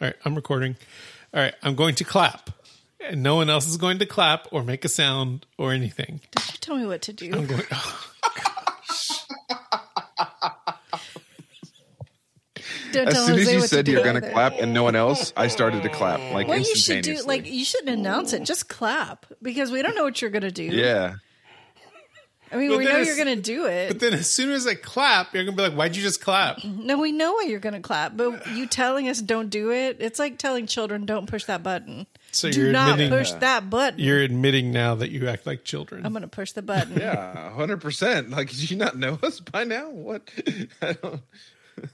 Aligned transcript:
All 0.00 0.06
right, 0.08 0.16
I'm 0.24 0.34
recording. 0.34 0.76
All 1.34 1.40
right, 1.42 1.54
I'm 1.62 1.74
going 1.74 1.94
to 1.96 2.04
clap. 2.04 2.50
And 3.00 3.22
no 3.22 3.36
one 3.36 3.48
else 3.48 3.66
is 3.68 3.76
going 3.76 3.98
to 4.00 4.06
clap 4.06 4.48
or 4.52 4.62
make 4.62 4.84
a 4.84 4.88
sound 4.88 5.46
or 5.58 5.72
anything. 5.72 6.20
Did 6.32 6.52
you 6.52 6.58
tell 6.60 6.76
me 6.76 6.86
what 6.86 7.02
to 7.02 7.12
do? 7.12 7.30
I'm 7.32 7.46
going, 7.46 7.62
oh, 7.70 8.08
Don't 12.92 13.08
As 13.08 13.14
tell 13.14 13.26
soon 13.26 13.34
as 13.34 13.40
Jose 13.40 13.52
you 13.52 13.58
what 13.60 13.68
said 13.70 13.84
to 13.86 13.92
you're 13.92 14.00
do 14.00 14.04
going 14.04 14.20
to 14.20 14.26
either. 14.26 14.32
clap 14.32 14.54
and 14.58 14.72
no 14.72 14.82
one 14.82 14.96
else, 14.96 15.32
I 15.36 15.48
started 15.48 15.82
to 15.82 15.88
clap 15.90 16.18
like 16.32 16.48
What 16.48 16.58
you 16.58 16.64
should 16.64 16.76
instantaneously. 16.96 17.22
do, 17.24 17.28
like, 17.28 17.52
you 17.52 17.64
shouldn't 17.64 17.90
announce 17.90 18.32
it. 18.32 18.42
Just 18.44 18.68
clap 18.68 19.26
because 19.42 19.70
we 19.70 19.82
don't 19.82 19.94
know 19.94 20.04
what 20.04 20.22
you're 20.22 20.30
going 20.30 20.42
to 20.42 20.50
do. 20.50 20.64
yeah. 20.64 21.16
I 22.52 22.56
mean, 22.56 22.68
But 22.70 22.78
we 22.78 22.84
know 22.84 22.98
you're 22.98 23.16
going 23.16 23.34
to 23.36 23.42
do 23.42 23.66
it. 23.66 23.88
but 23.88 23.98
then 23.98 24.14
as 24.14 24.30
soon 24.30 24.50
as 24.52 24.66
I 24.68 24.74
clap, 24.74 25.34
you're 25.34 25.42
going 25.42 25.56
to 25.56 25.62
be 25.62 25.68
like, 25.68 25.76
why'd 25.76 25.96
you 25.96 26.02
just 26.02 26.20
clap? 26.20 26.62
no, 26.62 26.96
we 26.98 27.10
know 27.10 27.32
why 27.34 27.42
you're 27.48 27.58
going 27.58 27.74
to 27.74 27.80
clap. 27.80 28.16
But 28.16 28.46
you 28.48 28.66
telling 28.66 29.08
us 29.08 29.20
don't 29.20 29.50
do 29.50 29.72
it, 29.72 29.96
it's 29.98 30.18
like 30.20 30.38
telling 30.38 30.66
children 30.68 31.06
don't 31.06 31.26
push 31.28 31.44
that 31.46 31.62
button. 31.64 32.06
So 32.30 32.50
do 32.50 32.60
you're 32.60 32.72
not 32.72 32.90
admitting 32.92 33.18
push 33.18 33.32
that 33.32 33.68
button. 33.68 33.98
You're 33.98 34.20
admitting 34.20 34.70
now 34.70 34.94
that 34.96 35.10
you 35.10 35.26
act 35.28 35.44
like 35.46 35.64
children. 35.64 36.06
I'm 36.06 36.12
going 36.12 36.22
to 36.22 36.28
push 36.28 36.52
the 36.52 36.62
button. 36.62 36.96
Yeah, 36.96 37.50
hundred 37.52 37.80
percent. 37.80 38.30
Like, 38.30 38.50
did 38.50 38.70
you 38.70 38.76
not 38.76 38.96
know 38.96 39.18
us 39.22 39.40
by 39.40 39.64
now? 39.64 39.90
What? 39.90 40.30
I 40.82 40.92
don't. 40.92 41.22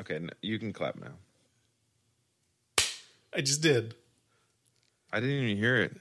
okay, 0.00 0.18
no, 0.18 0.30
you 0.42 0.58
can 0.58 0.72
clap 0.72 0.96
now. 0.98 1.12
I 3.34 3.40
just 3.42 3.60
did. 3.60 3.94
I 5.12 5.20
didn't 5.20 5.44
even 5.44 5.56
hear 5.56 5.76
it. 5.82 5.96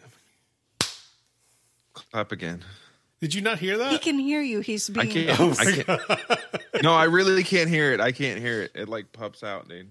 Clap 1.96 2.32
again. 2.32 2.64
Did 3.22 3.34
you 3.34 3.42
not 3.42 3.58
hear 3.58 3.78
that? 3.80 3.92
He 3.92 3.98
can 3.98 4.20
hear 4.20 4.42
you. 4.42 4.60
He's 4.60 4.90
I 4.90 5.04
being. 5.06 5.28
can't. 5.28 5.60
I 5.60 5.72
can't. 5.72 6.84
No, 6.84 6.94
I 6.94 7.06
really 7.06 7.44
can't 7.44 7.70
hear 7.70 7.94
it. 7.94 8.00
I 8.02 8.12
can't 8.12 8.40
hear 8.40 8.62
it. 8.64 8.72
It 8.76 8.90
like 8.90 9.12
pops 9.14 9.44
out, 9.44 9.68
dude. 9.68 9.90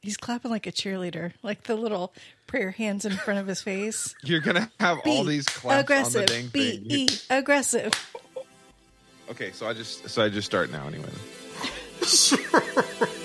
He's 0.00 0.16
clapping 0.16 0.50
like 0.50 0.66
a 0.66 0.72
cheerleader, 0.72 1.32
like 1.42 1.64
the 1.64 1.74
little 1.76 2.12
prayer 2.46 2.70
hands 2.70 3.04
in 3.04 3.12
front 3.12 3.40
of 3.40 3.46
his 3.46 3.60
face. 3.60 4.14
You're 4.22 4.40
gonna 4.40 4.70
have 4.80 5.00
all 5.04 5.24
these 5.24 5.46
claps 5.46 5.82
aggressive. 5.82 6.20
on 6.22 6.26
the 6.26 6.32
dang 6.32 6.46
Be 6.48 6.76
thing. 6.78 6.86
e 6.90 7.08
aggressive. 7.28 7.92
Okay, 9.30 9.50
so 9.52 9.66
I 9.68 9.72
just 9.74 10.08
so 10.08 10.24
I 10.24 10.28
just 10.28 10.46
start 10.46 10.70
now 10.70 10.86
anyway. 10.86 11.10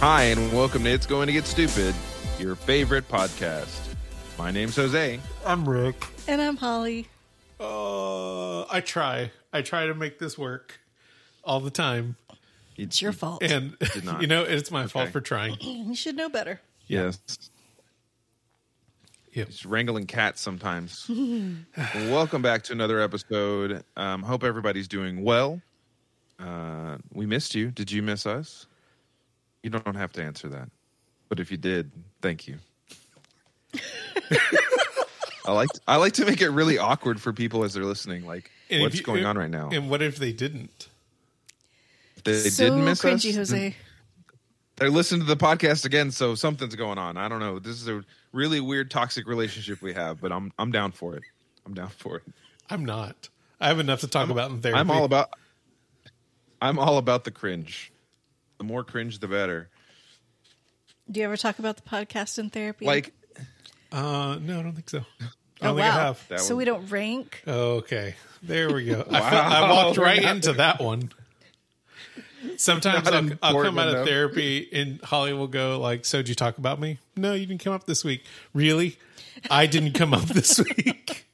Hi, 0.00 0.24
and 0.24 0.52
welcome 0.52 0.84
to 0.84 0.90
It's 0.90 1.06
Going 1.06 1.26
to 1.26 1.32
Get 1.32 1.44
Stupid, 1.44 1.94
your 2.38 2.54
favorite 2.54 3.08
podcast. 3.08 3.94
My 4.38 4.50
name's 4.52 4.76
Jose. 4.76 5.18
I'm 5.44 5.68
Rick. 5.68 6.06
And 6.28 6.40
I'm 6.40 6.56
Holly. 6.56 7.08
Uh, 7.58 8.62
I 8.72 8.80
try. 8.80 9.32
I 9.52 9.62
try 9.62 9.86
to 9.86 9.94
make 9.94 10.18
this 10.20 10.38
work 10.38 10.78
all 11.42 11.58
the 11.60 11.70
time. 11.70 12.16
It's 12.76 13.02
your 13.02 13.12
fault. 13.12 13.42
And, 13.42 13.76
Did 13.92 14.04
not. 14.04 14.20
you 14.20 14.28
know, 14.28 14.44
it's 14.44 14.70
my 14.70 14.86
fault 14.86 15.10
for 15.10 15.20
trying. 15.20 15.56
You 15.60 15.94
should 15.94 16.16
know 16.16 16.28
better. 16.28 16.60
Yes. 16.86 17.18
Yep. 19.32 19.48
Just 19.48 19.64
wrangling 19.64 20.06
cats 20.06 20.40
sometimes. 20.40 21.08
Welcome 21.94 22.42
back 22.42 22.62
to 22.64 22.72
another 22.72 23.00
episode. 23.00 23.82
Um, 23.96 24.22
hope 24.22 24.44
everybody's 24.44 24.86
doing 24.88 25.24
well. 25.24 25.60
Uh, 26.38 26.98
we 27.12 27.26
missed 27.26 27.54
you. 27.56 27.70
Did 27.72 27.90
you 27.90 28.02
miss 28.02 28.26
us? 28.26 28.66
You 29.62 29.70
don't 29.70 29.96
have 29.96 30.12
to 30.12 30.22
answer 30.22 30.48
that. 30.48 30.68
But 31.28 31.40
if 31.40 31.50
you 31.50 31.56
did, 31.56 31.90
thank 32.22 32.46
you. 32.48 32.56
I 35.46 35.52
like 35.52 35.68
I 35.86 35.96
like 35.96 36.12
to 36.14 36.24
make 36.26 36.40
it 36.42 36.50
really 36.50 36.78
awkward 36.78 37.20
for 37.20 37.32
people 37.32 37.64
as 37.64 37.74
they're 37.74 37.84
listening. 37.84 38.26
Like, 38.26 38.50
And 38.70 38.82
what's 38.82 38.96
you- 38.96 39.02
going 39.02 39.24
on 39.24 39.38
right 39.38 39.50
now? 39.50 39.70
And 39.72 39.88
what 39.90 40.02
if 40.02 40.16
they 40.16 40.32
didn't? 40.32 40.88
If 42.16 42.24
they, 42.24 42.32
they 42.32 42.50
so 42.50 42.64
didn't 42.64 42.84
miss 42.84 43.00
cringy, 43.02 43.30
us. 43.30 43.36
Jose. 43.36 43.76
They're 44.76 44.90
listening 44.90 45.22
to 45.22 45.26
the 45.26 45.36
podcast 45.36 45.84
again, 45.84 46.10
so 46.10 46.34
something's 46.34 46.74
going 46.76 46.98
on. 46.98 47.16
I 47.16 47.28
don't 47.28 47.40
know. 47.40 47.58
This 47.58 47.80
is 47.80 47.88
a 47.88 48.04
really 48.32 48.60
weird, 48.60 48.90
toxic 48.90 49.26
relationship 49.26 49.82
we 49.82 49.92
have, 49.94 50.20
but 50.20 50.30
I'm 50.32 50.52
I'm 50.58 50.70
down 50.70 50.92
for 50.92 51.16
it. 51.16 51.22
I'm 51.66 51.74
down 51.74 51.88
for 51.88 52.16
it. 52.16 52.22
I'm 52.70 52.84
not. 52.84 53.28
I 53.60 53.68
have 53.68 53.80
enough 53.80 54.00
to 54.00 54.06
talk 54.08 54.30
about 54.30 54.50
in 54.50 54.60
therapy. 54.60 54.78
I'm 54.78 54.90
all 54.90 55.04
about. 55.04 55.30
I'm 56.60 56.78
all 56.78 56.98
about 56.98 57.24
the 57.24 57.30
cringe. 57.30 57.90
The 58.58 58.64
more 58.64 58.84
cringe, 58.84 59.18
the 59.20 59.28
better. 59.28 59.68
Do 61.10 61.20
you 61.20 61.26
ever 61.26 61.36
talk 61.36 61.58
about 61.58 61.76
the 61.76 61.82
podcast 61.82 62.38
in 62.38 62.50
therapy? 62.50 62.84
Like, 62.86 63.14
Uh, 63.90 64.38
no, 64.42 64.60
I 64.60 64.62
don't 64.62 64.74
think 64.74 64.90
so. 64.90 64.98
I 64.98 65.02
oh 65.22 65.28
don't 65.68 65.76
think 65.76 65.88
I 65.88 65.90
have. 65.92 66.28
That 66.28 66.40
So 66.40 66.54
would- 66.54 66.58
we 66.58 66.64
don't 66.66 66.86
rank. 66.88 67.42
Okay, 67.46 68.14
there 68.42 68.72
we 68.72 68.84
go. 68.84 69.04
I, 69.10 69.20
Wow. 69.20 69.30
felt, 69.30 69.44
I 69.52 69.72
walked 69.72 69.98
right 69.98 70.22
into 70.36 70.52
that 70.54 70.80
one. 70.80 71.10
Sometimes 72.56 73.08
I'll, 73.08 73.14
I'll 73.14 73.22
important 73.22 73.64
come 73.64 73.78
out 73.78 73.94
of 73.94 74.06
therapy 74.06 74.68
and 74.72 75.00
Holly 75.02 75.32
will 75.32 75.48
go 75.48 75.80
like, 75.80 76.04
"So 76.04 76.18
did 76.18 76.28
you 76.28 76.34
talk 76.36 76.58
about 76.58 76.78
me? 76.78 76.98
No, 77.16 77.34
you 77.34 77.46
didn't 77.46 77.62
come 77.64 77.72
up 77.72 77.86
this 77.86 78.04
week. 78.04 78.24
Really? 78.54 78.96
I 79.50 79.66
didn't 79.66 79.92
come 79.94 80.14
up 80.14 80.22
this 80.22 80.58
week. 80.76 81.26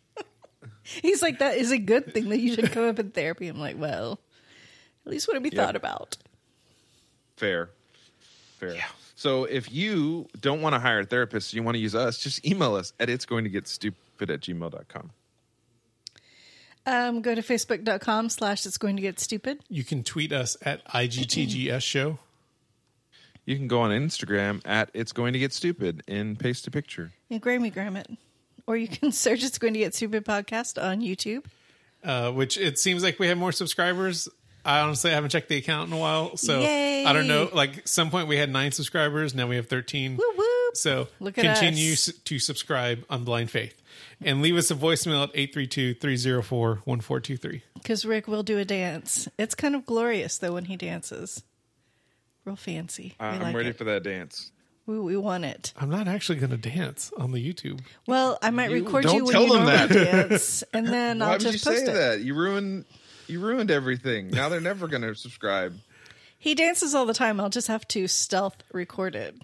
He's 0.82 1.20
like, 1.22 1.40
that 1.40 1.56
is 1.58 1.72
a 1.72 1.78
good 1.78 2.14
thing 2.14 2.28
that 2.30 2.38
you 2.38 2.54
should 2.54 2.70
come 2.72 2.88
up 2.88 2.98
in 2.98 3.10
therapy. 3.10 3.48
I'm 3.48 3.58
like, 3.58 3.76
well, 3.78 4.18
at 5.04 5.10
least 5.12 5.26
want 5.28 5.36
to 5.36 5.40
be 5.50 5.54
Yep. 5.54 5.66
thought 5.66 5.76
about. 5.76 6.16
Fair, 7.36 7.70
fair. 8.58 8.76
So 9.16 9.44
if 9.44 9.72
you 9.72 10.28
don't 10.40 10.60
want 10.60 10.74
to 10.74 10.78
hire 10.78 11.00
a 11.00 11.04
therapist, 11.04 11.54
you 11.54 11.62
want 11.62 11.76
to 11.76 11.78
use 11.80 11.94
us, 11.94 12.18
just 12.18 12.44
email 12.46 12.74
us 12.74 12.92
at 12.98 13.08
it's 13.08 13.24
going 13.24 13.44
to 13.44 13.50
get 13.50 13.66
stupid 13.68 14.30
at 14.30 14.40
gmail.com. 14.40 15.10
Um, 16.86 17.22
go 17.22 17.34
to 17.34 17.40
facebook.com 17.40 18.28
slash 18.28 18.66
it's 18.66 18.76
going 18.76 18.96
to 18.96 19.02
get 19.02 19.18
stupid. 19.18 19.60
You 19.70 19.84
can 19.84 20.02
tweet 20.02 20.32
us 20.32 20.56
at 20.62 20.84
IGTGS 20.88 21.80
show. 21.82 22.18
You 23.46 23.56
can 23.56 23.68
go 23.68 23.80
on 23.80 23.90
Instagram 23.90 24.60
at 24.66 24.90
it's 24.92 25.12
going 25.12 25.32
to 25.32 25.38
get 25.38 25.52
stupid 25.52 26.02
and 26.08 26.38
paste 26.38 26.66
a 26.66 26.70
picture. 26.70 27.12
And 27.30 27.40
Grammy 27.42 27.72
Gram 27.72 27.96
it. 27.96 28.10
Or 28.66 28.76
you 28.76 28.88
can 28.88 29.12
search 29.12 29.42
It's 29.44 29.58
Going 29.58 29.74
to 29.74 29.78
Get 29.80 29.94
Stupid 29.94 30.24
podcast 30.24 30.82
on 30.82 31.00
YouTube. 31.00 31.44
uh, 32.02 32.32
which 32.32 32.58
it 32.58 32.78
seems 32.78 33.02
like 33.02 33.18
we 33.18 33.28
have 33.28 33.38
more 33.38 33.52
subscribers. 33.52 34.28
I 34.64 34.80
honestly 34.80 35.10
haven't 35.10 35.30
checked 35.30 35.48
the 35.48 35.56
account 35.58 35.88
in 35.90 35.96
a 35.96 35.98
while, 35.98 36.36
so 36.36 36.60
Yay. 36.60 37.04
I 37.04 37.12
don't 37.12 37.28
know. 37.28 37.50
Like 37.52 37.86
some 37.86 38.10
point 38.10 38.28
we 38.28 38.36
had 38.38 38.48
nine 38.50 38.72
subscribers, 38.72 39.34
now 39.34 39.46
we 39.46 39.56
have 39.56 39.66
thirteen. 39.68 40.16
Whoop, 40.16 40.36
whoop. 40.36 40.76
So 40.76 41.08
Look 41.20 41.38
at 41.38 41.44
continue 41.44 41.92
us. 41.92 42.06
to 42.24 42.38
subscribe 42.38 43.04
on 43.10 43.24
Blind 43.24 43.50
Faith 43.50 43.80
and 44.24 44.42
leave 44.42 44.56
us 44.56 44.70
a 44.70 44.74
voicemail 44.74 45.24
at 45.24 45.32
832-304-1423. 45.34 47.62
Because 47.74 48.04
Rick 48.04 48.26
will 48.28 48.42
do 48.42 48.58
a 48.58 48.64
dance. 48.64 49.28
It's 49.38 49.54
kind 49.54 49.74
of 49.74 49.86
glorious, 49.86 50.38
though, 50.38 50.52
when 50.54 50.64
he 50.66 50.76
dances. 50.76 51.42
Real 52.44 52.56
fancy. 52.56 53.14
We 53.20 53.26
I'm 53.26 53.40
like 53.42 53.54
ready 53.54 53.68
it. 53.70 53.78
for 53.78 53.84
that 53.84 54.02
dance. 54.02 54.50
We, 54.86 54.98
we 54.98 55.16
want 55.16 55.44
it. 55.44 55.72
I'm 55.78 55.88
not 55.90 56.08
actually 56.08 56.38
going 56.40 56.50
to 56.50 56.56
dance 56.58 57.10
on 57.16 57.32
the 57.32 57.38
YouTube. 57.52 57.80
Well, 58.06 58.38
I 58.42 58.50
might 58.50 58.70
You- 58.70 58.84
record 58.84 59.04
don't 59.04 59.16
you 59.16 59.24
when 59.24 59.32
tell 59.32 59.46
you 59.46 59.52
them 59.54 59.64
normally 59.66 59.86
that. 59.86 60.28
dance, 60.28 60.62
and 60.74 60.86
then 60.86 61.18
Why 61.20 61.26
I'll 61.26 61.32
would 61.34 61.42
you 61.42 61.52
just 61.52 61.64
say 61.64 61.70
post 61.70 61.88
it. 61.88 61.94
that? 61.94 62.20
You 62.20 62.34
ruined 62.34 62.84
you 63.26 63.40
ruined 63.40 63.70
everything. 63.70 64.28
Now 64.30 64.48
they're 64.48 64.60
never 64.60 64.88
going 64.88 65.02
to 65.02 65.14
subscribe. 65.14 65.78
He 66.38 66.54
dances 66.54 66.94
all 66.94 67.06
the 67.06 67.14
time. 67.14 67.40
I'll 67.40 67.50
just 67.50 67.68
have 67.68 67.88
to 67.88 68.06
stealth 68.06 68.56
record 68.72 69.14
it. 69.16 69.34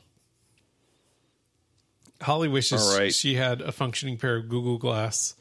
Holly 2.20 2.48
wishes 2.48 2.82
All 2.82 2.98
right. 2.98 3.14
she 3.14 3.34
had 3.34 3.60
a 3.62 3.72
functioning 3.72 4.18
pair 4.18 4.36
of 4.36 4.48
Google 4.48 4.76
Glass 4.78 5.34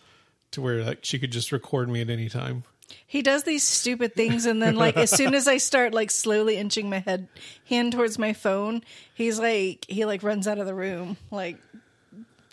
to 0.51 0.61
where 0.61 0.83
like 0.83 0.99
she 1.03 1.19
could 1.19 1.31
just 1.31 1.51
record 1.51 1.89
me 1.89 2.01
at 2.01 2.09
any 2.09 2.29
time. 2.29 2.63
He 3.05 3.21
does 3.21 3.43
these 3.43 3.63
stupid 3.63 4.15
things, 4.15 4.45
and 4.45 4.63
then 4.63 4.75
like 4.75 4.97
as 4.97 5.11
soon 5.11 5.35
as 5.35 5.47
I 5.47 5.57
start 5.57 5.93
like 5.93 6.09
slowly 6.09 6.57
inching 6.57 6.89
my 6.89 6.99
head 6.99 7.27
hand 7.67 7.91
towards 7.91 8.17
my 8.17 8.33
phone, 8.33 8.81
he's 9.13 9.39
like 9.39 9.85
he 9.87 10.05
like 10.05 10.23
runs 10.23 10.47
out 10.47 10.57
of 10.57 10.65
the 10.65 10.73
room. 10.73 11.17
Like 11.29 11.57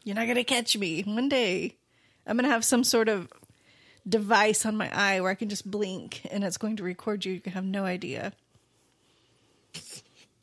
you're 0.05 0.17
not 0.17 0.27
gonna 0.27 0.45
catch 0.45 0.77
me. 0.77 1.03
One 1.03 1.29
day, 1.29 1.77
I'm 2.27 2.37
gonna 2.37 2.49
have 2.49 2.65
some 2.65 2.85
sort 2.85 3.09
of 3.09 3.29
device 4.09 4.65
on 4.67 4.77
my 4.77 4.91
eye 4.93 5.21
where 5.21 5.31
I 5.31 5.35
can 5.35 5.49
just 5.49 5.69
blink 5.71 6.23
and 6.31 6.45
it's 6.45 6.57
going 6.59 6.77
to 6.77 6.83
record 6.83 7.25
you. 7.25 7.33
You 7.35 7.41
can 7.41 7.53
have 7.53 7.65
no 7.65 7.85
idea. 7.85 8.33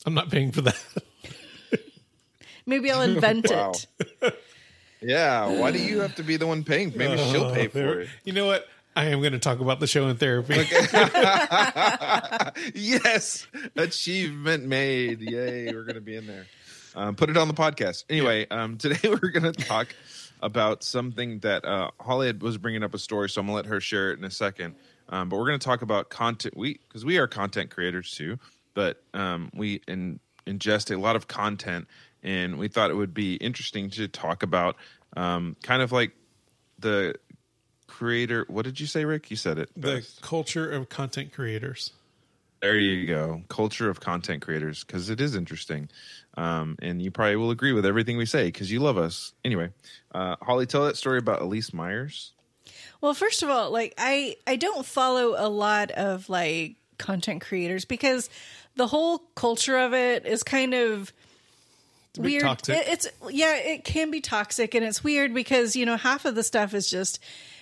I'm 0.06 0.13
not 0.13 0.30
paying 0.30 0.51
for 0.51 0.62
that. 0.62 0.80
Maybe 2.65 2.92
I'll 2.92 3.01
invent 3.10 3.50
Wow. 3.50 3.74
it. 4.21 4.39
Yeah, 5.01 5.60
why 5.60 5.71
do 5.71 5.80
you 5.80 6.00
have 6.00 6.15
to 6.15 6.24
be 6.24 6.38
the 6.38 6.48
one 6.48 6.63
paying? 6.63 6.94
Maybe 6.95 7.18
she'll 7.18 7.54
pay 7.54 7.68
for 7.68 8.01
it. 8.01 8.10
You 8.24 8.31
know 8.33 8.45
what? 8.45 8.65
I 8.95 9.06
am 9.06 9.19
going 9.21 9.33
to 9.33 9.39
talk 9.39 9.60
about 9.60 9.80
the 9.80 9.88
show 9.88 10.07
in 10.07 10.18
therapy. 10.18 10.54
yes, 12.75 13.48
achievement 13.75 14.66
made. 14.66 15.19
Yay, 15.21 15.74
we're 15.74 15.83
going 15.83 15.95
to 15.95 16.01
be 16.01 16.16
in 16.16 16.27
there. 16.27 16.45
Um, 16.95 17.16
put 17.16 17.30
it 17.30 17.38
on 17.38 17.48
the 17.48 17.54
podcast. 17.56 18.04
Anyway, 18.09 18.48
um, 18.50 18.77
today 18.77 19.00
we're 19.09 19.31
going 19.31 19.51
to 19.51 19.54
talk 19.54 19.88
about 20.44 20.84
something 20.84 21.40
that 21.40 21.66
uh, 21.66 21.90
Holly 22.00 22.31
was 22.34 22.57
bringing 22.57 22.84
up 22.84 22.94
a 22.94 23.00
story, 23.00 23.30
so 23.30 23.42
I'm 23.42 23.48
to 23.48 23.54
let 23.54 23.66
her 23.66 23.80
share 23.80 24.12
it 24.12 24.19
in 24.19 24.25
a 24.25 24.31
second. 24.31 24.75
Um, 25.10 25.30
but 25.30 25.38
we're 25.38 25.48
to 25.60 25.66
talk 25.66 25.81
about 25.81 26.10
content. 26.10 26.56
We 26.56 26.80
because 26.88 27.04
we 27.04 27.18
are 27.18 27.28
content 27.28 27.72
creators 27.72 28.12
too, 28.12 28.38
but 28.74 29.01
um, 29.13 29.50
we 29.56 29.81
in, 29.88 30.19
ingest 30.45 30.94
a 30.94 31.00
lot 31.00 31.16
of 31.16 31.28
content, 31.28 31.88
and 32.22 32.60
we 32.60 32.68
thought 32.68 32.92
it 32.92 32.95
would 32.95 33.13
be 33.13 33.36
interesting 33.36 33.90
to 33.92 34.07
talk 34.07 34.44
about 34.44 34.75
um, 35.16 35.56
kind 35.63 35.81
of 35.81 35.92
like 35.92 36.12
the 36.80 37.16
creator. 37.88 38.45
What 38.50 38.66
did 38.66 38.80
you 38.80 38.88
say, 38.88 39.06
Rick? 39.06 39.31
You 39.31 39.38
said 39.38 39.57
it. 39.57 39.69
The 39.75 40.06
culture 40.22 40.69
of 40.69 40.90
content 40.90 41.31
creators. 41.31 41.92
There 42.62 42.78
you 42.78 43.06
go. 43.06 43.44
Culture 43.50 43.90
of 43.90 44.00
content 44.00 44.42
creators, 44.42 44.84
because 44.84 45.10
it 45.10 45.19
is 45.19 45.36
interesting. 45.36 45.90
Um, 46.35 46.77
and 46.81 47.01
you 47.01 47.12
probably 47.12 47.35
will 47.35 47.51
agree 47.51 47.74
with 47.74 47.85
everything 47.85 48.18
we 48.18 48.25
say 48.25 48.45
because 48.45 48.71
you 48.71 48.80
love 48.80 48.97
us. 48.97 49.33
Anyway, 49.45 49.69
uh, 50.15 50.35
Holly, 50.41 50.65
tell 50.65 50.85
that 50.85 50.97
story 50.97 51.19
about 51.19 51.41
Elyse 51.41 51.74
Myers. 51.74 52.31
Well, 53.01 53.13
first 53.13 53.44
of 53.44 53.50
all, 53.50 53.69
like 53.71 53.94
I 53.97 54.38
I 54.47 54.56
don't 54.56 54.85
follow 54.85 55.35
a 55.38 55.50
lot 55.50 55.91
of 55.91 56.30
like 56.30 56.75
content 56.97 57.41
creators 57.41 57.85
because 57.85 58.30
the 58.75 58.88
whole 58.88 59.19
culture 59.35 59.77
of 59.77 59.94
it 59.94 60.25
is 60.25 60.41
kind 60.41 60.74
of 60.74 61.12
It's 62.12 62.19
weird. 62.19 62.44
toxic. 62.44 62.77
It- 62.77 62.88
it's 62.88 63.07
yeah, 63.30 63.56
it 63.56 63.83
can 63.83 64.09
be 64.09 64.21
toxic 64.21 64.74
and 64.74 64.83
it's 64.85 65.03
weird 65.03 65.33
because, 65.33 65.75
you 65.75 65.85
know, 65.85 65.97
half 65.97 66.25
of 66.25 66.33
the 66.35 66.44
stuff 66.44 66.74
is 66.74 66.89
just 66.89 67.19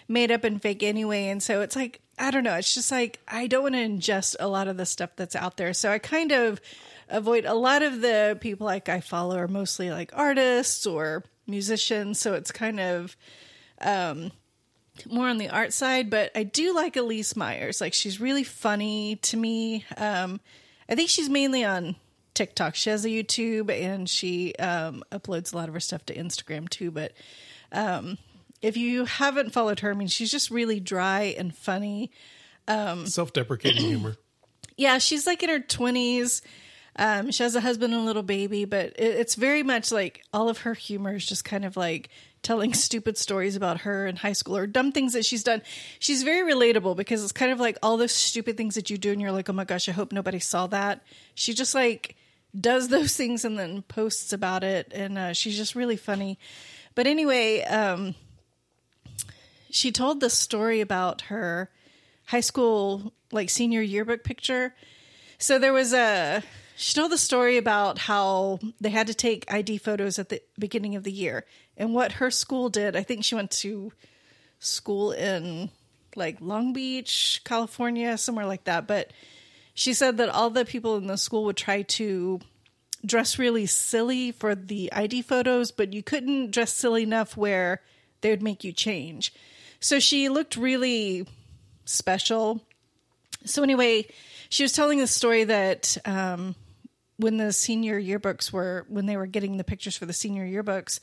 made 0.07 0.31
up 0.31 0.43
and 0.43 0.61
fake 0.61 0.83
anyway 0.83 1.27
and 1.27 1.41
so 1.41 1.61
it's 1.61 1.75
like 1.75 1.99
I 2.19 2.29
don't 2.31 2.43
know, 2.43 2.55
it's 2.55 2.73
just 2.75 2.91
like 2.91 3.19
I 3.27 3.47
don't 3.47 3.63
want 3.63 3.75
to 3.75 3.81
ingest 3.81 4.35
a 4.39 4.47
lot 4.47 4.67
of 4.67 4.77
the 4.77 4.85
stuff 4.85 5.09
that's 5.15 5.35
out 5.35 5.57
there. 5.57 5.73
So 5.73 5.91
I 5.91 5.97
kind 5.99 6.31
of 6.31 6.61
avoid 7.11 7.45
a 7.45 7.53
lot 7.53 7.83
of 7.83 8.01
the 8.01 8.37
people 8.41 8.65
like 8.65 8.89
I 8.89 9.01
follow 9.01 9.37
are 9.37 9.47
mostly 9.47 9.91
like 9.91 10.11
artists 10.13 10.87
or 10.87 11.23
musicians, 11.47 12.19
so 12.19 12.33
it's 12.33 12.51
kind 12.51 12.79
of 12.79 13.15
more 15.09 15.27
on 15.27 15.37
the 15.37 15.49
art 15.49 15.73
side, 15.73 16.09
but 16.09 16.31
I 16.35 16.43
do 16.43 16.73
like 16.73 16.95
Elyse 16.95 17.35
Myers. 17.35 17.81
Like 17.81 17.93
she's 17.93 18.19
really 18.19 18.43
funny 18.43 19.17
to 19.17 19.37
me. 19.37 19.85
Um, 19.97 20.39
I 20.89 20.95
think 20.95 21.09
she's 21.09 21.29
mainly 21.29 21.63
on 21.63 21.95
TikTok. 22.33 22.75
She 22.75 22.89
has 22.89 23.05
a 23.05 23.09
YouTube 23.09 23.71
and 23.71 24.09
she 24.09 24.53
um, 24.55 25.03
uploads 25.11 25.53
a 25.53 25.57
lot 25.57 25.67
of 25.67 25.73
her 25.73 25.79
stuff 25.79 26.05
to 26.07 26.15
Instagram 26.15 26.69
too. 26.69 26.91
But 26.91 27.13
um, 27.71 28.17
if 28.61 28.77
you 28.77 29.05
haven't 29.05 29.53
followed 29.53 29.79
her, 29.79 29.91
I 29.91 29.93
mean, 29.93 30.07
she's 30.07 30.31
just 30.31 30.51
really 30.51 30.79
dry 30.79 31.35
and 31.37 31.55
funny. 31.55 32.11
Self-deprecating 33.05 33.83
humor. 33.87 34.17
Yeah, 34.77 34.97
she's 34.97 35.27
like 35.27 35.43
in 35.43 35.49
her 35.49 35.59
twenties. 35.59 36.41
Um, 36.97 37.31
she 37.31 37.43
has 37.43 37.55
a 37.55 37.61
husband 37.61 37.93
and 37.93 38.01
a 38.01 38.05
little 38.05 38.23
baby, 38.23 38.65
but 38.65 38.87
it, 38.97 39.15
it's 39.15 39.35
very 39.35 39.63
much 39.63 39.91
like 39.91 40.23
all 40.33 40.49
of 40.49 40.59
her 40.59 40.73
humor 40.73 41.15
is 41.15 41.25
just 41.25 41.45
kind 41.45 41.63
of 41.63 41.77
like 41.77 42.09
telling 42.43 42.73
stupid 42.75 43.17
stories 43.17 43.55
about 43.55 43.81
her 43.81 44.07
in 44.07 44.17
high 44.17 44.33
school 44.33 44.57
or 44.57 44.67
dumb 44.67 44.91
things 44.91 45.13
that 45.13 45.25
she's 45.25 45.43
done. 45.43 45.61
She's 45.99 46.23
very 46.23 46.53
relatable 46.53 46.95
because 46.95 47.23
it's 47.23 47.31
kind 47.31 47.51
of 47.51 47.59
like 47.59 47.77
all 47.81 47.97
those 47.97 48.11
stupid 48.11 48.57
things 48.57 48.75
that 48.75 48.89
you 48.89 48.97
do, 48.97 49.11
and 49.11 49.21
you're 49.21 49.31
like, 49.31 49.49
oh 49.49 49.53
my 49.53 49.63
gosh, 49.63 49.87
I 49.87 49.93
hope 49.93 50.11
nobody 50.11 50.39
saw 50.39 50.67
that. 50.67 51.01
She 51.33 51.53
just 51.53 51.73
like 51.73 52.15
does 52.59 52.89
those 52.89 53.15
things 53.17 53.45
and 53.45 53.57
then 53.57 53.83
posts 53.83 54.33
about 54.33 54.63
it, 54.63 54.91
and 54.93 55.17
uh, 55.17 55.33
she's 55.33 55.57
just 55.57 55.75
really 55.75 55.97
funny. 55.97 56.37
But 56.93 57.07
anyway, 57.07 57.61
um, 57.63 58.15
she 59.69 59.91
told 59.91 60.19
this 60.19 60.33
story 60.33 60.81
about 60.81 61.21
her 61.23 61.69
high 62.25 62.41
school 62.41 63.13
like 63.31 63.49
senior 63.49 63.81
yearbook 63.81 64.23
picture. 64.23 64.75
So 65.37 65.57
there 65.57 65.73
was 65.73 65.93
a 65.93 66.43
she 66.81 66.95
told 66.95 67.11
the 67.11 67.17
story 67.17 67.57
about 67.57 67.99
how 67.99 68.57
they 68.79 68.89
had 68.89 69.05
to 69.05 69.13
take 69.13 69.45
ID 69.53 69.77
photos 69.77 70.17
at 70.17 70.29
the 70.29 70.41
beginning 70.57 70.95
of 70.95 71.03
the 71.03 71.11
year 71.11 71.45
and 71.77 71.93
what 71.93 72.13
her 72.13 72.31
school 72.31 72.69
did. 72.69 72.95
I 72.95 73.03
think 73.03 73.23
she 73.23 73.35
went 73.35 73.51
to 73.51 73.93
school 74.57 75.11
in 75.11 75.69
like 76.15 76.41
Long 76.41 76.73
Beach, 76.73 77.41
California, 77.45 78.17
somewhere 78.17 78.47
like 78.47 78.63
that, 78.63 78.87
but 78.87 79.13
she 79.75 79.93
said 79.93 80.17
that 80.17 80.29
all 80.29 80.49
the 80.49 80.65
people 80.65 80.97
in 80.97 81.05
the 81.05 81.17
school 81.17 81.43
would 81.43 81.55
try 81.55 81.83
to 81.83 82.39
dress 83.05 83.37
really 83.37 83.67
silly 83.67 84.31
for 84.31 84.55
the 84.55 84.91
ID 84.91 85.21
photos, 85.21 85.69
but 85.69 85.93
you 85.93 86.01
couldn't 86.01 86.49
dress 86.49 86.73
silly 86.73 87.03
enough 87.03 87.37
where 87.37 87.83
they 88.21 88.31
would 88.31 88.41
make 88.41 88.63
you 88.63 88.71
change. 88.71 89.31
So 89.79 89.99
she 89.99 90.29
looked 90.29 90.57
really 90.57 91.27
special. 91.85 92.65
So 93.45 93.61
anyway, 93.61 94.07
she 94.49 94.63
was 94.63 94.73
telling 94.73 94.97
the 94.97 95.05
story 95.05 95.43
that 95.43 95.95
um, 96.05 96.55
when 97.21 97.37
the 97.37 97.53
senior 97.53 97.99
yearbooks 97.99 98.51
were 98.51 98.85
when 98.89 99.05
they 99.05 99.17
were 99.17 99.25
getting 99.25 99.57
the 99.57 99.63
pictures 99.63 99.95
for 99.95 100.05
the 100.05 100.13
senior 100.13 100.45
yearbooks, 100.45 100.99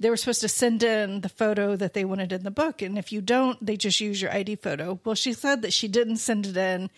they 0.00 0.10
were 0.10 0.16
supposed 0.16 0.40
to 0.42 0.48
send 0.48 0.82
in 0.82 1.20
the 1.20 1.28
photo 1.28 1.76
that 1.76 1.94
they 1.94 2.04
wanted 2.04 2.32
in 2.32 2.44
the 2.44 2.50
book, 2.50 2.82
and 2.82 2.98
if 2.98 3.12
you 3.12 3.20
don't, 3.20 3.64
they 3.64 3.76
just 3.76 4.00
use 4.00 4.22
your 4.22 4.32
ID 4.32 4.56
photo. 4.56 5.00
Well, 5.04 5.14
she 5.14 5.32
said 5.32 5.62
that 5.62 5.72
she 5.72 5.88
didn't 5.88 6.16
send 6.16 6.46
it 6.46 6.56
in, 6.56 6.90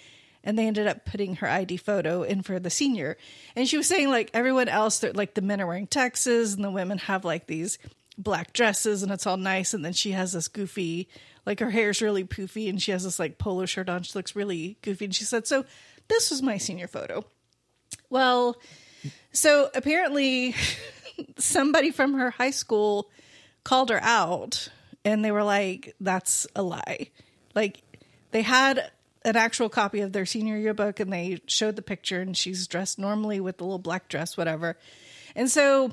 and 0.45 0.59
they 0.59 0.67
ended 0.67 0.87
up 0.87 1.05
putting 1.05 1.37
her 1.37 1.49
ID 1.49 1.79
photo 1.79 2.23
in 2.23 2.43
for 2.43 2.59
the 2.59 2.71
senior. 2.71 3.17
And 3.57 3.69
she 3.69 3.77
was 3.77 3.89
saying 3.89 4.11
like 4.11 4.31
everyone 4.35 4.69
else, 4.69 5.03
like 5.15 5.35
the 5.35 5.43
men 5.43 5.61
are 5.61 5.67
wearing 5.67 5.87
tuxes 5.87 6.55
and 6.55 6.65
the 6.65 6.71
women 6.71 6.99
have 6.99 7.25
like 7.25 7.47
these 7.47 7.79
black 8.19 8.53
dresses, 8.53 9.03
and 9.03 9.11
it's 9.11 9.27
all 9.27 9.39
nice, 9.39 9.75
and 9.75 9.85
then 9.85 9.93
she 9.95 10.13
has 10.13 10.33
this 10.33 10.49
goofy 10.49 11.09
like 11.47 11.61
her 11.61 11.71
hair's 11.71 12.03
really 12.03 12.25
poofy 12.25 12.69
and 12.69 12.81
she 12.81 12.93
has 12.93 13.05
this 13.05 13.19
like 13.19 13.39
polo 13.39 13.67
shirt 13.67 13.89
on. 13.89 14.03
She 14.03 14.17
looks 14.17 14.37
really 14.37 14.79
goofy. 14.83 15.07
And 15.07 15.15
she 15.15 15.25
said, 15.25 15.47
So 15.47 15.65
this 16.09 16.31
was 16.31 16.43
my 16.43 16.59
senior 16.59 16.87
photo. 16.87 17.25
Well, 18.11 18.57
so 19.33 19.71
apparently 19.75 20.55
somebody 21.39 21.91
from 21.91 22.15
her 22.15 22.31
high 22.31 22.51
school 22.51 23.09
called 23.65 23.91
her 23.91 24.03
out 24.03 24.69
and 25.05 25.25
they 25.25 25.31
were 25.31 25.45
like, 25.45 25.95
That's 26.01 26.47
a 26.55 26.63
lie. 26.63 27.11
Like 27.55 27.81
they 28.33 28.43
had 28.43 28.91
an 29.25 29.37
actual 29.37 29.69
copy 29.69 30.01
of 30.01 30.13
their 30.13 30.27
senior 30.27 30.57
yearbook 30.57 30.99
and 30.99 31.13
they 31.13 31.41
showed 31.47 31.77
the 31.77 31.83
picture 31.83 32.21
and 32.21 32.37
she's 32.37 32.67
dressed 32.67 32.99
normally 32.99 33.39
with 33.41 33.59
the 33.59 33.65
little 33.65 33.79
black 33.79 34.09
dress, 34.09 34.37
whatever. 34.37 34.77
And 35.37 35.51
so 35.51 35.93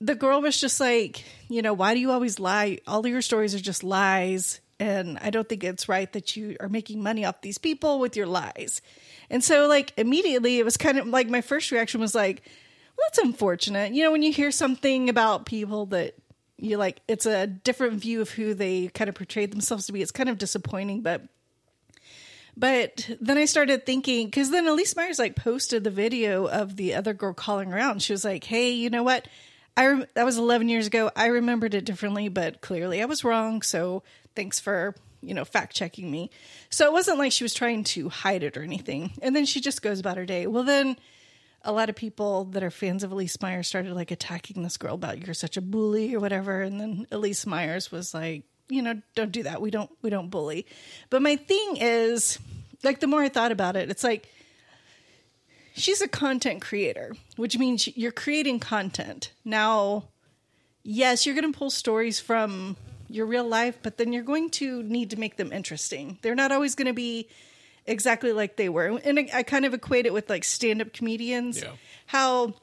the 0.00 0.14
girl 0.14 0.40
was 0.40 0.60
just 0.60 0.80
like, 0.80 1.24
you 1.48 1.60
know, 1.60 1.74
why 1.74 1.94
do 1.94 2.00
you 2.00 2.10
always 2.10 2.38
lie? 2.38 2.78
All 2.86 3.00
of 3.00 3.06
your 3.06 3.22
stories 3.22 3.54
are 3.54 3.60
just 3.60 3.82
lies. 3.82 4.60
And 4.80 5.18
I 5.20 5.30
don't 5.30 5.48
think 5.48 5.64
it's 5.64 5.88
right 5.88 6.12
that 6.12 6.36
you 6.36 6.56
are 6.60 6.68
making 6.68 7.02
money 7.02 7.24
off 7.24 7.40
these 7.40 7.58
people 7.58 7.98
with 7.98 8.16
your 8.16 8.26
lies. 8.26 8.80
And 9.28 9.42
so, 9.42 9.66
like, 9.66 9.92
immediately 9.96 10.58
it 10.58 10.64
was 10.64 10.76
kind 10.76 10.98
of 10.98 11.06
like 11.06 11.28
my 11.28 11.40
first 11.40 11.70
reaction 11.72 12.00
was 12.00 12.14
like, 12.14 12.42
well, 12.96 13.06
that's 13.08 13.18
unfortunate. 13.18 13.92
You 13.92 14.04
know, 14.04 14.12
when 14.12 14.22
you 14.22 14.32
hear 14.32 14.50
something 14.50 15.08
about 15.08 15.46
people 15.46 15.86
that 15.86 16.14
you 16.56 16.76
like, 16.76 17.00
it's 17.08 17.26
a 17.26 17.46
different 17.46 18.00
view 18.00 18.20
of 18.20 18.30
who 18.30 18.54
they 18.54 18.88
kind 18.88 19.08
of 19.08 19.14
portrayed 19.14 19.52
themselves 19.52 19.86
to 19.86 19.92
be, 19.92 20.02
it's 20.02 20.10
kind 20.10 20.28
of 20.28 20.38
disappointing. 20.38 21.02
But 21.02 21.22
but 22.56 23.08
then 23.20 23.38
I 23.38 23.44
started 23.44 23.86
thinking 23.86 24.26
because 24.26 24.50
then 24.50 24.66
Elyse 24.66 24.96
Myers 24.96 25.20
like 25.20 25.36
posted 25.36 25.84
the 25.84 25.92
video 25.92 26.46
of 26.46 26.74
the 26.74 26.94
other 26.94 27.14
girl 27.14 27.32
calling 27.32 27.72
around. 27.72 28.02
She 28.02 28.12
was 28.12 28.24
like, 28.24 28.42
"Hey, 28.42 28.72
you 28.72 28.90
know 28.90 29.04
what? 29.04 29.28
I 29.78 30.04
that 30.14 30.24
was 30.24 30.36
11 30.38 30.68
years 30.68 30.88
ago. 30.88 31.10
I 31.14 31.26
remembered 31.26 31.74
it 31.74 31.84
differently, 31.84 32.28
but 32.28 32.60
clearly 32.60 33.00
I 33.00 33.04
was 33.04 33.22
wrong. 33.22 33.62
So 33.62 34.02
thanks 34.34 34.58
for 34.58 34.94
you 35.22 35.34
know 35.34 35.44
fact 35.44 35.76
checking 35.76 36.10
me." 36.10 36.30
So 36.68 36.84
it 36.86 36.92
wasn't 36.92 37.18
like 37.18 37.32
she 37.32 37.44
was 37.44 37.54
trying 37.54 37.84
to 37.84 38.08
hide 38.08 38.42
it 38.42 38.56
or 38.56 38.62
anything. 38.62 39.12
And 39.22 39.36
then 39.36 39.46
she 39.46 39.60
just 39.60 39.80
goes 39.80 40.00
about 40.00 40.16
her 40.16 40.26
day. 40.26 40.48
Well, 40.48 40.64
then 40.64 40.96
a 41.62 41.72
lot 41.72 41.88
of 41.88 41.94
people 41.94 42.44
that 42.46 42.62
are 42.62 42.70
fans 42.70 43.04
of 43.04 43.10
Elyse 43.10 43.40
Myers 43.40 43.68
started 43.68 43.92
like 43.94 44.10
attacking 44.10 44.62
this 44.62 44.76
girl 44.76 44.94
about 44.94 45.24
you're 45.24 45.34
such 45.34 45.56
a 45.56 45.60
bully 45.60 46.14
or 46.14 46.20
whatever. 46.20 46.62
And 46.62 46.80
then 46.80 47.06
Elyse 47.12 47.46
Myers 47.46 47.92
was 47.92 48.14
like, 48.14 48.44
you 48.68 48.82
know, 48.82 49.00
don't 49.14 49.32
do 49.32 49.44
that. 49.44 49.60
We 49.60 49.70
don't 49.70 49.90
we 50.02 50.10
don't 50.10 50.30
bully. 50.30 50.66
But 51.10 51.22
my 51.22 51.36
thing 51.36 51.76
is, 51.80 52.38
like, 52.82 53.00
the 53.00 53.06
more 53.06 53.22
I 53.22 53.28
thought 53.28 53.52
about 53.52 53.76
it, 53.76 53.90
it's 53.90 54.04
like 54.04 54.28
she's 55.78 56.00
a 56.00 56.08
content 56.08 56.62
creator, 56.62 57.14
which 57.36 57.58
means 57.58 57.88
you're 57.96 58.12
creating 58.12 58.60
content. 58.60 59.32
Now, 59.44 60.04
yes, 60.82 61.26
you're 61.26 61.34
going 61.34 61.50
to 61.50 61.58
pull 61.58 61.70
stories 61.70 62.20
from 62.20 62.76
your 63.08 63.26
real 63.26 63.46
life, 63.46 63.78
but 63.82 63.96
then 63.96 64.12
you're 64.12 64.22
going 64.22 64.50
to 64.50 64.82
need 64.82 65.10
to 65.10 65.18
make 65.18 65.36
them 65.36 65.52
interesting. 65.52 66.18
They're 66.22 66.34
not 66.34 66.52
always 66.52 66.74
going 66.74 66.86
to 66.86 66.92
be 66.92 67.28
exactly 67.86 68.32
like 68.32 68.56
they 68.56 68.68
were. 68.68 69.00
And 69.02 69.18
I, 69.18 69.28
I 69.32 69.42
kind 69.42 69.64
of 69.64 69.74
equate 69.74 70.06
it 70.06 70.12
with 70.12 70.28
like 70.28 70.44
stand 70.44 70.82
up 70.82 70.92
comedians. 70.92 71.62
Yeah. 71.62 71.72
How 72.06 72.54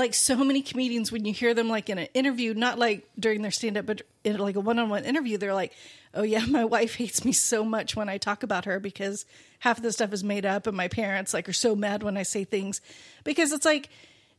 like 0.00 0.14
so 0.14 0.36
many 0.36 0.62
comedians 0.62 1.12
when 1.12 1.24
you 1.24 1.32
hear 1.32 1.54
them 1.54 1.68
like 1.68 1.88
in 1.88 1.98
an 1.98 2.08
interview 2.14 2.54
not 2.54 2.78
like 2.78 3.08
during 3.18 3.42
their 3.42 3.50
stand 3.50 3.76
up 3.76 3.86
but 3.86 4.02
in 4.24 4.38
like 4.38 4.56
a 4.56 4.60
one-on-one 4.60 5.04
interview 5.04 5.38
they're 5.38 5.54
like 5.54 5.72
oh 6.14 6.22
yeah 6.22 6.44
my 6.46 6.64
wife 6.76 6.96
hates 6.96 7.24
me 7.24 7.32
so 7.32 7.64
much 7.64 7.94
when 7.94 8.08
i 8.08 8.18
talk 8.18 8.42
about 8.42 8.64
her 8.64 8.80
because 8.80 9.24
half 9.60 9.76
of 9.76 9.82
the 9.82 9.92
stuff 9.92 10.12
is 10.12 10.24
made 10.24 10.44
up 10.44 10.66
and 10.66 10.76
my 10.76 10.88
parents 10.88 11.32
like 11.32 11.48
are 11.48 11.52
so 11.52 11.76
mad 11.76 12.02
when 12.02 12.16
i 12.16 12.22
say 12.22 12.44
things 12.44 12.80
because 13.24 13.52
it's 13.52 13.64
like 13.64 13.88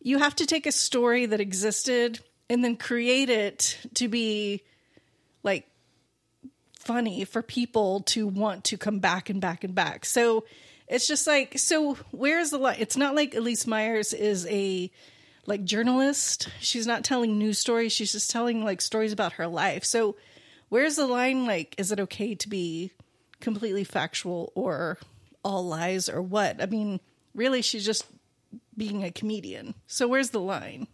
you 0.02 0.18
have 0.18 0.36
to 0.36 0.46
take 0.46 0.66
a 0.66 0.72
story 0.72 1.26
that 1.28 1.40
existed 1.40 2.20
and 2.50 2.64
then 2.64 2.76
create 2.76 3.30
it 3.30 3.78
to 3.94 4.08
be 4.08 4.62
like 5.44 5.68
funny 6.82 7.24
for 7.24 7.42
people 7.42 8.02
to 8.02 8.28
want 8.28 8.66
to 8.66 8.78
come 8.78 9.00
back 9.00 9.30
and 9.30 9.40
back 9.40 9.64
and 9.64 9.76
back. 9.76 10.04
So 10.06 10.46
it's 10.88 11.08
just 11.08 11.28
like, 11.28 11.58
so 11.60 11.96
where's 12.12 12.50
the 12.50 12.58
line? 12.58 12.78
It's 12.80 12.98
not 12.98 13.16
like 13.16 13.34
Elyse 13.34 13.68
Myers 13.68 14.14
is 14.14 14.46
a 14.48 14.92
like 15.46 15.64
journalist. 15.64 16.50
She's 16.60 16.88
not 16.88 17.04
telling 17.04 17.38
news 17.38 17.60
stories. 17.60 17.92
She's 17.92 18.12
just 18.12 18.32
telling 18.32 18.64
like 18.64 18.82
stories 18.82 19.12
about 19.12 19.34
her 19.34 19.48
life. 19.48 19.84
So 19.84 20.16
where's 20.70 20.96
the 20.96 21.08
line? 21.08 21.46
Like, 21.46 21.76
is 21.78 21.92
it 21.92 22.00
okay 22.00 22.36
to 22.36 22.50
be 22.50 22.92
completely 23.40 23.84
factual 23.84 24.52
or 24.56 24.98
all 25.44 25.66
lies 25.66 26.10
or 26.10 26.22
what? 26.22 26.62
I 26.62 26.66
mean, 26.66 27.00
really, 27.34 27.62
she's 27.62 27.86
just 27.86 28.06
being 28.78 29.04
a 29.04 29.12
comedian. 29.12 29.74
So 29.88 30.08
where's 30.08 30.30
the 30.30 30.40
line? 30.40 30.88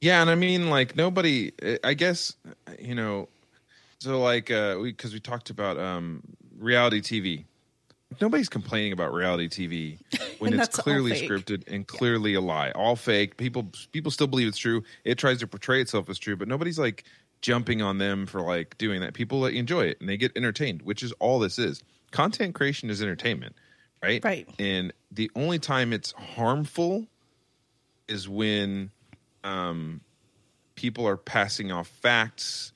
Yeah, 0.00 0.20
and 0.20 0.30
I 0.30 0.36
mean, 0.36 0.70
like 0.70 0.94
nobody. 0.96 1.52
I 1.82 1.94
guess 1.94 2.36
you 2.78 2.94
know, 2.94 3.28
so 3.98 4.20
like 4.20 4.50
uh, 4.50 4.76
we 4.80 4.92
because 4.92 5.12
we 5.12 5.18
talked 5.20 5.50
about 5.50 5.76
um, 5.76 6.22
reality 6.56 7.00
TV. 7.00 7.44
Nobody's 8.20 8.48
complaining 8.48 8.92
about 8.92 9.12
reality 9.12 9.48
TV 9.48 9.98
when 10.38 10.58
it's 10.58 10.68
clearly 10.68 11.12
scripted 11.12 11.64
and 11.68 11.86
clearly 11.86 12.34
a 12.34 12.40
lie, 12.40 12.70
all 12.72 12.96
fake. 12.96 13.36
People 13.36 13.70
people 13.92 14.10
still 14.10 14.26
believe 14.26 14.48
it's 14.48 14.58
true. 14.58 14.82
It 15.04 15.18
tries 15.18 15.38
to 15.40 15.46
portray 15.46 15.80
itself 15.80 16.08
as 16.08 16.18
true, 16.18 16.36
but 16.36 16.48
nobody's 16.48 16.78
like 16.78 17.04
jumping 17.40 17.82
on 17.82 17.98
them 17.98 18.26
for 18.26 18.40
like 18.40 18.76
doing 18.78 19.00
that. 19.00 19.14
People 19.14 19.40
like, 19.40 19.54
enjoy 19.54 19.86
it 19.86 20.00
and 20.00 20.08
they 20.08 20.16
get 20.16 20.32
entertained, 20.36 20.82
which 20.82 21.02
is 21.02 21.12
all 21.20 21.38
this 21.38 21.58
is. 21.58 21.82
Content 22.10 22.54
creation 22.54 22.88
is 22.90 23.02
entertainment, 23.02 23.54
right? 24.02 24.24
Right. 24.24 24.48
And 24.58 24.92
the 25.10 25.30
only 25.36 25.58
time 25.58 25.92
it's 25.92 26.12
harmful 26.12 27.06
is 28.08 28.28
when 28.28 28.90
um, 29.44 30.00
people 30.74 31.06
are 31.06 31.16
passing 31.16 31.70
off 31.70 31.88
facts 31.88 32.72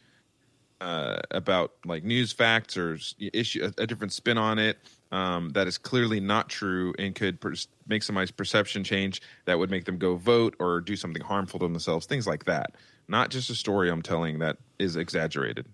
uh, 0.80 1.20
about 1.30 1.72
like 1.84 2.04
news 2.04 2.32
facts 2.32 2.76
or 2.76 2.98
issue 3.18 3.64
a, 3.78 3.82
a 3.82 3.86
different 3.86 4.12
spin 4.12 4.36
on 4.36 4.58
it 4.58 4.78
um, 5.12 5.50
that 5.50 5.68
is 5.68 5.78
clearly 5.78 6.18
not 6.18 6.48
true 6.48 6.92
and 6.98 7.14
could 7.14 7.40
per- 7.40 7.54
make 7.86 8.02
somebody's 8.02 8.30
perception 8.32 8.82
change 8.82 9.22
that 9.44 9.58
would 9.58 9.70
make 9.70 9.84
them 9.84 9.98
go 9.98 10.16
vote 10.16 10.56
or 10.58 10.80
do 10.80 10.96
something 10.96 11.22
harmful 11.22 11.60
to 11.60 11.66
themselves 11.66 12.06
things 12.06 12.26
like 12.26 12.46
that 12.46 12.74
not 13.06 13.30
just 13.30 13.50
a 13.50 13.54
story 13.54 13.90
i'm 13.90 14.02
telling 14.02 14.40
that 14.40 14.56
is 14.78 14.96
exaggerated 14.96 15.66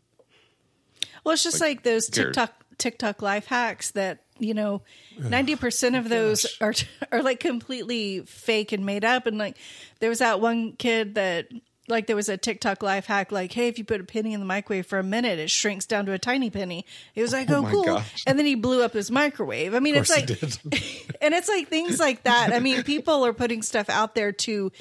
Well, 1.25 1.33
it's 1.35 1.45
just 1.45 1.61
like, 1.61 1.83
those 1.83 2.09
cares? 2.09 2.35
TikTok 2.35 2.53
TikTok 2.79 3.23
life 3.23 3.47
hacks 3.47 3.91
that 3.93 4.25
you 4.39 4.55
know, 4.55 4.83
ninety 5.19 5.57
percent 5.57 5.97
of 5.97 6.09
those 6.09 6.47
are 6.61 6.73
are 7.13 7.23
like 7.23 7.41
completely 7.41 8.21
fake 8.21 8.71
and 8.73 8.87
made 8.87 9.05
up. 9.05 9.27
And 9.27 9.37
like, 9.37 9.57
there 9.99 10.09
was 10.09 10.21
that 10.21 10.41
one 10.41 10.73
kid 10.73 11.17
that 11.17 11.49
like 11.89 12.07
there 12.07 12.17
was 12.17 12.29
a 12.29 12.37
TikTok 12.37 12.83
life 12.83 13.07
hack 13.07 13.33
like, 13.33 13.53
hey, 13.53 13.69
if 13.69 13.79
you 13.79 13.85
put 13.85 14.01
a 14.01 14.05
penny 14.05 14.33
in 14.33 14.41
the 14.41 14.47
microwave 14.47 14.87
for 14.87 14.99
a 14.99 15.03
minute, 15.03 15.39
it 15.39 15.51
shrinks 15.51 15.87
down 15.87 16.07
to 16.07 16.13
a 16.13 16.19
tiny 16.19 16.51
penny. 16.51 16.85
It 17.15 17.23
was 17.23 17.33
like, 17.33 17.51
Oh 17.51 17.65
oh, 17.67 17.71
cool, 17.71 17.85
gosh. 17.85 18.25
and 18.27 18.39
then 18.39 18.47
he 18.47 18.55
blew 18.55 18.83
up 18.83 18.93
his 18.93 19.11
microwave. 19.11 19.75
I 19.75 19.81
mean, 19.81 19.95
it's 19.95 20.11
like 20.11 20.29
and 21.21 21.35
it's 21.35 21.49
like 21.49 21.69
things 21.69 21.99
like 21.99 22.25
that. 22.25 22.53
I 22.53 22.61
mean, 22.61 22.83
people 22.83 23.25
are 23.25 23.33
putting 23.33 23.63
stuff 23.63 23.89
out 23.89 24.15
there 24.15 24.33
to 24.33 24.73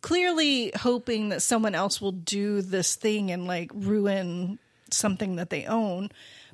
clearly 0.00 0.72
hoping 0.76 1.30
that 1.30 1.42
someone 1.42 1.74
else 1.74 2.00
will 2.00 2.12
do 2.12 2.62
this 2.62 2.94
thing 2.94 3.30
and 3.30 3.46
like 3.46 3.70
ruin 3.74 4.58
something 4.90 5.36
that 5.36 5.50
they 5.50 5.64
own. 5.66 6.10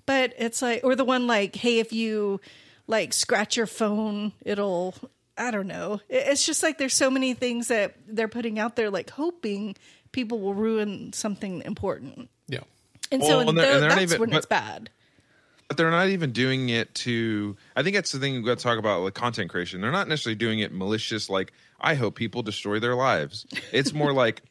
But 0.06 0.34
it's 0.38 0.62
like, 0.62 0.82
or 0.84 0.94
the 0.96 1.04
one 1.04 1.26
like, 1.26 1.56
hey, 1.56 1.78
if 1.78 1.92
you 1.92 2.40
like 2.87 3.12
scratch 3.12 3.56
your 3.56 3.66
phone, 3.66 4.32
it'll, 4.44 4.94
I 5.36 5.50
don't 5.50 5.66
know. 5.66 6.00
It's 6.08 6.46
just 6.46 6.62
like 6.62 6.78
there's 6.78 6.94
so 6.94 7.10
many 7.10 7.34
things 7.34 7.68
that 7.68 7.94
they're 8.06 8.28
putting 8.28 8.58
out 8.58 8.76
there, 8.76 8.90
like 8.90 9.10
hoping 9.10 9.76
people 10.12 10.38
will 10.40 10.54
ruin 10.54 11.12
something 11.12 11.62
important. 11.62 12.28
yeah. 12.46 12.60
And 13.12 13.20
Well, 13.20 13.42
so 13.42 13.48
and 13.48 13.58
they're- 13.58 13.80
they're 13.80 13.88
that's 13.90 14.02
even- 14.02 14.20
when 14.20 14.30
but- 14.30 14.36
it's 14.38 14.46
bad. 14.46 14.90
but 15.68 15.76
they're 15.76 15.90
not 15.90 16.08
even 16.08 16.30
doing 16.32 16.68
it 16.68 16.94
to 16.94 17.56
i 17.74 17.82
think 17.82 17.94
that's 17.96 18.12
the 18.12 18.18
thing 18.18 18.34
we've 18.34 18.44
got 18.44 18.58
to 18.58 18.62
talk 18.62 18.78
about 18.78 19.02
like 19.02 19.14
content 19.14 19.50
creation 19.50 19.80
they're 19.80 19.90
not 19.90 20.08
necessarily 20.08 20.34
doing 20.36 20.58
it 20.58 20.72
malicious 20.72 21.28
like 21.30 21.52
i 21.80 21.94
hope 21.94 22.14
people 22.16 22.42
destroy 22.42 22.78
their 22.78 22.94
lives 22.94 23.46
it's 23.72 23.92
more 23.94 24.12
like 24.24 24.42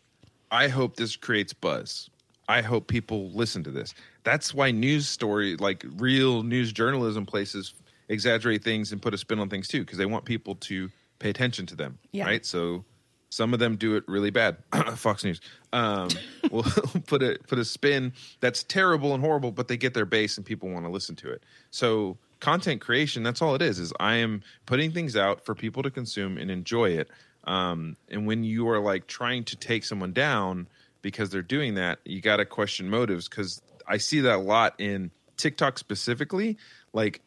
i 0.51 0.67
hope 0.67 0.95
this 0.95 1.15
creates 1.15 1.53
buzz 1.53 2.09
i 2.49 2.61
hope 2.61 2.87
people 2.87 3.29
listen 3.31 3.63
to 3.63 3.69
this 3.71 3.93
that's 4.23 4.53
why 4.55 4.71
news 4.71 5.07
story 5.07 5.55
like 5.57 5.85
real 5.97 6.41
news 6.41 6.73
journalism 6.73 7.25
places 7.27 7.73
exaggerate 8.13 8.63
things 8.63 8.91
and 8.91 9.01
put 9.01 9.13
a 9.13 9.17
spin 9.17 9.39
on 9.39 9.49
things 9.49 9.67
too 9.67 9.81
because 9.81 9.97
they 9.97 10.05
want 10.05 10.23
people 10.25 10.55
to 10.55 10.89
pay 11.19 11.29
attention 11.29 11.65
to 11.65 11.75
them 11.75 11.97
Yeah. 12.11 12.25
right 12.25 12.45
so 12.45 12.85
some 13.29 13.51
of 13.51 13.59
them 13.59 13.77
do 13.77 13.95
it 13.95 14.03
really 14.07 14.29
bad. 14.29 14.57
Fox 14.95 15.23
News 15.23 15.41
um, 15.73 16.07
will 16.51 16.61
put 17.07 17.23
a 17.23 17.39
put 17.47 17.57
a 17.57 17.65
spin 17.65 18.13
that's 18.41 18.61
terrible 18.61 19.15
and 19.15 19.23
horrible, 19.23 19.51
but 19.51 19.67
they 19.67 19.75
get 19.75 19.95
their 19.95 20.05
base 20.05 20.37
and 20.37 20.45
people 20.45 20.69
want 20.69 20.85
to 20.85 20.91
listen 20.91 21.15
to 21.15 21.31
it. 21.31 21.41
So 21.71 22.19
content 22.41 22.79
creation, 22.79 23.23
that's 23.23 23.41
all 23.41 23.55
it 23.55 23.63
is. 23.63 23.79
Is 23.79 23.91
I 23.99 24.17
am 24.17 24.43
putting 24.67 24.91
things 24.91 25.17
out 25.17 25.43
for 25.45 25.55
people 25.55 25.81
to 25.81 25.89
consume 25.89 26.37
and 26.37 26.51
enjoy 26.51 26.91
it. 26.91 27.09
Um, 27.45 27.97
and 28.07 28.27
when 28.27 28.43
you 28.43 28.69
are 28.69 28.79
like 28.79 29.07
trying 29.07 29.45
to 29.45 29.55
take 29.55 29.83
someone 29.83 30.13
down 30.13 30.67
because 31.01 31.31
they're 31.31 31.41
doing 31.41 31.73
that, 31.73 31.97
you 32.05 32.21
got 32.21 32.37
to 32.37 32.45
question 32.45 32.87
motives. 32.87 33.27
Because 33.27 33.63
I 33.87 33.97
see 33.97 34.19
that 34.21 34.35
a 34.35 34.37
lot 34.41 34.75
in 34.77 35.09
TikTok 35.37 35.79
specifically. 35.79 36.57
Like 36.93 37.19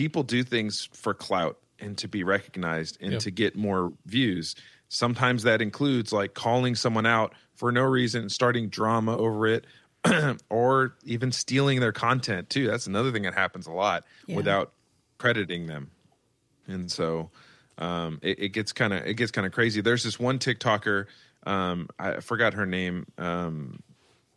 people 0.00 0.22
do 0.22 0.42
things 0.42 0.88
for 0.94 1.12
clout 1.12 1.58
and 1.78 1.98
to 1.98 2.08
be 2.08 2.24
recognized 2.24 2.96
and 3.02 3.12
Yep. 3.12 3.20
to 3.20 3.30
get 3.30 3.54
more 3.54 3.92
views. 4.06 4.54
Sometimes 4.88 5.42
that 5.42 5.60
includes 5.60 6.10
like 6.10 6.32
calling 6.32 6.74
someone 6.74 7.04
out 7.04 7.34
for 7.54 7.70
no 7.70 7.82
reason, 7.82 8.30
starting 8.30 8.70
drama 8.70 9.14
over 9.14 9.46
it, 9.46 9.66
or 10.48 10.94
even 11.04 11.30
stealing 11.32 11.80
their 11.80 11.92
content 11.92 12.48
too. 12.48 12.66
That's 12.66 12.86
another 12.86 13.12
thing 13.12 13.24
that 13.24 13.34
happens 13.34 13.66
a 13.66 13.72
lot 13.72 14.04
Yeah. 14.26 14.36
without 14.36 14.72
crediting 15.18 15.66
them. 15.66 15.90
And 16.66 16.90
so 16.90 17.30
um, 17.76 18.20
it, 18.22 18.38
it 18.38 18.48
gets 18.50 18.72
kind 18.72 18.94
of 18.94 19.04
it 19.04 19.14
gets 19.14 19.30
kind 19.30 19.46
of 19.46 19.52
crazy. 19.52 19.82
There's 19.82 20.02
this 20.02 20.18
one 20.18 20.38
TikToker, 20.38 21.06
um, 21.46 21.88
I 21.98 22.20
forgot 22.20 22.54
her 22.54 22.64
name, 22.64 23.04
um, 23.18 23.82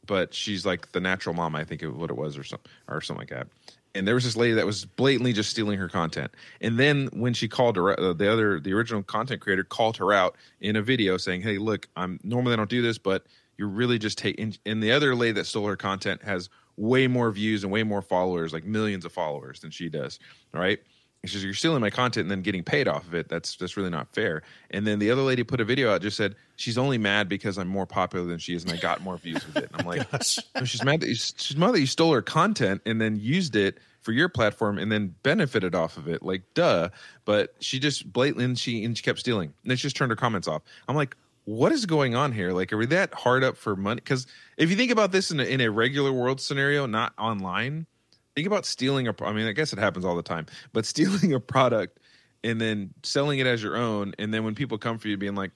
but 0.05 0.33
she's 0.33 0.65
like 0.65 0.91
the 0.91 0.99
natural 0.99 1.33
mom, 1.35 1.55
I 1.55 1.63
think 1.63 1.81
it, 1.83 1.87
what 1.89 2.09
it 2.09 2.17
was, 2.17 2.37
or 2.37 2.43
something, 2.43 2.69
or 2.89 2.99
something 2.99 3.21
like 3.21 3.29
that. 3.29 3.47
And 3.95 4.07
there 4.07 4.15
was 4.15 4.23
this 4.23 4.35
lady 4.35 4.53
that 4.53 4.65
was 4.65 4.85
blatantly 4.85 5.33
just 5.33 5.51
stealing 5.51 5.77
her 5.77 5.87
content. 5.87 6.31
And 6.61 6.79
then 6.79 7.09
when 7.13 7.33
she 7.33 7.47
called 7.47 7.75
her, 7.75 7.99
uh, 7.99 8.13
the 8.13 8.31
other, 8.31 8.59
the 8.59 8.73
original 8.73 9.03
content 9.03 9.41
creator 9.41 9.63
called 9.63 9.97
her 9.97 10.11
out 10.11 10.35
in 10.61 10.75
a 10.75 10.81
video 10.81 11.17
saying, 11.17 11.41
"Hey, 11.41 11.57
look, 11.57 11.87
I'm 11.95 12.19
normally 12.23 12.53
I 12.53 12.55
don't 12.55 12.69
do 12.69 12.81
this, 12.81 12.97
but 12.97 13.25
you're 13.57 13.67
really 13.67 13.99
just 13.99 14.17
taking." 14.17 14.55
And 14.65 14.81
the 14.81 14.91
other 14.91 15.15
lady 15.15 15.33
that 15.33 15.45
stole 15.45 15.67
her 15.67 15.75
content 15.75 16.23
has 16.23 16.49
way 16.75 17.07
more 17.07 17.31
views 17.31 17.63
and 17.63 17.71
way 17.71 17.83
more 17.83 18.01
followers, 18.01 18.51
like 18.51 18.63
millions 18.63 19.05
of 19.05 19.11
followers, 19.11 19.59
than 19.59 19.69
she 19.69 19.89
does. 19.89 20.17
All 20.53 20.59
right. 20.59 20.79
She 21.25 21.35
says, 21.35 21.43
You're 21.43 21.53
stealing 21.53 21.79
my 21.79 21.89
content 21.89 22.25
and 22.25 22.31
then 22.31 22.41
getting 22.41 22.63
paid 22.63 22.87
off 22.87 23.07
of 23.07 23.13
it. 23.13 23.29
That's 23.29 23.55
that's 23.55 23.77
really 23.77 23.89
not 23.89 24.09
fair. 24.13 24.43
And 24.71 24.85
then 24.85 24.99
the 24.99 25.09
other 25.09 25.21
lady 25.21 25.43
put 25.43 25.61
a 25.61 25.65
video 25.65 25.93
out 25.93 26.01
just 26.01 26.17
said, 26.17 26.35
She's 26.57 26.77
only 26.77 26.97
mad 26.97 27.29
because 27.29 27.57
I'm 27.57 27.67
more 27.67 27.85
popular 27.85 28.25
than 28.25 28.39
she 28.39 28.55
is 28.55 28.63
and 28.63 28.73
I 28.73 28.77
got 28.77 29.01
more 29.01 29.17
views 29.17 29.45
with 29.47 29.55
it. 29.57 29.69
And 29.71 29.81
I'm 29.81 29.87
like, 29.87 30.11
no, 30.55 30.65
she's 30.65 30.83
mad 30.83 30.99
that 30.99 31.07
you 31.07 31.15
she's 31.15 31.55
mad 31.55 31.73
that 31.73 31.79
you 31.79 31.87
stole 31.87 32.13
her 32.13 32.21
content 32.21 32.81
and 32.85 32.99
then 32.99 33.15
used 33.15 33.55
it 33.55 33.79
for 34.01 34.11
your 34.11 34.27
platform 34.27 34.77
and 34.77 34.91
then 34.91 35.15
benefited 35.23 35.73
off 35.73 35.95
of 35.95 36.09
it. 36.09 36.23
Like, 36.23 36.43
duh. 36.55 36.89
But 37.23 37.55
she 37.61 37.79
just 37.79 38.11
blatantly 38.11 38.43
and 38.43 38.59
she 38.59 38.83
and 38.83 38.97
she 38.97 39.03
kept 39.03 39.19
stealing. 39.19 39.53
And 39.63 39.71
then 39.71 39.77
she 39.77 39.83
just 39.83 39.95
turned 39.95 40.11
her 40.11 40.17
comments 40.17 40.47
off. 40.49 40.61
I'm 40.89 40.95
like, 40.95 41.15
what 41.45 41.71
is 41.71 41.85
going 41.85 42.15
on 42.15 42.31
here? 42.31 42.51
Like, 42.51 42.71
are 42.71 42.77
we 42.77 42.85
that 42.87 43.13
hard 43.13 43.43
up 43.43 43.57
for 43.57 43.75
money? 43.75 44.01
Because 44.01 44.27
if 44.57 44.69
you 44.69 44.75
think 44.75 44.91
about 44.91 45.11
this 45.11 45.31
in 45.31 45.39
a, 45.39 45.43
in 45.43 45.61
a 45.61 45.69
regular 45.69 46.11
world 46.11 46.39
scenario, 46.39 46.85
not 46.85 47.13
online, 47.17 47.85
think 48.35 48.47
about 48.47 48.65
stealing 48.65 49.07
a. 49.07 49.15
I 49.23 49.33
mean, 49.33 49.47
I 49.47 49.51
guess 49.51 49.73
it 49.73 49.79
happens 49.79 50.05
all 50.05 50.15
the 50.15 50.23
time, 50.23 50.45
but 50.71 50.85
stealing 50.85 51.33
a 51.33 51.39
product 51.39 51.99
and 52.43 52.59
then 52.59 52.93
selling 53.03 53.39
it 53.39 53.47
as 53.47 53.63
your 53.63 53.77
own, 53.77 54.13
and 54.19 54.33
then 54.33 54.43
when 54.43 54.55
people 54.55 54.77
come 54.77 54.97
for 54.97 55.07
you, 55.07 55.17
being 55.17 55.35
like, 55.35 55.51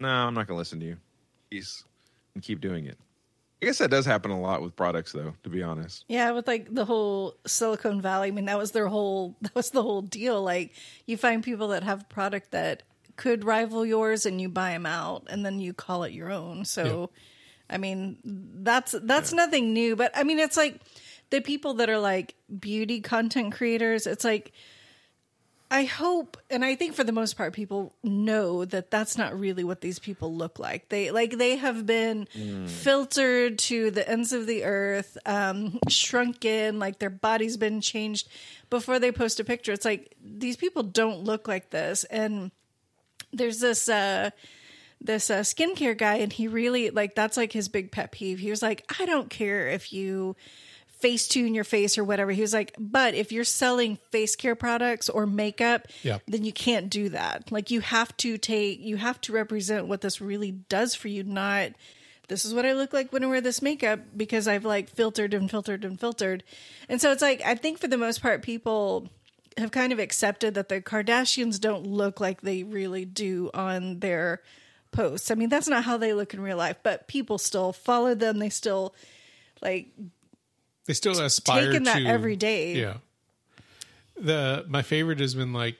"No, 0.00 0.08
I'm 0.08 0.34
not 0.34 0.46
going 0.46 0.56
to 0.56 0.58
listen 0.58 0.80
to 0.80 0.86
you," 0.86 0.96
peace, 1.50 1.84
and 2.34 2.42
keep 2.42 2.60
doing 2.60 2.86
it. 2.86 2.98
I 3.62 3.66
guess 3.66 3.78
that 3.78 3.90
does 3.90 4.04
happen 4.04 4.30
a 4.30 4.38
lot 4.38 4.60
with 4.60 4.76
products, 4.76 5.12
though. 5.12 5.34
To 5.42 5.48
be 5.48 5.62
honest, 5.62 6.04
Yeah, 6.08 6.32
with 6.32 6.46
like 6.46 6.74
the 6.74 6.84
whole 6.84 7.36
Silicon 7.46 8.00
Valley. 8.00 8.28
I 8.28 8.30
mean, 8.30 8.44
that 8.46 8.58
was 8.58 8.72
their 8.72 8.88
whole 8.88 9.36
that 9.42 9.54
was 9.54 9.70
the 9.70 9.82
whole 9.82 10.02
deal. 10.02 10.42
Like 10.42 10.72
you 11.06 11.16
find 11.16 11.42
people 11.42 11.68
that 11.68 11.82
have 11.82 12.02
a 12.02 12.06
product 12.06 12.50
that 12.52 12.82
could 13.16 13.44
rival 13.44 13.86
yours, 13.86 14.26
and 14.26 14.40
you 14.40 14.48
buy 14.48 14.70
them 14.72 14.86
out, 14.86 15.26
and 15.28 15.44
then 15.46 15.60
you 15.60 15.72
call 15.72 16.04
it 16.04 16.12
your 16.12 16.30
own. 16.30 16.64
So, 16.64 17.10
I 17.70 17.78
mean, 17.78 18.18
that's 18.24 18.94
that's 19.02 19.32
nothing 19.32 19.72
new. 19.72 19.96
But 19.96 20.12
I 20.14 20.24
mean, 20.24 20.38
it's 20.38 20.56
like 20.56 20.80
the 21.34 21.40
people 21.40 21.74
that 21.74 21.90
are 21.90 21.98
like 21.98 22.36
beauty 22.60 23.00
content 23.00 23.52
creators. 23.52 24.06
It's 24.06 24.22
like 24.22 24.52
I 25.68 25.82
hope, 25.82 26.36
and 26.48 26.64
I 26.64 26.76
think 26.76 26.94
for 26.94 27.02
the 27.02 27.10
most 27.10 27.36
part, 27.36 27.52
people 27.52 27.92
know 28.04 28.64
that 28.64 28.92
that's 28.92 29.18
not 29.18 29.36
really 29.36 29.64
what 29.64 29.80
these 29.80 29.98
people 29.98 30.32
look 30.32 30.60
like. 30.60 30.90
They 30.90 31.10
like 31.10 31.36
they 31.36 31.56
have 31.56 31.86
been 31.86 32.28
filtered 32.68 33.58
to 33.70 33.90
the 33.90 34.08
ends 34.08 34.32
of 34.32 34.46
the 34.46 34.62
earth, 34.62 35.18
um, 35.26 35.80
shrunken, 35.88 36.78
like 36.78 37.00
their 37.00 37.10
body's 37.10 37.56
been 37.56 37.80
changed 37.80 38.28
before 38.70 39.00
they 39.00 39.10
post 39.10 39.40
a 39.40 39.44
picture. 39.44 39.72
It's 39.72 39.84
like 39.84 40.14
these 40.24 40.56
people 40.56 40.84
don't 40.84 41.24
look 41.24 41.48
like 41.48 41.70
this, 41.70 42.04
and 42.04 42.52
there's 43.32 43.58
this 43.58 43.88
uh 43.88 44.30
this 45.00 45.28
uh, 45.30 45.40
skincare 45.40 45.98
guy 45.98 46.14
and 46.18 46.32
he 46.32 46.46
really 46.46 46.90
like 46.90 47.16
that's 47.16 47.36
like 47.36 47.52
his 47.52 47.68
big 47.68 47.90
pet 47.90 48.10
peeve 48.10 48.38
he 48.38 48.48
was 48.48 48.62
like 48.62 48.90
i 48.98 49.04
don't 49.04 49.28
care 49.28 49.68
if 49.68 49.92
you 49.92 50.34
face 51.04 51.28
tune 51.28 51.54
your 51.54 51.64
face 51.64 51.98
or 51.98 52.04
whatever 52.04 52.30
he 52.32 52.40
was 52.40 52.54
like 52.54 52.74
but 52.78 53.12
if 53.14 53.30
you're 53.30 53.44
selling 53.44 53.96
face 54.10 54.34
care 54.36 54.54
products 54.54 55.10
or 55.10 55.26
makeup 55.26 55.86
Yeah. 56.02 56.18
then 56.26 56.44
you 56.44 56.52
can't 56.52 56.88
do 56.88 57.10
that 57.10 57.52
like 57.52 57.70
you 57.70 57.80
have 57.80 58.16
to 58.18 58.38
take 58.38 58.80
you 58.80 58.96
have 58.96 59.20
to 59.22 59.32
represent 59.32 59.86
what 59.86 60.00
this 60.00 60.20
really 60.22 60.52
does 60.52 60.94
for 60.94 61.08
you 61.08 61.22
not 61.22 61.72
this 62.28 62.46
is 62.46 62.54
what 62.54 62.64
i 62.64 62.72
look 62.72 62.94
like 62.94 63.12
when 63.12 63.22
i 63.22 63.26
wear 63.26 63.42
this 63.42 63.60
makeup 63.60 64.00
because 64.16 64.48
i've 64.48 64.64
like 64.64 64.88
filtered 64.88 65.34
and 65.34 65.50
filtered 65.50 65.84
and 65.84 66.00
filtered 66.00 66.42
and 66.88 67.00
so 67.02 67.12
it's 67.12 67.20
like 67.20 67.42
i 67.44 67.54
think 67.54 67.78
for 67.78 67.88
the 67.88 67.98
most 67.98 68.22
part 68.22 68.40
people 68.42 69.10
have 69.58 69.70
kind 69.72 69.92
of 69.92 69.98
accepted 69.98 70.54
that 70.54 70.68
the 70.68 70.80
Kardashians 70.80 71.60
don't 71.60 71.86
look 71.86 72.18
like 72.18 72.40
they 72.40 72.62
really 72.64 73.04
do 73.04 73.50
on 73.54 74.00
their 74.00 74.40
posts. 74.90 75.30
I 75.30 75.34
mean, 75.36 75.48
that's 75.48 75.68
not 75.68 75.84
how 75.84 75.96
they 75.96 76.12
look 76.12 76.34
in 76.34 76.40
real 76.40 76.56
life, 76.56 76.78
but 76.82 77.06
people 77.06 77.38
still 77.38 77.72
follow 77.72 78.16
them. 78.16 78.38
They 78.40 78.48
still 78.48 78.94
like 79.62 79.88
They 80.86 80.94
still 80.94 81.18
aspire 81.20 81.66
taking 81.66 81.84
that 81.84 81.98
to 82.00 82.06
every 82.06 82.36
day. 82.36 82.74
Yeah. 82.74 82.94
The 84.16 84.64
my 84.68 84.82
favorite 84.82 85.20
has 85.20 85.34
been 85.34 85.52
like 85.52 85.76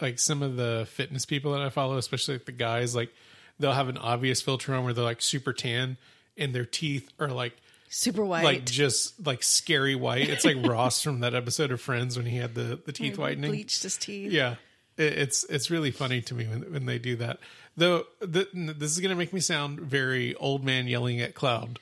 like 0.00 0.18
some 0.18 0.42
of 0.42 0.56
the 0.56 0.86
fitness 0.90 1.24
people 1.24 1.52
that 1.52 1.62
I 1.62 1.70
follow, 1.70 1.96
especially 1.96 2.34
like 2.34 2.44
the 2.44 2.52
guys, 2.52 2.94
like 2.94 3.12
they'll 3.58 3.72
have 3.72 3.88
an 3.88 3.98
obvious 3.98 4.42
filter 4.42 4.74
on 4.74 4.84
where 4.84 4.92
they're 4.92 5.04
like 5.04 5.22
super 5.22 5.52
tan 5.52 5.96
and 6.36 6.54
their 6.54 6.64
teeth 6.64 7.10
are 7.18 7.28
like 7.28 7.56
super 7.88 8.24
white. 8.24 8.44
like 8.44 8.64
just 8.64 9.24
like 9.26 9.42
scary 9.42 9.94
white. 9.94 10.28
It's 10.28 10.44
like 10.44 10.56
Ross 10.64 11.02
from 11.02 11.20
that 11.20 11.34
episode 11.34 11.70
of 11.72 11.80
Friends 11.80 12.16
when 12.16 12.26
he 12.26 12.36
had 12.36 12.54
the 12.54 12.80
the 12.84 12.92
teeth 12.92 13.18
whitening. 13.18 13.50
bleached 13.50 13.82
his 13.82 13.96
teeth. 13.96 14.32
Yeah, 14.32 14.56
it, 14.96 15.18
it's 15.18 15.44
it's 15.44 15.70
really 15.70 15.90
funny 15.90 16.20
to 16.22 16.34
me 16.34 16.46
when 16.46 16.72
when 16.72 16.86
they 16.86 16.98
do 16.98 17.16
that. 17.16 17.38
Though 17.76 18.04
the, 18.20 18.48
this 18.52 18.90
is 18.92 19.00
going 19.00 19.10
to 19.10 19.16
make 19.16 19.32
me 19.32 19.40
sound 19.40 19.80
very 19.80 20.34
old 20.34 20.64
man 20.64 20.88
yelling 20.88 21.20
at 21.20 21.34
cloud. 21.34 21.78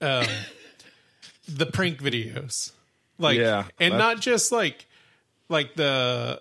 Um, 0.00 0.26
the 1.48 1.66
prank 1.66 2.00
videos, 2.00 2.72
like, 3.18 3.38
Yeah, 3.38 3.64
and 3.78 3.94
not 3.98 4.20
just 4.20 4.52
like 4.52 4.86
like 5.48 5.74
the 5.74 6.40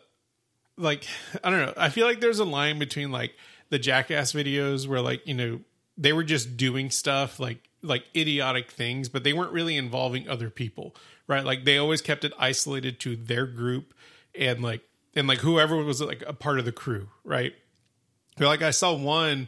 like 0.77 1.05
I 1.43 1.49
don't 1.49 1.59
know. 1.59 1.73
I 1.77 1.89
feel 1.89 2.07
like 2.07 2.19
there's 2.19 2.39
a 2.39 2.45
line 2.45 2.79
between 2.79 3.11
like 3.11 3.33
the 3.69 3.79
jackass 3.79 4.33
videos 4.33 4.87
where 4.87 5.01
like 5.01 5.25
you 5.27 5.33
know 5.33 5.59
they 5.97 6.13
were 6.13 6.23
just 6.23 6.57
doing 6.57 6.89
stuff 6.89 7.39
like 7.39 7.59
like 7.81 8.03
idiotic 8.15 8.71
things, 8.71 9.09
but 9.09 9.23
they 9.23 9.33
weren't 9.33 9.51
really 9.51 9.77
involving 9.77 10.27
other 10.27 10.49
people, 10.49 10.95
right? 11.27 11.43
Like 11.43 11.65
they 11.65 11.77
always 11.77 12.01
kept 12.01 12.23
it 12.23 12.33
isolated 12.39 12.99
to 13.01 13.15
their 13.15 13.45
group 13.45 13.93
and 14.33 14.61
like 14.61 14.81
and 15.15 15.27
like 15.27 15.39
whoever 15.39 15.77
was 15.77 16.01
like 16.01 16.23
a 16.25 16.33
part 16.33 16.59
of 16.59 16.65
the 16.65 16.71
crew, 16.71 17.09
right? 17.23 17.53
But 18.37 18.47
like 18.47 18.61
I 18.61 18.71
saw 18.71 18.95
one 18.95 19.47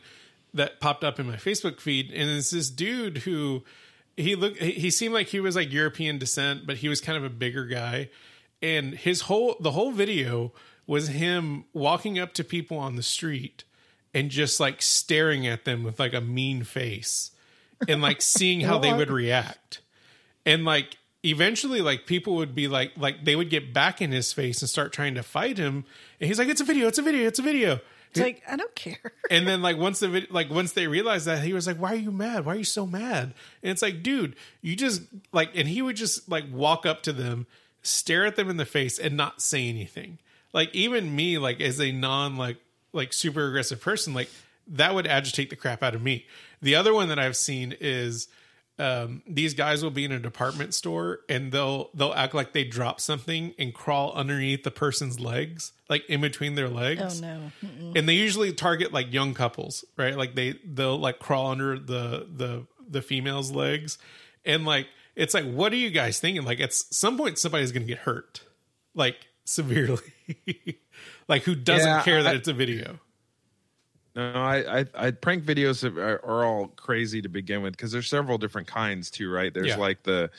that 0.53 0.79
popped 0.79 1.03
up 1.03 1.19
in 1.19 1.27
my 1.27 1.35
Facebook 1.37 1.79
feed, 1.79 2.11
and 2.11 2.29
it's 2.29 2.51
this 2.51 2.69
dude 2.69 3.19
who 3.19 3.63
he 4.17 4.35
looked 4.35 4.57
he 4.59 4.71
he 4.71 4.89
seemed 4.89 5.13
like 5.13 5.27
he 5.27 5.39
was 5.39 5.55
like 5.55 5.71
European 5.71 6.17
descent, 6.17 6.65
but 6.65 6.77
he 6.77 6.89
was 6.89 7.01
kind 7.01 7.17
of 7.17 7.23
a 7.23 7.29
bigger 7.29 7.65
guy. 7.65 8.09
And 8.61 8.93
his 8.95 9.21
whole 9.21 9.55
the 9.59 9.71
whole 9.71 9.91
video 9.91 10.53
was 10.87 11.09
him 11.09 11.65
walking 11.73 12.19
up 12.19 12.33
to 12.33 12.43
people 12.43 12.77
on 12.77 12.95
the 12.95 13.03
street 13.03 13.63
and 14.13 14.29
just 14.29 14.59
like 14.59 14.81
staring 14.81 15.45
at 15.45 15.65
them 15.65 15.83
with 15.83 15.99
like 15.99 16.13
a 16.13 16.21
mean 16.21 16.63
face 16.63 17.31
and 17.87 18.01
like 18.01 18.21
seeing 18.21 18.61
how 18.61 18.77
they 18.77 18.93
would 18.93 19.11
react. 19.11 19.81
And 20.45 20.63
like 20.63 20.97
eventually 21.23 21.81
like 21.81 22.05
people 22.05 22.35
would 22.35 22.55
be 22.55 22.67
like 22.67 22.91
like 22.97 23.25
they 23.25 23.35
would 23.35 23.49
get 23.49 23.73
back 23.73 24.01
in 24.01 24.11
his 24.11 24.31
face 24.31 24.61
and 24.61 24.69
start 24.69 24.93
trying 24.93 25.15
to 25.15 25.23
fight 25.23 25.57
him 25.57 25.83
and 26.19 26.27
he's 26.27 26.39
like 26.39 26.47
it's 26.47 26.61
a 26.61 26.65
video, 26.65 26.87
it's 26.87 26.99
a 26.99 27.01
video, 27.01 27.27
it's 27.27 27.39
a 27.39 27.43
video. 27.43 27.79
It's 28.15 28.23
like 28.23 28.43
I 28.47 28.55
don't 28.55 28.75
care. 28.75 28.97
And 29.31 29.47
then 29.47 29.61
like 29.61 29.77
once 29.77 29.99
the 29.99 30.07
vid- 30.07 30.31
like 30.31 30.49
once 30.49 30.73
they 30.73 30.87
realized 30.87 31.25
that 31.25 31.43
he 31.43 31.53
was 31.53 31.65
like, 31.65 31.77
"Why 31.77 31.93
are 31.93 31.95
you 31.95 32.11
mad? 32.11 32.45
Why 32.45 32.53
are 32.53 32.57
you 32.57 32.63
so 32.63 32.85
mad?" 32.85 33.33
And 33.63 33.71
it's 33.71 33.81
like, 33.81 34.03
dude, 34.03 34.35
you 34.61 34.75
just 34.75 35.01
like, 35.31 35.49
and 35.55 35.67
he 35.67 35.81
would 35.81 35.95
just 35.95 36.29
like 36.29 36.45
walk 36.51 36.85
up 36.85 37.01
to 37.03 37.13
them, 37.13 37.47
stare 37.81 38.25
at 38.25 38.35
them 38.35 38.49
in 38.49 38.57
the 38.57 38.65
face, 38.65 38.99
and 38.99 39.17
not 39.17 39.41
say 39.41 39.67
anything. 39.67 40.19
Like 40.53 40.73
even 40.75 41.15
me, 41.15 41.37
like 41.37 41.59
as 41.59 41.79
a 41.81 41.91
non 41.91 42.37
like 42.37 42.57
like 42.93 43.13
super 43.13 43.47
aggressive 43.47 43.81
person, 43.81 44.13
like 44.13 44.29
that 44.67 44.93
would 44.95 45.07
agitate 45.07 45.49
the 45.49 45.55
crap 45.55 45.83
out 45.83 45.95
of 45.95 46.01
me. 46.01 46.25
The 46.61 46.75
other 46.75 46.93
one 46.93 47.09
that 47.09 47.19
I've 47.19 47.35
seen 47.35 47.75
is 47.79 48.27
um, 48.77 49.21
these 49.27 49.53
guys 49.53 49.81
will 49.83 49.91
be 49.91 50.03
in 50.03 50.11
a 50.11 50.19
department 50.19 50.73
store 50.73 51.19
and 51.29 51.51
they'll 51.51 51.89
they'll 51.93 52.13
act 52.13 52.33
like 52.33 52.51
they 52.53 52.63
drop 52.65 52.99
something 52.99 53.53
and 53.57 53.73
crawl 53.73 54.11
underneath 54.13 54.63
the 54.63 54.71
person's 54.71 55.19
legs, 55.19 55.71
like 55.89 56.03
in 56.09 56.19
between 56.21 56.55
their 56.55 56.67
legs. 56.67 57.21
Oh 57.21 57.25
no. 57.25 57.51
and 57.95 58.07
they 58.09 58.15
usually 58.15 58.51
target 58.51 58.91
like 58.91 59.13
young 59.13 59.33
couples 59.33 59.85
right? 59.97 60.17
Like 60.17 60.35
they 60.35 60.55
they'll 60.65 60.97
like 60.99 61.19
crawl 61.19 61.51
under 61.51 61.79
the 61.79 62.27
the 62.35 62.65
the 62.89 63.01
female's 63.01 63.51
legs. 63.51 63.97
And 64.45 64.65
like 64.65 64.87
it's 65.15 65.33
like 65.33 65.45
what 65.45 65.71
are 65.71 65.77
you 65.77 65.89
guys 65.89 66.19
thinking? 66.19 66.43
Like 66.43 66.59
at 66.59 66.73
some 66.73 67.17
point 67.17 67.37
somebody's 67.37 67.71
gonna 67.71 67.85
get 67.85 67.99
hurt 67.99 68.41
like 68.93 69.15
severely. 69.45 70.01
Like 71.27 71.43
who 71.43 71.55
doesn't 71.55 71.87
Yeah, 71.87 72.01
care 72.03 72.23
that 72.23 72.33
I- 72.35 72.37
it's 72.37 72.47
a 72.49 72.53
video 72.53 72.99
No, 74.15 74.31
I, 74.33 74.79
I, 74.79 74.85
I 74.95 75.11
prank 75.11 75.43
videos 75.43 75.83
are, 75.83 76.25
are 76.25 76.45
all 76.45 76.67
crazy 76.69 77.21
to 77.21 77.27
begin 77.29 77.61
with 77.61 77.73
because 77.73 77.91
there's 77.91 78.07
several 78.07 78.37
different 78.37 78.67
kinds 78.67 79.11
too, 79.11 79.29
right? 79.29 79.53
There's 79.53 79.67
Yeah. 79.69 79.77
like 79.77 80.03
the 80.03 80.31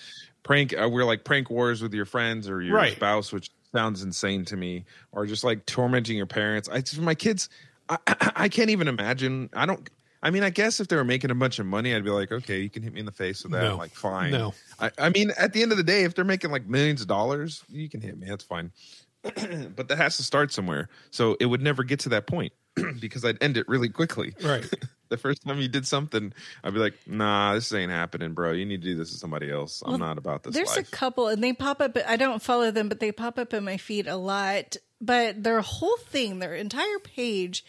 prank, 0.45 0.73
uh, 0.73 0.89
we're 0.91 1.05
like 1.05 1.25
prank 1.25 1.51
wars 1.51 1.83
with 1.83 1.93
your 1.93 2.07
friends 2.07 2.49
or 2.49 2.63
your 2.63 2.77
Right. 2.77 2.97
spouse, 2.97 3.33
which 3.33 3.51
sounds 3.73 4.03
insane 4.03 4.47
to 4.47 4.57
me, 4.57 4.87
or 5.13 5.27
just 5.27 5.45
like 5.45 5.67
tormenting 5.67 6.17
your 6.17 6.27
parents. 6.27 6.69
I 6.71 6.81
just, 6.81 6.99
my 7.01 7.15
kids, 7.15 7.51
I, 7.91 7.99
I 8.37 8.49
can't 8.49 8.71
even 8.71 8.89
imagine. 8.89 9.51
I 9.53 9.67
don't. 9.67 9.89
I 10.23 10.31
mean, 10.31 10.43
I 10.43 10.51
guess 10.51 10.81
if 10.81 10.89
they 10.89 10.97
were 10.97 11.05
making 11.05 11.31
a 11.31 11.35
bunch 11.35 11.59
of 11.59 11.67
money, 11.67 11.95
I'd 11.95 12.03
be 12.03 12.11
like, 12.11 12.33
okay, 12.33 12.59
you 12.61 12.71
can 12.71 12.83
hit 12.83 12.95
me 12.95 13.01
in 13.01 13.07
the 13.07 13.13
face 13.13 13.43
with 13.45 13.53
that. 13.53 13.61
No. 13.63 13.77
Like, 13.77 13.95
fine. 13.95 14.33
No. 14.33 14.55
I, 14.81 14.91
I 14.99 15.11
mean, 15.11 15.31
at 15.39 15.53
the 15.53 15.63
end 15.63 15.71
of 15.71 15.79
the 15.79 15.85
day, 15.85 16.05
if 16.05 16.15
they're 16.15 16.25
making 16.25 16.51
like 16.51 16.67
millions 16.67 17.03
of 17.03 17.07
dollars, 17.07 17.63
you 17.69 17.89
can 17.89 18.01
hit 18.01 18.19
me. 18.19 18.27
That's 18.27 18.43
fine. 18.43 18.73
but 19.23 19.89
that 19.89 19.99
has 19.99 20.17
to 20.17 20.23
start 20.23 20.53
somewhere. 20.53 20.89
So 21.11 21.37
it 21.39 21.47
would 21.47 21.61
never 21.63 21.85
get 21.85 22.01
to 22.01 22.09
that 22.09 22.27
point 22.27 22.53
because 23.01 23.25
I'd 23.25 23.43
end 23.43 23.57
it 23.57 23.69
really 23.69 23.89
quickly. 23.89 24.35
right 24.43 24.65
the 25.09 25.17
first 25.17 25.43
time 25.47 25.61
you 25.61 25.69
did 25.69 25.87
something, 25.87 26.33
I'd 26.65 26.75
be 26.75 26.81
like, 26.81 26.95
nah, 27.07 27.55
this 27.55 27.73
ain't 27.73 27.93
happening, 27.93 28.33
bro. 28.33 28.53
You 28.53 28.67
need 28.67 28.83
to 28.83 28.89
do 28.89 28.97
this 28.97 29.13
to 29.13 29.19
somebody 29.19 29.51
else. 29.51 29.83
I'm 29.85 30.01
not 30.01 30.19
about 30.19 30.43
this 30.43 30.55
There's 30.55 30.77
life. 30.77 30.89
a 30.89 30.91
couple, 30.91 31.29
and 31.29 31.43
they 31.43 31.53
pop 31.53 31.81
up. 31.81 31.97
I 32.07 32.17
don't 32.17 32.43
follow 32.43 32.71
them, 32.71 32.89
but 32.89 33.01
they 33.01 33.13
pop 33.13 33.39
up 33.39 33.55
in 33.55 33.65
my 33.65 33.77
feed 33.77 34.07
a 34.07 34.17
lot. 34.17 34.77
But 35.01 35.43
their 35.43 35.61
whole 35.61 35.97
thing, 35.99 36.39
their 36.39 36.55
entire 36.55 36.99
page, 37.03 37.65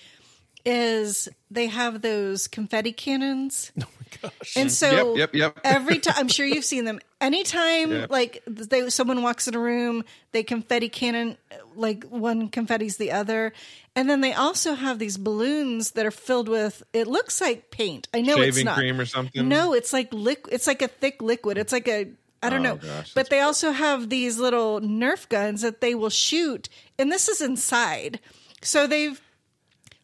is 0.68 1.30
they 1.50 1.68
have 1.68 2.02
those 2.02 2.48
confetti 2.48 2.92
cannons. 2.92 3.72
oh 3.82 3.86
my 3.86 4.30
gosh 4.30 4.58
And 4.58 4.72
so 4.72 5.16
Yep, 5.16 5.34
yep, 5.34 5.56
yep. 5.56 5.60
every 5.64 6.00
time 6.00 6.16
I'm 6.18 6.28
sure 6.28 6.46
you've 6.46 6.66
seen 6.66 6.86
them. 6.86 7.00
Anytime 7.22 7.92
Yeah. 7.92 8.06
like 8.10 8.44
they 8.46 8.90
someone 8.90 9.22
walks 9.24 9.48
in 9.48 9.56
a 9.56 9.60
room, 9.60 10.04
they 10.34 10.44
confetti 10.44 10.90
cannon 10.90 11.38
like 11.76 12.04
one 12.06 12.50
confetti's 12.50 12.98
the 12.98 13.12
other. 13.12 13.54
And 13.96 14.10
then 14.10 14.22
they 14.22 14.34
also 14.34 14.74
have 14.76 15.00
these 15.00 15.18
balloons 15.18 15.92
that 15.92 16.06
are 16.06 16.12
filled 16.12 16.50
with 16.50 16.84
it 16.94 17.08
looks 17.08 17.40
like 17.42 17.72
paint. 17.72 18.08
I 18.14 18.22
know 18.22 18.34
it's 18.38 18.58
Shaving 18.58 18.66
not. 18.66 18.78
cream 18.78 19.00
or 19.00 19.06
something? 19.06 19.48
No, 19.48 19.74
it's 19.74 19.94
like 19.94 20.14
liquid 20.14 20.54
it's 20.54 20.68
like 20.68 20.82
a 20.82 20.88
thick 20.88 21.22
liquid. 21.22 21.58
It's 21.58 21.72
like 21.72 21.88
a 21.88 22.08
I 22.44 22.50
don't 22.52 22.60
Oh, 22.66 22.76
know. 22.76 22.76
gosh, 22.76 23.14
but 23.14 23.22
that's 23.22 23.30
they 23.30 23.40
also 23.40 23.72
have 23.72 24.10
these 24.10 24.38
little 24.38 24.80
Nerf 24.82 25.28
guns 25.30 25.62
that 25.62 25.82
they 25.82 25.96
will 25.96 26.12
shoot 26.12 26.70
and 27.00 27.12
this 27.12 27.28
is 27.30 27.42
inside. 27.42 28.20
So 28.62 28.86
they've 28.88 29.20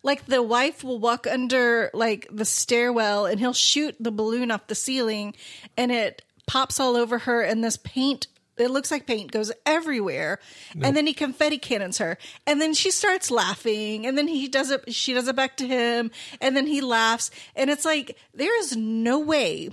like 0.04 0.26
the 0.26 0.44
wife 0.44 0.84
will 0.84 1.00
walk 1.00 1.26
under 1.26 1.90
like 1.94 2.28
the 2.32 2.46
stairwell 2.46 3.26
and 3.26 3.40
he'll 3.40 3.54
shoot 3.54 3.96
the 4.00 4.12
balloon 4.12 4.52
off 4.52 4.68
the 4.68 4.76
ceiling 4.76 5.34
and 5.78 5.92
it 5.92 6.22
pops 6.46 6.80
all 6.80 6.96
over 6.96 7.20
her 7.20 7.42
and 7.42 7.64
this 7.64 7.78
paint 7.78 8.28
it 8.58 8.70
looks 8.70 8.92
like 8.92 9.08
paint 9.08 9.32
goes 9.32 9.52
everywhere. 9.66 10.40
And 10.80 10.96
then 10.96 11.08
he 11.08 11.14
confetti 11.14 11.58
cannons 11.58 11.98
her. 11.98 12.20
And 12.46 12.62
then 12.62 12.76
she 12.76 12.92
starts 12.92 13.32
laughing 13.32 14.06
and 14.06 14.16
then 14.16 14.28
he 14.28 14.48
does 14.48 14.70
it 14.70 14.94
she 14.94 15.14
does 15.14 15.28
it 15.28 15.36
back 15.36 15.58
to 15.58 15.68
him 15.68 16.12
and 16.40 16.56
then 16.56 16.68
he 16.68 16.82
laughs. 16.82 17.32
And 17.56 17.70
it's 17.70 17.86
like 17.86 18.18
there 18.34 18.58
is 18.60 18.76
no 18.78 19.20
way 19.20 19.72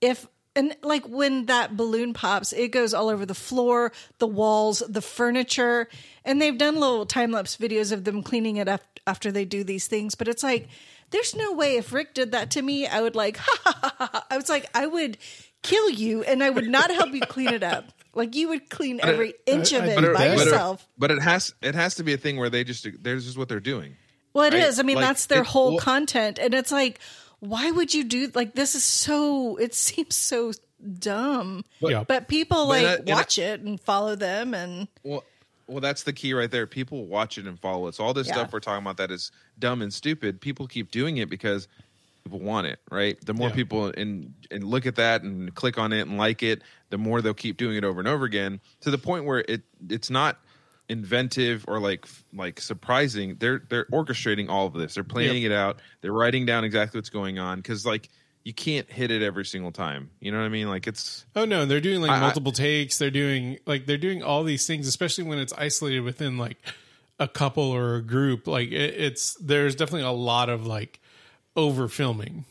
if 0.00 0.26
and 0.56 0.74
like 0.82 1.06
when 1.08 1.46
that 1.46 1.76
balloon 1.76 2.12
pops, 2.14 2.52
it 2.52 2.68
goes 2.72 2.92
all 2.94 3.08
over 3.08 3.24
the 3.26 3.34
floor, 3.34 3.92
the 4.18 4.26
walls, 4.26 4.82
the 4.88 5.02
furniture, 5.02 5.88
and 6.24 6.40
they've 6.42 6.58
done 6.58 6.76
little 6.80 7.06
time 7.06 7.30
lapse 7.30 7.56
videos 7.56 7.92
of 7.92 8.04
them 8.04 8.22
cleaning 8.22 8.56
it 8.56 8.68
up 8.68 8.82
after 9.06 9.30
they 9.30 9.44
do 9.44 9.62
these 9.64 9.86
things. 9.86 10.14
But 10.14 10.28
it's 10.28 10.42
like, 10.42 10.68
there's 11.10 11.34
no 11.34 11.52
way 11.52 11.76
if 11.76 11.92
Rick 11.92 12.14
did 12.14 12.32
that 12.32 12.50
to 12.52 12.62
me, 12.62 12.86
I 12.86 13.00
would 13.00 13.14
like, 13.14 13.36
ha 13.40 13.60
ha 13.64 13.92
ha. 13.98 14.08
ha. 14.12 14.26
I 14.30 14.36
was 14.36 14.48
like, 14.48 14.66
I 14.74 14.86
would 14.86 15.16
kill 15.62 15.90
you, 15.90 16.22
and 16.24 16.42
I 16.42 16.50
would 16.50 16.68
not 16.68 16.90
help 16.90 17.12
you 17.12 17.20
clean 17.20 17.48
it 17.48 17.62
up. 17.62 17.84
Like 18.14 18.34
you 18.34 18.48
would 18.48 18.68
clean 18.68 18.98
every 19.02 19.34
inch 19.46 19.72
of 19.72 19.84
I- 19.84 19.86
it 19.88 19.96
by 19.96 20.00
that. 20.02 20.12
but, 20.14 20.22
it, 20.26 20.38
yourself. 20.46 20.88
but 20.98 21.10
it 21.12 21.22
has 21.22 21.54
it 21.62 21.74
has 21.76 21.94
to 21.96 22.02
be 22.02 22.14
a 22.14 22.16
thing 22.16 22.36
where 22.36 22.50
they 22.50 22.64
just 22.64 22.86
there's 23.02 23.26
just 23.26 23.38
what 23.38 23.48
they're 23.48 23.60
doing. 23.60 23.96
Well, 24.34 24.44
it 24.44 24.54
Right? 24.54 24.64
is. 24.64 24.78
I 24.78 24.82
mean, 24.82 24.96
Like, 24.96 25.06
that's 25.06 25.26
their 25.26 25.42
whole 25.44 25.72
well- 25.72 25.78
content, 25.78 26.38
and 26.38 26.52
it's 26.52 26.72
like, 26.72 26.98
why 27.40 27.70
would 27.70 27.94
you 27.94 28.04
do 28.04 28.30
like 28.34 28.54
this? 28.54 28.74
Is 28.74 28.84
so 28.84 29.56
it 29.56 29.74
seems 29.86 30.14
so 30.16 30.52
dumb, 30.98 31.64
Yeah. 31.80 32.04
but 32.06 32.28
people 32.28 32.66
But, 32.66 32.68
like 32.68 32.98
and 33.00 33.10
I- 33.10 33.14
watch 33.14 33.38
it 33.38 33.60
and 33.60 33.80
follow 33.80 34.14
them, 34.16 34.54
and 34.54 34.88
Well, 35.02 35.24
well, 35.66 35.80
that's 35.80 36.04
the 36.04 36.12
key 36.12 36.32
right 36.32 36.50
there. 36.50 36.66
People 36.66 37.04
watch 37.06 37.36
it 37.36 37.46
and 37.46 37.58
follow 37.60 37.88
it. 37.88 37.94
So 37.94 38.04
all 38.04 38.14
this 38.14 38.26
Yeah. 38.28 38.34
stuff 38.34 38.52
we're 38.52 38.60
talking 38.60 38.82
about 38.84 38.96
that 38.98 39.10
is 39.10 39.30
dumb 39.58 39.82
and 39.82 39.92
stupid. 39.92 40.40
People 40.40 40.66
keep 40.66 40.90
doing 40.90 41.18
it 41.18 41.28
because 41.28 41.68
people 42.24 42.38
want 42.40 42.66
it, 42.66 42.78
right? 42.90 43.18
The 43.24 43.34
more 43.34 43.48
Yeah. 43.48 43.54
people 43.54 43.86
and 43.96 44.32
and 44.50 44.64
look 44.64 44.86
at 44.86 44.96
that 44.96 45.22
and 45.22 45.54
click 45.54 45.78
on 45.78 45.92
it 45.92 46.02
and 46.08 46.16
like 46.16 46.42
it, 46.42 46.62
the 46.90 46.98
more 46.98 47.20
they'll 47.20 47.34
keep 47.34 47.56
doing 47.58 47.76
it 47.76 47.84
over 47.84 47.98
and 48.00 48.08
over 48.08 48.24
again 48.24 48.60
to 48.80 48.90
the 48.90 48.98
point 48.98 49.24
where 49.24 49.44
it 49.48 49.62
it's 49.90 50.08
not 50.10 50.38
inventive 50.88 51.64
or 51.68 51.80
like 51.80 52.06
like 52.32 52.60
surprising. 52.60 53.36
They're 53.38 53.62
they're 53.68 53.86
orchestrating 53.86 54.48
all 54.48 54.66
of 54.66 54.74
this. 54.74 54.94
They're 54.94 55.04
planning 55.04 55.42
it 55.42 55.52
out. 55.52 55.80
They're 56.00 56.12
writing 56.12 56.46
down 56.46 56.64
exactly 56.64 56.98
what's 56.98 57.10
going 57.10 57.38
on 57.38 57.58
because 57.58 57.84
like 57.86 58.08
you 58.44 58.54
can't 58.54 58.90
hit 58.90 59.10
it 59.10 59.20
every 59.22 59.44
single 59.44 59.72
time. 59.72 60.10
You 60.20 60.32
know 60.32 60.38
what 60.38 60.44
I 60.44 60.48
mean? 60.48 60.68
Like 60.68 60.86
it's 60.86 61.26
Oh 61.36 61.44
no, 61.44 61.66
they're 61.66 61.80
doing 61.80 62.00
like 62.00 62.10
I- 62.10 62.16
I- 62.16 62.20
multiple 62.20 62.52
takes. 62.52 62.98
They're 62.98 63.10
doing 63.10 63.58
like 63.66 63.86
they're 63.86 63.98
doing 63.98 64.22
all 64.22 64.44
these 64.44 64.66
things, 64.66 64.86
especially 64.86 65.24
when 65.24 65.38
it's 65.38 65.52
isolated 65.52 66.00
within 66.00 66.38
like 66.38 66.56
a 67.18 67.28
couple 67.28 67.64
or 67.64 67.96
a 67.96 68.02
group. 68.02 68.46
Like 68.46 68.68
it, 68.70 68.94
it's 68.94 69.34
there's 69.34 69.74
definitely 69.74 70.06
a 70.08 70.12
lot 70.12 70.48
of 70.48 70.66
like 70.66 71.00
over 71.56 71.88
filming. 71.88 72.44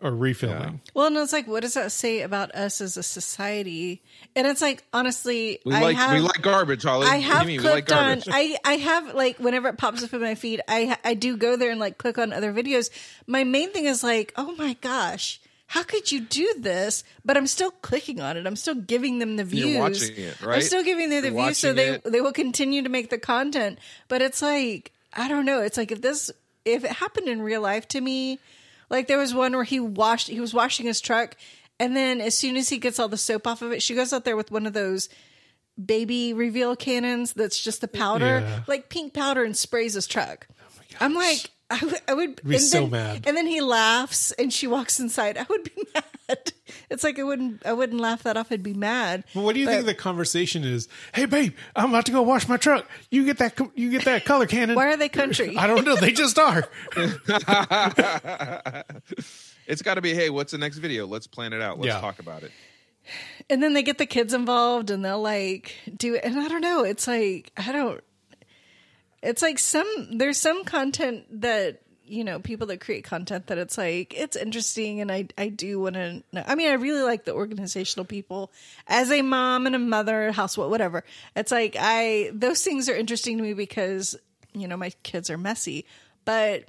Or 0.00 0.10
refilming. 0.10 0.80
Well, 0.94 1.06
and 1.06 1.16
it's 1.16 1.32
like, 1.32 1.46
what 1.46 1.62
does 1.62 1.74
that 1.74 1.90
say 1.90 2.20
about 2.20 2.54
us 2.54 2.80
as 2.80 2.96
a 2.96 3.02
society? 3.02 4.02
And 4.34 4.46
it's 4.46 4.60
like, 4.60 4.84
honestly, 4.92 5.60
We 5.64 5.74
I 5.74 5.80
like 5.80 5.96
have, 5.96 6.12
we 6.14 6.20
like 6.20 6.42
garbage, 6.42 6.82
Holly. 6.82 7.06
I 7.06 7.16
have 7.16 7.42
Gimme, 7.42 7.58
we 7.58 7.64
like 7.64 7.86
clicked 7.86 7.92
on. 7.92 8.22
I 8.28 8.56
I 8.64 8.74
have 8.74 9.14
like 9.14 9.38
whenever 9.38 9.68
it 9.68 9.78
pops 9.78 10.04
up 10.04 10.12
in 10.12 10.20
my 10.20 10.34
feed, 10.34 10.60
I 10.68 10.96
I 11.04 11.14
do 11.14 11.36
go 11.36 11.56
there 11.56 11.70
and 11.70 11.80
like 11.80 11.98
click 11.98 12.18
on 12.18 12.32
other 12.32 12.52
videos. 12.52 12.90
My 13.26 13.44
main 13.44 13.72
thing 13.72 13.86
is 13.86 14.04
like, 14.04 14.32
oh 14.36 14.54
my 14.56 14.74
gosh, 14.74 15.40
how 15.68 15.82
could 15.82 16.12
you 16.12 16.20
do 16.20 16.54
this? 16.58 17.02
But 17.24 17.36
I'm 17.36 17.46
still 17.46 17.70
clicking 17.70 18.20
on 18.20 18.36
it. 18.36 18.46
I'm 18.46 18.56
still 18.56 18.74
giving 18.74 19.18
them 19.18 19.36
the 19.36 19.44
views. 19.44 19.66
You're 19.70 19.80
watching 19.80 20.16
it, 20.16 20.36
I'm 20.46 20.60
still 20.60 20.84
giving 20.84 21.08
them 21.08 21.22
the 21.22 21.30
You're 21.30 21.44
views, 21.44 21.58
so 21.58 21.72
they 21.72 21.94
it. 21.94 22.04
they 22.04 22.20
will 22.20 22.32
continue 22.32 22.82
to 22.82 22.88
make 22.88 23.08
the 23.08 23.18
content. 23.18 23.78
But 24.08 24.20
it's 24.20 24.42
like 24.42 24.92
I 25.14 25.28
don't 25.28 25.46
know. 25.46 25.62
It's 25.62 25.78
like 25.78 25.90
if 25.90 26.02
this 26.02 26.30
if 26.66 26.84
it 26.84 26.92
happened 26.92 27.28
in 27.28 27.40
real 27.40 27.62
life 27.62 27.88
to 27.88 28.00
me, 28.00 28.38
like 28.90 29.06
there 29.08 29.18
was 29.18 29.34
one 29.34 29.52
where 29.54 29.64
he 29.64 29.80
washed 29.80 30.28
he 30.28 30.40
was 30.40 30.54
washing 30.54 30.86
his 30.86 31.00
truck, 31.00 31.36
and 31.80 31.96
then 31.96 32.20
as 32.20 32.36
soon 32.36 32.56
as 32.56 32.68
he 32.68 32.78
gets 32.78 32.98
all 32.98 33.08
the 33.08 33.16
soap 33.16 33.46
off 33.46 33.62
of 33.62 33.72
it, 33.72 33.82
she 33.82 33.94
goes 33.94 34.12
out 34.12 34.24
there 34.24 34.36
with 34.36 34.50
one 34.50 34.66
of 34.66 34.72
those 34.72 35.08
baby 35.82 36.32
reveal 36.32 36.74
cannons 36.76 37.32
that's 37.34 37.62
just 37.62 37.80
the 37.82 37.88
powder, 37.88 38.40
Yeah. 38.40 38.60
like 38.66 38.88
pink 38.88 39.12
powder, 39.12 39.44
and 39.44 39.56
sprays 39.56 39.94
his 39.94 40.06
truck. 40.06 40.46
Oh 40.60 40.64
I'm 41.00 41.14
like, 41.14 41.50
I 41.68 42.14
would, 42.14 42.40
be 42.44 42.54
and 42.54 42.62
so 42.62 42.80
then, 42.82 42.90
mad. 42.90 43.24
And 43.26 43.36
then 43.36 43.46
he 43.46 43.60
laughs, 43.60 44.30
and 44.32 44.52
she 44.52 44.66
walks 44.68 45.00
inside. 45.00 45.36
I 45.36 45.46
would 45.50 45.64
be 45.64 45.72
mad. 45.94 46.52
It's 46.90 47.02
like 47.02 47.18
I 47.18 47.24
wouldn't, 47.24 47.66
I 47.66 47.72
wouldn't 47.72 48.00
laugh 48.00 48.22
that 48.22 48.36
off. 48.36 48.52
I'd 48.52 48.62
be 48.62 48.72
mad. 48.74 49.24
But 49.34 49.42
what 49.42 49.54
do 49.54 49.60
you 49.60 49.66
think 49.66 49.84
the 49.86 49.94
conversation 49.94 50.62
is? 50.64 50.88
Hey, 51.14 51.24
babe, 51.24 51.54
I'm 51.74 51.90
about 51.90 52.06
to 52.06 52.12
go 52.12 52.22
wash 52.22 52.48
my 52.48 52.56
truck. 52.56 52.86
You 53.10 53.24
get 53.24 53.38
that. 53.38 53.58
You 53.74 53.90
get 53.90 54.04
that 54.04 54.24
color 54.24 54.46
cannon. 54.46 54.76
Why 54.76 54.86
are 54.92 54.96
they 54.96 55.08
country? 55.08 55.56
I 55.58 55.66
don't 55.66 55.84
know. 55.84 55.96
They 55.96 56.12
just 56.12 56.38
are. 56.38 56.64
It's 59.68 59.82
got 59.82 59.94
to 59.94 60.00
be. 60.00 60.14
Hey, 60.14 60.30
what's 60.30 60.52
the 60.52 60.58
next 60.58 60.78
video? 60.78 61.06
Let's 61.06 61.26
plan 61.26 61.52
it 61.52 61.60
out. 61.60 61.78
Let's 61.80 61.88
Yeah. 61.94 62.00
talk 62.00 62.20
about 62.20 62.44
it. 62.44 62.52
and 63.50 63.60
then 63.62 63.72
they 63.72 63.82
get 63.82 63.98
the 63.98 64.06
kids 64.06 64.32
involved, 64.32 64.90
and 64.90 65.04
they'll 65.04 65.20
like 65.20 65.74
do 65.96 66.14
it. 66.14 66.22
And 66.24 66.38
I 66.38 66.46
don't 66.48 66.60
know. 66.60 66.84
It's 66.84 67.06
like 67.08 67.50
I 67.56 67.72
don't. 67.72 68.00
It's 69.22 69.42
like 69.42 69.58
some 69.58 70.18
there's 70.18 70.38
some 70.38 70.64
content 70.64 71.24
that 71.40 71.80
you 72.04 72.22
know 72.22 72.38
people 72.38 72.68
that 72.68 72.80
create 72.80 73.02
content 73.04 73.48
that 73.48 73.58
it's 73.58 73.76
like 73.76 74.14
it's 74.16 74.36
interesting 74.36 75.00
and 75.00 75.10
I 75.10 75.26
I 75.36 75.48
do 75.48 75.80
want 75.80 75.94
to 75.94 76.22
know. 76.32 76.44
I 76.46 76.54
mean 76.54 76.68
I 76.68 76.74
really 76.74 77.02
like 77.02 77.24
the 77.24 77.34
organizational 77.34 78.04
people 78.04 78.52
as 78.86 79.10
a 79.10 79.22
mom 79.22 79.66
and 79.66 79.74
a 79.74 79.78
mother 79.80 80.30
housewife 80.32 80.70
whatever. 80.70 81.02
It's 81.34 81.50
like 81.50 81.76
I 81.78 82.30
those 82.32 82.62
things 82.62 82.88
are 82.88 82.94
interesting 82.94 83.38
to 83.38 83.42
me 83.42 83.54
because 83.54 84.16
you 84.52 84.68
know 84.68 84.76
my 84.76 84.90
kids 85.02 85.30
are 85.30 85.38
messy, 85.38 85.84
but 86.24 86.64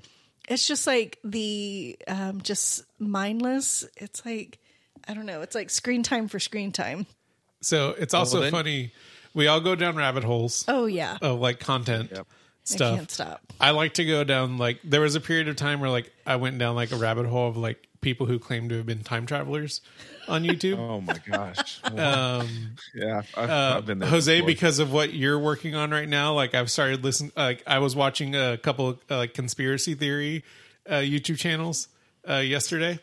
it's 0.50 0.66
just 0.68 0.88
like 0.88 1.20
the 1.24 1.98
um 2.08 2.42
just 2.42 2.84
mindless. 2.98 3.86
It's 3.98 4.26
like 4.26 4.60
I 5.08 5.14
don't 5.14 5.26
know. 5.26 5.42
It's 5.42 5.56
like 5.56 5.70
screen 5.70 6.04
time 6.04 6.28
for 6.28 6.40
screen 6.40 6.72
time. 6.72 7.06
So 7.62 7.94
it's 7.98 8.14
also 8.14 8.42
then- 8.42 8.52
funny. 8.52 8.92
We 9.34 9.46
all 9.46 9.60
go 9.60 9.76
down 9.76 9.96
rabbit 9.96 10.24
holes 10.24 10.66
Oh 10.68 10.88
yeah, 10.88 11.18
of 11.22 11.40
like 11.40 11.60
content 11.60 12.10
Yep. 12.12 12.28
I 12.76 12.78
can't 12.78 13.12
stop. 13.12 13.42
I 13.60 13.72
like 13.72 13.96
to 13.96 14.06
go 14.06 14.24
down 14.24 14.58
like 14.58 14.80
there 14.84 15.02
was 15.02 15.16
a 15.16 15.22
period 15.22 15.48
of 15.48 15.56
time 15.56 15.80
where 15.80 15.90
like 15.90 16.12
I 16.26 16.36
went 16.36 16.58
down 16.58 16.76
like 16.76 16.92
a 16.92 16.98
rabbit 16.98 17.26
hole 17.26 17.48
of 17.48 17.58
like 17.58 17.88
people 18.02 18.28
who 18.28 18.40
claim 18.40 18.70
to 18.70 18.78
have 18.78 18.86
been 18.86 19.04
time 19.04 19.26
travelers 19.26 19.82
on 20.28 20.44
YouTube. 20.44 20.78
Oh 20.78 21.02
my 21.02 21.20
gosh. 21.30 21.82
Um, 21.88 22.76
yeah, 22.94 23.22
I've, 23.36 23.50
uh, 23.50 23.74
I've 23.78 23.86
been 23.86 24.00
there. 24.00 24.10
Jose, 24.10 24.36
before. 24.36 24.48
because 24.48 24.80
of 24.80 24.92
what 24.92 25.14
you're 25.14 25.40
working 25.40 25.74
on 25.74 25.90
right 25.90 26.08
now, 26.08 26.34
like 26.34 26.54
I've 26.54 26.70
started 26.70 27.04
listening. 27.04 27.32
Like 27.36 27.64
I 27.66 27.80
was 27.80 27.96
watching 27.96 28.36
a 28.36 28.58
couple 28.58 28.90
of 28.90 29.00
uh, 29.10 29.18
like 29.18 29.34
conspiracy 29.34 29.96
theory 29.96 30.44
uh, 30.88 30.96
YouTube 30.96 31.38
channels 31.38 31.88
uh, 32.30 32.36
yesterday, 32.36 33.00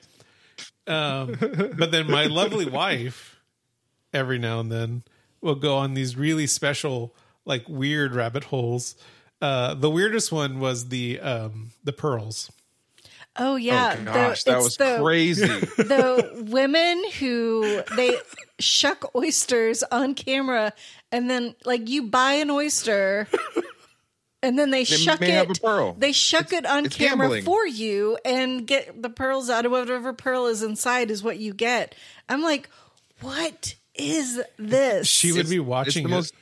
um, 0.87 1.37
but 1.77 1.90
then 1.90 2.11
my 2.11 2.27
lovely 2.27 2.66
wife, 2.66 3.40
every 4.12 4.38
now 4.38 4.61
and 4.61 4.70
then, 4.70 5.03
will 5.40 5.55
go 5.55 5.77
on 5.77 5.94
these 5.94 6.16
really 6.16 6.46
special, 6.46 7.14
like 7.44 7.68
weird 7.68 8.14
rabbit 8.14 8.44
holes. 8.44 8.96
Uh, 9.40 9.75
the 9.75 9.90
weirdest 9.90 10.33
one 10.33 10.59
was 10.61 10.88
the 10.88 11.20
um, 11.20 11.70
the 11.83 11.92
pearls. 11.92 12.51
Oh 13.37 13.57
yeah, 13.57 13.97
oh 13.99 14.05
gosh, 14.05 14.44
the, 14.44 14.53
that 14.53 14.59
was 14.62 14.77
the, 14.77 14.99
crazy. 15.03 15.47
the 15.77 16.47
women 16.51 17.03
who 17.18 17.83
they 17.97 18.16
shuck 18.61 19.14
oysters 19.16 19.83
on 19.83 20.14
camera 20.14 20.73
and 21.11 21.29
then 21.29 21.55
like 21.64 21.88
you 21.88 22.05
buy 22.05 22.35
an 22.35 22.49
oyster 22.51 23.27
and 24.44 24.57
then 24.57 24.70
they, 24.70 24.85
shuck 24.85 25.20
may 25.20 25.31
it 25.31 25.35
have 25.35 25.51
a 25.51 25.55
pearl. 25.55 25.94
they 25.99 26.12
shuck 26.12 26.53
it 26.53 26.64
on 26.64 26.88
camera 26.88 27.27
gambling. 27.27 27.44
for 27.44 27.66
you 27.66 28.16
and 28.25 28.64
get 28.66 29.03
the 29.03 29.11
pearls 29.11 29.51
out 29.51 29.66
of 29.66 29.73
whatever 29.73 30.12
pearl 30.12 30.47
is 30.47 30.62
inside 30.62 31.11
is 31.11 31.20
what 31.25 31.37
you 31.38 31.53
get 31.53 31.97
i'm 32.29 32.42
like 32.42 32.68
what 33.23 33.75
is 33.97 34.40
this 34.57 35.09
She 35.09 35.33
would 35.33 35.49
be 35.51 35.57
It's 35.57 35.64
watching 35.64 36.05
the 36.05 36.11
it. 36.11 36.16
most 36.16 36.35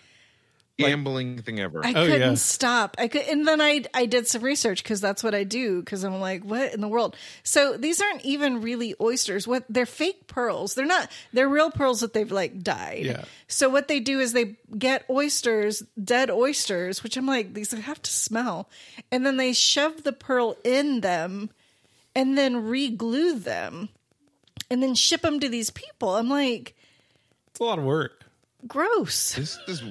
gambling 0.82 1.42
thing 1.42 1.60
ever. 1.60 1.84
I 1.84 1.90
Oh, 1.90 2.06
couldn't 2.06 2.20
yeah. 2.20 2.34
stop. 2.34 2.96
I 2.98 3.08
could, 3.08 3.22
and 3.22 3.46
then 3.46 3.60
I 3.60 3.84
I 3.94 4.06
did 4.06 4.26
some 4.26 4.42
research 4.42 4.82
because 4.82 5.00
that's 5.00 5.22
what 5.24 5.34
I 5.34 5.44
do. 5.44 5.80
Because 5.80 6.04
I'm 6.04 6.20
like, 6.20 6.44
what 6.44 6.72
in 6.74 6.80
the 6.80 6.88
world? 6.88 7.16
So 7.42 7.76
these 7.76 8.00
aren't 8.00 8.24
even 8.24 8.60
really 8.62 8.94
oysters. 9.00 9.46
What 9.48 9.64
they're 9.68 9.86
fake 9.86 10.26
pearls. 10.26 10.74
They're 10.74 10.86
not. 10.86 11.10
They're 11.32 11.48
real 11.48 11.70
pearls 11.70 12.00
that 12.00 12.12
they've 12.12 12.30
like 12.30 12.62
dyed. 12.62 13.04
Yeah. 13.06 13.24
So 13.48 13.68
what 13.68 13.88
they 13.88 14.00
do 14.00 14.20
is 14.20 14.32
they 14.32 14.56
get 14.78 15.04
oysters, 15.10 15.82
dead 16.02 16.30
oysters, 16.30 17.02
which 17.02 17.16
I'm 17.16 17.26
like, 17.26 17.54
these 17.54 17.72
have 17.72 18.02
to 18.02 18.10
smell, 18.10 18.68
and 19.10 19.24
then 19.26 19.36
they 19.36 19.52
shove 19.52 20.02
the 20.04 20.12
pearl 20.12 20.56
in 20.64 21.00
them, 21.00 21.50
and 22.14 22.36
then 22.38 22.64
re-glue 22.66 23.38
them, 23.38 23.88
and 24.70 24.82
then 24.82 24.94
ship 24.94 25.22
them 25.22 25.40
to 25.40 25.48
these 25.48 25.70
people. 25.70 26.16
I'm 26.16 26.28
like, 26.28 26.74
It's 27.50 27.60
a 27.60 27.64
lot 27.64 27.78
of 27.78 27.84
work. 27.84 28.21
Gross. 28.66 29.34
This 29.34 29.58
is 29.68 29.82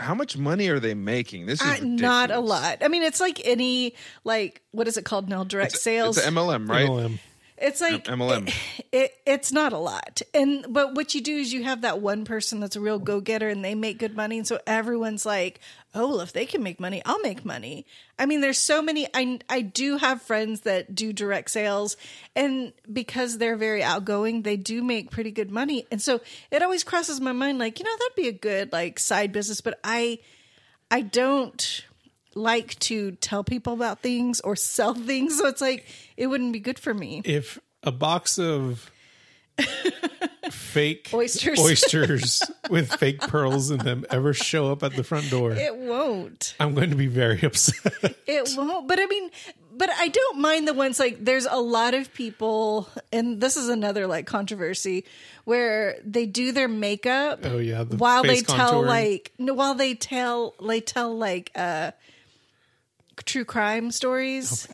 how 0.00 0.14
much 0.14 0.36
money 0.36 0.68
are 0.68 0.80
they 0.80 0.94
making? 0.94 1.46
This 1.46 1.60
is 1.60 1.80
Uh, 1.80 1.84
not 1.84 2.30
a 2.30 2.40
lot. 2.40 2.78
I 2.82 2.88
mean, 2.88 3.02
it's 3.02 3.20
like 3.20 3.40
any 3.44 3.94
like 4.24 4.62
what 4.72 4.88
is 4.88 4.96
it 4.96 5.04
called 5.04 5.28
now? 5.28 5.44
Direct 5.44 5.72
sales. 5.72 6.16
It's 6.18 6.26
MLM, 6.26 6.68
right? 6.68 6.88
MLM. 6.88 7.18
It's 7.56 7.80
like 7.80 8.04
MLM. 8.04 8.52
It, 8.90 9.12
it's 9.24 9.52
not 9.52 9.72
a 9.72 9.78
lot, 9.78 10.22
and 10.34 10.66
but 10.68 10.94
what 10.94 11.14
you 11.14 11.20
do 11.20 11.36
is 11.36 11.52
you 11.52 11.62
have 11.62 11.82
that 11.82 12.00
one 12.00 12.24
person 12.24 12.60
that's 12.60 12.74
a 12.76 12.80
real 12.80 12.98
go 12.98 13.20
getter, 13.20 13.48
and 13.48 13.64
they 13.64 13.74
make 13.74 13.98
good 13.98 14.16
money, 14.16 14.38
and 14.38 14.46
so 14.46 14.58
everyone's 14.66 15.24
like, 15.24 15.60
"Oh, 15.94 16.08
well, 16.08 16.20
if 16.20 16.32
they 16.32 16.44
can 16.44 16.62
make 16.62 16.80
money, 16.80 17.00
I'll 17.04 17.20
make 17.20 17.44
money." 17.44 17.86
I 18.18 18.26
mean, 18.26 18.40
there's 18.40 18.58
so 18.58 18.82
many. 18.82 19.06
I 19.14 19.38
I 19.48 19.62
do 19.62 19.96
have 19.96 20.20
friends 20.22 20.62
that 20.62 20.94
do 20.94 21.12
direct 21.12 21.50
sales, 21.50 21.96
and 22.36 22.72
because 22.92 23.38
they're 23.38 23.56
very 23.56 23.82
outgoing, 23.82 24.42
they 24.42 24.56
do 24.56 24.82
make 24.82 25.10
pretty 25.10 25.30
good 25.30 25.50
money, 25.50 25.86
and 25.90 26.02
so 26.02 26.20
it 26.50 26.62
always 26.62 26.84
crosses 26.84 27.20
my 27.20 27.32
mind, 27.32 27.58
like 27.58 27.78
you 27.78 27.84
know, 27.84 27.96
that'd 27.98 28.16
be 28.16 28.28
a 28.28 28.32
good 28.32 28.72
like 28.72 28.98
side 28.98 29.32
business, 29.32 29.60
but 29.60 29.78
I 29.84 30.18
I 30.90 31.00
don't 31.02 31.84
like 32.34 32.78
to 32.80 33.12
tell 33.12 33.44
people 33.44 33.72
about 33.72 34.00
things 34.00 34.40
or 34.40 34.56
sell 34.56 34.94
things, 35.10 35.38
so 35.38 35.46
it's 35.46 35.60
like 35.60 35.86
it 36.16 36.26
wouldn't 36.26 36.52
be 36.52 36.60
good 36.60 36.78
for 36.78 36.92
me. 36.92 37.22
if 37.24 37.58
a 37.82 37.92
box 37.92 38.38
of 38.38 38.90
fake 40.50 41.10
Oysters. 41.12 41.58
oysters 41.58 42.42
with 42.70 42.92
fake 42.94 43.20
pearls 43.20 43.70
in 43.70 43.78
them 43.78 44.04
ever 44.10 44.34
show 44.34 44.70
up 44.70 44.82
at 44.82 44.94
the 44.94 45.04
front 45.04 45.30
door, 45.30 45.52
It 45.52 45.76
won't. 45.76 46.54
I'm 46.60 46.74
going 46.74 46.90
to 46.90 46.96
be 46.96 47.06
very 47.06 47.40
upset. 47.42 48.16
It 48.26 48.48
won't. 48.56 48.88
But 48.88 49.00
I 49.00 49.06
mean, 49.06 49.30
but 49.76 49.90
I 49.90 50.08
don't 50.08 50.40
mind 50.40 50.68
the 50.68 50.74
ones 50.74 50.98
like 51.00 51.24
there's 51.24 51.46
a 51.46 51.60
lot 51.60 51.94
of 51.94 52.12
people, 52.14 52.88
and 53.12 53.40
this 53.40 53.56
is 53.56 53.68
another 53.68 54.06
like 54.06 54.26
controversy 54.26 55.04
where 55.44 55.96
they 56.04 56.26
do 56.26 56.52
their 56.52 56.68
makeup. 56.68 57.40
Oh, 57.44 57.58
yeah, 57.58 57.84
the 57.84 57.96
while 57.96 58.22
they 58.22 58.36
face 58.40 58.42
tell 58.44 58.82
like 58.82 59.32
no, 59.38 59.54
while 59.54 59.74
they 59.74 59.94
tell 59.94 60.54
they 60.64 60.80
tell 60.80 61.16
like 61.16 61.50
uh 61.54 61.92
true 63.24 63.44
crime 63.44 63.90
stories. 63.90 64.68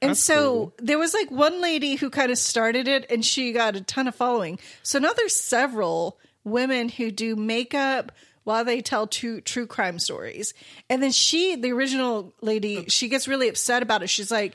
And 0.00 0.10
That's 0.10 0.20
so 0.20 0.44
cool. 0.52 0.74
there 0.78 0.98
was 0.98 1.12
like 1.12 1.30
one 1.30 1.60
lady 1.60 1.96
who 1.96 2.08
kind 2.10 2.30
of 2.30 2.38
started 2.38 2.86
it 2.86 3.10
and 3.10 3.24
she 3.24 3.52
got 3.52 3.74
a 3.74 3.80
ton 3.80 4.06
of 4.06 4.14
following. 4.14 4.58
So 4.84 4.98
now 5.00 5.12
there's 5.12 5.34
several 5.34 6.18
women 6.44 6.88
who 6.88 7.10
do 7.10 7.34
makeup 7.34 8.12
while 8.44 8.64
they 8.64 8.80
tell 8.80 9.06
true 9.08 9.40
true 9.40 9.66
crime 9.66 9.98
stories. 9.98 10.54
And 10.88 11.02
then 11.02 11.10
she, 11.10 11.56
the 11.56 11.72
original 11.72 12.32
lady, 12.40 12.78
oh. 12.78 12.84
she 12.88 13.08
gets 13.08 13.26
really 13.28 13.48
upset 13.48 13.82
about 13.82 14.02
it. 14.02 14.08
She's 14.08 14.30
like, 14.30 14.54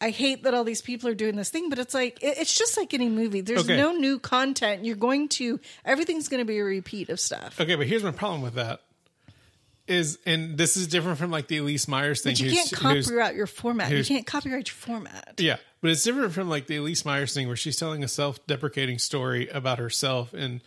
I 0.00 0.10
hate 0.10 0.42
that 0.42 0.52
all 0.54 0.64
these 0.64 0.82
people 0.82 1.08
are 1.08 1.14
doing 1.14 1.34
this 1.36 1.48
thing, 1.50 1.70
but 1.70 1.78
it's 1.78 1.94
like 1.94 2.22
it- 2.22 2.36
it's 2.38 2.56
just 2.56 2.76
like 2.76 2.92
any 2.92 3.08
movie. 3.08 3.40
There's 3.40 3.64
Okay. 3.64 3.76
no 3.78 3.92
new 3.92 4.18
content. 4.18 4.84
You're 4.84 4.96
going 4.96 5.28
to 5.30 5.60
everything's 5.84 6.28
going 6.28 6.40
to 6.40 6.44
be 6.44 6.58
a 6.58 6.64
repeat 6.64 7.08
of 7.08 7.18
stuff. 7.18 7.58
okay, 7.60 7.74
but 7.74 7.86
here's 7.86 8.04
my 8.04 8.10
problem 8.10 8.42
with 8.42 8.54
that. 8.54 8.82
Is 9.86 10.18
and 10.24 10.56
this 10.56 10.78
is 10.78 10.86
different 10.86 11.18
from 11.18 11.30
like 11.30 11.46
the 11.48 11.58
Elyse 11.58 11.86
Myers 11.88 12.22
thing. 12.22 12.32
But 12.32 12.40
you 12.40 12.50
who's- 12.50 12.70
can't 12.70 13.04
copyright 13.04 13.34
your 13.34 13.46
format. 13.46 13.92
You 13.92 14.02
can't 14.02 14.26
copyright 14.26 14.68
your 14.68 14.74
format. 14.74 15.34
Yeah, 15.38 15.56
but 15.82 15.90
it's 15.90 16.02
different 16.02 16.32
from 16.32 16.48
like 16.48 16.66
the 16.66 16.76
Elyse 16.78 17.04
Myers 17.04 17.34
thing 17.34 17.48
where 17.48 17.56
she's 17.56 17.76
telling 17.76 18.02
a 18.02 18.08
self-deprecating 18.08 18.98
story 18.98 19.48
about 19.48 19.78
herself 19.78 20.32
and 20.32 20.62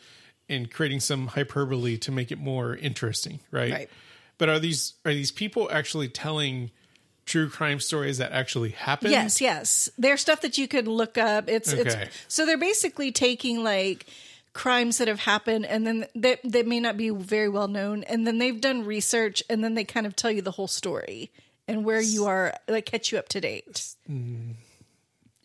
and 0.50 0.72
creating 0.72 1.00
some 1.00 1.28
hyperbole 1.28 1.98
to 1.98 2.12
make 2.12 2.32
it 2.32 2.38
more 2.38 2.76
interesting, 2.76 3.40
right? 3.52 3.72
Right. 3.72 3.90
But 4.38 4.50
are 4.50 4.60
these 4.60 4.94
are 5.04 5.14
these 5.14 5.32
people 5.32 5.68
actually 5.72 6.10
telling 6.10 6.70
true 7.26 7.50
crime 7.50 7.80
stories 7.80 8.20
that 8.20 8.32
actually 8.32 8.70
happen. 8.70 9.10
Yes, 9.12 9.42
yes. 9.42 9.90
They're 9.98 10.16
stuff 10.18 10.42
that 10.42 10.58
you 10.60 10.68
could 10.68 10.88
look 10.88 11.18
up. 11.18 11.50
It's 11.50 11.74
Okay. 11.74 11.82
it's 11.82 12.18
so 12.28 12.46
they're 12.46 12.58
basically 12.58 13.12
taking 13.12 13.64
like 13.64 14.06
crimes 14.58 14.98
that 14.98 15.08
have 15.08 15.20
happened 15.20 15.68
and 15.68 15.86
then 15.86 16.08
that 16.16 16.40
that 16.44 16.66
may 16.66 16.80
not 16.80 16.98
be 16.98 17.12
very 17.12 17.48
well 17.48 17.68
known 17.68 18.02
and 18.06 18.26
then 18.26 18.40
they've 18.40 18.60
done 18.60 18.84
research 18.84 19.44
and 19.52 19.64
then 19.64 19.76
they 19.76 19.84
kind 19.84 20.08
of 20.08 20.16
tell 20.16 20.32
you 20.32 20.42
the 20.42 20.50
whole 20.50 20.68
story 20.68 21.30
and 21.68 21.86
where 21.86 22.02
you 22.02 22.26
are 22.26 22.56
like 22.68 22.88
catch 22.88 23.12
you 23.12 23.20
up 23.20 23.30
to 23.30 23.40
date. 23.40 23.94
Mm-hmm. 24.10 24.54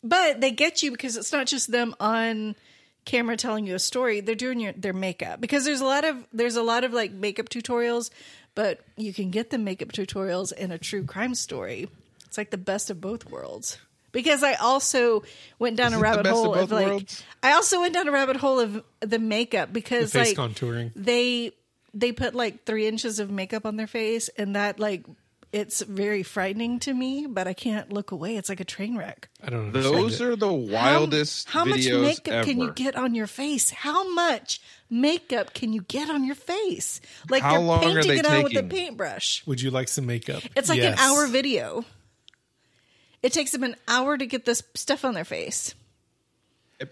But 0.02 0.40
they 0.40 0.50
get 0.50 0.82
you 0.82 0.90
because 0.90 1.18
it's 1.18 1.30
not 1.30 1.46
just 1.46 1.70
them 1.70 1.94
on 2.00 2.56
camera 3.04 3.36
telling 3.36 3.66
you 3.66 3.74
a 3.74 3.78
story. 3.78 4.22
They're 4.22 4.34
doing 4.34 4.60
your 4.60 4.72
their 4.72 4.94
makeup 4.94 5.42
because 5.42 5.66
there's 5.66 5.82
a 5.82 5.84
lot 5.84 6.06
of 6.06 6.16
there's 6.32 6.56
a 6.56 6.62
lot 6.62 6.82
of 6.82 6.94
like 6.94 7.12
makeup 7.12 7.50
tutorials 7.50 8.08
but 8.54 8.80
you 8.96 9.12
can 9.12 9.30
get 9.30 9.50
the 9.50 9.58
makeup 9.58 9.92
tutorials 9.92 10.54
in 10.54 10.72
a 10.72 10.78
true 10.78 11.04
crime 11.04 11.34
story. 11.34 11.86
It's 12.24 12.38
like 12.38 12.50
the 12.50 12.56
best 12.56 12.88
of 12.88 13.02
both 13.02 13.30
worlds 13.30 13.76
because 14.12 14.42
i 14.42 14.54
also 14.54 15.22
went 15.58 15.76
down 15.76 15.92
Is 15.92 15.98
a 15.98 16.02
rabbit 16.02 16.24
best 16.24 16.36
of 16.36 16.44
hole 16.44 16.54
of, 16.54 16.70
like 16.70 16.86
worlds? 16.86 17.22
i 17.42 17.52
also 17.52 17.80
went 17.80 17.94
down 17.94 18.06
a 18.08 18.12
rabbit 18.12 18.36
hole 18.36 18.60
of 18.60 18.82
the 19.00 19.18
makeup 19.18 19.72
because 19.72 20.12
The 20.12 20.20
face 20.20 20.36
like 20.38 20.50
contouring. 20.54 20.92
they 20.94 21.52
they 21.94 22.12
put 22.12 22.34
like 22.34 22.64
three 22.64 22.86
inches 22.86 23.18
of 23.18 23.30
makeup 23.30 23.66
on 23.66 23.76
their 23.76 23.86
face 23.86 24.28
and 24.38 24.56
that 24.56 24.78
like 24.80 25.04
it's 25.52 25.82
very 25.82 26.22
frightening 26.22 26.78
to 26.80 26.94
me 26.94 27.26
but 27.28 27.46
i 27.46 27.52
can't 27.52 27.92
look 27.92 28.10
away 28.10 28.36
it's 28.38 28.48
like 28.48 28.60
a 28.60 28.64
train 28.64 28.96
wreck 28.96 29.28
I 29.44 29.50
don't 29.50 29.66
understand 29.66 29.94
Those 29.96 30.20
it. 30.20 30.24
are 30.26 30.36
the 30.36 30.50
wildest 30.52 31.48
how, 31.50 31.60
how 31.60 31.64
much 31.66 31.84
makeup 31.86 32.28
ever. 32.32 32.44
can 32.44 32.58
you 32.60 32.72
get 32.72 32.94
on 32.96 33.14
your 33.14 33.26
face? 33.26 33.70
How 33.70 34.08
much 34.14 34.60
makeup 34.88 35.52
can 35.52 35.72
you 35.72 35.82
get 35.82 36.08
on 36.08 36.24
your 36.24 36.36
face? 36.36 37.00
Like 37.28 37.42
How 37.42 37.52
they're 37.54 37.60
long 37.60 37.82
are 37.84 38.02
painting 38.02 38.08
they 38.08 38.18
it 38.20 38.26
on 38.26 38.42
with 38.44 38.56
a 38.56 38.62
paintbrush. 38.62 39.44
Would 39.46 39.60
you 39.60 39.70
like 39.72 39.88
some 39.88 40.06
makeup? 40.06 40.44
It's 40.54 40.68
like 40.68 40.78
Yes. 40.78 40.92
an 40.94 40.98
hour 41.04 41.26
video. 41.26 41.84
It 43.22 43.32
takes 43.32 43.52
them 43.52 43.62
an 43.62 43.76
hour 43.88 44.18
to 44.18 44.26
get 44.26 44.44
this 44.44 44.62
stuff 44.74 45.04
on 45.04 45.14
their 45.14 45.24
face. 45.24 45.74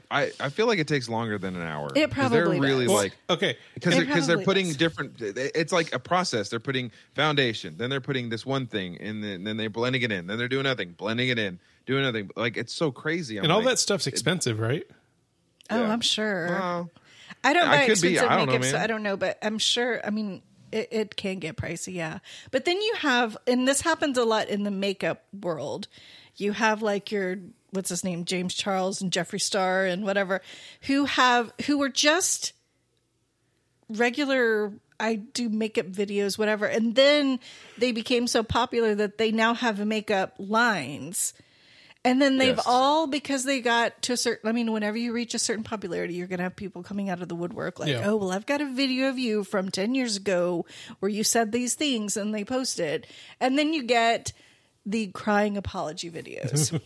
I, 0.08 0.30
I 0.38 0.50
feel 0.50 0.68
like 0.68 0.78
it 0.78 0.86
takes 0.86 1.08
longer 1.08 1.36
than 1.36 1.56
an 1.56 1.66
hour. 1.66 1.88
It 1.96 2.12
'Cause 2.12 2.30
they're 2.30 2.48
really 2.48 2.86
does. 2.86 2.94
like 2.94 3.12
Okay. 3.28 3.56
because 3.74 3.94
It 3.94 3.96
they're, 3.96 4.06
because 4.06 4.26
they're 4.28 4.36
probably 4.36 4.44
putting 4.44 4.66
does. 4.68 4.76
different. 4.76 5.14
It's 5.20 5.72
like 5.72 5.92
a 5.92 5.98
process. 5.98 6.48
They're 6.48 6.60
putting 6.60 6.92
foundation, 7.14 7.74
then 7.76 7.90
they're 7.90 8.00
putting 8.00 8.28
this 8.28 8.46
one 8.46 8.68
thing, 8.68 8.98
and 9.00 9.24
then, 9.24 9.42
then 9.42 9.56
they're 9.56 9.68
blending 9.68 10.02
it 10.02 10.12
in. 10.12 10.28
Then 10.28 10.38
they're 10.38 10.46
doing 10.48 10.62
nothing, 10.62 10.92
blending 10.92 11.28
it 11.28 11.40
in, 11.40 11.58
doing 11.86 12.04
nothing. 12.04 12.30
Like 12.36 12.56
it's 12.56 12.72
so 12.72 12.92
crazy. 12.92 13.38
I'm 13.38 13.44
And 13.44 13.52
all 13.52 13.58
like, 13.58 13.66
that 13.68 13.78
stuff's 13.80 14.06
expensive, 14.06 14.60
right? 14.60 14.86
Oh, 15.70 15.80
Yeah. 15.80 15.92
I'm 15.92 16.00
sure. 16.02 16.46
well, 16.46 16.90
I 17.42 17.52
don't 17.52 17.66
I 17.66 17.78
buy 17.78 17.86
could 17.86 18.00
be. 18.00 18.08
expensive 18.14 18.30
I 18.30 18.36
don't 18.36 18.46
know, 18.46 18.52
makeup, 18.52 18.64
so 18.66 18.72
man. 18.74 18.80
I 18.82 18.86
don't 18.86 19.02
know, 19.02 19.16
but 19.16 19.38
I'm 19.42 19.58
sure. 19.58 20.00
I 20.06 20.10
mean, 20.10 20.42
it, 20.70 20.88
it 20.92 21.16
can 21.16 21.40
get 21.40 21.56
pricey, 21.56 21.94
yeah. 21.94 22.20
But 22.52 22.64
then 22.64 22.76
you 22.80 22.94
have, 22.98 23.36
and 23.48 23.66
this 23.66 23.80
happens 23.80 24.16
a 24.18 24.24
lot 24.24 24.48
in 24.48 24.62
the 24.62 24.70
makeup 24.70 25.24
world. 25.32 25.88
You 26.36 26.52
have 26.52 26.82
like 26.82 27.10
your 27.12 27.36
what's 27.70 27.90
his 27.90 28.02
name, 28.04 28.24
James 28.24 28.54
Charles 28.54 29.00
and 29.00 29.12
Jeffree 29.12 29.40
Star 29.40 29.84
and 29.84 30.04
whatever, 30.04 30.40
who 30.82 31.04
have 31.04 31.52
who 31.66 31.78
were 31.78 31.88
just 31.88 32.52
regular. 33.88 34.72
I 34.98 35.14
do 35.14 35.48
makeup 35.48 35.86
videos, 35.86 36.36
whatever, 36.36 36.66
and 36.66 36.94
then 36.94 37.40
they 37.78 37.90
became 37.92 38.26
so 38.26 38.42
popular 38.42 38.94
that 38.94 39.16
they 39.16 39.32
now 39.32 39.54
have 39.54 39.84
makeup 39.86 40.34
lines. 40.38 41.32
And 42.02 42.20
then 42.20 42.38
they've 42.38 42.56
Yes. 42.56 42.64
all 42.66 43.06
because 43.06 43.44
they 43.44 43.60
got 43.60 44.00
to 44.02 44.14
a 44.14 44.16
certain. 44.16 44.48
I 44.48 44.52
mean, 44.52 44.72
whenever 44.72 44.96
you 44.96 45.12
reach 45.12 45.34
a 45.34 45.38
certain 45.38 45.64
popularity, 45.64 46.14
you're 46.14 46.26
going 46.26 46.38
to 46.38 46.44
have 46.44 46.56
people 46.56 46.82
coming 46.82 47.10
out 47.10 47.20
of 47.20 47.28
the 47.28 47.34
woodwork 47.34 47.78
like, 47.78 47.90
Yeah. 47.90 48.02
"Oh, 48.06 48.16
well, 48.16 48.30
I've 48.32 48.46
got 48.46 48.62
a 48.62 48.66
video 48.66 49.08
of 49.08 49.18
you 49.18 49.44
from 49.44 49.70
ten 49.70 49.94
years 49.94 50.16
ago 50.16 50.64
where 51.00 51.10
you 51.10 51.24
said 51.24 51.52
these 51.52 51.74
things," 51.74 52.16
and 52.16 52.34
they 52.34 52.44
post 52.44 52.80
it. 52.80 53.06
And 53.38 53.58
then 53.58 53.74
you 53.74 53.82
get 53.82 54.32
the 54.86 55.08
crying 55.08 55.56
apology 55.56 56.10
videos. 56.10 56.80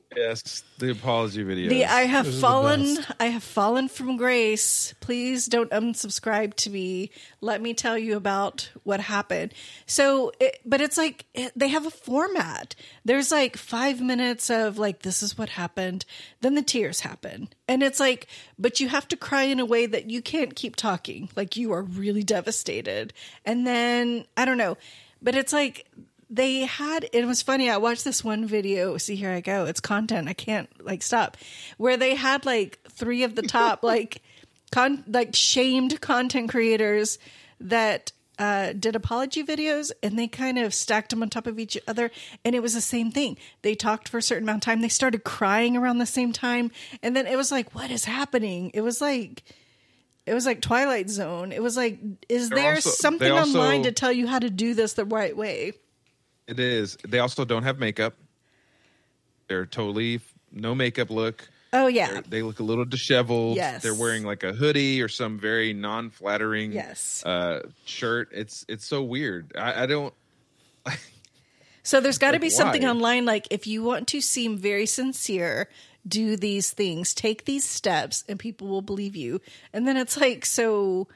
yes, 0.16 0.62
the 0.78 0.90
apology 0.90 1.42
video. 1.42 1.68
the 1.68 1.84
I 1.84 2.02
have 2.02 2.26
Those 2.26 2.40
fallen. 2.40 2.98
I 3.18 3.26
have 3.26 3.42
fallen 3.42 3.88
from 3.88 4.16
grace. 4.16 4.94
Please 5.00 5.46
don't 5.46 5.70
unsubscribe 5.70 6.54
to 6.54 6.70
me. 6.70 7.10
Let 7.40 7.60
me 7.60 7.74
tell 7.74 7.98
you 7.98 8.16
about 8.16 8.70
what 8.84 9.00
happened. 9.00 9.52
So, 9.86 10.32
it, 10.38 10.60
but 10.64 10.80
it's 10.80 10.96
like 10.96 11.26
it, 11.34 11.52
they 11.56 11.68
have 11.68 11.86
a 11.86 11.90
format. 11.90 12.76
There's 13.04 13.32
like 13.32 13.56
five 13.56 14.00
minutes 14.00 14.48
of 14.48 14.78
like 14.78 15.02
this 15.02 15.22
is 15.22 15.36
what 15.36 15.50
happened. 15.50 16.04
Then 16.40 16.54
the 16.54 16.62
tears 16.62 17.00
happen, 17.00 17.48
and 17.66 17.82
it's 17.82 17.98
like, 17.98 18.28
but 18.58 18.78
you 18.78 18.88
have 18.88 19.08
to 19.08 19.16
cry 19.16 19.42
in 19.42 19.58
a 19.58 19.66
way 19.66 19.86
that 19.86 20.08
you 20.08 20.22
can't 20.22 20.54
keep 20.54 20.76
talking. 20.76 21.28
Like 21.34 21.56
you 21.56 21.72
are 21.72 21.82
really 21.82 22.22
devastated, 22.22 23.12
and 23.44 23.66
then 23.66 24.24
I 24.36 24.44
don't 24.44 24.58
know, 24.58 24.76
but 25.20 25.34
it's 25.34 25.52
like 25.52 25.86
they 26.30 26.60
had 26.60 27.06
it 27.12 27.26
was 27.26 27.42
funny 27.42 27.68
i 27.68 27.76
watched 27.76 28.04
this 28.04 28.22
one 28.22 28.46
video 28.46 28.96
see 28.96 29.16
here 29.16 29.30
i 29.30 29.40
go 29.40 29.64
it's 29.64 29.80
content 29.80 30.28
i 30.28 30.32
can't 30.32 30.68
like 30.84 31.02
stop 31.02 31.36
where 31.76 31.96
they 31.96 32.14
had 32.14 32.46
like 32.46 32.78
three 32.88 33.24
of 33.24 33.34
the 33.34 33.42
top 33.42 33.82
like 33.82 34.22
con 34.70 35.02
like 35.08 35.34
shamed 35.34 36.00
content 36.00 36.48
creators 36.48 37.18
that 37.60 38.12
uh, 38.38 38.72
did 38.72 38.96
apology 38.96 39.44
videos 39.44 39.90
and 40.02 40.18
they 40.18 40.26
kind 40.26 40.58
of 40.58 40.72
stacked 40.72 41.10
them 41.10 41.20
on 41.22 41.28
top 41.28 41.46
of 41.46 41.58
each 41.58 41.76
other 41.86 42.10
and 42.42 42.54
it 42.54 42.62
was 42.62 42.72
the 42.72 42.80
same 42.80 43.10
thing. 43.12 43.36
They 43.60 43.74
talked 43.74 44.08
for 44.08 44.16
a 44.16 44.22
certain 44.22 44.44
amount 44.44 44.62
of 44.62 44.64
time 44.64 44.80
they 44.80 44.88
started 44.88 45.24
crying 45.24 45.76
around 45.76 45.98
the 45.98 46.06
same 46.06 46.32
time 46.32 46.70
and 47.02 47.14
then 47.14 47.26
it 47.26 47.36
was 47.36 47.52
like 47.52 47.74
what 47.74 47.90
is 47.90 48.06
happening? 48.06 48.70
It 48.72 48.80
was 48.80 49.02
like 49.02 49.42
it 50.24 50.32
was 50.32 50.46
like 50.46 50.62
twilight 50.62 51.10
zone. 51.10 51.52
It 51.52 51.62
was 51.62 51.76
like 51.76 51.98
is 52.30 52.48
They're 52.48 52.58
there 52.58 52.74
also- 52.76 52.88
something 52.88 53.28
they 53.28 53.36
also- 53.38 53.58
online 53.58 53.82
to 53.82 53.92
tell 53.92 54.12
you 54.12 54.26
how 54.26 54.38
to 54.38 54.48
do 54.48 54.72
this 54.72 54.94
the 54.94 55.04
right 55.04 55.36
way 55.36 55.72
It 56.50 56.58
is. 56.58 56.98
They 57.06 57.20
also 57.20 57.44
don't 57.44 57.62
have 57.62 57.78
makeup. 57.78 58.14
They're 59.48 59.66
totally 59.66 60.20
no 60.52 60.74
makeup 60.74 61.10
look. 61.10 61.48
Oh 61.72 61.86
yeah. 61.86 62.08
They're- 62.14 62.22
they 62.22 62.42
look 62.42 62.58
a 62.58 62.64
little 62.64 62.84
disheveled. 62.84 63.56
Yes. 63.56 63.82
They're 63.82 63.94
wearing 63.94 64.24
like 64.24 64.42
a 64.42 64.52
hoodie 64.52 65.00
or 65.00 65.08
some 65.08 65.38
very 65.38 65.72
non-flattering 65.72 66.72
Yes. 66.72 67.24
uh, 67.24 67.62
shirt. 67.84 68.30
It's 68.32 68.64
it's 68.68 68.84
so 68.84 69.02
weird. 69.04 69.52
I, 69.56 69.84
I 69.84 69.86
don't. 69.86 70.12
So 71.82 71.98
there's 72.00 72.18
got 72.18 72.32
to 72.32 72.34
Like, 72.34 72.42
be 72.42 72.50
something 72.50 72.82
why? 72.82 72.90
online 72.90 73.24
like 73.24 73.48
if 73.50 73.66
you 73.66 73.82
want 73.82 74.06
to 74.08 74.20
seem 74.20 74.58
very 74.58 74.84
sincere, 74.84 75.66
do 76.06 76.36
these 76.36 76.70
things, 76.70 77.14
take 77.14 77.46
these 77.46 77.64
steps 77.64 78.22
and 78.28 78.38
people 78.38 78.68
will 78.68 78.82
believe 78.82 79.16
you. 79.16 79.40
And 79.72 79.88
then 79.88 79.96
it's 79.96 80.16
like 80.18 80.44
so 80.44 81.08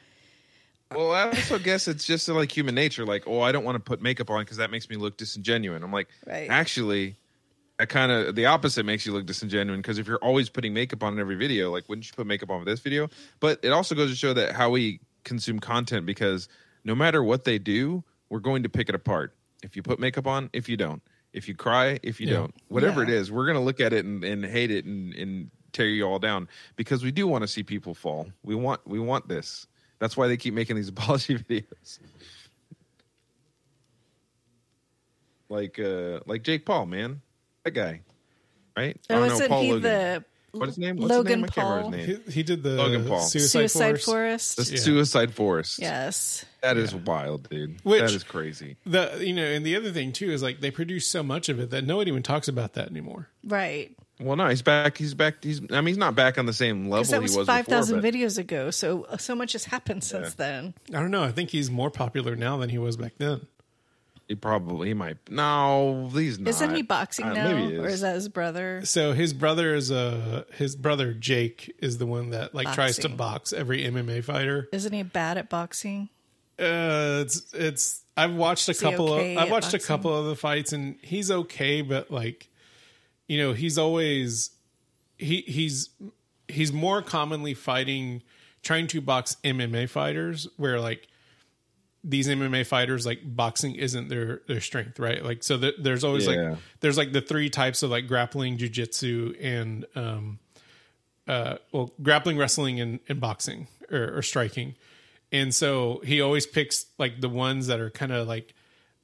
Well, 0.94 1.12
I 1.12 1.24
also 1.24 1.58
guess 1.58 1.88
it's 1.88 2.04
just 2.04 2.28
like 2.28 2.50
human 2.56 2.74
nature. 2.74 3.04
Like, 3.04 3.24
oh, 3.26 3.40
I 3.40 3.52
don't 3.52 3.64
want 3.64 3.76
to 3.76 3.80
put 3.80 4.00
makeup 4.02 4.30
on 4.30 4.40
because 4.42 4.56
that 4.58 4.70
makes 4.70 4.88
me 4.88 4.96
look 4.96 5.16
disingenuous. 5.16 5.82
I'm 5.82 5.92
like, 5.92 6.08
Right. 6.26 6.48
actually, 6.50 7.16
that 7.78 7.88
kind 7.88 8.12
of 8.12 8.34
the 8.34 8.46
opposite 8.46 8.84
makes 8.86 9.04
you 9.04 9.12
look 9.12 9.26
disingenuous 9.26 9.78
because 9.78 9.98
if 9.98 10.06
you're 10.06 10.18
always 10.18 10.48
putting 10.48 10.72
makeup 10.74 11.02
on 11.02 11.12
in 11.14 11.18
every 11.18 11.34
video, 11.36 11.70
like, 11.72 11.88
wouldn't 11.88 12.06
you 12.06 12.12
put 12.14 12.26
makeup 12.26 12.50
on 12.50 12.60
for 12.60 12.64
this 12.64 12.80
video? 12.80 13.08
But 13.40 13.58
it 13.62 13.70
also 13.72 13.94
goes 13.94 14.10
to 14.10 14.16
show 14.16 14.32
that 14.34 14.52
how 14.52 14.70
we 14.70 15.00
consume 15.24 15.58
content 15.58 16.06
because 16.06 16.48
no 16.84 16.94
matter 16.94 17.22
what 17.22 17.44
they 17.44 17.58
do, 17.58 18.04
we're 18.28 18.38
going 18.40 18.62
to 18.62 18.68
pick 18.68 18.88
it 18.88 18.94
apart. 18.94 19.34
If 19.62 19.74
you 19.76 19.82
put 19.82 19.98
makeup 19.98 20.26
on, 20.26 20.50
if 20.52 20.68
you 20.68 20.76
don't, 20.76 21.02
if 21.32 21.48
you 21.48 21.54
cry, 21.54 21.98
if 22.02 22.20
you 22.20 22.28
Yeah. 22.28 22.34
don't, 22.34 22.54
whatever 22.68 23.02
Yeah. 23.02 23.08
it 23.08 23.14
is, 23.14 23.32
we're 23.32 23.46
going 23.46 23.56
to 23.56 23.62
look 23.62 23.80
at 23.80 23.92
it 23.92 24.04
and, 24.04 24.22
and 24.22 24.44
hate 24.44 24.70
it 24.70 24.84
and, 24.84 25.14
and 25.14 25.50
tear 25.72 25.86
you 25.86 26.04
all 26.04 26.18
down 26.20 26.48
because 26.76 27.02
we 27.02 27.10
do 27.10 27.26
want 27.26 27.42
to 27.42 27.48
see 27.48 27.62
people 27.64 27.94
fall. 27.94 28.28
We 28.44 28.54
want 28.54 28.86
we 28.86 29.00
want 29.00 29.26
this. 29.28 29.66
That's 30.04 30.18
why 30.18 30.28
they 30.28 30.36
keep 30.36 30.52
making 30.52 30.76
these 30.76 30.88
apology 30.90 31.38
videos. 31.38 31.98
Like 35.48 35.78
uh 35.78 36.20
like 36.26 36.42
Jake 36.42 36.66
Paul, 36.66 36.84
man. 36.84 37.22
That 37.64 37.70
guy. 37.70 38.02
Right? 38.76 39.00
oh, 39.08 39.24
isn't 39.24 39.50
he 39.50 39.78
the 39.78 40.22
What's 40.52 40.72
his 40.72 40.78
name? 40.78 40.98
What's 40.98 41.10
Logan 41.10 41.44
his 41.44 41.56
name? 41.56 41.64
Paul? 41.64 41.90
his 41.90 42.06
name. 42.08 42.22
He, 42.26 42.32
he 42.32 42.42
did 42.42 42.62
the 42.62 42.72
Logan 42.72 43.08
Paul. 43.08 43.20
Suicide, 43.22 43.48
Suicide 43.48 43.88
Force. 43.88 44.04
Forest? 44.04 44.56
The 44.58 44.72
Yeah. 44.74 44.78
Suicide 44.80 45.32
Forest. 45.32 45.78
Yes. 45.78 46.44
That 46.60 46.76
is 46.76 46.94
wild, 46.94 47.48
dude. 47.48 47.80
Which- 47.82 48.02
that 48.02 48.10
is 48.12 48.24
crazy. 48.24 48.76
The 48.84 49.22
you 49.22 49.32
know, 49.32 49.42
and 49.42 49.64
the 49.64 49.74
other 49.74 49.90
thing 49.90 50.12
too 50.12 50.30
is 50.30 50.42
like 50.42 50.60
they 50.60 50.70
produce 50.70 51.06
so 51.06 51.22
much 51.22 51.48
of 51.48 51.58
it 51.60 51.70
that 51.70 51.86
nobody 51.86 52.10
even 52.10 52.22
talks 52.22 52.46
about 52.46 52.74
that 52.74 52.90
anymore. 52.90 53.28
Right. 53.42 53.96
Well, 54.20 54.36
no, 54.36 54.48
he's 54.48 54.62
back. 54.62 54.96
He's 54.96 55.14
back. 55.14 55.42
He's. 55.42 55.60
I 55.70 55.76
mean, 55.80 55.88
he's 55.88 55.98
not 55.98 56.14
back 56.14 56.38
on 56.38 56.46
the 56.46 56.52
same 56.52 56.84
level 56.88 56.98
Because 56.98 57.10
that 57.10 57.16
he 57.16 57.22
was 57.22 57.36
was 57.36 57.46
five 57.46 57.66
thousand 57.66 58.00
but 58.00 58.12
videos 58.12 58.38
ago. 58.38 58.70
So 58.70 59.06
so 59.18 59.34
much 59.34 59.52
has 59.52 59.64
happened 59.64 60.04
since 60.04 60.34
then. 60.34 60.74
I 60.90 61.00
don't 61.00 61.10
know. 61.10 61.24
I 61.24 61.32
think 61.32 61.50
he's 61.50 61.70
more 61.70 61.90
popular 61.90 62.36
now 62.36 62.56
than 62.58 62.70
he 62.70 62.78
was 62.78 62.96
back 62.96 63.14
then. 63.18 63.46
He 64.28 64.34
probably 64.36 64.88
he 64.88 64.94
might. 64.94 65.16
No, 65.28 66.08
he's 66.12 66.38
not. 66.38 66.48
Isn't 66.48 66.74
he 66.74 66.82
boxing 66.82 67.26
Uh, 67.26 67.34
now? 67.34 67.48
maybe 67.52 67.72
he 67.72 67.78
Or 67.78 67.86
is. 67.88 67.94
is 67.94 68.00
that 68.02 68.14
his 68.14 68.28
brother? 68.28 68.80
So 68.84 69.12
his 69.12 69.32
brother 69.34 69.74
is 69.74 69.90
a 69.90 70.46
his 70.54 70.76
brother 70.76 71.12
Jake 71.12 71.74
is 71.80 71.98
the 71.98 72.06
one 72.06 72.30
that 72.30 72.54
like 72.54 72.72
tries 72.72 72.98
to 73.00 73.08
box 73.08 73.52
every 73.52 73.82
MMA 73.82 74.22
fighter. 74.24 74.68
Isn't 74.72 74.92
he 74.92 75.02
bad 75.02 75.36
at 75.38 75.50
boxing? 75.50 76.08
Uh, 76.58 77.20
it's 77.26 77.52
it's. 77.52 78.02
I've 78.16 78.32
watched 78.34 78.68
a 78.68 78.72
he 78.72 78.78
couple 78.78 79.12
okay 79.12 79.32
of 79.34 79.38
I've 79.42 79.48
at 79.48 79.52
watched 79.52 79.74
a 79.74 79.78
couple 79.80 80.16
of 80.16 80.26
the 80.26 80.36
fights 80.36 80.72
and 80.72 80.96
he's 81.02 81.30
okay, 81.32 81.82
but 81.82 82.10
like, 82.12 82.48
you 83.28 83.38
know, 83.38 83.52
he's 83.52 83.78
always 83.78 84.50
he 85.18 85.42
he's 85.42 85.90
he's 86.48 86.72
more 86.72 87.02
commonly 87.02 87.54
fighting 87.54 88.22
trying 88.62 88.86
to 88.88 89.00
box 89.00 89.36
MMA 89.44 89.88
fighters 89.88 90.48
where 90.56 90.80
like 90.80 91.06
these 92.02 92.28
MMA 92.28 92.66
fighters 92.66 93.06
like 93.06 93.20
boxing 93.24 93.74
isn't 93.76 94.08
their 94.08 94.42
their 94.46 94.60
strength, 94.60 94.98
right? 94.98 95.24
Like 95.24 95.42
so 95.42 95.56
there's 95.56 96.04
always 96.04 96.26
Yeah. 96.26 96.50
like 96.50 96.58
there's 96.80 96.98
like 96.98 97.12
the 97.12 97.20
three 97.22 97.48
types 97.50 97.82
of 97.82 97.90
like 97.90 98.06
grappling, 98.08 98.58
jujitsu, 98.58 99.36
and 99.40 99.86
um 99.94 100.38
uh 101.26 101.56
well 101.72 101.92
grappling, 102.02 102.36
wrestling, 102.36 102.80
and, 102.80 103.00
and 103.08 103.20
boxing 103.20 103.68
or, 103.90 104.18
or 104.18 104.22
striking. 104.22 104.74
And 105.32 105.54
so 105.54 106.00
he 106.04 106.20
always 106.20 106.46
picks 106.46 106.86
like 106.98 107.20
the 107.20 107.28
ones 107.30 107.66
that 107.68 107.80
are 107.80 107.90
kind 107.90 108.12
of 108.12 108.28
like 108.28 108.54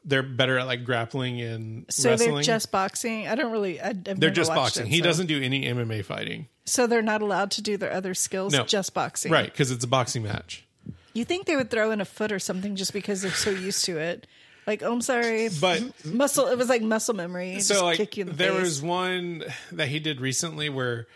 they're 0.05 0.23
better 0.23 0.59
at 0.59 0.67
like 0.67 0.85
grappling 0.85 1.41
and 1.43 1.85
So 1.91 2.11
wrestling. 2.11 2.35
they're 2.35 2.43
just 2.43 2.71
boxing. 2.73 3.29
I 3.29 3.35
don't 3.35 3.53
really. 3.53 3.81
I, 3.81 3.93
they're 3.93 4.31
just 4.31 4.51
boxing. 4.55 4.87
it, 4.87 4.91
he 4.91 4.99
so- 4.99 5.05
doesn't 5.05 5.27
do 5.27 5.41
any 5.43 5.65
MMA 5.67 6.05
fighting, 6.05 6.49
So 6.65 6.87
they're 6.87 7.03
not 7.03 7.23
allowed 7.23 7.51
to 7.53 7.63
do 7.63 7.77
their 7.77 7.93
other 7.93 8.15
skills. 8.15 8.53
No. 8.53 8.65
Just 8.65 8.95
boxing. 8.95 9.31
right? 9.31 9.45
Because 9.51 9.71
it's 9.71 9.85
a 9.85 9.89
boxing 9.89 10.23
match. 10.23 10.65
You 11.13 11.25
think 11.25 11.47
they 11.47 11.57
would 11.57 11.71
throw 11.71 11.91
in 11.91 12.01
a 12.01 12.05
foot 12.05 12.31
or 12.33 12.39
something 12.39 12.77
just 12.77 12.93
because 12.93 13.21
they're 13.23 13.31
so 13.33 13.51
used 13.51 13.85
to 13.87 13.99
it? 13.99 14.27
Like, 14.67 14.83
oh, 14.85 14.93
I'm 14.93 15.01
sorry, 15.01 15.49
But 15.61 15.83
muscle. 16.05 16.47
It 16.47 16.57
was 16.57 16.69
like 16.69 16.83
muscle 16.83 17.15
memory. 17.15 17.55
Just 17.55 17.69
so 17.69 17.85
like 17.85 17.97
kick 17.97 18.17
you 18.17 18.23
in 18.23 18.29
the 18.29 18.35
there 18.35 18.53
face. 18.53 18.61
was 18.61 18.83
one 18.83 19.43
that 19.73 19.89
he 19.89 19.99
did 19.99 20.21
recently 20.21 20.69
where 20.69 21.09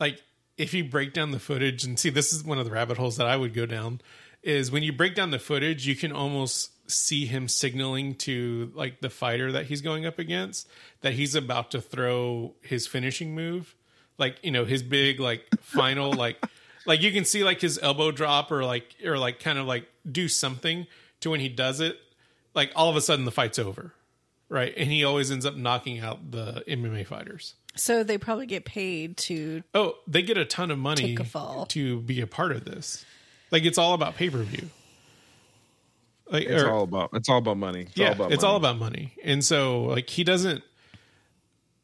like 0.00 0.22
if 0.56 0.72
you 0.72 0.84
break 0.84 1.12
down 1.12 1.30
the 1.32 1.38
footage 1.38 1.84
and 1.84 1.98
see 1.98 2.08
this 2.10 2.32
is 2.32 2.42
one 2.44 2.58
of 2.58 2.64
the 2.64 2.70
rabbit 2.70 2.96
holes 2.96 3.16
that 3.18 3.26
I 3.26 3.36
would 3.36 3.52
go 3.54 3.66
down 3.66 4.00
is 4.42 4.70
when 4.70 4.82
you 4.82 4.92
break 4.92 5.14
down 5.14 5.30
the 5.30 5.38
footage 5.38 5.86
you 5.86 5.94
can 5.96 6.12
almost 6.12 6.70
see 6.86 7.26
him 7.26 7.48
signaling 7.48 8.14
to 8.14 8.70
like 8.74 9.00
the 9.00 9.10
fighter 9.10 9.52
that 9.52 9.66
he's 9.66 9.80
going 9.80 10.04
up 10.06 10.18
against 10.18 10.68
that 11.00 11.14
he's 11.14 11.34
about 11.34 11.70
to 11.70 11.80
throw 11.80 12.54
his 12.60 12.86
finishing 12.86 13.34
move. 13.34 13.74
Like 14.18 14.36
you 14.42 14.50
know 14.50 14.64
his 14.64 14.82
big 14.82 15.20
like 15.20 15.44
final 15.60 16.12
like 16.14 16.44
like 16.86 17.00
you 17.00 17.12
can 17.12 17.24
see 17.24 17.44
like 17.44 17.60
his 17.60 17.78
elbow 17.82 18.10
drop 18.10 18.50
or 18.50 18.64
like 18.64 18.94
or 19.04 19.18
like 19.18 19.40
kind 19.40 19.58
of 19.58 19.66
like 19.66 19.86
do 20.10 20.28
something 20.28 20.86
to 21.20 21.30
when 21.30 21.40
he 21.40 21.48
does 21.48 21.80
it 21.80 21.98
like 22.54 22.72
all 22.74 22.90
of 22.90 22.96
a 22.96 23.00
sudden 23.00 23.24
the 23.24 23.30
fight's 23.30 23.58
over 23.58 23.92
right? 24.52 24.74
And 24.76 24.90
he 24.90 25.02
always 25.02 25.30
ends 25.30 25.46
up 25.46 25.56
knocking 25.56 25.98
out 25.98 26.30
the 26.30 26.62
mma 26.68 27.06
fighters. 27.06 27.54
So 27.74 28.04
they 28.04 28.18
probably 28.18 28.44
get 28.46 28.66
paid 28.66 29.16
to. 29.18 29.62
oh 29.74 29.94
they 30.06 30.22
get 30.22 30.36
a 30.36 30.44
ton 30.44 30.70
of 30.70 30.78
money 30.78 31.16
to 31.68 32.00
be 32.00 32.20
a 32.20 32.26
part 32.26 32.52
of 32.52 32.64
this. 32.64 33.04
Like 33.50 33.64
it's 33.64 33.78
all 33.78 33.94
about 33.94 34.14
pay-per-view 34.16 34.68
like 36.30 36.44
It's 36.44 36.62
or- 36.62 36.70
all 36.70 36.82
about 36.84 37.10
it's 37.14 37.28
all 37.28 37.38
about 37.38 37.58
money. 37.58 37.82
It's 37.82 37.96
yeah, 37.96 38.08
all 38.08 38.12
about 38.14 38.32
it's 38.32 38.42
money. 38.42 38.50
all 38.50 38.56
about 38.56 38.78
money. 38.78 39.14
And 39.24 39.44
so 39.44 39.82
like 39.84 40.08
he 40.10 40.24
doesn't 40.24 40.62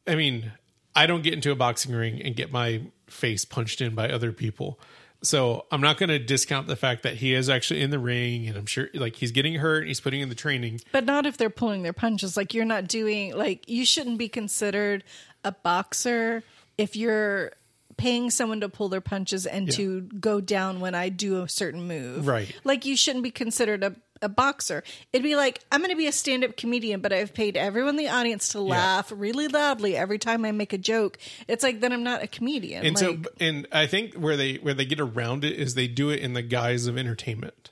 I 0.06 0.14
mean, 0.14 0.52
I 0.96 1.06
don't 1.06 1.22
get 1.22 1.34
into 1.34 1.50
a 1.50 1.54
boxing 1.54 1.94
ring 1.94 2.22
and 2.22 2.34
get 2.34 2.50
my 2.50 2.82
face 3.08 3.44
punched 3.44 3.80
in 3.80 3.94
by 3.94 4.08
other 4.10 4.32
people. 4.32 4.80
So 5.22 5.66
I'm 5.72 5.80
not 5.80 5.98
going 5.98 6.08
to 6.10 6.18
discount 6.18 6.68
the 6.68 6.76
fact 6.76 7.02
that 7.02 7.16
he 7.16 7.34
is 7.34 7.50
actually 7.50 7.82
in 7.82 7.90
the 7.90 7.98
ring 7.98 8.46
and 8.46 8.56
I'm 8.56 8.66
sure 8.66 8.88
like 8.94 9.16
he's 9.16 9.32
getting 9.32 9.54
hurt, 9.56 9.86
he's 9.86 10.00
putting 10.00 10.20
in 10.20 10.28
the 10.28 10.34
training. 10.34 10.80
But 10.92 11.04
not 11.04 11.26
if 11.26 11.36
they're 11.36 11.50
pulling 11.50 11.82
their 11.82 11.92
punches. 11.92 12.36
Like 12.36 12.54
you're 12.54 12.64
not 12.64 12.86
doing. 12.88 13.36
Like 13.36 13.68
you 13.68 13.84
shouldn't 13.84 14.18
be 14.18 14.28
considered 14.28 15.04
a 15.44 15.52
boxer 15.52 16.42
if 16.78 16.94
you're 16.96 17.52
paying 17.96 18.30
someone 18.30 18.60
to 18.60 18.68
pull 18.68 18.88
their 18.88 19.00
punches 19.00 19.44
and 19.44 19.70
to 19.72 20.02
go 20.02 20.40
down 20.40 20.78
when 20.78 20.94
I 20.94 21.08
do 21.08 21.42
a 21.42 21.48
certain 21.48 21.88
move. 21.88 22.28
Right. 22.28 22.54
Like 22.62 22.86
you 22.86 22.96
shouldn't 22.96 23.24
be 23.24 23.32
considered 23.32 23.82
a, 23.82 23.96
a 24.22 24.28
boxer. 24.28 24.82
It'd 25.12 25.22
be 25.22 25.36
like 25.36 25.60
I'm 25.70 25.80
going 25.80 25.90
to 25.90 25.96
be 25.96 26.06
a 26.06 26.12
stand 26.12 26.44
up 26.44 26.56
comedian, 26.56 27.00
but 27.00 27.12
I've 27.12 27.34
paid 27.34 27.56
everyone 27.56 27.90
in 27.90 27.96
the 27.96 28.08
audience 28.08 28.48
to 28.48 28.60
laugh 28.60 29.12
really 29.14 29.48
loudly 29.48 29.96
every 29.96 30.18
time 30.18 30.44
I 30.44 30.52
make 30.52 30.72
a 30.72 30.78
joke. 30.78 31.18
It's 31.46 31.62
like 31.62 31.80
then 31.80 31.92
I'm 31.92 32.02
not 32.02 32.22
a 32.22 32.26
comedian. 32.26 32.84
And 32.86 32.98
so 32.98 33.18
and 33.40 33.66
I 33.72 33.86
think 33.86 34.14
where 34.14 34.36
they 34.36 34.54
where 34.56 34.74
they 34.74 34.84
get 34.84 35.00
around 35.00 35.44
it 35.44 35.54
is 35.58 35.74
they 35.74 35.88
do 35.88 36.10
it 36.10 36.20
in 36.20 36.32
the 36.34 36.42
guise 36.42 36.86
of 36.86 36.96
entertainment. 36.98 37.70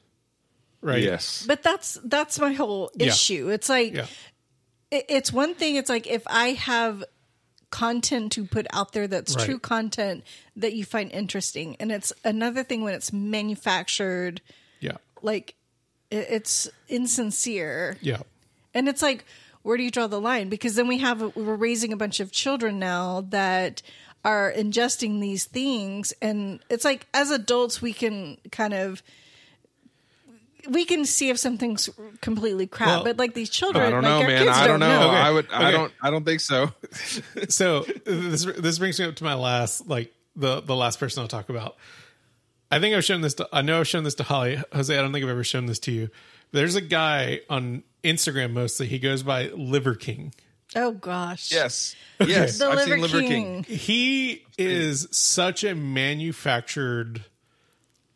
Right? 0.83 1.03
Yes. 1.03 1.45
but 1.49 1.63
that's 1.63 1.99
that's 2.05 2.39
my 2.39 2.53
whole 2.53 2.91
Yeah. 2.95 3.09
issue. 3.09 3.49
It's 3.49 3.69
like 3.69 3.95
Yeah. 3.95 4.07
it, 4.93 5.07
it's 5.09 5.33
one 5.33 5.55
thing 5.55 5.75
it's 5.77 5.89
like 5.89 6.07
if 6.07 6.23
i 6.29 6.49
have 6.53 7.03
content 7.71 8.31
to 8.33 8.45
put 8.45 8.67
out 8.73 8.93
there 8.93 9.09
that's 9.09 9.35
Right. 9.35 9.45
true 9.45 9.59
content 9.59 10.23
that 10.55 10.75
you 10.75 10.85
find 10.85 11.11
interesting 11.11 11.75
and 11.81 11.91
it's 11.91 12.13
another 12.25 12.63
thing 12.63 12.83
when 12.83 12.95
it's 12.95 13.13
manufactured 13.13 14.41
Yeah. 14.81 14.99
like 15.23 15.51
it, 15.51 15.55
it's 16.11 16.69
insincere 16.89 17.97
Yeah. 18.01 18.19
and 18.75 18.89
it's 18.89 19.03
like 19.03 19.25
where 19.63 19.77
do 19.77 19.83
you 19.83 19.91
draw 19.91 20.07
the 20.07 20.21
line 20.21 20.49
because 20.49 20.75
then 20.77 20.87
we 20.89 20.99
have 20.99 21.35
we're 21.37 21.57
raising 21.57 21.93
a 21.93 21.97
bunch 21.97 22.21
of 22.21 22.31
children 22.33 22.79
now 22.79 23.23
that 23.31 23.83
are 24.25 24.53
ingesting 24.57 25.21
these 25.21 25.45
things 25.45 26.13
and 26.23 26.61
it's 26.71 26.85
like 26.85 27.07
as 27.15 27.31
adults 27.31 27.83
we 27.83 27.93
can 27.93 28.39
kind 28.53 28.75
of 28.75 29.03
we 30.69 30.85
can 30.85 31.05
see 31.05 31.31
if 31.31 31.39
something's 31.39 31.89
completely 32.21 32.67
crap 32.67 32.89
Well, 32.89 33.05
but 33.05 33.19
like 33.19 33.35
these 33.35 33.51
children 33.51 33.87
I 33.87 33.91
don't 33.91 34.03
like 34.03 34.11
know, 34.11 34.21
our 34.23 34.27
man. 34.27 34.45
kids 34.47 34.57
I 34.57 34.67
don't 34.67 34.81
know. 34.81 35.09
Okay. 35.09 35.17
I 35.17 35.31
would. 35.31 35.47
I 35.53 35.63
Okay. 35.69 35.73
don't. 35.73 35.93
I 36.03 36.11
don't 36.11 36.25
think 36.25 36.41
so. 36.41 36.73
so 37.49 37.83
this 38.05 38.45
this 38.45 38.79
brings 38.81 38.99
me 38.99 39.07
up 39.07 39.15
to 39.17 39.25
my 39.25 39.35
last 39.35 39.87
like 39.87 40.13
the 40.35 40.61
the 40.63 40.75
last 40.75 40.99
person 40.99 41.23
I'll 41.23 41.29
talk 41.29 41.51
about. 41.51 41.77
I 42.71 42.79
think 42.81 42.97
I've 42.97 43.05
shown 43.05 43.21
this 43.21 43.35
to 43.35 43.49
I 43.53 43.63
know 43.63 43.81
I've 43.81 43.89
shown 43.89 44.05
this 44.05 44.15
to 44.17 44.23
Holly. 44.25 44.61
Jose, 44.73 44.97
I 44.97 45.01
don't 45.01 45.13
think 45.13 45.25
I've 45.25 45.31
ever 45.31 45.45
shown 45.45 45.67
this 45.67 45.79
to 45.81 45.93
you. 45.93 46.11
There's 46.53 46.75
a 46.75 46.81
guy 46.81 47.41
on 47.51 47.83
Instagram 48.05 48.53
mostly. 48.53 48.87
He 48.87 48.99
goes 48.99 49.23
by 49.23 49.49
Liver 49.49 49.95
King. 49.95 50.33
Oh 50.75 50.93
gosh. 50.93 51.53
Yes. 51.53 51.95
Yes. 52.27 52.59
The 52.59 52.67
I've 52.69 52.77
Liver 52.77 52.91
seen 52.93 53.01
Liver 53.03 53.21
King. 53.21 53.63
King. 53.63 53.77
He 53.77 54.45
is 54.59 55.07
such 55.11 55.65
a 55.65 55.75
manufactured 55.75 57.25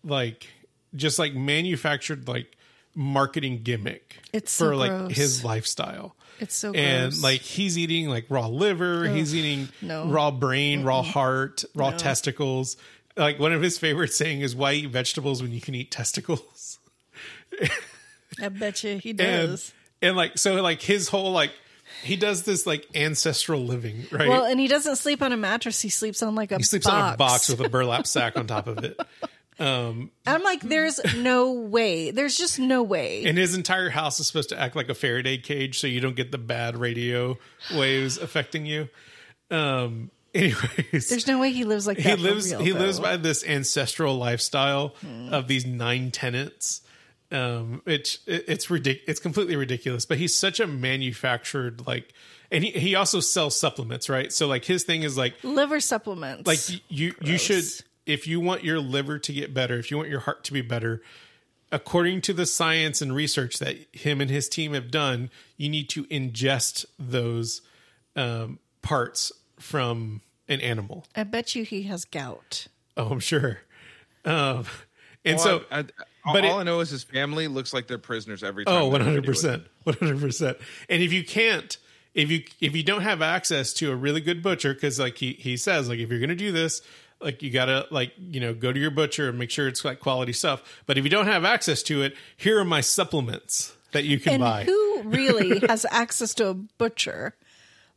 like 0.03 0.49
just 0.97 1.19
like 1.19 1.35
manufactured 1.35 2.27
like 2.29 2.57
marketing 2.95 3.61
gimmick 3.63 4.17
It's 4.33 4.57
for 4.57 4.73
so 4.73 4.77
like 4.77 4.91
gross. 4.91 5.17
his 5.17 5.45
lifestyle. 5.45 6.17
It's 6.41 6.55
so 6.55 6.73
and 6.73 7.13
gross. 7.13 7.23
like 7.23 7.41
he's 7.43 7.77
eating 7.79 8.09
like 8.09 8.25
raw 8.31 8.47
liver, 8.47 9.07
he's 9.07 9.35
eating 9.35 9.69
no. 9.83 10.07
raw 10.07 10.31
brain, 10.31 10.83
raw 10.85 11.03
heart, 11.03 11.65
raw 11.75 11.91
testicles. 11.91 12.77
Like 13.17 13.39
one 13.39 13.53
of 13.53 13.61
his 13.63 13.77
favorite 13.79 14.13
saying 14.13 14.41
is 14.41 14.55
why 14.55 14.73
eat 14.73 14.91
vegetables 14.91 15.43
when 15.43 15.53
you 15.53 15.61
can 15.61 15.75
eat 15.75 15.91
testicles? 15.91 16.79
I 18.41 18.49
bet 18.49 18.83
you 18.85 18.99
he 18.99 19.13
does. 19.15 19.73
and 20.01 20.17
like 20.17 20.39
so 20.39 20.61
like 20.63 20.81
his 20.81 21.09
whole 21.09 21.33
like 21.33 21.53
he 22.03 22.17
does 22.17 22.45
this 22.45 22.67
like 22.67 22.87
ancestral 22.95 23.61
living, 23.61 24.05
right? 24.11 24.29
well, 24.29 24.45
and 24.45 24.59
he 24.59 24.69
doesn't 24.69 24.97
sleep 24.97 25.21
on 25.23 25.33
a 25.33 25.37
mattress. 25.37 25.81
He 25.83 25.89
sleeps 25.91 26.23
on 26.23 26.35
like 26.35 26.53
a 26.53 26.57
he 26.57 26.63
sleeps 26.63 26.87
box. 26.87 26.95
on 26.95 27.15
a 27.15 27.17
box 27.17 27.49
with 27.49 27.61
a 27.61 27.69
burlap 27.69 28.07
sack 28.07 28.39
on 28.39 28.47
top 28.47 28.69
of 28.69 28.79
it. 28.85 28.99
um 29.59 30.11
I'm 30.27 30.43
like, 30.43 30.61
there's 30.63 31.01
no 31.17 31.53
way. 31.53 32.13
There's 32.13 32.39
just 32.39 32.59
no 32.59 32.83
way. 32.83 33.25
And 33.27 33.37
his 33.37 33.55
entire 33.55 33.91
house 33.91 34.21
is 34.21 34.29
supposed 34.29 34.49
to 34.51 34.59
act 34.59 34.77
like 34.77 34.89
a 34.89 34.95
Faraday 34.95 35.37
cage 35.37 35.79
so 35.79 35.87
you 35.89 36.01
don't 36.01 36.17
get 36.17 36.31
the 36.33 36.39
bad 36.39 36.77
radio 36.79 37.37
waves 37.75 38.17
affecting 38.17 38.65
you. 38.65 38.89
Um 39.51 40.11
anyways. 40.35 41.09
there's 41.09 41.27
no 41.27 41.39
way 41.39 41.53
he 41.53 41.65
lives 41.65 41.87
like 41.87 41.99
that. 41.99 42.19
he 42.19 42.25
lives 42.25 42.51
real, 42.51 42.61
he 42.61 42.73
lives 42.73 43.01
by 43.01 43.17
this 43.17 43.45
ancestral 43.45 44.17
lifestyle 44.17 44.95
of 45.31 45.49
these 45.49 45.67
nine 45.67 46.11
tenants 46.11 46.83
um 47.33 47.81
it's 47.87 48.19
it, 48.27 48.45
it's 48.49 48.67
ridic- 48.67 49.03
it's 49.07 49.21
completely 49.21 49.57
ridiculous 49.57 50.05
but 50.05 50.19
he's 50.19 50.37
such 50.37 50.59
a 50.59 50.67
manufactured 50.67 51.87
like 51.87 52.13
and 52.51 52.65
he, 52.65 52.71
he 52.73 52.95
also 52.95 53.21
sells 53.21 53.59
supplements 53.59 54.09
right 54.09 54.33
so 54.33 54.47
like 54.49 54.65
his 54.65 54.83
thing 54.83 55.03
is 55.05 55.17
like 55.17 55.35
liver 55.43 55.79
supplements. 55.81 56.47
like 56.47 56.59
you 56.89 57.15
you 57.21 57.39
should 57.39 57.65
if 58.07 58.27
you 58.27 58.41
want 58.41 58.65
your 58.65 58.81
liver 58.81 59.19
to 59.19 59.33
get 59.33 59.55
better 59.55 59.79
if 59.79 59.91
you 59.91 59.97
want 59.97 60.09
your 60.09 60.21
heart 60.21 60.43
to 60.43 60.53
be 60.53 60.61
better 60.61 61.03
according 61.71 62.21
to 62.21 62.33
the 62.33 62.47
science 62.47 63.01
and 63.01 63.15
research 63.15 63.59
that 63.61 63.77
him 63.93 64.21
and 64.21 64.29
his 64.31 64.49
team 64.49 64.75
have 64.75 64.91
done 64.91 65.31
you 65.57 65.69
need 65.69 65.89
to 65.89 66.05
ingest 66.07 66.85
those 66.99 67.63
um, 68.17 68.59
parts 68.83 69.31
from 69.61 70.21
an 70.49 70.61
animal 70.61 71.07
I 71.15 71.23
bet 71.25 71.55
you 71.55 71.65
he 71.65 71.83
has 71.85 72.05
gout. 72.05 72.67
Oh, 72.97 73.09
I'm 73.09 73.21
sure. 73.21 73.61
Um, 74.25 74.65
and 75.25 75.37
Well, 75.37 75.39
so, 75.39 75.65
I, 75.71 75.79
I, 75.81 75.85
but 76.33 76.45
all 76.45 76.59
it- 76.59 76.61
I 76.61 76.63
know 76.65 76.81
is 76.81 76.91
his 76.91 77.03
family 77.05 77.47
looks 77.49 77.73
like 77.73 77.87
they're 77.87 77.99
prisoners 77.99 78.43
every 78.43 78.65
time. 78.65 78.75
oh, 78.75 78.81
they're 78.83 78.91
one 78.91 79.01
in 79.01 79.07
a 79.07 79.11
hundred 79.11 79.21
video 79.27 79.31
with 79.31 79.37
percent, 79.37 79.63
one 79.85 79.97
hundred 79.97 80.21
percent. 80.21 80.59
And 80.89 81.03
if 81.03 81.13
you 81.13 81.25
can't, 81.25 81.77
if 82.15 82.31
you 82.31 82.43
if 82.61 82.75
you 82.75 82.83
don't 82.83 83.03
have 83.03 83.23
access 83.23 83.73
to 83.75 83.91
a 83.93 83.95
really 83.97 84.21
good 84.21 84.43
butcher, 84.43 84.75
because 84.75 84.99
like 84.99 85.17
he 85.19 85.35
he 85.35 85.57
says, 85.57 85.89
like 85.89 85.99
if 85.99 86.11
you're 86.11 86.21
gonna 86.21 86.35
do 86.35 86.53
this, 86.53 86.83
like 87.21 87.43
you 87.43 87.51
gotta 87.51 87.87
like 87.91 88.13
you 88.19 88.41
know 88.41 88.53
go 88.53 88.73
to 88.73 88.79
your 88.81 88.91
butcher 88.91 89.29
and 89.29 89.39
make 89.39 89.51
sure 89.51 89.69
it's 89.69 89.85
like 89.85 90.01
quality 90.01 90.33
stuff. 90.33 90.83
But 90.87 90.99
if 90.99 91.05
you 91.05 91.11
don't 91.11 91.27
have 91.27 91.45
access 91.45 91.83
to 91.85 92.03
it, 92.03 92.15
here 92.37 92.59
are 92.59 92.65
my 92.65 92.81
supplements 92.81 93.75
that 93.93 94.05
you 94.05 94.19
can 94.21 94.35
And 94.35 94.41
buy. 94.43 94.65
who 94.65 95.03
really 95.05 95.61
has 95.69 95.87
access 95.91 96.35
to 96.35 96.49
a 96.49 96.55
butcher? 96.55 97.35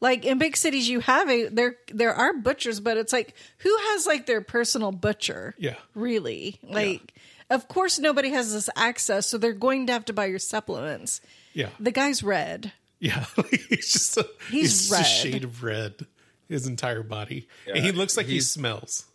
Like 0.04 0.26
in 0.26 0.38
big 0.38 0.58
cities, 0.58 0.90
you 0.90 1.00
have 1.00 1.30
a 1.30 1.48
there. 1.48 1.78
There 1.88 2.14
are 2.14 2.34
butchers, 2.34 2.82
but 2.82 2.98
it's 2.98 3.14
like 3.14 3.34
who 3.60 3.74
has 3.90 4.06
like 4.06 4.26
their 4.26 4.42
personal 4.42 4.92
butcher? 4.92 5.56
Yeah. 5.58 5.76
really. 5.96 6.60
Like, 6.62 7.14
of 7.50 7.70
course, 7.70 8.00
nobody 8.00 8.32
has 8.32 8.52
this 8.52 8.70
access, 8.76 9.28
so 9.28 9.38
they're 9.38 9.54
going 9.54 9.88
to 9.88 9.94
have 9.94 10.04
to 10.06 10.14
buy 10.14 10.26
your 10.26 10.40
supplements. 10.40 11.22
yeah, 11.54 11.70
The 11.80 11.92
guy's 11.92 12.22
red. 12.22 12.74
yeah. 13.00 13.26
he's 13.70 13.94
just 13.94 14.18
a, 14.18 14.28
He's 14.52 14.62
he's, 14.62 14.90
just 14.90 14.92
a 14.92 14.96
red. 14.96 15.04
shade 15.06 15.44
of 15.46 15.64
red. 15.64 16.06
His 16.50 16.68
entire 16.68 17.04
body, 17.04 17.48
and 17.74 17.78
he 17.84 17.94
looks 17.94 18.18
like 18.18 18.26
he 18.28 18.34
he's- 18.34 18.48
smells. 18.52 19.06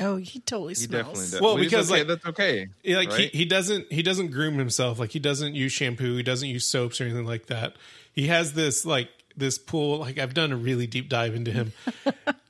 Oh, 0.00 0.16
he 0.16 0.40
totally 0.40 0.70
He 0.70 0.86
smells. 0.86 1.04
definitely 1.18 1.30
does. 1.32 1.40
Well, 1.42 1.56
he's 1.56 1.70
because, 1.70 1.90
okay, 1.92 1.98
like- 2.00 2.08
that's 2.08 2.26
okay. 2.26 2.68
Like 2.86 3.10
right? 3.10 3.30
he, 3.30 3.38
he 3.40 3.44
doesn't 3.44 3.92
he 3.92 4.02
doesn't 4.02 4.30
groom 4.30 4.56
himself 4.56 4.98
like 4.98 5.10
he 5.10 5.18
doesn't 5.18 5.54
use 5.54 5.70
shampoo 5.70 6.16
he 6.16 6.22
doesn't 6.22 6.48
use 6.48 6.66
soaps 6.66 6.98
or 7.00 7.04
anything 7.04 7.26
like 7.26 7.46
that 7.46 7.74
he 8.14 8.28
has 8.28 8.54
this 8.54 8.86
like 8.86 9.10
this 9.36 9.58
pool 9.58 9.98
like 9.98 10.18
i've 10.18 10.34
done 10.34 10.52
a 10.52 10.56
really 10.56 10.86
deep 10.86 11.08
dive 11.08 11.34
into 11.34 11.50
him 11.50 11.72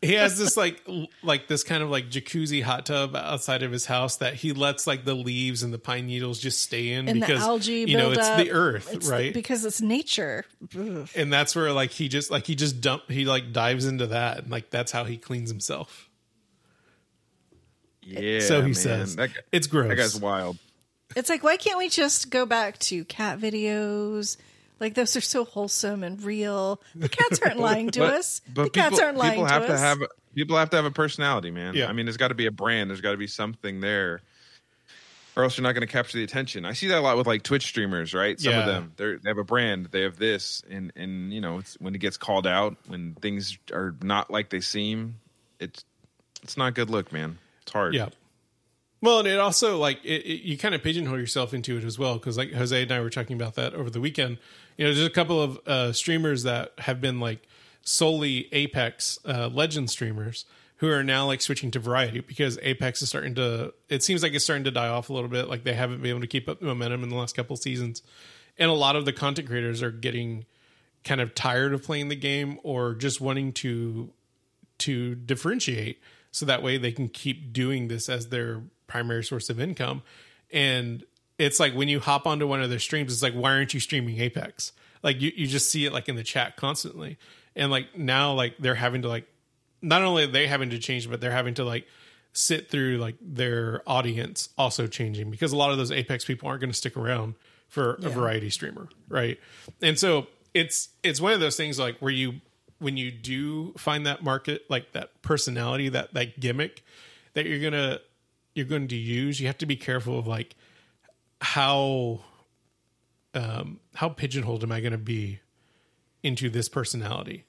he 0.00 0.14
has 0.14 0.36
this 0.38 0.56
like 0.56 0.82
like 1.22 1.46
this 1.46 1.62
kind 1.62 1.82
of 1.82 1.90
like 1.90 2.10
jacuzzi 2.10 2.62
hot 2.62 2.86
tub 2.86 3.14
outside 3.14 3.62
of 3.62 3.70
his 3.70 3.86
house 3.86 4.16
that 4.16 4.34
he 4.34 4.52
lets 4.52 4.86
like 4.86 5.04
the 5.04 5.14
leaves 5.14 5.62
and 5.62 5.72
the 5.72 5.78
pine 5.78 6.06
needles 6.06 6.38
just 6.40 6.60
stay 6.62 6.90
in 6.92 7.08
and 7.08 7.20
because 7.20 7.40
the 7.40 7.46
algae 7.46 7.72
you 7.86 7.96
know 7.96 8.10
it's 8.10 8.26
up. 8.28 8.36
the 8.38 8.50
earth 8.50 8.92
It's 8.92 9.06
the- 9.06 9.12
right 9.12 9.32
because 9.34 9.64
it's 9.64 9.80
nature. 9.80 10.44
Ugh. 10.78 11.08
and 11.14 11.32
that's 11.32 11.54
where 11.54 11.72
like 11.72 11.90
he 11.90 12.08
just 12.08 12.30
like 12.30 12.46
he 12.46 12.54
just 12.54 12.80
dump 12.80 13.08
he 13.10 13.24
like 13.24 13.52
dives 13.52 13.84
into 13.86 14.08
that 14.08 14.38
and 14.38 14.50
like 14.50 14.70
that's 14.70 14.90
how 14.92 15.04
he 15.04 15.16
cleans 15.16 15.50
himself 15.50 16.08
yeah. 18.02 18.40
so 18.40 18.56
he 18.60 18.66
man. 18.68 18.74
says 18.74 19.16
that, 19.16 19.32
guy, 19.34 19.40
it's 19.52 19.66
gross 19.66 19.88
that 19.88 19.96
guy's 19.96 20.20
wild. 20.20 20.58
It's 21.14 21.28
like, 21.28 21.42
why 21.44 21.56
can't 21.58 21.76
we 21.78 21.88
just 21.88 22.30
go 22.30 22.46
back 22.46 22.78
to 22.80 23.04
cat 23.04 23.38
videos? 23.38 24.38
Like 24.82 24.94
those 24.94 25.16
are 25.16 25.20
so 25.22 25.44
wholesome 25.44 26.02
and 26.02 26.20
real. 26.22 26.80
The 26.96 27.08
cats 27.20 27.40
aren't 27.40 27.58
lying 27.60 27.90
to 27.92 28.04
us. 28.04 28.40
the 28.52 28.68
cats 28.68 28.98
aren't 29.00 29.16
lying 29.16 29.32
people 29.34 29.46
to 29.46 29.52
have 29.52 29.62
us. 29.62 29.68
to 29.68 29.78
have 29.78 29.98
people 30.34 30.56
have 30.58 30.70
to 30.70 30.76
have 30.76 30.84
a 30.84 30.90
personality, 30.90 31.50
man. 31.52 31.74
Yeah. 31.74 31.86
I 31.86 31.92
mean, 31.92 32.04
there's 32.06 32.16
got 32.16 32.28
to 32.28 32.34
be 32.34 32.46
a 32.46 32.50
brand. 32.50 32.90
There's 32.90 33.00
got 33.00 33.12
to 33.12 33.16
be 33.16 33.28
something 33.28 33.80
there, 33.80 34.20
or 35.36 35.44
else 35.44 35.56
you're 35.56 35.62
not 35.62 35.72
going 35.72 35.86
to 35.86 35.92
capture 35.92 36.18
the 36.18 36.24
attention. 36.24 36.64
I 36.64 36.72
see 36.72 36.88
that 36.88 36.98
a 36.98 37.00
lot 37.00 37.16
with 37.16 37.26
like 37.28 37.42
Twitch 37.44 37.64
streamers, 37.66 38.12
right? 38.12 38.38
Some 38.40 38.52
Yeah. 38.52 38.60
of 38.60 38.66
them 38.66 38.92
they 38.96 39.14
they 39.22 39.30
have 39.30 39.38
a 39.38 39.44
brand. 39.44 39.86
They 39.92 40.02
have 40.02 40.18
this, 40.18 40.62
and 40.68 40.92
and 40.96 41.32
you 41.32 41.40
know, 41.40 41.58
it's, 41.58 41.74
when 41.80 41.94
it 41.94 41.98
gets 41.98 42.16
called 42.16 42.46
out, 42.46 42.76
when 42.88 43.14
things 43.14 43.56
are 43.72 43.94
not 44.02 44.30
like 44.32 44.50
they 44.50 44.60
seem, 44.60 45.20
it's 45.60 45.84
it's 46.42 46.56
not 46.56 46.66
a 46.66 46.72
good 46.72 46.90
look, 46.90 47.12
man. 47.12 47.38
It's 47.62 47.72
hard. 47.72 47.94
Yeah. 47.94 48.08
Well, 49.00 49.18
and 49.18 49.26
it 49.26 49.40
also 49.40 49.78
like 49.78 49.98
it, 50.04 50.22
it, 50.24 50.42
you 50.42 50.56
kind 50.56 50.74
of 50.76 50.82
pigeonhole 50.82 51.18
yourself 51.18 51.52
into 51.52 51.76
it 51.76 51.82
as 51.84 51.98
well 51.98 52.14
because 52.14 52.38
like 52.38 52.52
Jose 52.52 52.80
and 52.82 52.92
I 52.92 53.00
were 53.00 53.10
talking 53.10 53.34
about 53.34 53.54
that 53.56 53.74
over 53.74 53.90
the 53.90 54.00
weekend. 54.00 54.38
You 54.76 54.86
know, 54.86 54.94
there's 54.94 55.06
a 55.06 55.10
couple 55.10 55.40
of 55.40 55.58
uh, 55.66 55.92
streamers 55.92 56.44
that 56.44 56.72
have 56.78 57.00
been 57.00 57.20
like 57.20 57.46
solely 57.82 58.48
Apex 58.52 59.18
uh, 59.24 59.48
Legend 59.48 59.90
streamers 59.90 60.44
who 60.76 60.88
are 60.90 61.04
now 61.04 61.26
like 61.26 61.40
switching 61.40 61.70
to 61.70 61.78
Variety 61.78 62.20
because 62.20 62.58
Apex 62.60 63.02
is 63.02 63.08
starting 63.08 63.34
to. 63.36 63.72
It 63.88 64.02
seems 64.02 64.22
like 64.22 64.32
it's 64.32 64.44
starting 64.44 64.64
to 64.64 64.70
die 64.70 64.88
off 64.88 65.10
a 65.10 65.12
little 65.12 65.28
bit. 65.28 65.48
Like 65.48 65.64
they 65.64 65.74
haven't 65.74 66.02
been 66.02 66.10
able 66.10 66.20
to 66.20 66.26
keep 66.26 66.48
up 66.48 66.60
the 66.60 66.66
momentum 66.66 67.02
in 67.02 67.08
the 67.08 67.16
last 67.16 67.36
couple 67.36 67.56
seasons, 67.56 68.02
and 68.58 68.70
a 68.70 68.74
lot 68.74 68.96
of 68.96 69.04
the 69.04 69.12
content 69.12 69.48
creators 69.48 69.82
are 69.82 69.90
getting 69.90 70.44
kind 71.04 71.20
of 71.20 71.34
tired 71.34 71.72
of 71.72 71.82
playing 71.82 72.08
the 72.08 72.16
game 72.16 72.58
or 72.62 72.94
just 72.94 73.20
wanting 73.20 73.52
to 73.52 74.10
to 74.78 75.14
differentiate 75.14 76.00
so 76.32 76.46
that 76.46 76.62
way 76.62 76.78
they 76.78 76.92
can 76.92 77.08
keep 77.08 77.52
doing 77.52 77.88
this 77.88 78.08
as 78.08 78.28
their 78.28 78.62
primary 78.86 79.22
source 79.22 79.50
of 79.50 79.60
income 79.60 80.02
and 80.52 81.04
it's 81.42 81.58
like 81.58 81.74
when 81.74 81.88
you 81.88 81.98
hop 81.98 82.26
onto 82.26 82.46
one 82.46 82.62
of 82.62 82.70
their 82.70 82.78
streams 82.78 83.12
it's 83.12 83.22
like 83.22 83.34
why 83.34 83.52
aren't 83.52 83.74
you 83.74 83.80
streaming 83.80 84.20
apex? 84.20 84.72
Like 85.02 85.20
you, 85.20 85.32
you 85.34 85.46
just 85.46 85.70
see 85.70 85.84
it 85.84 85.92
like 85.92 86.08
in 86.08 86.16
the 86.16 86.22
chat 86.22 86.56
constantly. 86.56 87.18
And 87.56 87.70
like 87.70 87.98
now 87.98 88.32
like 88.32 88.56
they're 88.58 88.76
having 88.76 89.02
to 89.02 89.08
like 89.08 89.26
not 89.80 90.02
only 90.02 90.24
are 90.24 90.28
they 90.28 90.46
having 90.46 90.70
to 90.70 90.78
change 90.78 91.10
but 91.10 91.20
they're 91.20 91.32
having 91.32 91.54
to 91.54 91.64
like 91.64 91.86
sit 92.32 92.70
through 92.70 92.98
like 92.98 93.16
their 93.20 93.82
audience 93.86 94.48
also 94.56 94.86
changing 94.86 95.30
because 95.30 95.52
a 95.52 95.56
lot 95.56 95.70
of 95.70 95.78
those 95.78 95.90
apex 95.90 96.24
people 96.24 96.48
aren't 96.48 96.60
going 96.60 96.70
to 96.70 96.76
stick 96.76 96.96
around 96.96 97.34
for 97.68 97.94
a 98.02 98.08
variety 98.08 98.48
streamer 98.48 98.88
right? 99.08 99.38
And 99.82 99.98
so 99.98 100.28
it's 100.54 100.90
it's 101.02 101.20
one 101.20 101.32
of 101.32 101.40
those 101.40 101.56
things 101.56 101.78
like 101.78 101.98
where 101.98 102.12
you 102.12 102.40
when 102.78 102.96
you 102.96 103.10
do 103.10 103.72
find 103.72 104.06
that 104.06 104.22
market 104.22 104.62
like 104.68 104.92
that 104.92 105.20
personality 105.22 105.88
that 105.88 106.14
that 106.14 106.38
gimmick 106.38 106.84
that 107.34 107.46
you're 107.46 107.58
gonna 107.58 107.98
you're 108.54 108.66
going 108.66 108.88
to 108.88 108.96
use 108.96 109.40
you 109.40 109.46
have 109.46 109.58
to 109.58 109.66
be 109.66 109.76
careful 109.76 110.18
of 110.18 110.26
like 110.26 110.54
how 111.42 112.20
um 113.34 113.80
how 113.94 114.08
pigeonholed 114.08 114.62
am 114.62 114.70
i 114.70 114.80
going 114.80 114.92
to 114.92 114.98
be 114.98 115.40
into 116.22 116.48
this 116.48 116.68
personality? 116.68 117.44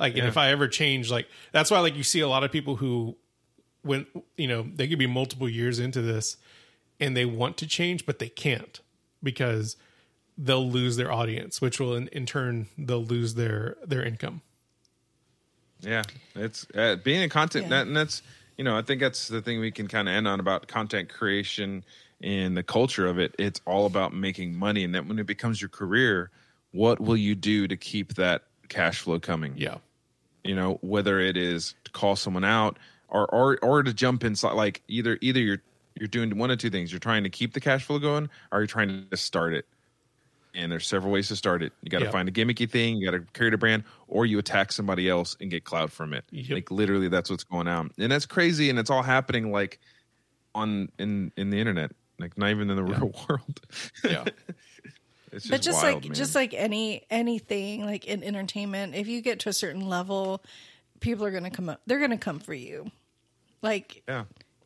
Like 0.00 0.16
and 0.16 0.26
if 0.26 0.36
i 0.36 0.50
ever 0.50 0.66
change 0.68 1.10
like 1.10 1.26
that's 1.52 1.70
why 1.70 1.78
like 1.78 1.94
you 1.96 2.02
see 2.02 2.20
a 2.20 2.28
lot 2.28 2.42
of 2.44 2.50
people 2.52 2.76
who 2.76 3.16
when 3.82 4.04
you 4.36 4.48
know 4.48 4.66
they 4.74 4.88
could 4.88 4.98
be 4.98 5.06
multiple 5.06 5.48
years 5.48 5.78
into 5.78 6.02
this 6.02 6.36
and 7.00 7.16
they 7.16 7.24
want 7.24 7.56
to 7.58 7.66
change 7.66 8.04
but 8.04 8.18
they 8.18 8.28
can't 8.28 8.80
because 9.22 9.76
they'll 10.36 10.68
lose 10.68 10.96
their 10.96 11.10
audience 11.10 11.60
which 11.60 11.78
will 11.78 11.94
in, 11.94 12.08
in 12.08 12.26
turn 12.26 12.66
they'll 12.76 13.04
lose 13.04 13.34
their 13.34 13.76
their 13.86 14.02
income. 14.04 14.42
Yeah, 15.80 16.02
it's 16.34 16.66
uh, 16.74 16.96
being 17.04 17.22
a 17.22 17.28
content, 17.28 17.66
Yeah. 17.66 17.70
that, 17.70 17.86
and 17.86 17.96
that's 17.96 18.22
you 18.56 18.64
know 18.64 18.76
I 18.76 18.82
think 18.82 19.00
that's 19.00 19.28
the 19.28 19.40
thing 19.40 19.60
we 19.60 19.70
can 19.70 19.86
kind 19.88 20.08
of 20.08 20.14
end 20.14 20.26
on 20.26 20.40
about 20.40 20.66
content 20.68 21.08
creation 21.10 21.84
and 22.22 22.56
the 22.56 22.62
culture 22.62 23.06
of 23.06 23.18
it. 23.18 23.34
It's 23.38 23.60
all 23.66 23.86
about 23.86 24.14
making 24.14 24.54
money, 24.56 24.84
and 24.84 24.94
that 24.94 25.06
when 25.06 25.18
it 25.18 25.26
becomes 25.26 25.60
your 25.60 25.68
career, 25.68 26.30
what 26.72 27.00
will 27.00 27.16
you 27.16 27.34
do 27.34 27.66
to 27.68 27.76
keep 27.76 28.14
that 28.14 28.42
cash 28.68 29.00
flow 29.00 29.18
coming? 29.20 29.54
yeah 29.56 29.78
You 30.44 30.54
know, 30.54 30.78
whether 30.82 31.20
it 31.20 31.36
is 31.36 31.74
to 31.84 31.90
call 31.92 32.16
someone 32.16 32.44
out 32.44 32.78
or 33.08 33.26
or 33.34 33.58
or 33.62 33.82
to 33.82 33.92
jump 33.92 34.24
inside, 34.24 34.52
like 34.52 34.82
either 34.88 35.18
either 35.20 35.40
you're 35.40 35.62
you're 35.98 36.08
doing 36.08 36.36
one 36.38 36.50
of 36.50 36.58
two 36.58 36.70
things: 36.70 36.92
you're 36.92 36.98
trying 37.00 37.24
to 37.24 37.30
keep 37.30 37.52
the 37.54 37.60
cash 37.60 37.84
flow 37.84 37.98
going, 37.98 38.28
or 38.52 38.60
you're 38.60 38.66
trying 38.66 39.06
to 39.10 39.16
start 39.16 39.54
it. 39.54 39.66
And 40.54 40.72
there's 40.72 40.86
several 40.86 41.12
ways 41.12 41.28
to 41.28 41.36
start 41.36 41.62
it. 41.62 41.72
You 41.82 41.90
got 41.90 41.98
to 41.98 42.06
Yeah. 42.06 42.10
find 42.10 42.28
a 42.28 42.32
gimmicky 42.32 42.68
thing, 42.70 42.96
you 42.96 43.10
got 43.10 43.16
to 43.16 43.24
create 43.34 43.52
a 43.52 43.58
brand, 43.58 43.84
or 44.08 44.24
you 44.24 44.38
attack 44.38 44.72
somebody 44.72 45.08
else 45.08 45.36
and 45.40 45.50
get 45.50 45.64
clout 45.64 45.92
from 45.92 46.14
it. 46.14 46.24
Yep. 46.30 46.50
Like 46.50 46.70
literally, 46.70 47.08
that's 47.08 47.28
what's 47.30 47.44
going 47.44 47.68
on, 47.68 47.90
and 47.98 48.10
that's 48.10 48.24
crazy, 48.26 48.70
and 48.70 48.78
it's 48.78 48.88
all 48.90 49.02
happening 49.02 49.52
like 49.52 49.80
on 50.54 50.90
in 50.98 51.30
in 51.36 51.50
the 51.50 51.58
internet, 51.60 51.92
like 52.18 52.36
not 52.38 52.50
even 52.50 52.70
in 52.70 52.76
the 52.76 52.84
real 52.84 53.12
world. 53.28 53.60
yeah 54.04 54.24
it's 55.32 55.44
just, 55.44 55.50
but 55.50 55.62
just 55.62 55.82
wild, 55.82 55.94
like 55.94 56.04
man. 56.04 56.14
just 56.14 56.34
like 56.34 56.54
any 56.54 57.04
anything 57.10 57.84
like 57.84 58.06
in 58.06 58.22
entertainment, 58.22 58.94
if 58.94 59.08
you 59.08 59.20
get 59.20 59.40
to 59.40 59.48
a 59.48 59.52
certain 59.52 59.88
level, 59.88 60.42
people 61.00 61.24
are 61.24 61.30
gonna 61.30 61.50
come 61.50 61.68
up. 61.68 61.80
They're 61.86 62.00
gonna 62.00 62.18
come 62.18 62.38
for 62.38 62.54
you, 62.54 62.90
like 63.62 64.02
yeah. 64.08 64.24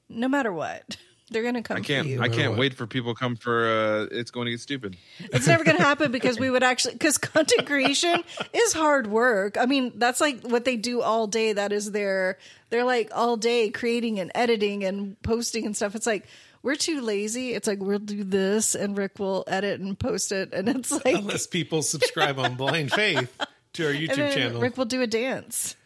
no 0.09 0.29
matter 0.29 0.53
what. 0.53 0.97
They're 1.33 1.45
gonna 1.45 1.63
come 1.63 1.77
I 1.77 1.81
can't. 1.81 2.07
for 2.09 2.13
you. 2.13 2.21
I 2.21 2.29
can't 2.29 2.51
what. 2.51 2.59
wait 2.59 2.75
for 2.75 2.89
people 2.89 3.15
to 3.15 3.19
come 3.21 3.37
for. 3.37 3.65
uh 3.65 4.07
It's 4.11 4.33
going 4.33 4.47
to 4.47 4.51
get 4.51 4.59
stupid. 4.59 4.97
It's 5.21 5.47
never 5.47 5.63
going 5.63 5.77
to 5.77 5.83
happen 5.83 6.11
because 6.11 6.41
we 6.41 6.51
would 6.51 6.65
actually 6.65 6.95
because 6.95 7.19
content 7.19 7.69
creation 7.69 8.25
is 8.53 8.73
hard 8.73 9.07
work. 9.07 9.57
I 9.57 9.67
mean, 9.67 9.93
that's 9.95 10.21
like 10.21 10.43
what 10.43 10.65
they 10.65 10.77
do 10.77 11.03
all 11.03 11.29
day. 11.29 11.53
That 11.53 11.71
is 11.71 11.93
their 11.93 12.37
they're 12.71 12.83
like 12.83 13.13
all 13.15 13.37
day 13.37 13.71
creating 13.71 14.19
and 14.19 14.33
editing 14.35 14.83
and 14.83 15.23
posting 15.23 15.67
and 15.67 15.77
stuff. 15.77 15.95
It's 15.95 16.05
like 16.07 16.27
we're 16.63 16.75
too 16.77 17.01
lazy. 17.01 17.55
It's 17.55 17.67
like 17.67 17.79
we'll 17.81 17.99
do 17.99 18.23
this 18.25 18.75
and 18.75 18.97
Rick 18.97 19.19
will 19.19 19.45
edit 19.47 19.81
and 19.81 19.99
post 19.99 20.33
it, 20.33 20.53
and 20.53 20.69
it's 20.69 20.91
like 20.93 21.17
unless 21.17 21.47
people 21.47 21.83
subscribe 21.83 22.39
on 22.39 22.55
blind 22.57 22.93
faith 22.95 23.35
to 23.75 23.85
our 23.87 23.91
and 23.93 24.01
youtube 24.01 24.17
then 24.17 24.33
channel 24.37 24.61
Rick 24.61 24.77
will 24.77 24.85
do 24.85 25.01
a 25.01 25.07
dance. 25.07 25.77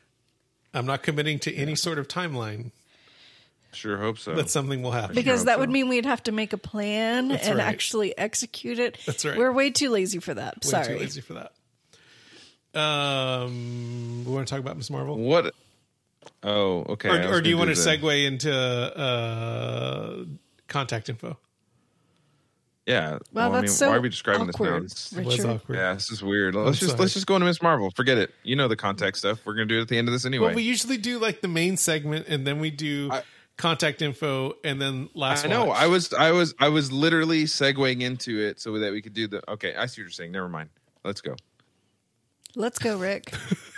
i'm 0.73 0.87
not 0.87 1.03
committing 1.03 1.39
to 1.41 1.55
any 1.55 1.75
sort 1.75 1.99
of 1.99 2.09
timeline 2.09 2.71
Sure 3.73 3.99
hope 3.99 4.19
so. 4.19 4.35
but 4.35 4.49
something 4.49 4.83
will 4.83 4.93
happen 4.93 5.15
Because 5.17 5.41
hope 5.41 5.47
that 5.47 5.55
so. 5.55 5.61
would 5.61 5.71
mean 5.71 5.89
we'd 5.89 6.07
have 6.07 6.23
to 6.23 6.33
make 6.33 6.53
a 6.53 6.57
plan 6.59 7.29
That's 7.29 7.47
and 7.49 7.59
right. 7.59 7.67
actually 7.67 8.17
execute 8.17 8.79
it. 8.79 8.99
That's 9.05 9.25
right. 9.25 9.37
We're 9.37 9.51
way 9.53 9.71
too 9.71 9.91
lazy 9.91 10.21
for 10.21 10.33
that. 10.33 10.65
Way 10.65 10.71
Sorry. 10.71 10.87
too 10.87 10.99
lazy 10.99 11.21
for 11.21 11.35
that 11.35 11.53
um 12.79 14.25
we 14.25 14.33
want 14.33 14.47
to 14.47 14.51
talk 14.51 14.61
about 14.61 14.77
miss 14.77 14.91
marvel 14.91 15.17
what? 15.19 15.55
Oh, 16.43 16.85
okay. 16.91 17.09
Or, 17.09 17.35
or 17.35 17.41
do 17.41 17.49
you 17.51 17.57
gonna 17.57 17.67
want 17.69 17.77
to 17.77 17.83
segue 17.89 18.27
into 18.27 18.53
uh 18.53 20.25
contact 20.69 21.09
info 21.09 21.39
Yeah. 22.87 23.19
Well, 23.33 23.51
I 23.51 23.61
that's 23.61 23.63
mean, 23.63 23.69
so 23.77 23.91
why 23.91 23.97
are 23.97 24.01
we 24.01 24.09
describing 24.09 24.49
awkward. 24.49 24.85
this 24.85 25.13
now? 25.13 25.21
it 25.21 25.25
was 25.27 25.37
Richard. 25.39 25.51
awkward 25.51 25.77
Yeah, 25.77 25.95
this 25.95 26.11
is 26.11 26.23
weird. 26.23 26.55
Let's 26.55 26.79
just 26.79 26.91
sorry. 26.93 27.01
let's 27.01 27.15
just 27.15 27.27
go 27.27 27.37
into 27.37 27.47
Miss 27.47 27.63
Marvel. 27.63 27.91
Forget 27.97 28.19
it. 28.19 28.35
You 28.43 28.57
know 28.57 28.69
the 28.69 28.77
contact 28.77 29.17
stuff. 29.19 29.41
We're 29.45 29.55
gonna 29.55 29.67
do 29.67 29.79
it 29.79 29.83
at 29.83 29.89
the 29.89 29.99
end 29.99 30.09
of 30.09 30.13
this 30.13 30.25
anyway. 30.27 30.47
well 30.49 30.55
we 30.57 30.63
usually 30.63 30.97
do 30.99 31.19
like 31.19 31.41
the 31.41 31.49
main 31.49 31.77
segment 31.77 32.27
and 32.29 32.47
then 32.47 32.59
we 32.61 32.71
do 32.71 33.09
I- 33.13 33.23
contact 33.57 34.03
info 34.03 34.55
and 34.65 34.83
then 34.83 35.09
last 35.15 35.45
I 35.45 35.49
know. 35.49 35.67
watch. 35.67 35.79
I 35.79 35.87
was 35.87 36.13
I 36.13 36.33
was 36.33 36.55
I 36.59 36.69
was 36.69 36.91
literally 36.93 37.45
segueing 37.45 38.01
into 38.03 38.39
it 38.41 38.61
so 38.61 38.79
that 38.79 38.93
we 38.93 39.01
could 39.01 39.15
do 39.15 39.29
the. 39.29 39.49
Okay, 39.51 39.75
I 39.77 39.87
see 39.87 40.01
what 40.01 40.05
you're 40.07 40.11
saying. 40.11 40.33
Never 40.33 40.49
mind. 40.49 40.71
Let's 41.05 41.21
go. 41.21 41.37
Let's 42.57 42.79
go, 42.79 42.99
Rick. 42.99 43.33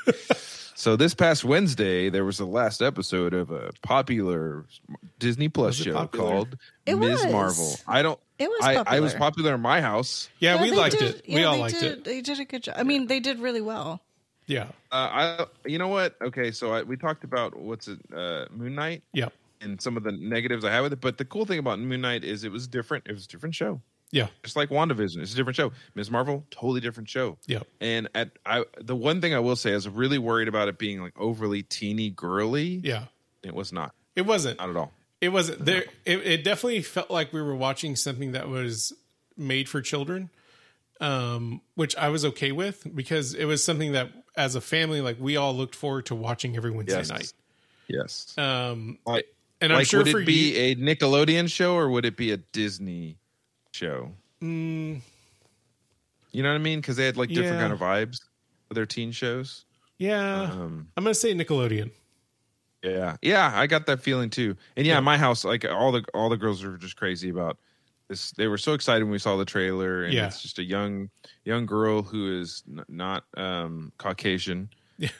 So 0.79 0.95
this 0.95 1.15
past 1.15 1.43
Wednesday, 1.43 2.11
there 2.11 2.25
was 2.27 2.37
the 2.37 2.45
last 2.47 2.83
episode 2.83 3.33
of 3.33 3.51
a 3.51 3.71
popular 3.83 4.67
Disney 5.19 5.49
Plus 5.49 5.79
Was 5.79 5.85
show 5.87 5.95
popular? 5.95 6.31
called 6.31 6.59
It 6.85 6.97
Ms. 6.97 7.25
was. 7.25 7.33
Marvel. 7.33 7.75
I 7.89 8.03
don't. 8.03 8.21
It 8.39 8.51
was 8.51 8.61
I, 8.63 8.75
I 8.87 9.01
was 9.01 9.13
popular. 9.15 9.19
popular 9.31 9.55
in 9.55 9.61
my 9.63 9.81
house. 9.81 10.29
yeah, 10.39 10.61
we 10.61 10.71
liked 10.73 10.99
did- 10.99 11.15
it 11.17 11.23
yeah, 11.27 11.37
we 11.37 11.45
all 11.45 11.57
liked 11.59 11.81
did, 11.81 11.93
it 11.93 12.05
They 12.05 12.21
did 12.21 12.39
a 12.41 12.45
good 12.45 12.63
job. 12.63 12.75
I 12.79 12.83
mean, 12.83 13.07
they 13.07 13.21
did 13.21 13.39
really 13.39 13.63
well. 13.63 14.03
yeah 14.47 14.65
Uh, 14.93 15.37
I. 15.39 15.47
You 15.65 15.79
know 15.79 15.89
what? 15.89 16.15
Okay, 16.21 16.51
so 16.51 16.73
I, 16.75 16.83
we 16.83 16.99
talked 16.99 17.25
about 17.25 17.57
what's 17.57 17.89
it? 17.89 17.99
Uh, 18.15 18.45
Moon 18.51 18.75
Knight 18.75 19.03
yeah 19.15 19.29
and 19.63 19.81
some 19.81 19.97
of 19.97 20.03
the 20.03 20.13
negatives 20.13 20.63
I 20.67 20.71
have 20.73 20.83
with 20.85 20.93
it. 20.93 21.01
But 21.01 21.17
the 21.17 21.25
cool 21.25 21.47
thing 21.47 21.59
about 21.59 21.79
Moon 21.79 22.03
Knight 22.03 22.23
is 22.23 22.45
it 22.45 22.53
was 22.53 22.69
different. 22.69 23.05
It 23.09 23.13
was 23.13 23.25
a 23.25 23.29
different 23.29 23.55
show. 23.55 23.81
Yeah 24.13 24.29
It's 24.45 24.57
like 24.57 24.69
WandaVision, 24.71 25.19
it's 25.19 25.33
a 25.33 25.37
different 25.37 25.57
show. 25.57 25.73
Ms. 25.95 26.11
Marvel, 26.11 26.45
totally 26.51 26.81
different 26.81 27.09
show. 27.09 27.39
yeah 27.47 27.61
And 27.81 28.09
at 28.15 28.31
I, 28.47 28.65
the 28.81 28.97
one 28.97 29.21
thing 29.21 29.35
I 29.35 29.39
will 29.41 29.57
say, 29.57 29.73
I 29.73 29.75
was 29.75 29.89
really 29.89 30.19
worried 30.19 30.49
about 30.49 30.69
it 30.69 30.79
being 30.79 31.01
like 31.03 31.19
overly 31.19 31.63
teeny 31.63 32.11
girly. 32.11 32.81
yeah 32.85 33.05
It 33.43 33.55
was 33.55 33.73
not. 33.73 33.93
it 34.15 34.23
wasn't 34.27 34.59
Not 34.59 34.71
at 34.71 34.77
all. 34.77 34.93
it 35.21 35.31
wasn't 35.31 35.65
there. 35.65 35.85
It, 36.05 36.19
it 36.27 36.45
definitely 36.45 36.83
felt 36.83 37.11
like 37.11 37.33
we 37.33 37.43
were 37.43 37.57
watching 37.57 37.97
something 37.97 38.33
that 38.33 38.49
was 38.49 38.93
made 39.37 39.69
for 39.69 39.81
children, 39.83 40.31
um, 41.01 41.61
which 41.75 41.97
I 41.97 42.09
was 42.09 42.25
okay 42.25 42.53
with 42.53 42.87
because 42.95 43.35
it 43.35 43.45
was 43.45 43.63
something 43.65 43.93
that, 43.93 44.11
as 44.37 44.55
a 44.55 44.61
family, 44.61 45.01
like 45.01 45.17
we 45.19 45.37
all 45.37 45.55
looked 45.55 45.75
forward 45.75 46.07
to 46.07 46.15
watching 46.15 46.57
every 46.57 46.71
Wednesday 46.71 46.99
Yes. 46.99 47.09
night. 47.11 47.33
Yes. 47.89 48.35
Um, 48.39 48.99
like, 49.07 49.27
and 49.61 49.73
I'm 49.73 49.85
sure 49.85 50.01
would 50.05 50.09
it 50.15 50.27
be 50.27 50.53
you, 50.53 50.61
a 50.61 50.75
Nickelodeon 50.77 51.51
show 51.51 51.75
or 51.75 51.89
would 51.89 52.05
it 52.05 52.17
be 52.17 52.33
a 52.33 52.37
Disney 52.37 53.17
show? 53.77 54.11
Mm, 54.43 55.01
You 56.33 56.43
know 56.43 56.51
what 56.51 56.57
I 56.57 56.59
mean? 56.59 56.81
Because 56.81 56.97
they 56.97 57.07
had 57.07 57.17
like 57.17 57.29
different 57.31 57.57
Yeah. 57.57 57.61
kind 57.61 57.73
of 57.73 57.79
vibes 57.79 58.21
for 58.69 58.75
their 58.75 58.87
teen 58.87 59.13
shows. 59.13 59.65
yeah, 59.99 60.51
Um, 60.53 60.89
I'm 60.97 61.05
gonna 61.05 61.15
say 61.15 61.33
Nickelodeon. 61.35 61.91
yeah, 62.83 63.17
yeah, 63.23 63.51
I 63.55 63.67
got 63.67 63.87
that 63.87 64.01
feeling 64.03 64.29
too. 64.31 64.57
And 64.77 64.87
yeah, 64.87 64.95
Yeah. 64.95 65.01
my 65.01 65.17
house, 65.19 65.45
like 65.45 65.65
all 65.65 65.93
the 65.93 66.05
all 66.15 66.29
the 66.29 66.37
girls 66.37 66.63
were 66.63 66.77
just 66.77 66.97
crazy 66.97 67.31
about 67.31 67.59
this. 68.09 68.31
They 68.33 68.47
were 68.49 68.59
so 68.59 68.75
excited 68.75 69.05
when 69.05 69.13
we 69.13 69.19
saw 69.19 69.37
the 69.37 69.45
trailer, 69.47 70.05
and 70.05 70.13
Yeah. 70.13 70.27
it's 70.27 70.43
just 70.43 70.59
a 70.59 70.65
young 70.65 71.09
young 71.45 71.65
girl 71.67 72.03
who 72.03 72.41
is 72.41 72.63
n- 72.69 72.85
not 72.89 73.25
um, 73.37 73.93
Caucasian, 73.99 74.69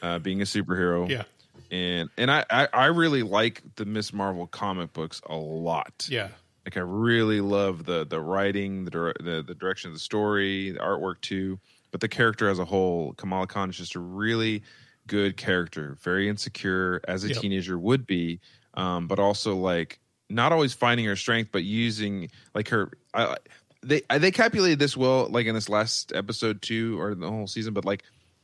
uh, 0.03 0.19
being 0.19 0.43
a 0.43 0.45
superhero. 0.45 1.09
Yeah, 1.09 1.25
and 1.71 2.11
and 2.19 2.31
I, 2.31 2.45
I 2.51 2.69
I 2.75 2.87
really 2.87 3.23
like 3.23 3.63
the 3.77 3.87
Miss 3.87 4.13
Marvel 4.13 4.47
comic 4.47 4.93
books 4.93 5.23
a 5.27 5.35
lot. 5.37 6.07
yeah, 6.11 6.29
Like 6.67 6.77
I 6.77 6.81
really 6.81 7.41
love 7.41 7.85
the 7.85 8.05
the 8.05 8.21
writing, 8.21 8.85
the 8.87 9.15
the, 9.21 9.45
the 9.47 9.55
direction 9.55 9.89
of 9.89 9.95
the 9.95 10.01
story, 10.01 10.73
the 10.73 10.81
artwork 10.81 11.21
too. 11.21 11.61
But 11.93 12.01
the 12.01 12.09
character 12.09 12.49
as 12.49 12.59
a 12.59 12.65
whole, 12.65 13.13
Kamala 13.15 13.47
Khan 13.47 13.71
is 13.71 13.77
just 13.77 13.95
a 13.95 14.01
really 14.01 14.65
good 15.07 15.37
character. 15.37 15.97
Very 16.03 16.29
insecure 16.29 17.01
as 17.07 17.23
a 17.23 17.29
Yep. 17.29 17.39
teenager 17.39 17.79
would 17.79 18.05
be, 18.05 18.41
um, 18.75 19.07
but 19.07 19.21
also 19.21 19.55
like 19.55 20.01
not 20.29 20.51
always 20.51 20.75
finding 20.75 21.07
her 21.07 21.15
strength, 21.15 21.51
but 21.53 21.63
using 21.63 22.31
like 22.53 22.69
her. 22.71 22.91
I, 23.15 23.37
they 23.85 24.03
they 24.19 24.33
calculated 24.33 24.81
this 24.81 24.97
well, 24.97 25.29
like 25.29 25.47
in 25.47 25.55
this 25.55 25.69
last 25.69 26.13
episode 26.13 26.63
too, 26.63 27.01
or 27.01 27.15
the 27.15 27.31
whole 27.31 27.47
season. 27.47 27.75
But 27.75 27.85
like 27.85 28.03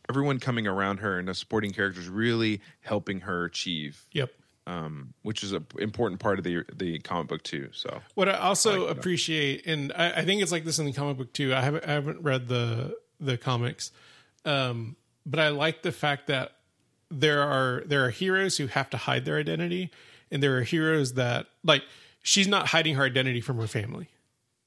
everyone 0.09 0.39
coming 0.39 0.69
around 0.69 0.99
her 0.99 1.19
and 1.19 1.27
the 1.27 1.35
supporting 1.35 1.73
characters 1.73 2.09
really 2.09 2.61
helping 2.81 3.21
her 3.21 3.45
achieve 3.47 4.07
yep. 4.13 4.31
Um, 4.67 5.15
which 5.23 5.43
is 5.43 5.53
an 5.53 5.67
important 5.79 6.21
part 6.21 6.39
of 6.39 6.45
the 6.45 6.65
the 6.75 6.99
comic 7.01 7.29
book 7.29 7.43
too. 7.43 7.69
So 7.73 8.01
What 8.15 8.29
I 8.29 8.35
also 8.35 8.87
appreciate, 8.87 9.67
and 9.67 9.93
I, 9.95 10.13
I 10.13 10.25
think 10.25 10.43
it's 10.43 10.53
like 10.53 10.65
this 10.65 10.79
in 10.79 10.87
the 10.87 10.93
comic 10.93 11.19
book 11.19 11.33
too. 11.33 11.55
I 11.55 11.61
haven't 11.61 11.85
I 11.85 11.93
haven't 11.93 12.23
read 12.23 12.49
the 12.49 12.97
the 13.21 13.37
comics, 13.37 13.93
um, 14.45 14.97
but 15.27 15.41
I 15.41 15.49
like 15.49 15.83
the 15.83 15.93
fact 15.93 16.29
that 16.29 16.53
there 17.11 17.43
are 17.43 17.83
there 17.87 18.05
are 18.05 18.11
heroes 18.11 18.57
who 18.57 18.69
have 18.69 18.89
to 18.91 18.97
hide 18.97 19.25
their 19.25 19.37
identity, 19.37 19.91
and 20.31 20.43
there 20.43 20.57
are 20.57 20.63
heroes 20.63 21.15
that 21.15 21.47
like 21.65 21.83
she's 22.23 22.49
not 22.49 22.69
hiding 22.69 22.95
her 22.95 23.05
identity 23.05 23.41
from 23.41 23.59
her 23.59 23.67
family. 23.67 24.09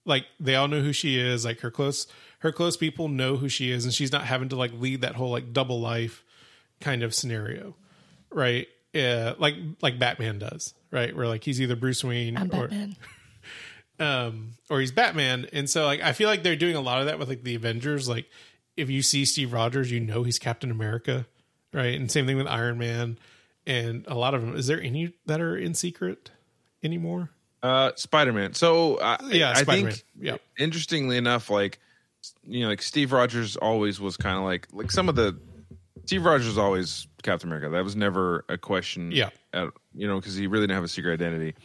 Like 0.05 0.25
they 0.39 0.55
all 0.55 0.67
know 0.67 0.81
who 0.81 0.93
she 0.93 1.19
is. 1.19 1.45
Like 1.45 1.61
her 1.61 1.71
close 1.71 2.07
her 2.39 2.51
close 2.51 2.77
people 2.77 3.07
know 3.07 3.37
who 3.37 3.49
she 3.49 3.71
is, 3.71 3.85
and 3.85 3.93
she's 3.93 4.11
not 4.11 4.25
having 4.25 4.49
to 4.49 4.55
like 4.55 4.71
lead 4.73 5.01
that 5.01 5.15
whole 5.15 5.31
like 5.31 5.53
double 5.53 5.79
life 5.79 6.23
kind 6.81 7.01
of 7.01 7.15
scenario, 7.15 7.75
right? 8.29 8.67
Yeah, 8.95 9.33
like 9.37 9.55
like 9.81 9.99
Batman 9.99 10.39
does, 10.39 10.73
right? 10.89 11.15
Where 11.15 11.27
like 11.27 11.43
he's 11.43 11.61
either 11.61 11.75
Bruce 11.75 12.03
Wayne 12.03 12.37
I'm 12.37 12.47
or 12.51 12.69
Batman. 12.69 12.95
um 13.99 14.51
or 14.69 14.79
he's 14.79 14.91
Batman. 14.91 15.47
And 15.53 15.69
so 15.69 15.85
like 15.85 16.01
I 16.01 16.13
feel 16.13 16.29
like 16.29 16.43
they're 16.43 16.55
doing 16.55 16.75
a 16.75 16.81
lot 16.81 16.99
of 16.99 17.05
that 17.05 17.19
with 17.19 17.29
like 17.29 17.43
the 17.43 17.55
Avengers. 17.55 18.09
Like 18.09 18.25
if 18.77 18.89
you 18.89 19.01
see 19.01 19.25
Steve 19.25 19.53
Rogers, 19.53 19.91
you 19.91 19.99
know 19.99 20.23
he's 20.23 20.39
Captain 20.39 20.71
America, 20.71 21.25
right? 21.73 21.93
And 21.99 22.11
same 22.11 22.25
thing 22.25 22.37
with 22.37 22.47
Iron 22.47 22.77
Man 22.77 23.17
and 23.67 24.05
a 24.07 24.15
lot 24.15 24.33
of 24.33 24.41
them. 24.41 24.55
Is 24.55 24.67
there 24.67 24.81
any 24.81 25.13
that 25.25 25.41
are 25.41 25.57
in 25.57 25.73
secret 25.73 26.31
anymore? 26.83 27.29
uh, 27.63 27.91
Spider 27.95 28.31
Man. 28.33 28.53
So 28.53 28.95
uh, 28.95 29.17
Yeah, 29.29 29.49
I 29.51 29.61
Spider-Man. 29.63 29.91
think 29.93 30.03
Yeah. 30.19 30.37
interestingly 30.57 31.17
enough, 31.17 31.49
like 31.49 31.79
you 32.43 32.61
know, 32.61 32.69
like 32.69 32.81
Steve 32.81 33.11
Rogers 33.11 33.55
always 33.57 33.99
was 33.99 34.17
kind 34.17 34.37
of 34.37 34.43
like 34.43 34.67
like 34.71 34.91
some 34.91 35.09
of 35.09 35.15
the 35.15 35.37
Steve 36.05 36.25
Rogers 36.25 36.47
was 36.47 36.57
always 36.57 37.07
Captain 37.23 37.49
America. 37.49 37.69
That 37.69 37.83
was 37.83 37.95
never 37.95 38.45
a 38.49 38.57
question. 38.57 39.11
Yeah. 39.11 39.29
at, 39.53 39.69
you 39.93 40.07
know, 40.07 40.19
because 40.19 40.35
he 40.35 40.47
really 40.47 40.63
didn't 40.67 40.75
have 40.75 40.83
a 40.83 40.87
secret 40.87 41.13
identity. 41.13 41.55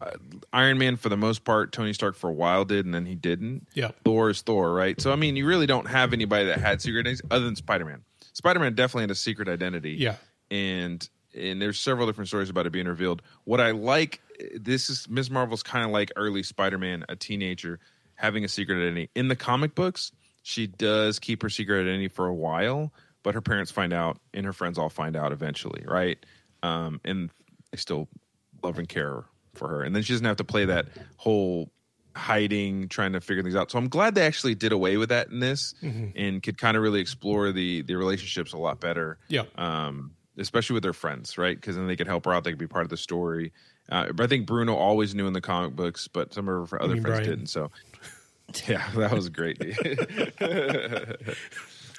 Uh, 0.00 0.10
Iron 0.52 0.78
Man, 0.78 0.96
for 0.96 1.08
the 1.08 1.16
most 1.16 1.44
part, 1.44 1.72
Tony 1.72 1.92
Stark 1.92 2.16
for 2.16 2.28
a 2.28 2.32
while 2.32 2.64
did, 2.64 2.84
and 2.84 2.94
then 2.94 3.06
he 3.06 3.14
didn't. 3.14 3.68
Yeah. 3.74 3.92
Thor 4.04 4.30
is 4.30 4.42
Thor, 4.42 4.72
right? 4.72 5.00
So 5.00 5.12
I 5.12 5.16
mean, 5.16 5.36
you 5.36 5.46
really 5.46 5.66
don't 5.66 5.86
have 5.86 6.12
anybody 6.12 6.46
that 6.46 6.58
had 6.60 6.80
secret 6.82 7.00
identities 7.00 7.22
other 7.30 7.44
than 7.44 7.56
Spider 7.56 7.84
Man. 7.84 8.02
Spider 8.32 8.58
Man 8.58 8.74
definitely 8.74 9.02
had 9.04 9.10
a 9.12 9.16
secret 9.16 9.48
identity. 9.48 9.92
Yeah. 9.92 10.16
and 10.50 11.08
and 11.34 11.62
there's 11.62 11.80
several 11.80 12.06
different 12.06 12.28
stories 12.28 12.50
about 12.50 12.66
it 12.66 12.70
being 12.72 12.86
revealed. 12.86 13.22
What 13.44 13.60
I 13.60 13.70
like, 13.70 14.20
this 14.54 14.90
is 14.90 15.08
Ms. 15.08 15.30
Marvel's 15.30 15.62
kind 15.62 15.84
of 15.84 15.90
like 15.90 16.10
early 16.16 16.42
Spider 16.42 16.78
Man, 16.78 17.04
a 17.08 17.16
teenager 17.16 17.78
having 18.16 18.44
a 18.44 18.48
secret 18.48 18.76
identity. 18.76 19.08
In 19.14 19.28
the 19.28 19.36
comic 19.36 19.74
books, 19.74 20.12
she 20.42 20.66
does 20.66 21.18
keep 21.18 21.42
her 21.42 21.48
secret 21.48 21.80
identity 21.82 22.08
for 22.08 22.26
a 22.26 22.34
while, 22.34 22.92
but 23.22 23.34
her 23.34 23.40
parents 23.40 23.70
find 23.70 23.92
out, 23.92 24.18
and 24.34 24.44
her 24.46 24.52
friends 24.52 24.78
all 24.78 24.88
find 24.88 25.16
out 25.16 25.32
eventually, 25.32 25.84
right? 25.86 26.18
Um, 26.62 27.00
and 27.04 27.30
they 27.70 27.76
still 27.78 28.08
love 28.62 28.78
and 28.78 28.88
care 28.88 29.24
for 29.54 29.68
her, 29.68 29.82
and 29.82 29.94
then 29.94 30.02
she 30.02 30.12
doesn't 30.12 30.26
have 30.26 30.36
to 30.36 30.44
play 30.44 30.64
that 30.66 30.86
whole 31.16 31.70
hiding, 32.14 32.88
trying 32.88 33.12
to 33.14 33.20
figure 33.20 33.42
things 33.42 33.56
out. 33.56 33.70
So 33.70 33.78
I'm 33.78 33.88
glad 33.88 34.14
they 34.14 34.26
actually 34.26 34.54
did 34.54 34.70
away 34.72 34.96
with 34.98 35.08
that 35.08 35.28
in 35.30 35.40
this, 35.40 35.74
and 35.82 36.42
could 36.42 36.58
kind 36.58 36.76
of 36.76 36.82
really 36.82 37.00
explore 37.00 37.52
the 37.52 37.82
the 37.82 37.94
relationships 37.94 38.52
a 38.52 38.58
lot 38.58 38.80
better 38.80 39.18
Yeah. 39.28 39.44
um, 39.56 40.12
especially 40.38 40.74
with 40.74 40.82
their 40.82 40.92
friends, 40.92 41.36
right? 41.38 41.56
Because 41.56 41.76
then 41.76 41.86
they 41.86 41.96
could 41.96 42.06
help 42.06 42.24
her 42.24 42.32
out. 42.34 42.44
They 42.44 42.50
could 42.50 42.58
be 42.58 42.66
part 42.66 42.84
of 42.84 42.90
the 42.90 42.96
story. 42.96 43.52
Uh, 43.90 44.12
but 44.12 44.24
I 44.24 44.26
think 44.26 44.46
Bruno 44.46 44.74
always 44.74 45.14
knew 45.14 45.26
in 45.26 45.32
the 45.34 45.40
comic 45.42 45.74
books, 45.76 46.08
but 46.08 46.32
some 46.32 46.48
of 46.48 46.70
her 46.70 46.82
other 46.82 46.94
friends 47.00 47.18
Brian? 47.18 47.24
didn't. 47.24 47.46
So, 47.48 47.70
yeah, 48.68 48.88
that 48.96 49.12
was 49.12 49.28
great. 49.28 49.58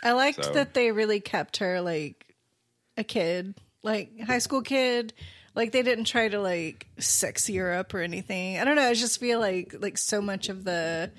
I 0.03 0.11
liked 0.11 0.43
So- 0.45 0.53
that 0.53 0.73
they 0.73 0.91
really 0.91 1.19
kept 1.19 1.57
her 1.57 1.81
like 1.81 2.35
a 2.97 3.03
kid, 3.03 3.55
like 3.81 4.19
high 4.19 4.39
school 4.39 4.61
kid. 4.61 5.13
Like 5.55 5.71
they 5.71 5.83
didn't 5.83 6.05
try 6.05 6.27
to 6.29 6.39
like 6.41 6.87
sexy 6.99 7.55
her 7.57 7.73
up 7.73 7.93
or 7.93 7.99
anything. 7.99 8.57
I 8.59 8.63
don't 8.65 8.75
know. 8.75 8.87
I 8.89 8.93
just 8.95 9.19
feel 9.19 9.39
like 9.39 9.75
like 9.79 9.97
so 9.97 10.19
much 10.21 10.49
of 10.49 10.63
the 10.63 11.11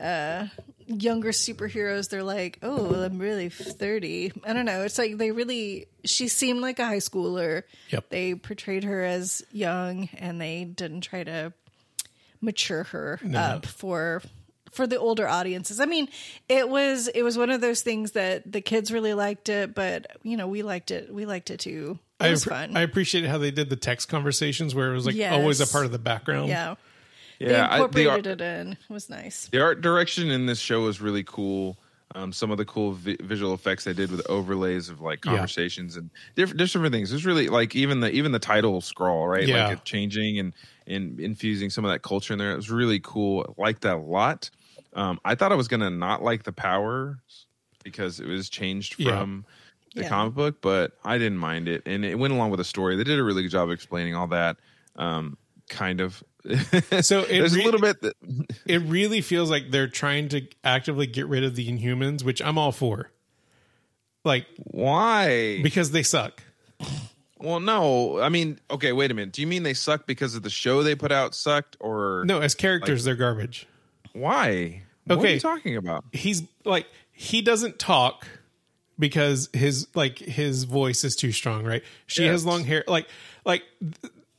uh 0.00 0.46
younger 0.88 1.30
superheroes 1.30 2.10
they're 2.10 2.22
like 2.22 2.60
oh 2.62 2.94
i'm 3.02 3.18
really 3.18 3.48
30 3.48 4.30
i 4.44 4.52
don't 4.52 4.66
know 4.66 4.82
it's 4.82 4.98
like 4.98 5.16
they 5.18 5.32
really 5.32 5.86
she 6.04 6.28
seemed 6.28 6.60
like 6.60 6.78
a 6.78 6.86
high 6.86 6.98
schooler 6.98 7.64
Yep. 7.88 8.10
they 8.10 8.34
portrayed 8.36 8.84
her 8.84 9.02
as 9.02 9.42
young 9.50 10.08
and 10.18 10.40
they 10.40 10.62
didn't 10.64 11.00
try 11.00 11.24
to 11.24 11.52
mature 12.40 12.84
her 12.84 13.18
up 13.34 13.66
for 13.66 14.22
for 14.76 14.86
the 14.86 14.98
older 14.98 15.26
audiences. 15.26 15.80
I 15.80 15.86
mean, 15.86 16.08
it 16.48 16.68
was 16.68 17.08
it 17.08 17.22
was 17.22 17.36
one 17.36 17.50
of 17.50 17.60
those 17.60 17.80
things 17.82 18.12
that 18.12 18.50
the 18.50 18.60
kids 18.60 18.92
really 18.92 19.14
liked 19.14 19.48
it, 19.48 19.74
but 19.74 20.06
you 20.22 20.36
know, 20.36 20.46
we 20.46 20.62
liked 20.62 20.90
it. 20.90 21.12
We 21.12 21.26
liked 21.26 21.50
it 21.50 21.58
too. 21.60 21.98
It 22.20 22.24
I, 22.26 22.30
was 22.30 22.44
appre- 22.44 22.48
fun. 22.50 22.76
I 22.76 22.82
appreciated 22.82 23.28
how 23.30 23.38
they 23.38 23.50
did 23.50 23.68
the 23.70 23.76
text 23.76 24.08
conversations 24.08 24.74
where 24.74 24.92
it 24.92 24.94
was 24.94 25.06
like 25.06 25.16
always 25.32 25.60
a 25.60 25.66
part 25.66 25.84
of 25.86 25.92
the 25.92 25.98
background. 25.98 26.48
yeah. 26.48 26.76
yeah, 27.38 27.48
they 27.48 27.54
I, 27.56 27.68
the, 27.68 27.74
incorporated 27.84 28.08
art, 28.08 28.26
it 28.26 28.40
in. 28.40 28.72
It 28.72 28.78
was 28.88 29.10
nice. 29.10 29.48
the 29.48 29.60
art 29.60 29.80
direction 29.80 30.30
in 30.30 30.46
this 30.46 30.58
show 30.60 30.82
was 30.82 31.00
really 31.00 31.24
cool. 31.24 31.76
Um, 32.14 32.32
some 32.32 32.50
of 32.50 32.56
the 32.56 32.64
cool 32.64 32.92
vi- 32.92 33.18
visual 33.20 33.52
effects 33.52 33.84
they 33.84 33.92
did 33.92 34.10
with 34.10 34.24
overlays 34.30 34.88
of 34.88 35.00
like 35.02 35.22
Yeah. 35.24 35.32
conversations 35.32 35.96
and 35.96 36.08
different 36.36 36.58
different 36.58 36.92
things. 36.92 37.12
It's 37.12 37.24
really 37.26 37.48
like 37.48 37.74
even 37.76 38.00
the 38.00 38.10
even 38.10 38.32
the 38.32 38.38
title 38.38 38.80
scroll, 38.80 39.26
right? 39.26 39.46
Yeah. 39.46 39.66
Like 39.68 39.78
it 39.78 39.84
changing 39.84 40.38
and 40.38 40.52
and 40.86 41.20
infusing 41.20 41.68
some 41.68 41.84
of 41.84 41.90
that 41.90 42.00
culture 42.02 42.32
in 42.32 42.38
there. 42.38 42.52
It 42.52 42.56
was 42.56 42.70
really 42.70 43.00
cool. 43.00 43.44
I 43.58 43.60
liked 43.60 43.82
that 43.82 43.96
a 43.96 43.98
lot. 43.98 44.48
Um, 44.96 45.20
I 45.24 45.34
thought 45.36 45.52
I 45.52 45.54
was 45.56 45.68
gonna 45.68 45.90
not 45.90 46.22
like 46.24 46.42
the 46.42 46.52
powers 46.52 47.46
because 47.84 48.18
it 48.18 48.26
was 48.26 48.48
changed 48.48 48.96
Yeah. 48.98 49.18
from 49.20 49.44
the 49.94 50.02
Yeah. 50.02 50.08
comic 50.08 50.34
book, 50.34 50.60
but 50.60 50.92
I 51.04 51.18
didn't 51.18 51.38
mind 51.38 51.68
it, 51.68 51.82
and 51.86 52.04
it 52.04 52.18
went 52.18 52.32
along 52.32 52.50
with 52.50 52.58
the 52.58 52.64
story. 52.64 52.96
They 52.96 53.04
did 53.04 53.18
a 53.18 53.22
really 53.24 53.42
good 53.42 53.50
job 53.52 53.70
explaining 53.70 54.14
all 54.16 54.26
that. 54.28 54.56
Um, 54.96 55.36
kind 55.68 56.00
of. 56.00 56.22
So 57.02 57.20
it 57.20 57.28
there's 57.28 57.54
re- 57.54 57.62
a 57.62 57.64
little 57.64 57.80
bit. 57.80 58.00
That, 58.02 58.14
It 58.66 58.78
really 58.82 59.20
feels 59.20 59.50
like 59.50 59.70
they're 59.70 59.88
trying 59.88 60.28
to 60.30 60.46
actively 60.64 61.06
get 61.06 61.26
rid 61.26 61.44
of 61.44 61.56
the 61.56 61.68
Inhumans, 61.70 62.22
which 62.24 62.40
I'm 62.42 62.56
all 62.58 62.72
for. 62.72 63.10
Like 64.24 64.46
why? 64.56 65.60
because 65.62 65.90
they 65.92 66.02
suck. 66.02 66.42
Well, 67.38 67.60
no. 67.60 68.18
I 68.20 68.28
mean, 68.30 68.58
okay, 68.70 68.92
wait 68.92 69.10
a 69.10 69.14
minute. 69.14 69.32
Do 69.32 69.40
you 69.42 69.46
mean 69.46 69.62
they 69.62 69.74
suck 69.74 70.06
because 70.06 70.34
of 70.34 70.42
the 70.42 70.50
show 70.50 70.82
they 70.82 70.94
put 70.94 71.12
out 71.12 71.34
sucked, 71.34 71.76
or 71.80 72.24
No, 72.26 72.40
as 72.40 72.54
characters, 72.54 73.04
they're 73.04 73.14
garbage. 73.14 73.66
why? 74.14 74.82
What 75.06 75.16
are 75.16 75.18
Okay. 75.20 75.34
you 75.34 75.40
talking 75.40 75.76
about? 75.76 76.04
He's 76.12 76.42
like 76.64 76.86
he 77.12 77.40
doesn't 77.42 77.78
talk 77.78 78.26
because 78.98 79.48
his 79.52 79.88
like 79.94 80.18
his 80.18 80.64
voice 80.64 81.04
is 81.04 81.16
too 81.16 81.32
strong, 81.32 81.64
right? 81.64 81.82
She 82.06 82.22
Yes. 82.24 82.32
has 82.32 82.46
long 82.46 82.64
hair. 82.64 82.84
Like 82.86 83.06
like 83.44 83.62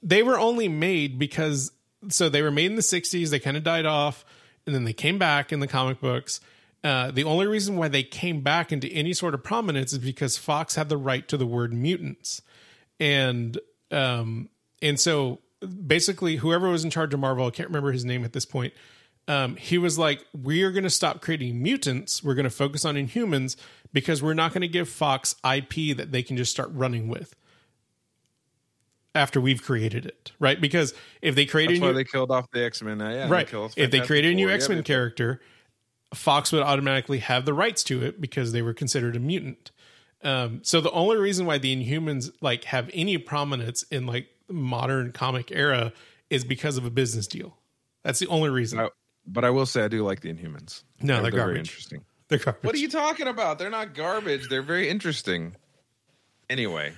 they 0.04 0.24
were 0.24 0.40
only 0.40 0.68
made 0.68 1.18
because 1.18 1.72
so 2.10 2.30
they 2.30 2.42
were 2.42 2.52
made 2.52 2.68
in 2.68 2.76
the 2.76 2.82
60s, 2.84 3.30
they 3.30 3.40
kind 3.40 3.58
of 3.58 3.64
died 3.64 3.86
off 3.86 4.24
and 4.66 4.76
then 4.76 4.84
they 4.84 4.94
came 4.94 5.18
back 5.18 5.52
in 5.52 5.60
the 5.60 5.68
comic 5.68 6.00
books. 6.00 6.40
Uh, 6.84 7.10
the 7.12 7.24
only 7.24 7.48
reason 7.48 7.76
why 7.76 7.88
they 7.88 8.04
came 8.04 8.42
back 8.42 8.72
into 8.72 8.88
any 8.90 9.12
sort 9.14 9.34
of 9.34 9.44
prominence 9.44 9.92
is 9.94 10.00
because 10.00 10.38
Fox 10.38 10.76
had 10.76 10.90
the 10.90 10.98
right 10.98 11.28
to 11.28 11.36
the 11.38 11.46
word 11.46 11.74
mutants. 11.74 12.42
And 13.00 13.58
um 13.92 14.50
and 14.82 15.00
so 15.00 15.40
basically 15.88 16.36
whoever 16.38 16.70
was 16.70 16.84
in 16.84 16.90
charge 16.92 17.14
of 17.14 17.20
Marvel, 17.20 17.48
I 17.48 17.52
can't 17.52 17.70
remember 17.70 17.92
his 17.92 18.06
name 18.06 18.24
at 18.24 18.34
this 18.34 18.46
point. 18.46 18.74
Um, 19.28 19.58
he 19.58 19.78
was 19.78 20.00
like, 20.00 20.26
"We 20.34 20.64
are 20.64 20.72
going 20.72 20.84
to 20.84 20.90
stop 20.90 21.22
creating 21.22 21.62
mutants. 21.62 22.24
We're 22.24 22.36
going 22.36 22.46
to 22.46 22.50
focus 22.50 22.86
on 22.86 22.96
Inhumans 22.96 23.58
because 23.92 24.22
we're 24.24 24.34
not 24.34 24.54
going 24.54 24.62
to 24.62 24.68
give 24.68 24.88
Fox 24.88 25.36
IP 25.44 25.98
that 25.98 26.12
they 26.12 26.24
can 26.24 26.38
just 26.38 26.52
start 26.52 26.70
running 26.72 27.08
with 27.08 27.36
after 29.18 29.42
we've 29.42 29.64
created 29.64 30.06
it, 30.06 30.32
right? 30.40 30.62
Because 30.62 30.94
if 31.22 31.36
they 31.36 31.46
create 31.46 31.68
That's 31.68 31.80
a 31.80 31.82
why 31.82 31.88
new, 31.90 31.96
they 31.96 32.04
killed 32.04 32.32
off 32.32 32.50
the 32.52 32.64
X 32.64 32.82
Men. 32.82 33.00
Yeah, 33.00 33.28
right, 33.30 33.48
killed 33.48 33.74
if 33.76 33.92
they 33.92 34.00
created 34.00 34.32
a 34.32 34.36
new 34.36 34.50
X 34.50 34.70
Men 34.70 34.80
yeah, 34.80 34.84
character, 34.84 35.42
Fox 36.14 36.52
would 36.52 36.64
automatically 36.64 37.20
have 37.20 37.46
the 37.46 37.54
rights 37.54 37.84
to 37.86 38.04
it 38.04 38.22
because 38.22 38.52
they 38.52 38.62
were 38.62 38.74
considered 38.74 39.16
a 39.16 39.20
mutant. 39.20 39.72
Um, 40.24 40.62
so 40.64 40.82
the 40.82 40.92
only 40.92 41.18
reason 41.18 41.46
why 41.46 41.58
the 41.58 41.76
Inhumans 41.76 42.32
like 42.42 42.66
have 42.66 42.90
any 42.94 43.18
prominence 43.18 43.84
in 43.84 44.06
like 44.06 44.28
modern 44.50 45.12
comic 45.12 45.52
era 45.52 45.94
is 46.30 46.44
because 46.44 46.78
of 46.78 46.86
a 46.86 46.90
business 46.90 47.28
deal. 47.28 47.58
That's 48.04 48.20
the 48.20 48.28
only 48.28 48.50
reason. 48.50 48.80
I- 48.80 48.90
but 49.28 49.44
I 49.46 49.50
will 49.50 49.66
say 49.66 49.84
I 49.84 49.88
do 49.88 50.04
like 50.04 50.22
the 50.22 50.34
Inhumans. 50.34 50.84
No, 51.02 51.22
they're 51.22 51.32
very 51.32 51.44
garbage. 51.44 51.60
interesting. 51.70 52.06
They're 52.30 52.40
garbage. 52.40 52.64
What 52.64 52.76
are 52.76 52.80
you 52.80 52.90
talking 52.90 53.28
about? 53.28 53.60
They're 53.60 53.70
not 53.70 53.94
garbage. 53.94 54.50
They're 54.50 54.62
very 54.62 54.90
interesting. 54.90 55.56
Anyway, 56.50 56.94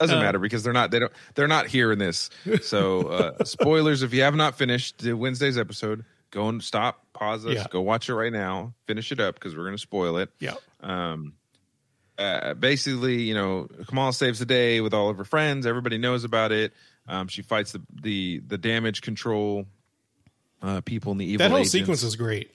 doesn't 0.00 0.16
Uh, 0.18 0.20
matter 0.22 0.38
because 0.38 0.62
they're 0.62 0.72
not. 0.72 0.90
They 0.90 0.98
don't. 0.98 1.12
They're 1.34 1.48
not 1.48 1.66
here 1.66 1.92
in 1.92 1.98
this. 1.98 2.30
So 2.62 3.08
uh, 3.08 3.44
spoilers. 3.44 4.02
If 4.02 4.14
you 4.14 4.22
have 4.22 4.34
not 4.34 4.56
finished 4.56 4.98
the 4.98 5.12
Wednesday's 5.14 5.58
episode, 5.58 6.04
go 6.30 6.48
and 6.48 6.62
stop, 6.62 7.04
pause 7.12 7.44
us, 7.46 7.54
Yeah. 7.54 7.66
go 7.70 7.80
watch 7.82 8.08
it 8.08 8.14
right 8.14 8.32
now, 8.32 8.74
finish 8.86 9.12
it 9.12 9.20
up 9.20 9.34
because 9.34 9.54
we're 9.54 9.64
going 9.64 9.76
to 9.76 9.80
spoil 9.82 10.16
it. 10.18 10.30
Yeah. 10.40 10.54
Um, 10.80 11.34
uh, 12.16 12.54
basically, 12.54 13.22
you 13.22 13.34
know, 13.34 13.68
Kamala 13.88 14.12
saves 14.12 14.38
the 14.38 14.46
day 14.46 14.80
with 14.80 14.94
all 14.94 15.10
of 15.10 15.16
her 15.18 15.24
friends. 15.24 15.66
Everybody 15.66 15.98
knows 15.98 16.24
about 16.24 16.52
it. 16.52 16.72
Um, 17.06 17.28
she 17.28 17.42
fights 17.42 17.72
the 17.72 17.82
the 18.00 18.40
the 18.46 18.56
damage 18.58 19.02
control 19.02 19.66
uh, 20.62 20.80
people 20.82 21.12
in 21.12 21.18
the 21.18 21.24
evil. 21.26 21.38
That 21.44 21.50
whole 21.50 21.58
agents. 21.58 21.72
sequence 21.72 22.02
was 22.02 22.16
great. 22.16 22.50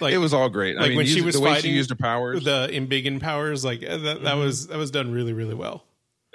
Like 0.00 0.14
It 0.14 0.18
was 0.18 0.32
all 0.34 0.48
great. 0.48 0.76
I 0.76 0.80
like 0.82 0.88
mean, 0.90 0.98
when 0.98 1.06
she 1.06 1.20
was 1.22 1.34
the 1.34 1.40
way 1.40 1.50
fighting 1.54 1.70
she 1.70 1.76
used 1.76 1.90
her 1.90 1.96
powers. 1.96 2.44
the 2.44 2.68
Embiggen 2.72 3.20
powers, 3.20 3.64
like 3.64 3.82
uh, 3.84 3.96
that, 3.98 4.20
Mm-hmm. 4.22 4.38
was 4.38 4.66
that 4.68 4.78
was 4.78 4.90
done 4.90 5.12
really 5.12 5.32
really 5.32 5.54
well. 5.54 5.84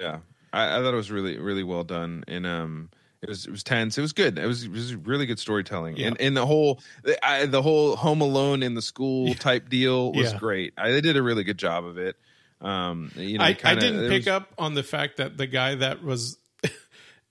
Yeah, 0.00 0.18
I, 0.52 0.78
I 0.78 0.82
thought 0.82 0.92
it 0.92 0.96
was 0.96 1.10
really, 1.10 1.38
really 1.38 1.64
well 1.64 1.82
done, 1.84 2.24
and 2.28 2.46
um, 2.46 2.90
it 3.20 3.28
was 3.28 3.46
it 3.46 3.50
was 3.50 3.62
tense. 3.64 3.98
It 3.98 4.00
was 4.00 4.12
good. 4.12 4.38
It 4.38 4.46
was 4.46 4.64
it 4.64 4.70
was 4.70 4.94
really 4.94 5.26
good 5.26 5.38
storytelling, 5.38 5.96
Yeah. 5.96 6.08
and 6.08 6.20
and 6.20 6.36
the 6.36 6.46
whole 6.46 6.80
the, 7.02 7.22
I, 7.26 7.46
the 7.46 7.60
whole 7.62 7.96
Home 7.96 8.20
Alone 8.20 8.62
in 8.62 8.74
the 8.74 8.82
school 8.82 9.34
type 9.34 9.68
deal 9.68 10.12
was 10.14 10.32
Yeah. 10.32 10.38
great. 10.38 10.72
I, 10.78 10.92
they 10.92 11.00
did 11.00 11.16
a 11.16 11.22
really 11.22 11.42
good 11.44 11.58
job 11.58 11.84
of 11.84 11.98
it. 11.98 12.16
Um, 12.60 13.10
you 13.16 13.38
know, 13.38 13.44
I, 13.44 13.54
kinda, 13.54 13.70
I 13.70 13.74
didn't 13.74 14.08
pick 14.08 14.20
was- 14.20 14.28
up 14.28 14.52
on 14.58 14.74
the 14.74 14.82
fact 14.82 15.16
that 15.18 15.36
the 15.36 15.46
guy 15.46 15.74
that 15.76 16.02
was, 16.02 16.38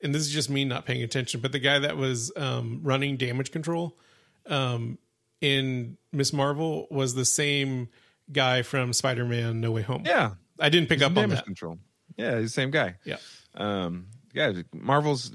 and 0.01 0.13
this 0.13 0.21
is 0.21 0.29
just 0.31 0.49
me 0.49 0.65
not 0.65 0.85
paying 0.85 1.03
attention, 1.03 1.39
but 1.41 1.51
the 1.51 1.59
guy 1.59 1.79
that 1.79 1.97
was 1.97 2.31
um, 2.35 2.81
running 2.83 3.17
damage 3.17 3.51
control 3.51 3.97
um, 4.45 4.97
in 5.41 5.97
Miss 6.11 6.33
Marvel 6.33 6.87
was 6.91 7.15
the 7.15 7.25
same 7.25 7.89
guy 8.31 8.61
from 8.61 8.93
Spider 8.93 9.25
Man 9.25 9.61
No 9.61 9.71
Way 9.71 9.81
Home. 9.83 10.03
Yeah, 10.05 10.31
I 10.59 10.69
didn't 10.69 10.89
pick 10.89 11.01
up 11.01 11.09
on 11.09 11.15
damage 11.15 11.37
that. 11.37 11.45
control. 11.45 11.79
Yeah, 12.17 12.39
he's 12.39 12.49
the 12.49 12.61
same 12.61 12.71
guy. 12.71 12.95
Yeah. 13.05 13.17
Um, 13.55 14.07
yeah, 14.33 14.53
Marvel's 14.73 15.31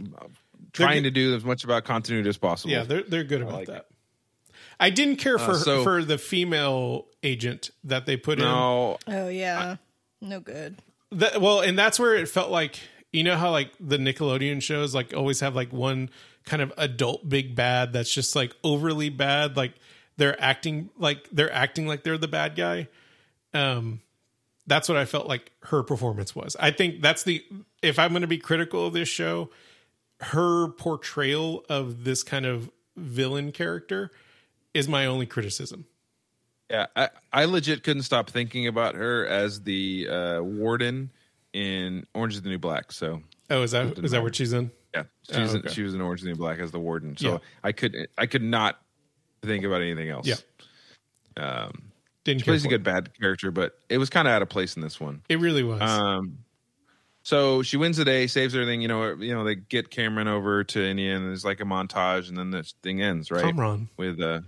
trying 0.73 1.03
to 1.05 1.11
do 1.11 1.35
as 1.35 1.45
much 1.45 1.65
about 1.65 1.85
continuity 1.85 2.29
as 2.29 2.39
possible. 2.39 2.73
Yeah, 2.73 2.85
they're 2.85 3.03
they're 3.03 3.25
good 3.25 3.43
about 3.43 3.55
like 3.55 3.67
that. 3.69 3.87
I 4.79 4.91
didn't 4.91 5.17
care 5.17 5.39
for 5.39 5.53
Uh, 5.53 5.59
so- 5.59 5.83
for 5.83 6.03
the 6.05 6.19
female 6.19 7.07
agent 7.23 7.71
that 7.85 8.07
they 8.07 8.17
put 8.17 8.39
in. 8.39 8.45
Oh 8.45 8.99
yeah, 9.09 9.77
no 10.21 10.41
good. 10.41 10.77
That, 11.13 11.41
well, 11.43 11.61
and 11.61 11.79
that's 11.79 11.99
where 12.01 12.15
it 12.15 12.27
felt 12.29 12.51
like 12.51 12.81
you 13.13 13.23
know 13.23 13.37
how 13.37 13.51
like 13.51 13.73
the 13.79 13.99
Nickelodeon 13.99 14.63
shows 14.63 14.95
like 14.95 15.15
always 15.15 15.41
have 15.41 15.55
like 15.55 15.73
one 15.73 16.11
kind 16.45 16.63
of 16.63 16.73
adult 16.77 17.29
big 17.29 17.55
bad 17.55 17.93
that's 17.93 18.13
just 18.13 18.35
like 18.35 18.55
overly 18.65 19.11
bad, 19.11 19.57
like 19.57 19.75
they're 20.17 20.41
acting 20.41 20.91
like 20.99 21.29
they're 21.31 21.53
acting 21.53 21.87
like 21.87 22.03
they're 22.03 22.19
the 22.19 22.29
bad 22.29 22.57
guy. 22.57 22.89
Um, 23.55 24.01
that's 24.67 24.89
what 24.89 24.97
I 24.97 25.05
felt 25.05 25.27
like 25.27 25.53
her 25.65 25.83
performance 25.83 26.35
was. 26.35 26.57
I 26.59 26.71
think 26.71 27.03
that's 27.03 27.25
the 27.25 27.45
if 27.83 27.99
I'm 27.99 28.11
going 28.11 28.23
to 28.23 28.29
be 28.29 28.39
critical 28.39 28.87
of 28.87 28.93
this 28.95 29.09
show, 29.09 29.51
her 30.21 30.69
portrayal 30.69 31.65
of 31.69 32.05
this 32.05 32.23
kind 32.23 32.47
of 32.47 32.71
villain 32.97 33.53
character 33.53 34.11
is 34.73 34.89
my 34.89 35.07
only 35.07 35.27
criticism. 35.27 35.87
Yeah, 36.71 36.87
I, 36.97 37.11
I 37.33 37.45
legit 37.45 37.83
couldn't 37.83 38.05
stop 38.05 38.31
thinking 38.31 38.67
about 38.67 38.95
her 38.95 39.27
as 39.27 39.63
the 39.63 40.09
uh, 40.09 40.43
warden 40.43 41.11
in 41.53 42.07
Orange 42.15 42.35
is 42.35 42.43
the 42.43 42.49
New 42.49 42.59
Black. 42.59 42.93
So 42.93 43.23
Oh, 43.51 43.63
is 43.63 43.73
that 43.73 43.99
is 43.99 44.11
that 44.13 44.23
what 44.23 44.35
she's 44.35 44.53
in? 44.53 44.71
yeah, 44.95 45.05
she's 45.23 45.55
Oh, 45.55 45.59
okay. 45.59 45.69
she 45.71 45.83
was 45.83 45.95
in 45.95 46.01
Orange 46.01 46.21
is 46.21 46.25
the 46.25 46.31
New 46.31 46.37
Black 46.37 46.59
as 46.59 46.71
the 46.71 46.79
warden. 46.81 47.17
So 47.17 47.33
Yeah. 47.33 47.39
I 47.63 47.73
could 47.73 47.95
I 48.19 48.27
could 48.27 48.43
not 48.43 48.81
think 49.43 49.65
about 49.65 49.83
anything 49.83 50.09
else. 50.09 50.27
Yeah. 50.27 50.37
um, 51.37 51.91
Didn't 52.25 52.41
she 52.41 52.45
plays 52.45 52.61
a 52.65 52.69
for 52.69 52.69
it. 52.69 52.79
good 52.79 52.83
bad 52.85 53.19
character, 53.19 53.51
but 53.51 53.79
it 53.89 53.99
was 53.99 54.09
kind 54.11 54.29
of 54.29 54.33
out 54.33 54.43
of 54.43 54.49
place 54.49 54.77
in 54.77 54.83
this 54.83 55.01
one. 55.01 55.23
It 55.29 55.41
really 55.41 55.63
was. 55.63 55.81
Um, 55.83 56.39
so 57.25 57.63
she 57.63 57.77
wins 57.77 57.97
the 57.97 58.05
day, 58.05 58.27
saves 58.27 58.55
everything. 58.55 58.81
You 58.83 58.89
know, 58.89 59.15
you 59.15 59.35
know 59.35 59.45
they 59.45 59.55
get 59.55 59.91
Cameron 59.91 60.29
over 60.29 60.65
to 60.65 60.83
India, 60.85 61.15
and 61.17 61.27
there's 61.27 61.45
like 61.45 61.61
a 61.61 61.65
montage, 61.65 62.29
and 62.29 62.37
then 62.37 62.51
this 62.51 62.75
thing 62.83 63.01
ends 63.01 63.31
right 63.31 63.43
Kamran. 63.45 63.89
with 63.97 64.21
uh, 64.21 64.41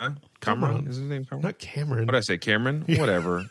huh? 0.00 0.10
Kamran. 0.40 0.72
Kamran 0.76 0.88
is 0.88 0.96
his 0.96 1.06
name? 1.08 1.24
Kamran? 1.24 1.42
Not 1.42 1.58
Cameron. 1.58 2.06
What 2.06 2.12
did 2.12 2.18
I 2.18 2.20
say? 2.22 2.38
Cameron? 2.38 2.84
Whatever. 2.98 3.44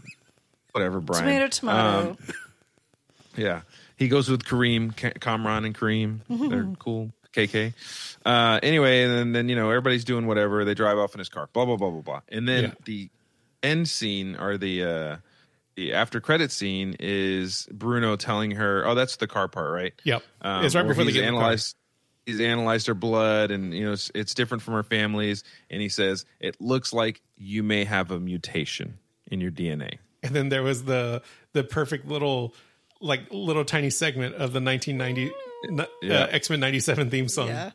Whatever, 0.71 0.99
Brian. 1.01 1.23
Tomato, 1.25 1.47
tomato. 1.49 2.09
Um, 2.11 2.17
yeah. 3.35 3.61
He 3.95 4.07
goes 4.07 4.29
with 4.29 4.43
Kareem, 4.43 4.95
Ka- 4.95 5.11
Kamran 5.19 5.65
and 5.65 5.75
Kareem. 5.75 6.19
They're 6.49 6.67
cool. 6.79 7.11
KK. 7.33 7.73
Uh, 8.25 8.59
anyway, 8.61 9.03
and 9.03 9.13
then, 9.13 9.31
then, 9.31 9.49
you 9.49 9.55
know, 9.55 9.69
everybody's 9.69 10.03
doing 10.03 10.27
whatever. 10.27 10.65
They 10.65 10.73
drive 10.75 10.97
off 10.97 11.13
in 11.15 11.19
his 11.19 11.29
car, 11.29 11.49
blah, 11.53 11.65
blah, 11.65 11.77
blah, 11.77 11.89
blah, 11.89 12.01
blah. 12.01 12.21
And 12.29 12.47
then 12.47 12.63
Yeah. 12.63 12.71
the 12.85 13.09
end 13.63 13.87
scene 13.89 14.35
or 14.35 14.57
the, 14.57 14.83
uh, 14.83 15.17
the 15.75 15.93
after 15.93 16.19
credit 16.21 16.51
scene 16.51 16.95
is 16.99 17.67
Bruno 17.71 18.15
telling 18.15 18.51
her, 18.51 18.85
oh, 18.85 18.93
that's 18.93 19.15
the 19.15 19.25
car 19.27 19.47
part, 19.47 19.71
right? 19.73 19.93
Yep. 20.03 20.21
Um, 20.41 20.65
it's 20.65 20.75
right 20.75 20.85
before 20.87 21.03
they 21.05 21.11
get 21.11 21.23
in 21.23 21.33
the 21.33 21.39
car. 21.39 21.41
analyzed. 21.45 21.75
He's 22.25 22.39
analyzed 22.39 22.87
her 22.87 22.93
blood, 22.93 23.51
and 23.51 23.73
you 23.73 23.83
know 23.83 23.91
it's, 23.93 24.09
it's 24.15 24.33
different 24.33 24.61
from 24.63 24.75
her 24.75 24.83
family's 24.83 25.43
And 25.69 25.81
he 25.81 25.89
says 25.89 26.23
it 26.39 26.55
looks 26.61 26.93
like 26.93 27.21
you 27.35 27.63
may 27.63 27.83
have 27.83 28.11
a 28.11 28.19
mutation 28.19 28.97
in 29.29 29.41
your 29.41 29.51
DNA. 29.51 29.97
And 30.21 30.33
then 30.33 30.47
there 30.47 30.63
was 30.63 30.85
the 30.85 31.21
the 31.51 31.63
perfect 31.65 32.07
little 32.07 32.53
like 33.03 33.31
little 33.31 33.65
tiny 33.65 33.89
segment 33.89 34.35
of 34.35 34.53
the 34.53 34.61
1990 34.61 35.31
Yeah. 36.01 36.23
uh, 36.23 36.27
X 36.31 36.49
Men 36.49 36.59
'97 36.61 37.09
theme 37.09 37.27
song. 37.27 37.49
yeah. 37.49 37.71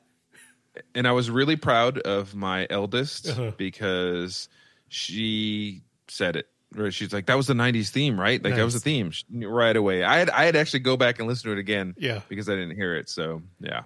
And 0.95 1.07
I 1.09 1.13
was 1.13 1.31
really 1.31 1.57
proud 1.57 1.99
of 1.99 2.35
my 2.35 2.67
eldest 2.71 3.29
Uh-huh. 3.29 3.53
because 3.57 4.49
she 4.89 5.83
said 6.09 6.37
it. 6.37 6.49
Right, 6.75 6.93
She's 6.93 7.13
like, 7.15 7.25
"That 7.27 7.37
was 7.37 7.47
the 7.47 7.55
'90s 7.55 7.89
theme, 7.91 8.21
right? 8.21 8.43
Like 8.45 8.55
that 8.55 8.63
was 8.65 8.75
the 8.75 8.81
theme 8.81 9.11
She 9.11 9.25
right 9.47 9.75
away." 9.75 10.05
I 10.05 10.19
had 10.19 10.29
I 10.29 10.45
had 10.45 10.53
to 10.55 10.61
actually 10.61 10.81
go 10.81 10.99
back 10.99 11.19
and 11.19 11.27
listen 11.27 11.49
to 11.51 11.53
it 11.57 11.59
again, 11.59 11.95
Yeah. 11.97 12.21
because 12.29 12.47
I 12.49 12.57
didn't 12.57 12.77
hear 12.77 12.95
it. 12.95 13.09
So 13.09 13.43
yeah, 13.59 13.71
that 13.81 13.85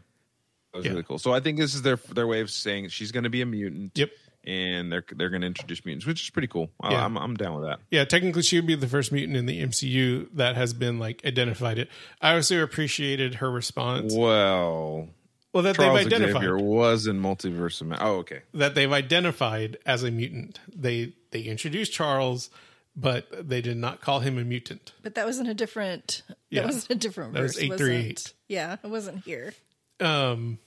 was 0.75 0.85
Yeah. 0.85 0.91
really 0.91 1.05
cool. 1.05 1.19
So 1.21 1.33
I 1.33 1.39
think 1.39 1.59
this 1.59 1.75
is 1.77 1.83
their 1.83 1.97
their 2.13 2.27
way 2.27 2.41
of 2.41 2.51
saying 2.51 2.89
she's 2.89 3.13
going 3.13 3.23
to 3.25 3.31
be 3.31 3.41
a 3.41 3.47
mutant. 3.47 3.93
Yep. 3.95 4.11
And 4.45 4.91
they're 4.93 5.05
they're 5.15 5.31
going 5.31 5.43
to 5.43 5.47
introduce 5.47 5.85
mutants, 5.85 6.07
which 6.07 6.23
is 6.23 6.31
pretty 6.31 6.49
cool. 6.49 6.71
I, 6.81 6.93
Yeah. 6.93 7.05
I'm 7.05 7.17
I'm 7.17 7.37
down 7.37 7.55
with 7.55 7.65
that. 7.65 7.81
Yeah, 7.91 8.05
technically 8.05 8.43
she 8.43 8.57
would 8.59 8.67
be 8.67 8.75
the 8.75 8.89
first 8.89 9.13
mutant 9.13 9.37
in 9.37 9.47
the 9.47 9.63
MCU 9.63 10.29
that 10.35 10.57
has 10.57 10.73
been 10.75 10.99
like 10.99 11.25
identified. 11.25 11.79
It. 11.79 11.89
I 12.21 12.35
also 12.35 12.63
appreciated 12.63 13.37
her 13.37 13.51
response. 13.51 14.15
Well, 14.17 15.09
Well, 15.53 15.63
that 15.63 15.77
Charles 15.77 15.99
they've 15.99 16.07
identified 16.07 16.43
Xavier 16.43 16.59
was 16.59 17.07
in 17.07 17.21
Multiverse 17.21 17.81
of 17.81 17.87
Ma- 17.89 17.99
Oh, 18.01 18.17
okay. 18.19 18.43
that 18.55 18.75
they've 18.75 18.93
identified 18.93 19.77
as 19.87 20.03
a 20.03 20.11
mutant. 20.11 20.59
They 20.75 21.15
they 21.31 21.43
introduced 21.43 21.93
Charles, 21.93 22.51
but 22.97 23.49
they 23.49 23.61
did 23.63 23.77
not 23.77 24.01
call 24.01 24.21
him 24.21 24.39
a 24.39 24.45
mutant. 24.45 24.93
But 25.03 25.15
that 25.15 25.25
was 25.27 25.39
in 25.39 25.47
a 25.47 25.55
different. 25.55 26.23
Yeah. 26.51 26.63
That 26.63 26.67
was 26.67 26.87
in 26.87 26.97
a 26.97 26.99
different 27.01 27.33
That 27.35 27.41
verse. 27.41 27.69
wasn't- 27.69 28.35
Yeah, 28.49 28.77
it 28.83 28.89
wasn't 28.91 29.25
here. 29.25 29.55
Um, 30.01 30.59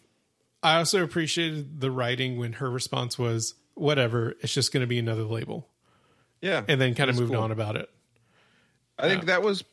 I 0.63 0.77
also 0.77 1.03
appreciated 1.03 1.79
the 1.81 1.91
writing 1.91 2.37
when 2.39 2.53
her 2.53 2.69
response 2.71 3.19
was, 3.19 3.53
"Whatever, 3.75 4.33
it's 4.41 4.53
just 4.53 4.73
going 4.73 4.81
to 4.81 4.87
be 4.87 4.99
another 4.99 5.23
label," 5.23 5.67
Yeah, 6.41 6.63
and 6.67 6.81
then 6.81 6.95
kind 6.95 7.09
of 7.09 7.17
moved 7.19 7.31
cool. 7.33 7.41
on 7.41 7.51
about 7.51 7.75
it. 7.75 7.89
I 8.97 9.07
think 9.07 9.25
that 9.25 9.41
was 9.43 9.63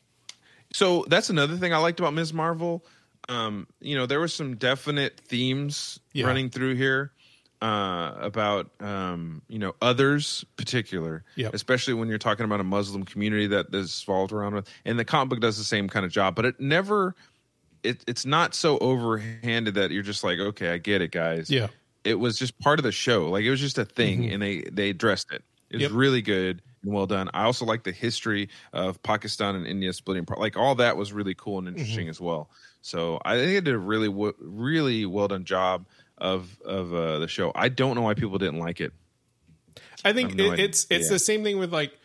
so. 0.71 1.05
That's 1.07 1.29
another 1.29 1.55
thing 1.57 1.73
I 1.73 1.77
liked 1.77 1.99
about 1.99 2.13
Ms. 2.13 2.33
Marvel. 2.33 2.85
Um, 3.29 3.67
you 3.79 3.95
know, 3.95 4.05
there 4.05 4.19
were 4.19 4.27
some 4.27 4.55
definite 4.57 5.17
themes 5.19 5.99
Yeah. 6.11 6.25
running 6.27 6.49
through 6.49 6.75
here 6.75 7.13
uh, 7.61 8.15
about 8.19 8.69
um, 8.81 9.41
you 9.47 9.59
know 9.59 9.73
others, 9.81 10.43
particular, 10.57 11.23
Yep. 11.37 11.53
especially 11.53 11.93
when 11.93 12.09
you're 12.09 12.17
talking 12.17 12.43
about 12.43 12.59
a 12.59 12.63
Muslim 12.65 13.03
community 13.05 13.47
that 13.47 13.71
that 13.71 13.77
is 13.77 14.03
involved 14.05 14.33
around 14.33 14.55
with. 14.55 14.69
And 14.83 14.99
the 14.99 15.05
comic 15.05 15.29
book 15.29 15.39
does 15.39 15.57
the 15.57 15.63
same 15.63 15.87
kind 15.87 16.05
of 16.05 16.11
job, 16.11 16.35
but 16.35 16.45
it 16.45 16.59
never. 16.59 17.15
It, 17.81 18.01
it's 18.07 18.25
not 18.25 18.55
so 18.55 18.77
overhanded 18.79 19.73
that 19.73 19.91
you're 19.91 20.03
just 20.03 20.23
like, 20.23 20.39
okay, 20.39 20.69
I 20.69 20.77
get 20.77 21.01
it, 21.01 21.11
guys. 21.11 21.49
Yeah. 21.49 21.67
It 22.03 22.15
was 22.15 22.37
just 22.37 22.59
part 22.59 22.79
of 22.79 22.83
the 22.83 22.91
show. 22.91 23.29
Like 23.29 23.43
it 23.43 23.49
was 23.51 23.59
just 23.59 23.77
a 23.77 23.85
thing, 23.85 24.31
and 24.31 24.41
they 24.41 24.61
they 24.61 24.89
addressed 24.89 25.31
it. 25.31 25.43
It 25.69 25.77
was 25.77 25.85
Mm-hmm. 25.85 25.93
Yep. 25.95 25.99
really 25.99 26.21
good 26.21 26.61
and 26.83 26.93
well 26.93 27.07
done. 27.07 27.29
I 27.33 27.43
also 27.45 27.65
like 27.65 27.83
the 27.83 27.91
history 27.91 28.49
of 28.73 29.01
Pakistan 29.01 29.55
and 29.55 29.65
India 29.65 29.91
splitting. 29.93 30.23
apart. 30.23 30.39
Like 30.39 30.55
all 30.57 30.75
that 30.75 30.97
was 30.97 31.11
really 31.13 31.33
cool 31.33 31.57
and 31.59 31.67
Mm-hmm. 31.67 31.77
interesting 31.79 32.09
as 32.09 32.21
well. 32.21 32.49
So 32.81 33.19
I 33.25 33.37
think 33.37 33.57
it 33.57 33.63
did 33.63 33.73
a 33.73 33.77
really 33.79 34.09
really 34.39 35.05
well 35.05 35.27
done 35.27 35.45
job 35.45 35.85
of 36.17 36.59
of 36.63 36.93
uh, 36.93 37.19
the 37.19 37.27
show. 37.27 37.51
I 37.55 37.69
don't 37.69 37.95
know 37.95 38.01
why 38.03 38.13
people 38.13 38.37
didn't 38.37 38.59
like 38.59 38.81
it. 38.81 38.93
I 40.05 40.13
think 40.13 40.31
I 40.31 40.35
no 40.35 40.51
it, 40.51 40.59
it's 40.59 40.83
it's 40.89 41.05
idea. 41.05 41.09
the 41.09 41.19
same 41.19 41.43
thing 41.43 41.57
with 41.57 41.71
like 41.73 41.97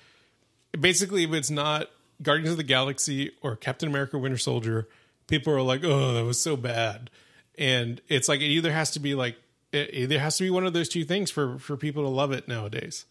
basically 0.79 1.25
if 1.25 1.33
it's 1.33 1.51
not 1.51 1.91
Guardians 2.23 2.51
of 2.53 2.57
the 2.57 2.63
Galaxy 2.63 3.33
or 3.43 3.57
Captain 3.57 3.89
America 3.89 4.19
Winter 4.19 4.39
Soldier, 4.39 4.89
people 5.27 5.53
are 5.53 5.63
like, 5.63 5.83
"Oh, 5.85 6.15
that 6.15 6.25
was 6.25 6.41
so 6.41 6.57
bad." 6.57 7.11
And 7.59 8.01
it's 8.09 8.29
like 8.29 8.41
it 8.41 8.47
either 8.47 8.73
has 8.73 8.93
to 8.93 9.01
be 9.01 9.15
like 9.15 9.37
it 9.73 9.91
either 9.93 10.19
has 10.19 10.37
to 10.39 10.45
be 10.45 10.51
one 10.51 10.67
of 10.67 10.73
those 10.73 10.89
two 10.89 11.05
things 11.05 11.31
for 11.31 11.59
for 11.59 11.77
people 11.77 12.03
to 12.03 12.09
love 12.09 12.33
it 12.33 12.49
nowadays. 12.49 13.05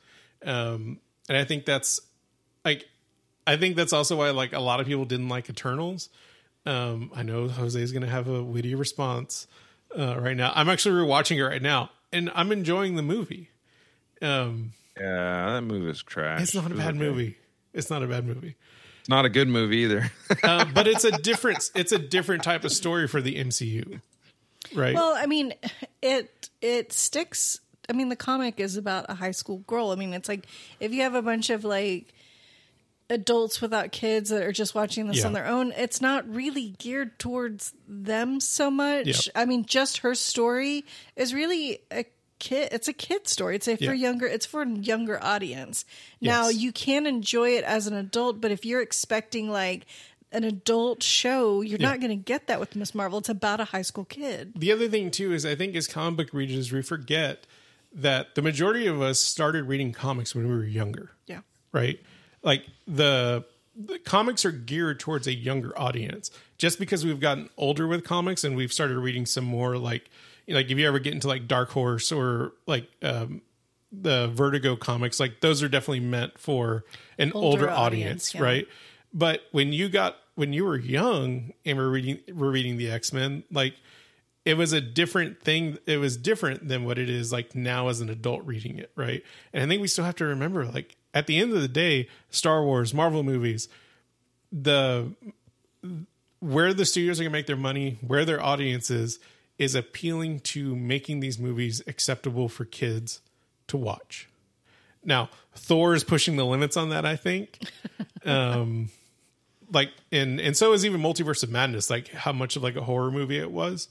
Um 0.45 0.99
and 1.29 1.37
I 1.37 1.43
think 1.43 1.65
that's 1.65 1.99
like 2.65 2.85
I 3.45 3.57
think 3.57 3.75
that's 3.75 3.93
also 3.93 4.17
why 4.17 4.29
like 4.31 4.53
a 4.53 4.59
lot 4.59 4.79
of 4.79 4.87
people 4.87 5.05
didn't 5.05 5.29
like 5.29 5.49
Eternals. 5.49 6.09
Um 6.65 7.11
I 7.15 7.23
know 7.23 7.47
Jose's 7.47 7.91
going 7.91 8.03
to 8.03 8.09
have 8.09 8.27
a 8.27 8.43
witty 8.43 8.75
response 8.75 9.47
uh 9.97 10.19
right 10.19 10.35
now. 10.37 10.51
I'm 10.55 10.69
actually 10.69 10.95
rewatching 11.01 11.37
it 11.37 11.43
right 11.45 11.61
now 11.61 11.91
and 12.11 12.29
I'm 12.35 12.51
enjoying 12.51 12.95
the 12.95 13.03
movie. 13.03 13.49
Um 14.21 14.73
Yeah, 14.99 15.53
that 15.53 15.61
movie 15.61 15.89
is 15.89 16.01
trash. 16.03 16.41
it's 16.41 16.55
not 16.55 16.71
a 16.71 16.75
bad 16.75 16.95
movie. 16.95 17.37
It's 17.73 17.89
not 17.89 18.01
a 18.01 18.07
bad 18.07 18.25
movie, 18.25 18.55
It's 19.01 19.09
not 19.09 19.25
a 19.25 19.29
good 19.29 19.47
movie 19.47 19.77
either. 19.77 20.11
uh, 20.43 20.65
but 20.73 20.87
it's 20.87 21.03
a 21.03 21.11
different. 21.29 21.69
It's 21.75 21.91
a 21.91 21.99
different 21.99 22.41
type 22.43 22.63
of 22.63 22.71
story 22.71 23.07
for 23.07 23.21
the 23.21 23.35
MCU, 23.35 24.01
right? 24.73 24.93
Well, 24.95 25.13
I 25.15 25.25
mean, 25.25 25.53
it 26.01 26.49
it 26.61 26.93
sticks. 26.93 27.59
I 27.89 27.93
mean, 27.93 28.09
the 28.09 28.15
comic 28.15 28.59
is 28.59 28.75
about 28.77 29.05
a 29.09 29.13
high 29.13 29.31
school 29.31 29.59
girl. 29.59 29.91
I 29.91 29.95
mean, 29.95 30.13
it's 30.13 30.27
like 30.29 30.45
if 30.79 30.91
you 30.93 31.03
have 31.03 31.15
a 31.15 31.21
bunch 31.21 31.49
of 31.49 31.63
like 31.63 32.13
adults 33.09 33.61
without 33.61 33.91
kids 33.93 34.29
that 34.31 34.43
are 34.43 34.51
just 34.51 34.75
watching 34.75 35.07
this 35.07 35.19
Yeah. 35.19 35.27
on 35.27 35.33
their 35.33 35.47
own, 35.47 35.71
it's 35.77 36.01
not 36.01 36.27
really 36.27 36.75
geared 36.77 37.17
towards 37.19 37.73
them 37.87 38.41
so 38.41 38.69
much. 38.69 39.07
Yep. 39.07 39.17
I 39.35 39.45
mean, 39.45 39.65
just 39.65 39.99
her 39.99 40.13
story 40.13 40.85
is 41.15 41.33
really 41.33 41.79
a 41.91 42.05
kid 42.39 42.69
it's 42.71 42.87
a 42.87 42.93
kid 42.93 43.27
story. 43.27 43.55
It's 43.55 43.67
a 43.67 43.77
for 43.77 43.83
Yeah. 43.85 43.93
younger 43.93 44.27
it's 44.27 44.45
for 44.45 44.61
a 44.61 44.69
younger 44.69 45.23
audience. 45.23 45.85
Now, 46.21 46.49
Yes. 46.49 46.57
you 46.57 46.71
can 46.73 47.07
enjoy 47.07 47.51
it 47.55 47.63
as 47.63 47.87
an 47.87 47.95
adult, 47.95 48.41
but 48.41 48.51
if 48.51 48.65
you're 48.65 48.81
expecting 48.81 49.49
like 49.49 49.85
an 50.31 50.43
adult 50.43 51.01
show, 51.03 51.61
you're 51.61 51.79
Yeah. 51.79 51.89
not 51.89 51.99
going 51.99 52.09
to 52.09 52.15
get 52.15 52.47
that 52.47 52.59
with 52.59 52.75
Miss 52.75 52.93
Marvel. 52.93 53.19
It's 53.19 53.29
about 53.29 53.59
a 53.59 53.65
high 53.65 53.81
school 53.81 54.05
kid. 54.05 54.53
the 54.55 54.71
other 54.71 54.87
thing 54.89 55.09
too 55.11 55.33
is 55.33 55.45
I 55.45 55.55
think 55.55 55.75
as 55.75 55.87
comic 55.87 56.17
book 56.17 56.33
readers, 56.33 56.71
we 56.71 56.81
forget 56.81 57.45
that 57.93 58.35
the 58.35 58.41
majority 58.41 58.87
of 58.87 59.01
us 59.01 59.19
started 59.19 59.63
reading 59.65 59.93
comics 59.93 60.35
when 60.35 60.47
we 60.47 60.53
were 60.53 60.65
younger. 60.65 61.11
Yeah. 61.27 61.41
right? 61.71 61.99
Like 62.43 62.65
the, 62.87 63.45
the 63.75 63.99
comics 63.99 64.43
are 64.45 64.51
geared 64.51 64.99
towards 64.99 65.27
a 65.27 65.33
younger 65.33 65.77
audience. 65.79 66.29
Just 66.57 66.79
because 66.79 67.05
we've 67.05 67.19
gotten 67.19 67.49
older 67.57 67.87
with 67.87 68.03
comics 68.03 68.43
and 68.43 68.55
we've 68.55 68.73
started 68.73 68.97
reading 68.97 69.25
some 69.25 69.45
more 69.45 69.77
like 69.77 70.09
you 70.45 70.53
know, 70.53 70.59
like 70.59 70.69
if 70.71 70.77
you 70.77 70.87
ever 70.87 70.99
get 70.99 71.13
into 71.13 71.27
like 71.27 71.47
Dark 71.47 71.69
Horse 71.71 72.11
or 72.11 72.53
like 72.65 72.89
um 73.03 73.41
the 73.91 74.27
Vertigo 74.29 74.75
comics, 74.75 75.19
like 75.19 75.39
those 75.41 75.61
are 75.63 75.69
definitely 75.69 75.99
meant 76.01 76.37
for 76.39 76.83
an 77.17 77.31
older, 77.33 77.47
Older 77.65 77.69
audience, 77.69 78.33
audience, 78.33 78.35
yeah. 78.35 78.41
right? 78.41 78.67
But 79.13 79.41
when 79.51 79.73
you 79.73 79.89
got 79.89 80.17
when 80.35 80.53
you 80.53 80.65
were 80.65 80.77
young 80.77 81.53
and 81.65 81.77
we're 81.77 81.89
reading 81.89 82.19
we're 82.33 82.51
reading 82.51 82.77
the 82.77 82.91
X 82.91 83.11
Men, 83.11 83.43
like 83.51 83.75
it 84.45 84.55
was 84.55 84.71
a 84.71 84.79
different 84.79 85.41
thing. 85.41 85.77
It 85.85 85.97
was 85.97 86.15
different 86.15 86.67
than 86.67 86.85
what 86.85 86.97
it 86.97 87.09
is 87.09 87.33
like 87.33 87.53
now 87.53 87.89
as 87.89 87.99
an 87.99 88.09
adult 88.09 88.45
reading 88.45 88.77
it, 88.77 88.91
right? 88.95 89.21
And 89.51 89.61
I 89.61 89.67
think 89.67 89.81
we 89.81 89.89
still 89.89 90.05
have 90.05 90.15
to 90.15 90.25
remember, 90.25 90.65
like 90.65 90.95
at 91.13 91.27
the 91.27 91.37
end 91.37 91.53
of 91.53 91.61
the 91.61 91.67
day, 91.67 92.07
Star 92.29 92.63
Wars, 92.63 92.93
Marvel 92.93 93.23
movies, 93.23 93.67
the 94.51 95.11
where 96.39 96.73
the 96.73 96.85
studios 96.85 97.19
are 97.19 97.23
going 97.23 97.31
to 97.31 97.37
make 97.37 97.47
their 97.47 97.55
money, 97.57 97.97
where 98.05 98.23
their 98.23 98.41
audience 98.41 98.89
is, 98.89 99.19
is 99.57 99.75
appealing 99.75 100.39
to 100.39 100.75
making 100.75 101.19
these 101.19 101.39
movies 101.39 101.81
acceptable 101.87 102.47
for 102.47 102.63
kids 102.63 103.21
to 103.67 103.75
watch. 103.75 104.29
Now, 105.07 105.29
Thor 105.55 105.95
is 105.95 106.03
pushing 106.03 106.35
the 106.35 106.45
limits 106.45 106.77
on 106.77 106.89
that, 106.89 107.03
I 107.03 107.15
think. 107.15 107.59
um, 108.25 108.89
like, 109.71 109.89
and 110.11 110.39
and 110.39 110.55
so 110.55 110.73
is 110.73 110.85
even 110.85 111.01
Multiverse 111.01 111.41
of 111.41 111.49
Madness. 111.49 111.89
Like, 111.89 112.09
how 112.09 112.31
much 112.31 112.55
of 112.55 112.61
like 112.61 112.75
a 112.75 112.83
horror 112.83 113.09
movie 113.09 113.39
it 113.39 113.51
was. 113.51 113.87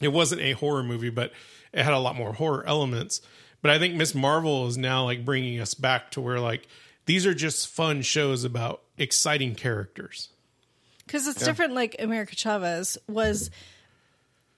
It 0.00 0.08
wasn't 0.08 0.40
a 0.40 0.52
horror 0.52 0.82
movie, 0.84 1.10
but 1.10 1.32
it 1.72 1.82
had 1.82 1.92
a 1.92 1.98
lot 1.98 2.16
more 2.16 2.32
horror 2.32 2.64
elements. 2.66 3.20
But 3.60 3.72
I 3.72 3.78
think 3.78 3.94
Miss 3.94 4.14
Marvel 4.14 4.68
is 4.68 4.78
now 4.78 5.04
like 5.04 5.24
bringing 5.24 5.60
us 5.60 5.74
back 5.74 6.12
to 6.12 6.20
where 6.20 6.38
like 6.40 6.66
these 7.06 7.26
are 7.26 7.34
just 7.34 7.66
fun 7.68 8.02
shows 8.02 8.44
about 8.44 8.82
exciting 8.96 9.54
characters. 9.54 10.28
because 11.06 11.26
it's 11.26 11.44
different 11.44 11.72
like 11.72 11.96
america 12.00 12.34
chavez 12.36 12.98
was 13.08 13.50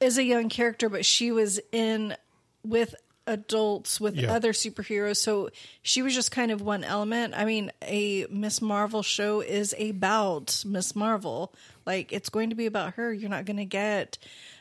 is 0.01 0.17
a 0.19 0.25
young 0.25 0.49
character 0.49 0.89
but 0.89 1.05
she 1.05 1.31
was 1.31 1.61
in 1.73 2.17
with 2.65 2.95
adults 3.27 4.01
with 4.01 4.17
Yeah. 4.17 4.33
other 4.33 4.53
superheroes 4.53 5.17
so 5.19 5.51
she 5.83 6.03
was 6.03 6.15
just 6.15 6.31
kind 6.33 6.51
of 6.51 6.61
one 6.63 6.83
element 6.85 7.35
i 7.37 7.45
mean 7.45 7.71
a 7.83 8.27
miss 8.31 8.61
marvel 8.61 9.03
show 9.03 9.41
is 9.41 9.75
about 9.79 10.63
miss 10.67 10.97
marvel 10.97 11.53
like 11.87 12.13
it's 12.13 12.29
going 12.29 12.51
to 12.51 12.57
be 12.57 12.67
about 12.67 12.95
her 12.95 13.13
you're 13.13 13.31
not 13.31 13.45
going 13.45 13.57
to 13.59 13.65
get 13.65 14.19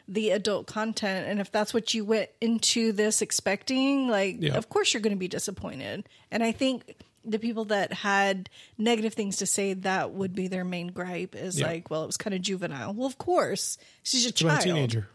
the 0.07 0.31
adult 0.31 0.67
content 0.67 1.27
and 1.27 1.39
if 1.39 1.51
that's 1.51 1.73
what 1.73 1.93
you 1.93 2.03
went 2.03 2.29
into 2.41 2.91
this 2.91 3.21
expecting 3.21 4.07
like 4.07 4.37
Yeah. 4.39 4.55
of 4.55 4.69
course 4.69 4.93
you're 4.93 5.01
going 5.01 5.15
to 5.15 5.19
be 5.19 5.27
disappointed 5.27 6.07
and 6.31 6.43
i 6.43 6.51
think 6.51 6.95
the 7.25 7.37
people 7.39 7.65
that 7.65 7.91
had 7.93 8.49
negative 8.77 9.13
things 9.13 9.37
to 9.37 9.45
say 9.45 9.73
that 9.73 10.11
would 10.11 10.33
be 10.33 10.47
their 10.47 10.63
main 10.63 10.87
gripe 10.87 11.35
is 11.35 11.59
Yeah. 11.59 11.67
like 11.67 11.89
well 11.89 12.03
it 12.03 12.07
was 12.07 12.17
kind 12.17 12.33
of 12.33 12.41
juvenile 12.41 12.93
well 12.93 13.07
of 13.07 13.17
course 13.17 13.77
she's 14.03 14.25
a 14.25 14.29
It's 14.29 14.39
child 14.41 14.59
a 14.59 14.63
teenager. 14.63 15.07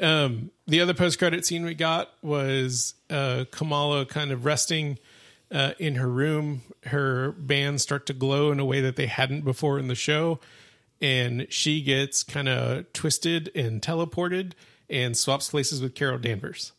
Um, 0.00 0.50
the 0.66 0.80
other 0.80 0.94
post 0.94 1.18
credit 1.18 1.44
scene 1.44 1.64
we 1.64 1.74
got 1.74 2.10
was 2.22 2.94
uh, 3.10 3.44
Kamala 3.50 4.06
kind 4.06 4.30
of 4.32 4.44
resting 4.44 4.98
uh, 5.52 5.72
in 5.78 5.96
her 5.96 6.08
room. 6.08 6.62
Her 6.84 7.32
bands 7.32 7.82
start 7.82 8.06
to 8.06 8.12
glow 8.12 8.50
in 8.50 8.60
a 8.60 8.64
way 8.64 8.80
that 8.80 8.96
they 8.96 9.06
hadn't 9.06 9.42
before 9.42 9.78
in 9.78 9.88
the 9.88 9.94
show, 9.94 10.40
and 11.00 11.46
she 11.50 11.82
gets 11.82 12.22
kind 12.22 12.48
of 12.48 12.92
twisted 12.92 13.50
and 13.54 13.82
teleported 13.82 14.52
and 14.88 15.16
swaps 15.16 15.50
places 15.50 15.82
with 15.82 15.94
Carol 15.94 16.18
Danvers. 16.18 16.72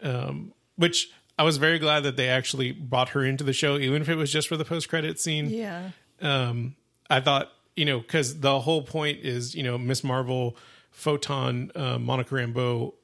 Um, 0.00 0.52
which 0.76 1.10
I 1.38 1.44
was 1.44 1.56
very 1.56 1.78
glad 1.78 2.02
that 2.02 2.16
they 2.16 2.28
actually 2.28 2.72
brought 2.72 3.10
her 3.10 3.24
into 3.24 3.42
the 3.42 3.52
show, 3.52 3.78
even 3.78 4.02
if 4.02 4.08
it 4.08 4.16
was 4.16 4.30
just 4.30 4.48
for 4.48 4.56
the 4.56 4.64
post 4.64 4.88
credit 4.88 5.18
scene 5.18 5.48
yeah 5.48 5.90
um, 6.20 6.76
I 7.10 7.20
thought, 7.20 7.52
you 7.76 7.84
know, 7.84 8.00
because 8.00 8.40
the 8.40 8.60
whole 8.60 8.82
point 8.82 9.20
is, 9.20 9.54
you 9.54 9.62
know, 9.62 9.78
Miss 9.78 10.04
Marvel, 10.04 10.56
Photon, 10.94 11.72
uh, 11.74 11.98
Monica 11.98 12.34
Rambeau, 12.36 12.94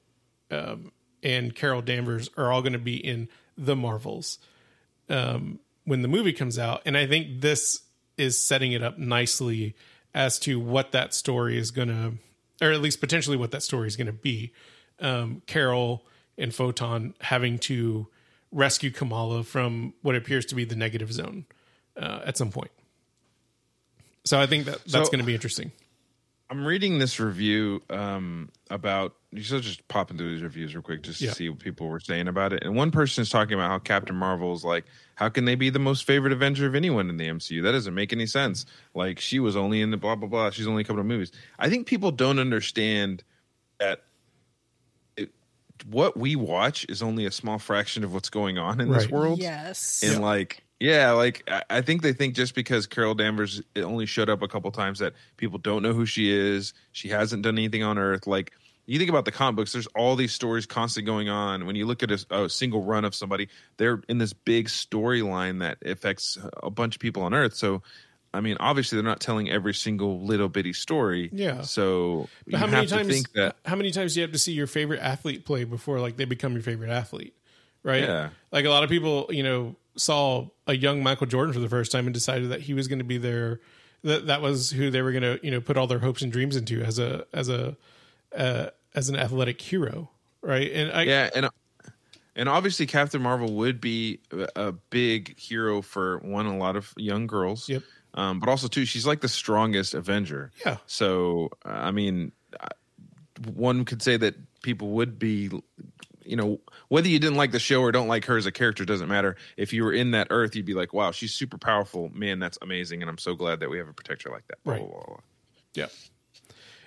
um, 0.51 0.93
and 1.23 1.55
Carol 1.55 1.83
Danvers 1.83 2.31
are 2.37 2.51
all 2.51 2.63
going 2.63 2.73
to 2.73 2.79
be 2.79 2.97
in 2.97 3.29
the 3.59 3.75
Marvels 3.77 4.39
um, 5.09 5.59
when 5.85 6.01
the 6.03 6.09
movie 6.09 6.33
comes 6.33 6.59
out, 6.59 6.81
and 6.87 6.97
I 6.97 7.07
think 7.07 7.41
this 7.41 7.83
is 8.17 8.43
setting 8.43 8.73
it 8.73 8.83
up 8.83 8.97
nicely 8.97 9.75
as 10.15 10.39
to 10.41 10.59
what 10.61 10.93
that 10.93 11.13
story 11.15 11.59
is 11.59 11.71
going 11.73 11.89
to, 11.89 12.13
or 12.65 12.71
at 12.73 12.81
least 12.81 13.01
potentially 13.01 13.37
what 13.37 13.51
that 13.51 13.63
story 13.63 13.87
is 13.89 13.97
going 13.97 14.07
to 14.07 14.13
be. 14.13 14.53
Um, 15.01 15.43
Carol 15.47 16.05
and 16.39 16.55
Photon 16.55 17.15
having 17.21 17.59
to 17.61 18.07
rescue 18.53 18.91
Kamala 18.91 19.43
from 19.43 19.95
what 20.03 20.15
appears 20.15 20.47
to 20.47 20.55
be 20.55 20.65
the 20.65 20.77
negative 20.77 21.13
zone 21.13 21.45
uh, 21.97 22.21
at 22.25 22.37
some 22.37 22.51
point. 22.51 22.71
So 24.25 24.39
I 24.39 24.47
think 24.47 24.67
that 24.67 24.79
that's 24.85 24.93
So- 24.93 25.05
going 25.07 25.19
to 25.21 25.25
be 25.25 25.35
interesting. 25.35 25.73
I'm 26.51 26.65
reading 26.67 26.99
this 26.99 27.21
review 27.21 27.81
um, 27.91 28.51
about. 28.71 29.15
You 29.33 29.43
should 29.43 29.63
just 29.63 29.87
pop 29.87 30.11
into 30.11 30.25
these 30.25 30.43
reviews 30.43 30.75
real 30.75 30.83
quick 30.83 31.03
just 31.03 31.21
to 31.21 31.27
Yeah. 31.27 31.33
see 31.33 31.49
what 31.49 31.61
people 31.61 31.87
were 31.87 32.01
saying 32.01 32.27
about 32.27 32.53
it. 32.53 32.65
And 32.65 32.75
one 32.75 32.91
person 32.91 33.23
is 33.23 33.31
talking 33.31 33.55
about 33.55 33.71
how 33.71 33.79
Captain 33.79 34.17
Marvel 34.17 34.53
is 34.53 34.65
like, 34.65 34.85
how 35.15 35.29
can 35.29 35.45
they 35.45 35.55
be 35.55 35.71
the 35.71 35.79
most 35.79 36.03
favorite 36.05 36.33
Avenger 36.33 36.67
of 36.67 36.75
anyone 36.75 37.09
in 37.09 37.17
the 37.17 37.29
MCU? 37.29 37.63
That 37.63 37.71
doesn't 37.71 37.95
make 37.95 38.13
any 38.13 38.27
sense. 38.27 38.67
Like 38.93 39.21
she 39.21 39.39
was 39.39 39.55
only 39.55 39.81
in 39.83 39.93
the 39.93 39.97
blah 39.97 40.17
blah 40.17 40.29
blah. 40.29 40.51
She's 40.51 40.67
only 40.67 40.83
a 40.83 40.85
couple 40.85 40.99
of 41.01 41.07
movies. 41.07 41.31
I 41.61 41.69
think 41.71 41.87
people 41.87 42.11
don't 42.11 42.41
understand 42.41 43.23
that 43.79 44.03
it, 45.17 45.31
what 45.87 46.17
we 46.17 46.35
watch 46.35 46.85
is 46.89 47.01
only 47.01 47.25
a 47.25 47.31
small 47.31 47.61
fraction 47.61 48.03
of 48.03 48.13
what's 48.13 48.31
going 48.31 48.59
on 48.59 48.81
in 48.81 48.91
this 48.91 49.09
world. 49.09 49.39
yes 49.39 50.03
And 50.03 50.21
like, 50.21 50.65
yeah, 50.81 51.13
like 51.13 51.49
I- 51.69 51.83
think 51.83 52.03
they 52.03 52.13
think 52.13 52.35
just 52.35 52.55
because 52.55 52.87
Carol 52.87 53.15
Danvers 53.15 53.63
only 53.77 54.07
showed 54.07 54.29
up 54.31 54.43
a 54.43 54.49
couple 54.49 54.71
times 54.73 54.99
that 54.99 55.13
people 55.37 55.59
don't 55.59 55.83
know 55.83 55.93
who 55.93 56.07
she 56.07 56.31
is. 56.31 56.73
She 56.93 57.09
hasn't 57.09 57.43
done 57.43 57.57
anything 57.59 57.83
on 57.83 57.99
Earth. 57.99 58.27
Like 58.27 58.53
you 58.87 58.99
think 58.99 59.11
about 59.11 59.25
the 59.25 59.31
comic 59.33 59.57
books, 59.57 59.73
there's 59.73 59.87
all 59.89 60.17
these 60.17 60.33
stories 60.33 60.67
constantly 60.67 61.07
going 61.07 61.29
on. 61.29 61.67
When 61.67 61.77
you 61.77 61.87
look 61.87 62.03
at 62.03 62.11
a, 62.11 62.27
a 62.45 62.49
single 62.49 62.83
run 62.83 63.05
of 63.05 63.15
somebody, 63.15 63.49
they're 63.77 64.03
in 64.09 64.19
this 64.19 64.33
big 64.33 64.67
storyline 64.69 65.61
that 65.61 65.79
affects 65.85 66.37
a 66.63 66.71
bunch 66.71 66.97
of 66.97 67.01
people 67.01 67.23
on 67.23 67.35
Earth. 67.35 67.55
So. 67.55 67.83
I 68.33 68.41
mean, 68.41 68.59
obviously, 68.61 68.95
they're 68.95 69.03
not 69.05 69.19
telling 69.19 69.51
every 69.51 69.75
single 69.75 70.21
little 70.21 70.49
bitty 70.49 70.73
story. 70.73 71.31
Yeah. 71.33 71.63
So 71.63 72.29
you 72.47 72.53
But 72.53 72.61
how 72.61 72.67
many 72.67 72.77
have 72.77 72.89
to 72.91 72.95
times? 72.95 73.09
think 73.09 73.33
that 73.33 73.57
how 73.65 73.75
many 73.75 73.91
times 73.91 74.15
do 74.15 74.21
you 74.21 74.23
have 74.23 74.31
to 74.31 74.39
see 74.39 74.53
your 74.53 74.69
favorite 74.69 75.01
athlete 75.01 75.45
play 75.45 75.65
before 75.65 75.99
like 75.99 76.17
they 76.17 76.27
become 76.27 76.53
your 76.53 76.63
favorite 76.63 76.91
athlete? 76.91 77.35
Right. 77.83 78.05
Yeah. 78.05 78.29
Like 78.53 78.67
a 78.67 78.69
lot 78.69 78.85
of 78.85 78.89
people, 78.89 79.27
you 79.31 79.43
know, 79.43 79.75
saw 79.97 80.49
a 80.67 80.75
young 80.75 81.03
Michael 81.03 81.27
Jordan 81.27 81.53
for 81.53 81.61
the 81.61 81.69
first 81.69 81.93
time 81.93 82.07
and 82.07 82.15
decided 82.15 82.51
that 82.51 82.63
he 82.63 82.75
was 82.75 82.89
going 82.89 82.99
to 82.99 83.05
be 83.05 83.19
their 83.19 83.61
that 84.03 84.27
that 84.27 84.41
was 84.41 84.71
who 84.71 84.91
they 84.91 85.03
were 85.03 85.13
going 85.13 85.23
to 85.23 85.39
you 85.43 85.51
know 85.51 85.61
put 85.61 85.77
all 85.77 85.87
their 85.87 85.99
hopes 85.99 86.23
and 86.23 86.33
dreams 86.33 86.57
into 86.57 86.83
as 86.83 86.99
a 86.99 87.27
as 87.33 87.49
a 87.49 87.77
uh, 88.37 88.67
as 88.95 89.09
an 89.09 89.17
athletic 89.17 89.61
hero, 89.61 90.11
right? 90.43 90.71
And 90.73 90.93
I, 90.93 91.03
Yeah, 91.03 91.31
and 91.35 91.49
and 92.37 92.49
obviously 92.49 92.87
Captain 92.87 93.21
Marvel 93.21 93.53
would 93.55 93.81
be 93.81 94.21
a 94.57 94.73
big 94.73 95.39
hero 95.39 95.83
for 95.83 96.19
one 96.19 96.47
a 96.47 96.57
lot 96.57 96.77
of 96.77 96.93
young 96.97 97.27
girls. 97.27 97.69
Yep. 97.69 97.83
Um, 98.15 98.41
but 98.41 98.49
also 98.49 98.67
too, 98.67 98.85
she's 98.85 99.07
like 99.07 99.21
the 99.21 99.29
strongest 99.29 99.95
Avenger. 99.95 100.51
Yeah. 100.65 100.79
So 100.87 101.51
I 101.65 101.91
mean, 101.91 102.33
one 103.55 103.85
could 103.85 104.03
say 104.03 104.17
that 104.17 104.35
people 104.63 104.91
would 104.91 105.19
be, 105.19 105.51
you 106.25 106.37
know, 106.37 106.61
whether 106.89 107.09
you 107.09 107.19
didn't 107.19 107.37
like 107.37 107.53
the 107.53 107.59
show 107.59 107.81
or 107.83 107.93
don't 107.93 108.09
like 108.09 108.25
her 108.27 108.37
as 108.37 108.47
a 108.47 108.53
character 108.53 108.85
doesn't 108.85 109.09
matter. 109.09 109.37
If 109.57 109.73
you 109.73 109.85
were 109.85 109.93
in 109.93 110.11
that 110.13 110.29
Earth, 110.31 110.55
you'd 110.57 110.67
be 110.67 110.75
like, 110.75 110.93
"Wow, 110.93 111.11
she's 111.13 111.33
super 111.35 111.59
powerful, 111.59 112.11
man. 112.15 112.39
That's 112.39 112.59
amazing," 112.63 113.03
and 113.03 113.11
I'm 113.11 113.19
so 113.19 113.35
glad 113.35 113.61
that 113.61 113.71
we 113.71 113.79
have 113.79 113.89
a 113.89 113.93
protector 113.93 114.31
like 114.31 114.47
that. 114.49 114.59
Right. 114.65 114.79
blah, 114.81 114.89
blah, 114.89 115.05
blah. 115.07 115.17
yeah. 115.75 115.87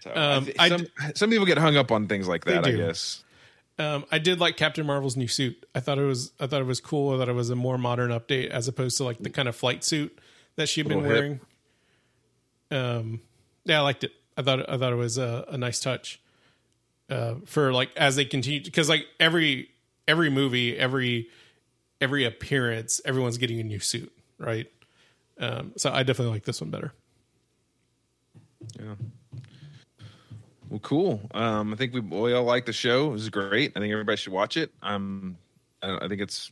So 0.01 0.09
Um, 0.11 0.15
I 0.15 0.39
thi- 0.45 0.53
I 0.59 0.69
some, 0.69 0.87
some 1.15 1.29
people 1.29 1.45
get 1.45 1.57
hung 1.57 1.77
up 1.77 1.91
on 1.91 2.07
things 2.07 2.27
like 2.27 2.45
that. 2.45 2.65
I 2.67 2.71
guess. 2.71 3.23
Um, 3.79 4.05
I 4.11 4.19
did 4.19 4.39
like 4.39 4.55
Captain 4.57 4.85
Marvel's 4.85 5.17
new 5.17 5.27
suit. 5.27 5.65
I 5.73 5.79
thought 5.79 5.97
it 5.97 6.03
was 6.05 6.31
I 6.39 6.45
thought 6.47 6.61
it 6.61 6.65
was 6.67 6.79
cool. 6.79 7.15
I 7.15 7.17
thought 7.17 7.29
it 7.29 7.33
was 7.33 7.49
a 7.49 7.55
more 7.55 7.77
modern 7.77 8.11
update 8.11 8.49
as 8.49 8.67
opposed 8.67 8.97
to 8.97 9.03
like 9.03 9.17
the 9.19 9.29
kind 9.31 9.47
of 9.47 9.55
flight 9.55 9.83
suit 9.83 10.17
that 10.57 10.69
she'd 10.69 10.87
been 10.87 11.01
Little 11.01 11.11
hip. 11.15 11.39
wearing. 12.71 12.99
Um, 12.99 13.21
yeah, 13.65 13.79
I 13.79 13.81
liked 13.81 14.03
it. 14.03 14.11
I 14.37 14.41
thought 14.41 14.69
I 14.69 14.77
thought 14.77 14.93
it 14.93 14.97
was 14.97 15.17
a, 15.17 15.45
a 15.49 15.57
nice 15.57 15.79
touch 15.79 16.19
uh, 17.13 17.35
for 17.45 17.71
like 17.71 17.91
as 17.95 18.15
they 18.15 18.25
continue 18.25 18.63
because 18.63 18.89
like 18.89 19.05
every 19.19 19.69
every 20.07 20.29
movie, 20.29 20.75
every 20.77 21.27
every 22.01 22.25
appearance, 22.25 22.99
everyone's 23.05 23.37
getting 23.37 23.59
a 23.59 23.63
new 23.63 23.79
suit, 23.79 24.11
right? 24.39 24.67
Um, 25.39 25.73
so 25.77 25.91
I 25.91 26.03
definitely 26.03 26.33
like 26.33 26.45
this 26.45 26.59
one 26.59 26.71
better. 26.71 26.91
Yeah. 28.79 28.95
Well, 30.69 30.79
cool. 30.79 31.21
Um, 31.33 31.73
I 31.73 31.75
think 31.75 31.93
we, 31.93 31.99
we 31.99 32.33
all 32.33 32.45
like 32.45 32.65
the 32.65 32.73
show. 32.73 33.09
It 33.09 33.11
was 33.11 33.29
great. 33.29 33.73
I 33.75 33.79
think 33.79 33.91
everybody 33.91 34.17
should 34.17 34.33
watch 34.33 34.57
it. 34.57 34.71
Um, 34.81 35.37
I, 35.83 36.05
I 36.05 36.07
think 36.07 36.19
it's 36.21 36.51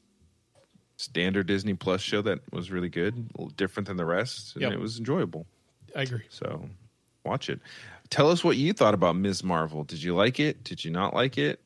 standard 0.97 1.47
Disney 1.47 1.73
Plus 1.73 2.01
show 2.01 2.21
that 2.21 2.39
was 2.51 2.69
really 2.69 2.89
good, 2.89 3.15
a 3.15 3.41
little 3.41 3.53
different 3.55 3.87
than 3.87 3.97
the 3.97 4.05
rest, 4.05 4.53
and 4.55 4.61
Yep. 4.61 4.73
it 4.73 4.79
was 4.79 4.99
enjoyable. 4.99 5.47
I 5.95 6.03
agree. 6.03 6.21
So, 6.29 6.69
watch 7.25 7.49
it. 7.49 7.59
Tell 8.11 8.29
us 8.29 8.43
what 8.43 8.57
you 8.57 8.73
thought 8.73 8.93
about 8.93 9.15
Ms. 9.15 9.43
Marvel. 9.43 9.83
Did 9.83 10.03
you 10.03 10.13
like 10.15 10.39
it? 10.39 10.63
Did 10.63 10.85
you 10.85 10.91
not 10.91 11.15
like 11.15 11.37
it? 11.39 11.59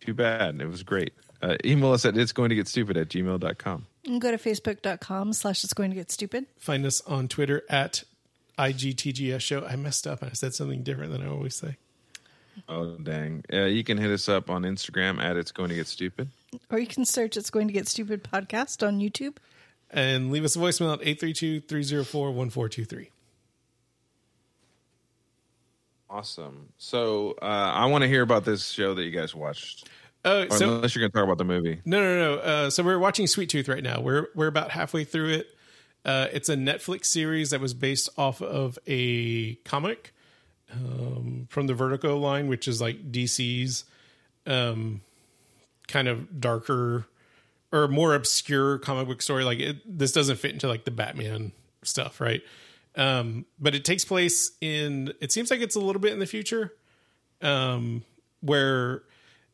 Too 0.00 0.12
bad. 0.14 0.60
It 0.60 0.66
was 0.68 0.82
great. 0.82 1.14
Uh, 1.40 1.56
email 1.64 1.92
us 1.92 2.04
at 2.04 2.14
it's 2.16 2.32
going 2.32 2.50
to 2.50 2.54
get 2.54 2.68
stupid 2.68 2.96
at 2.98 3.08
gmail.com. 3.08 3.86
You 4.02 4.10
can 4.10 4.18
go 4.18 4.30
to 4.30 4.36
facebook.com 4.36 5.32
slash 5.32 5.64
it's 5.64 5.72
going 5.74 5.90
to 5.90 5.96
get 5.96 6.10
stupid. 6.10 6.46
Find 6.58 6.84
us 6.84 7.00
on 7.02 7.28
Twitter 7.28 7.62
at 7.70 8.02
IGTGS 8.58 9.40
show. 9.40 9.64
I 9.64 9.76
messed 9.76 10.06
up 10.06 10.20
and 10.22 10.30
I 10.30 10.34
said 10.34 10.54
something 10.54 10.82
different 10.82 11.12
than 11.12 11.22
I 11.22 11.28
always 11.28 11.54
say. 11.54 11.76
Oh, 12.68 12.96
dang. 12.96 13.44
Uh, 13.52 13.64
you 13.66 13.84
can 13.84 13.98
hit 13.98 14.10
us 14.10 14.28
up 14.28 14.50
on 14.50 14.62
Instagram 14.62 15.22
at 15.22 15.36
it's 15.36 15.52
going 15.52 15.68
to 15.68 15.74
get 15.74 15.86
stupid. 15.86 16.30
Or 16.70 16.78
you 16.78 16.86
can 16.86 17.04
search 17.04 17.36
It's 17.36 17.50
Going 17.50 17.66
to 17.68 17.72
Get 17.74 17.86
Stupid 17.86 18.24
podcast 18.24 18.86
on 18.86 18.98
YouTube. 18.98 19.36
and 19.90 20.32
leave 20.32 20.42
us 20.44 20.56
a 20.56 20.58
voicemail 20.58 20.94
at 20.94 21.00
832-304-1423. 21.00 23.08
Awesome. 26.08 26.68
So 26.78 27.36
uh, 27.42 27.44
I 27.44 27.86
want 27.86 28.02
to 28.02 28.08
hear 28.08 28.22
about 28.22 28.44
this 28.44 28.68
show 28.68 28.94
that 28.94 29.02
you 29.02 29.10
guys 29.10 29.34
watched. 29.34 29.88
Uh, 30.24 30.48
so 30.50 30.74
unless 30.74 30.94
you're 30.94 31.02
going 31.02 31.12
to 31.12 31.16
talk 31.16 31.24
about 31.24 31.38
the 31.38 31.44
movie. 31.44 31.80
no, 31.84 32.00
no, 32.00 32.16
no. 32.16 32.40
Uh, 32.40 32.70
so 32.70 32.82
we're 32.82 32.98
watching 32.98 33.26
Sweet 33.26 33.48
Tooth 33.48 33.68
right 33.68 33.82
now. 33.82 34.00
We're 34.00 34.28
we're 34.34 34.48
about 34.48 34.70
halfway 34.70 35.04
through 35.04 35.30
it. 35.30 35.48
Uh, 36.04 36.28
it's 36.32 36.48
a 36.48 36.56
Netflix 36.56 37.06
series 37.06 37.50
that 37.50 37.60
was 37.60 37.74
based 37.74 38.08
off 38.16 38.40
of 38.40 38.78
a 38.86 39.54
comic 39.64 40.12
um, 40.72 41.46
from 41.50 41.66
the 41.66 41.74
Vertigo 41.74 42.16
line, 42.16 42.48
which 42.48 42.68
is 42.68 42.80
like 42.80 43.10
DC's 43.10 43.84
um, 44.46 45.00
kind 45.88 46.08
of 46.08 46.40
darker 46.40 47.06
or 47.72 47.88
more 47.88 48.14
obscure 48.14 48.78
comic 48.78 49.08
book 49.08 49.22
story. 49.22 49.44
Like 49.44 49.58
it, 49.58 49.98
this 49.98 50.12
doesn't 50.12 50.36
fit 50.36 50.52
into 50.52 50.68
like 50.68 50.84
the 50.84 50.90
Batman 50.90 51.52
stuff, 51.82 52.20
right? 52.20 52.42
Um, 52.96 53.44
but 53.58 53.74
it 53.74 53.84
takes 53.84 54.04
place 54.04 54.52
in. 54.60 55.12
It 55.20 55.32
seems 55.32 55.50
like 55.50 55.60
it's 55.60 55.76
a 55.76 55.80
little 55.80 56.00
bit 56.00 56.12
in 56.12 56.18
the 56.18 56.26
future, 56.26 56.72
um, 57.42 58.04
where 58.40 59.02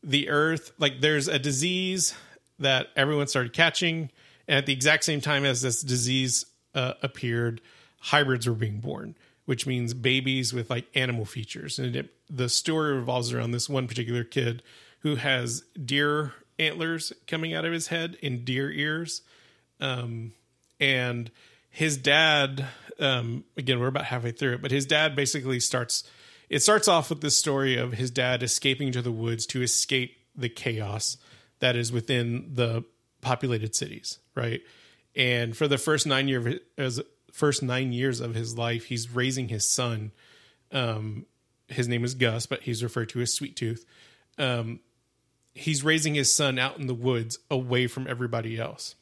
the 0.03 0.29
Earth, 0.29 0.71
like 0.77 1.01
there's 1.01 1.27
a 1.27 1.39
disease 1.39 2.13
that 2.59 2.87
everyone 2.95 3.27
started 3.27 3.53
catching, 3.53 4.09
and 4.47 4.57
at 4.57 4.65
the 4.65 4.73
exact 4.73 5.03
same 5.03 5.21
time 5.21 5.45
as 5.45 5.61
this 5.61 5.81
disease 5.81 6.45
uh, 6.75 6.93
appeared, 7.01 7.61
hybrids 7.99 8.47
were 8.47 8.55
being 8.55 8.79
born, 8.79 9.15
which 9.45 9.67
means 9.67 9.93
babies 9.93 10.53
with 10.53 10.69
like 10.69 10.85
animal 10.95 11.25
features. 11.25 11.79
And 11.79 11.95
it, 11.95 12.13
the 12.29 12.49
story 12.49 12.93
revolves 12.93 13.33
around 13.33 13.51
this 13.51 13.69
one 13.69 13.87
particular 13.87 14.23
kid 14.23 14.63
who 14.99 15.15
has 15.15 15.63
deer 15.85 16.33
antlers 16.59 17.11
coming 17.27 17.53
out 17.53 17.65
of 17.65 17.73
his 17.73 17.87
head 17.87 18.17
and 18.23 18.45
deer 18.45 18.71
ears 18.71 19.21
and 20.79 21.31
his 21.73 21.97
dad 21.97 22.67
um 22.99 23.43
again 23.57 23.79
we're 23.79 23.87
about 23.87 24.05
halfway 24.05 24.31
through 24.31 24.53
it 24.53 24.61
but 24.61 24.69
his 24.69 24.85
dad 24.85 25.15
basically 25.15 25.59
starts 25.59 26.03
it 26.47 26.61
starts 26.61 26.87
off 26.87 27.09
with 27.09 27.19
this 27.21 27.35
story 27.35 27.75
of 27.75 27.93
his 27.93 28.11
dad 28.11 28.43
escaping 28.43 28.91
to 28.91 29.01
the 29.01 29.11
woods 29.11 29.47
to 29.47 29.61
escape 29.63 30.15
the 30.35 30.49
chaos 30.49 31.17
that 31.59 31.75
is 31.75 31.91
within 31.91 32.51
the 32.53 32.85
populated 33.21 33.75
cities 33.75 34.19
right? 34.35 34.61
And 35.15 35.57
for 35.57 35.67
the 35.67 35.77
first 35.77 36.05
nine 36.05 36.27
year 36.27 36.59
as 36.77 37.01
first 37.31 37.63
nine 37.63 37.91
years 37.91 38.19
of 38.19 38.35
his 38.35 38.55
life 38.55 38.85
he's 38.85 39.09
raising 39.09 39.49
his 39.49 39.67
son 39.67 40.11
um 40.71 41.25
his 41.67 41.87
name 41.87 42.05
is 42.05 42.13
gus 42.13 42.45
but 42.45 42.61
he's 42.61 42.83
referred 42.83 43.09
to 43.09 43.21
as 43.21 43.33
sweet 43.33 43.55
tooth. 43.55 43.83
Um 44.37 44.79
he's 45.55 45.83
raising 45.83 46.13
his 46.13 46.31
son 46.33 46.59
out 46.59 46.77
in 46.77 46.85
the 46.85 46.93
woods 46.93 47.39
away 47.49 47.87
from 47.87 48.07
everybody 48.07 48.59
else. 48.59 48.93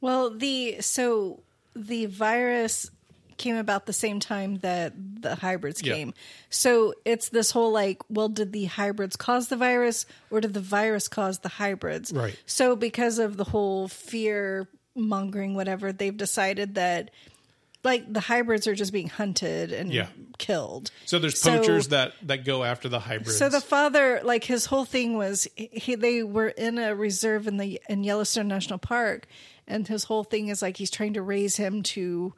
Well, 0.00 0.30
the 0.30 0.80
so 0.80 1.42
the 1.76 2.06
virus 2.06 2.90
came 3.36 3.56
about 3.56 3.84
the 3.84 3.92
same 3.92 4.18
time 4.18 4.56
that 4.60 4.94
the 4.96 5.34
hybrids 5.34 5.82
Yeah. 5.82 5.92
came. 5.94 6.14
So 6.48 6.94
it's 7.04 7.28
this 7.28 7.50
whole 7.50 7.70
like, 7.70 7.98
well, 8.08 8.28
did 8.30 8.52
the 8.52 8.64
hybrids 8.64 9.14
cause 9.16 9.48
the 9.48 9.56
virus 9.56 10.06
or 10.30 10.40
did 10.40 10.54
the 10.54 10.60
virus 10.60 11.06
cause 11.06 11.40
the 11.40 11.50
hybrids? 11.50 12.12
Right. 12.12 12.34
So 12.46 12.76
because 12.76 13.18
of 13.18 13.36
the 13.36 13.44
whole 13.44 13.88
fear 13.88 14.68
mongering, 14.94 15.54
whatever, 15.54 15.92
they've 15.92 16.16
decided 16.16 16.76
that 16.76 17.10
like 17.84 18.10
the 18.10 18.20
hybrids 18.20 18.66
are 18.66 18.74
just 18.74 18.92
being 18.92 19.08
hunted 19.10 19.70
and 19.70 19.92
Yeah. 19.92 20.08
killed. 20.38 20.90
So 21.04 21.18
there's 21.18 21.38
So- 21.38 21.58
poachers 21.58 21.88
that 21.88 22.14
that 22.22 22.44
go 22.46 22.64
after 22.64 22.88
the 22.88 23.00
hybrids. 23.00 23.36
So 23.36 23.48
the 23.50 23.60
father, 23.60 24.20
like 24.24 24.44
his 24.44 24.64
whole 24.64 24.86
thing 24.86 25.14
was, 25.16 25.46
he 25.56 25.94
they 25.94 26.22
were 26.22 26.48
in 26.48 26.78
a 26.78 26.94
reserve 26.96 27.46
in 27.46 27.58
the 27.58 27.80
in 27.88 28.02
Yellowstone 28.02 28.48
National 28.48 28.78
Park, 28.78 29.26
and 29.68 29.86
his 29.86 30.04
whole 30.04 30.24
thing 30.24 30.48
is 30.48 30.62
like 30.62 30.76
he's 30.76 30.90
trying 30.90 31.14
to 31.14 31.22
raise 31.22 31.56
him 31.56 31.82
to 31.82 32.34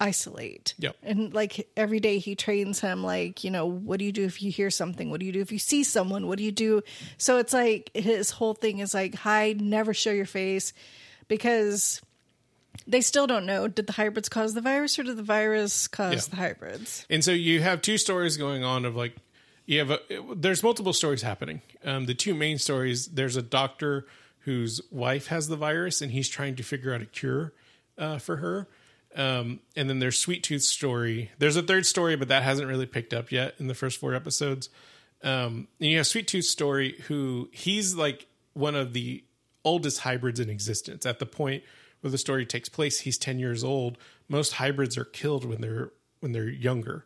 isolate. 0.00 0.74
Yep. 0.78 0.96
And 1.02 1.34
like 1.34 1.68
every 1.76 1.98
day 2.00 2.18
he 2.18 2.36
trains 2.36 2.80
him, 2.80 3.02
like 3.02 3.42
you 3.44 3.50
know, 3.50 3.66
what 3.66 3.98
do 3.98 4.04
you 4.04 4.12
do 4.12 4.24
if 4.24 4.42
you 4.42 4.50
hear 4.50 4.70
something? 4.70 5.10
What 5.10 5.20
do 5.20 5.26
you 5.26 5.32
do 5.32 5.40
if 5.40 5.50
you 5.52 5.58
see 5.58 5.82
someone? 5.84 6.26
What 6.28 6.38
do 6.38 6.44
you 6.44 6.52
do? 6.52 6.82
So 7.16 7.38
it's 7.38 7.52
like 7.52 7.90
his 7.94 8.30
whole 8.30 8.54
thing 8.54 8.78
is 8.78 8.94
like 8.94 9.14
hide, 9.14 9.60
never 9.60 9.92
show 9.94 10.10
your 10.12 10.26
face, 10.26 10.72
because. 11.28 12.00
They 12.86 13.00
still 13.02 13.26
don't 13.26 13.44
know. 13.44 13.66
Did 13.68 13.86
the 13.86 13.92
hybrids 13.92 14.28
cause 14.30 14.54
the 14.54 14.60
virus, 14.62 14.98
or 14.98 15.02
did 15.02 15.16
the 15.16 15.22
virus 15.22 15.88
cause 15.88 16.12
Yeah. 16.28 16.30
the 16.30 16.36
hybrids? 16.36 17.04
and 17.10 17.22
so 17.24 17.32
you 17.32 17.60
have 17.60 17.82
two 17.82 17.98
stories 17.98 18.36
going 18.38 18.62
on 18.64 18.84
of 18.86 18.94
like 18.96 19.14
you 19.66 19.80
have 19.80 19.90
a, 19.90 20.00
there's 20.34 20.62
multiple 20.62 20.92
stories 20.94 21.20
happening. 21.20 21.60
Um, 21.84 22.06
the 22.06 22.14
two 22.14 22.34
main 22.34 22.56
stories 22.56 23.06
there's 23.08 23.36
a 23.36 23.42
doctor 23.42 24.06
whose 24.48 24.80
wife 24.90 25.26
has 25.26 25.48
the 25.48 25.56
virus 25.56 26.00
and 26.00 26.10
he's 26.10 26.26
trying 26.26 26.56
to 26.56 26.62
figure 26.62 26.94
out 26.94 27.02
a 27.02 27.04
cure 27.04 27.52
uh, 27.98 28.16
for 28.16 28.36
her. 28.36 28.66
Um, 29.14 29.60
and 29.76 29.90
then 29.90 29.98
there's 29.98 30.16
Sweet 30.16 30.42
Tooth's 30.42 30.66
story. 30.66 31.30
There's 31.38 31.56
a 31.56 31.62
third 31.62 31.84
story, 31.84 32.16
but 32.16 32.28
that 32.28 32.42
hasn't 32.42 32.66
really 32.66 32.86
picked 32.86 33.12
up 33.12 33.30
yet 33.30 33.56
in 33.58 33.66
the 33.66 33.74
first 33.74 34.00
four 34.00 34.14
episodes. 34.14 34.70
Um, 35.22 35.68
and 35.78 35.90
you 35.90 35.98
have 35.98 36.06
Sweet 36.06 36.28
Tooth's 36.28 36.48
story, 36.48 36.96
who 37.08 37.50
he's 37.52 37.94
like 37.94 38.26
one 38.54 38.74
of 38.74 38.94
the 38.94 39.22
oldest 39.66 40.00
hybrids 40.00 40.40
in 40.40 40.48
existence. 40.48 41.04
At 41.04 41.18
the 41.18 41.26
point 41.26 41.62
where 42.00 42.10
the 42.10 42.16
story 42.16 42.46
takes 42.46 42.70
place, 42.70 43.00
he's 43.00 43.18
ten 43.18 43.38
years 43.38 43.62
old. 43.62 43.98
Most 44.30 44.54
hybrids 44.54 44.96
are 44.96 45.04
killed 45.04 45.44
when 45.44 45.60
they're 45.60 45.90
when 46.20 46.32
they're 46.32 46.48
younger, 46.48 47.04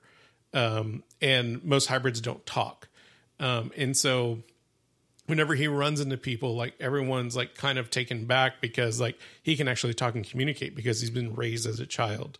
um, 0.54 1.02
and 1.20 1.64
most 1.64 1.86
hybrids 1.88 2.20
don't 2.20 2.46
talk. 2.46 2.86
Um, 3.40 3.72
and 3.76 3.96
so 3.96 4.44
whenever 5.32 5.54
he 5.54 5.66
runs 5.66 5.98
into 5.98 6.18
people 6.18 6.54
like 6.54 6.74
everyone's 6.78 7.34
like 7.34 7.54
kind 7.54 7.78
of 7.78 7.88
taken 7.88 8.26
back 8.26 8.60
because 8.60 9.00
like 9.00 9.18
he 9.42 9.56
can 9.56 9.66
actually 9.66 9.94
talk 9.94 10.14
and 10.14 10.28
communicate 10.28 10.76
because 10.76 11.00
he's 11.00 11.08
been 11.08 11.34
raised 11.34 11.66
as 11.66 11.80
a 11.80 11.86
child. 11.86 12.38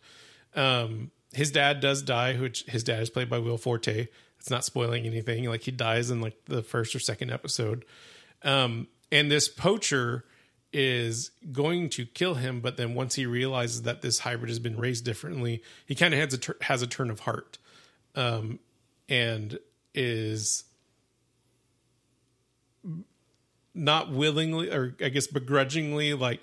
Um 0.55 1.09
his 1.33 1.49
dad 1.49 1.79
does 1.79 2.03
die 2.03 2.35
which 2.35 2.63
his 2.67 2.83
dad 2.83 3.01
is 3.01 3.09
played 3.09 3.31
by 3.31 3.39
will 3.39 3.57
forte. 3.57 4.09
It's 4.39 4.51
not 4.51 4.63
spoiling 4.63 5.07
anything. 5.07 5.45
Like 5.45 5.63
he 5.63 5.71
dies 5.71 6.11
in 6.11 6.21
like 6.21 6.45
the 6.45 6.61
first 6.61 6.93
or 6.93 6.99
second 6.99 7.31
episode. 7.31 7.83
Um 8.43 8.85
and 9.11 9.31
this 9.31 9.47
poacher 9.47 10.23
is 10.71 11.31
going 11.51 11.89
to 11.89 12.05
kill 12.05 12.35
him, 12.35 12.59
but 12.59 12.77
then 12.77 12.93
once 12.93 13.15
he 13.15 13.25
realizes 13.25 13.81
that 13.83 14.03
this 14.03 14.19
hybrid 14.19 14.49
has 14.49 14.59
been 14.59 14.77
raised 14.77 15.03
differently, 15.03 15.63
he 15.87 15.95
kind 15.95 16.13
of 16.13 16.19
has 16.19 16.35
a 16.35 16.37
tur- 16.37 16.57
has 16.61 16.83
a 16.83 16.87
turn 16.87 17.09
of 17.09 17.21
heart, 17.21 17.57
um, 18.13 18.59
and 19.09 19.57
is 19.95 20.63
not 23.75 24.11
willingly 24.11 24.69
or 24.69 24.95
I 25.01 25.09
guess 25.09 25.27
begrudgingly 25.27 26.13
like 26.13 26.41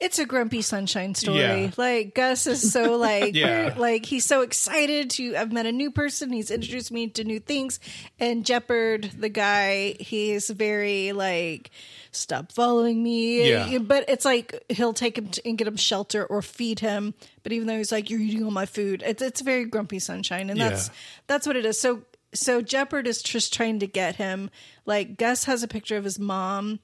It's 0.00 0.18
a 0.18 0.26
grumpy 0.26 0.62
sunshine 0.62 1.14
story. 1.14 1.38
Yeah. 1.38 1.70
Like 1.76 2.14
Gus 2.14 2.46
is 2.48 2.72
so 2.72 2.96
like 3.08 3.34
Yeah. 3.36 3.74
like 3.78 4.04
he's 4.04 4.24
so 4.24 4.40
excited 4.42 5.10
to 5.10 5.36
I've 5.36 5.52
met 5.52 5.66
a 5.66 5.70
new 5.72 5.90
person. 5.92 6.32
He's 6.32 6.50
introduced 6.50 6.90
me 6.90 7.06
to 7.10 7.22
new 7.24 7.38
things. 7.38 7.78
And 8.18 8.44
Jepperd, 8.44 9.20
the 9.20 9.28
guy, 9.28 9.94
he's 10.00 10.50
very 10.50 11.12
like 11.12 11.70
stop 12.10 12.50
following 12.50 13.00
me. 13.00 13.48
Yeah. 13.48 13.78
But 13.78 14.06
it's 14.08 14.24
like 14.24 14.64
he'll 14.68 14.92
take 14.92 15.16
him 15.16 15.28
to, 15.28 15.48
and 15.48 15.56
get 15.56 15.68
him 15.68 15.76
shelter 15.76 16.24
or 16.26 16.42
feed 16.42 16.80
him. 16.80 17.14
But 17.44 17.52
even 17.52 17.68
though 17.68 17.78
he's 17.78 17.92
like 17.92 18.10
you're 18.10 18.18
eating 18.20 18.42
all 18.44 18.50
my 18.50 18.66
food, 18.66 19.04
it's 19.06 19.22
it's 19.22 19.40
very 19.40 19.66
grumpy 19.66 20.00
sunshine, 20.00 20.50
and 20.50 20.60
that's 20.60 20.90
that's 21.28 21.46
what 21.46 21.54
it 21.56 21.64
is. 21.64 21.78
So 21.80 22.02
so 22.34 22.60
Jepperd 22.62 23.06
is 23.06 23.22
just 23.22 23.52
trying 23.54 23.78
to 23.80 23.86
get 23.86 24.16
him. 24.16 24.50
Like 24.84 25.16
Gus 25.16 25.44
has 25.44 25.62
a 25.62 25.68
picture 25.68 25.96
of 25.96 26.04
his 26.04 26.18
mom 26.18 26.80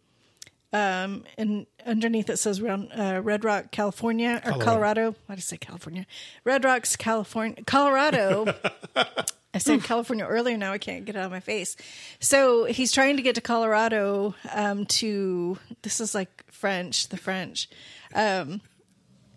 um, 0.73 1.25
and 1.39 1.67
underneath 1.87 2.29
it 2.29 2.37
says 2.37 2.61
uh, 2.63 3.21
Red 3.23 3.45
Rock, 3.45 3.71
California, 3.71 4.41
or 4.45 4.53
Colorado. 4.53 4.65
Colorado. 4.65 5.11
Why 5.27 5.35
did 5.35 5.41
I 5.41 5.43
say 5.43 5.57
California? 5.57 6.07
Red 6.45 6.65
Rocks, 6.65 6.95
California, 6.95 7.63
Colorado. 7.65 8.55
I 9.55 9.59
said 9.59 9.83
California 9.83 10.27
earlier. 10.27 10.59
Now 10.59 10.73
I 10.73 10.79
can't 10.79 11.07
get 11.07 11.17
it 11.17 11.19
out 11.19 11.25
of 11.25 11.31
my 11.31 11.41
face. 11.41 11.75
So 12.21 12.67
he's 12.67 12.93
trying 12.93 13.17
to 13.17 13.23
get 13.23 13.35
to 13.37 13.41
Colorado 13.41 14.35
um, 14.53 14.85
to. 14.87 15.59
This 15.83 16.01
is 16.01 16.15
like 16.15 16.45
French, 16.51 17.09
the 17.09 17.17
French. 17.17 17.71
Um, 18.15 18.61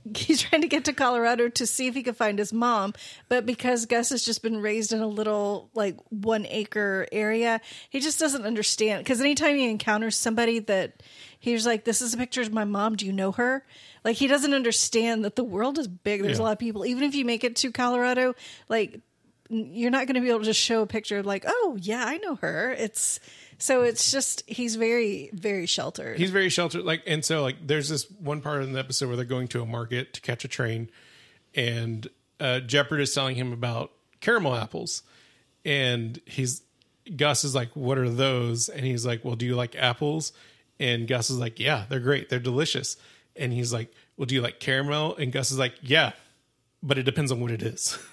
he's 0.16 0.42
trying 0.42 0.62
to 0.62 0.68
get 0.68 0.86
to 0.86 0.94
Colorado 0.94 1.50
to 1.50 1.66
see 1.66 1.88
if 1.88 1.96
he 1.96 2.04
can 2.04 2.14
find 2.14 2.40
his 2.40 2.52
mom, 2.52 2.94
but 3.30 3.46
because 3.46 3.86
Gus 3.86 4.10
has 4.10 4.24
just 4.24 4.42
been 4.42 4.62
raised 4.62 4.94
in 4.94 5.00
a 5.00 5.08
little 5.08 5.70
like 5.74 5.98
one 6.10 6.46
acre 6.48 7.08
area, 7.12 7.62
he 7.90 8.00
just 8.00 8.20
doesn't 8.20 8.46
understand. 8.46 9.04
Because 9.04 9.22
anytime 9.22 9.56
he 9.56 9.70
encounters 9.70 10.18
somebody 10.18 10.60
that 10.60 11.04
he's 11.40 11.66
like, 11.66 11.84
"This 11.84 12.02
is 12.02 12.14
a 12.14 12.18
picture 12.18 12.42
of 12.42 12.54
my 12.54 12.66
mom. 12.66 12.96
Do 12.96 13.06
you 13.06 13.14
know 13.14 13.32
her?" 13.34 13.66
Like 14.04 14.18
he 14.18 14.28
doesn't 14.28 14.54
understand 14.54 15.24
that 15.26 15.36
the 15.36 15.44
world 15.44 15.78
is 15.78 15.88
big. 15.88 16.24
There's 16.24 16.40
a 16.40 16.44
lot 16.44 16.54
of 16.54 16.60
people. 16.60 16.86
Even 16.86 17.04
if 17.04 17.14
you 17.14 17.26
make 17.26 17.44
it 17.44 17.56
to 17.58 17.72
Colorado, 17.72 18.36
like 18.70 19.02
you're 19.50 19.92
not 19.92 20.08
going 20.08 20.16
to 20.16 20.22
be 20.22 20.30
able 20.30 20.46
to 20.46 20.54
show 20.54 20.82
a 20.82 20.88
picture 20.88 21.20
of 21.20 21.26
like, 21.26 21.44
"Oh 21.46 21.78
yeah, 21.80 22.04
I 22.06 22.18
know 22.18 22.36
her." 22.36 22.72
It's 22.72 23.20
so 23.62 23.84
it's 23.84 24.12
just 24.12 24.44
he's 24.48 24.76
very 24.76 25.30
very 25.34 25.66
sheltered. 25.68 26.18
he's 26.18 26.32
very 26.32 26.50
sheltered. 26.50 26.84
Like 26.84 27.04
and 27.06 27.24
so 27.24 27.42
like 27.42 27.56
there's 27.66 27.90
this 27.90 28.10
one 28.12 28.42
part 28.42 28.64
in 28.64 28.74
the 28.74 28.80
episode 28.80 29.08
where 29.08 29.16
they're 29.16 29.26
going 29.26 29.48
to 29.50 29.62
a 29.62 29.66
market 29.66 30.14
to 30.14 30.22
catch 30.22 30.44
a 30.44 30.48
train 30.48 30.90
and 31.54 32.08
uh 32.40 32.60
Jepperd 32.66 33.02
is 33.02 33.14
telling 33.14 33.36
him 33.36 33.54
about 33.54 33.92
caramel 34.20 34.56
apples. 34.56 35.04
And 35.64 36.20
he's 36.26 36.64
gus 37.16 37.44
is 37.44 37.54
like 37.54 37.70
what 37.76 37.98
are 37.98 38.10
those? 38.10 38.68
And 38.68 38.86
he's 38.86 39.06
like 39.06 39.24
well 39.24 39.36
do 39.36 39.46
you 39.46 39.56
like 39.56 39.76
apples? 39.76 40.34
And 40.80 41.08
gus 41.08 41.30
is 41.30 41.38
like 41.38 41.60
yeah 41.60 41.86
they're 41.88 42.00
great. 42.00 42.30
They're 42.30 42.40
delicious. 42.40 42.98
And 43.36 43.54
he's 43.54 43.72
like 43.72 43.94
well 44.18 44.26
do 44.26 44.36
you 44.36 44.42
like 44.42 44.60
caramel? 44.60 45.16
And 45.16 45.32
gus 45.32 45.52
is 45.52 45.60
like 45.60 45.76
yeah 45.82 46.14
but 46.84 46.98
it 46.98 47.04
depends 47.04 47.32
on 47.32 47.40
what 47.40 47.52
it 47.52 47.62
is 47.62 48.00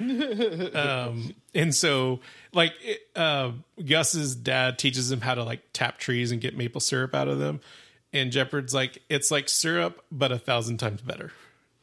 um 0.74 1.34
and 1.54 1.74
so 1.74 2.20
like 2.52 2.72
it, 2.82 3.00
uh 3.16 3.52
gus's 3.84 4.34
dad 4.34 4.78
teaches 4.78 5.10
him 5.12 5.20
how 5.20 5.34
to 5.34 5.44
like 5.44 5.60
tap 5.72 5.98
trees 5.98 6.32
and 6.32 6.40
get 6.40 6.56
maple 6.56 6.80
syrup 6.80 7.14
out 7.14 7.28
of 7.28 7.38
them 7.38 7.60
and 8.12 8.32
Jepperd's 8.32 8.72
like 8.74 9.02
it's 9.08 9.30
like 9.30 9.48
syrup 9.48 10.04
but 10.10 10.32
a 10.32 10.38
thousand 10.38 10.78
times 10.78 11.00
better 11.02 11.32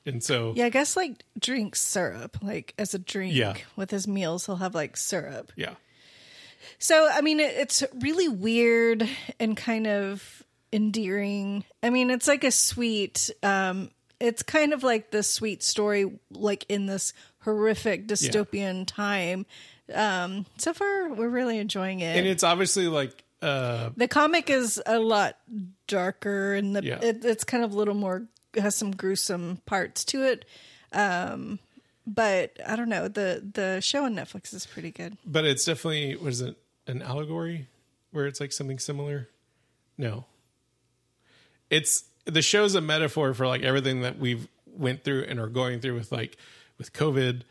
and 0.06 0.24
so 0.24 0.54
Yeah, 0.56 0.66
I 0.66 0.70
guess 0.70 0.96
like 0.96 1.24
drinks 1.38 1.82
syrup, 1.82 2.38
like 2.42 2.74
as 2.78 2.94
a 2.94 3.00
drink 3.00 3.34
Yeah. 3.36 3.56
with 3.76 3.92
his 3.92 4.08
meals, 4.08 4.46
he'll 4.46 4.56
have 4.56 4.74
like 4.74 4.96
syrup. 4.96 5.52
yeah 5.58 5.76
So, 6.80 7.10
I 7.12 7.20
mean, 7.22 7.40
it, 7.42 7.54
it's 7.58 7.84
really 8.00 8.30
weird 8.30 9.08
and 9.40 9.56
kind 9.58 9.86
of 9.86 10.44
endearing. 10.72 11.66
I 11.84 11.90
mean, 11.90 12.10
it's 12.10 12.28
like 12.28 12.44
a 12.46 12.52
sweet, 12.52 13.30
um, 13.44 13.90
it's 14.20 14.44
kind 14.44 14.74
of 14.74 14.82
like 14.84 15.12
the 15.12 15.24
sweet 15.24 15.62
story, 15.62 16.10
like 16.32 16.66
in 16.70 16.86
this 16.86 17.14
horrific 17.48 18.08
dystopian 18.08 18.86
time. 18.86 19.46
Um, 19.94 20.46
so 20.58 20.74
far, 20.74 21.14
we're 21.14 21.30
really 21.30 21.60
enjoying 21.60 22.02
it. 22.02 22.18
and 22.18 22.28
it's 22.28 22.44
obviously 22.44 22.88
like 22.90 23.24
uh 23.42 23.92
the 23.96 24.08
comic 24.08 24.50
is 24.50 24.82
a 24.86 24.98
lot 25.00 25.38
darker 25.88 26.56
and 26.56 26.76
the, 26.76 26.84
Yeah. 26.84 27.00
it, 27.02 27.24
it's 27.24 27.44
kind 27.44 27.64
of 27.64 27.72
a 27.72 27.78
little 27.78 27.94
more 27.94 28.24
has 28.56 28.76
some 28.76 28.90
gruesome 28.92 29.62
parts 29.68 30.04
to 30.06 30.24
it 30.24 30.44
um 30.92 31.60
but 32.08 32.58
i 32.66 32.76
don't 32.76 32.90
know 32.90 33.08
the 33.08 33.44
the 33.54 33.80
show 33.80 34.06
on 34.06 34.16
netflix 34.16 34.54
is 34.56 34.66
pretty 34.66 34.90
good 34.90 35.18
but 35.24 35.46
it's 35.46 35.66
definitely 35.66 36.16
what 36.16 36.30
is 36.30 36.42
it 36.42 36.56
an 36.88 37.04
allegory 37.04 37.68
where 38.12 38.26
it's 38.26 38.40
like 38.40 38.52
something 38.52 38.80
similar 38.80 39.30
no 40.00 40.26
it's 41.70 42.06
the 42.26 42.42
show's 42.42 42.76
a 42.76 42.82
metaphor 42.82 43.34
for 43.36 43.48
like 43.48 43.62
everything 43.62 44.02
that 44.02 44.18
we've 44.18 44.48
went 44.66 45.04
through 45.04 45.24
and 45.30 45.40
are 45.40 45.48
going 45.48 45.80
through 45.80 45.94
with 45.96 46.12
like 46.12 46.38
with 46.78 46.94
covid 46.94 47.42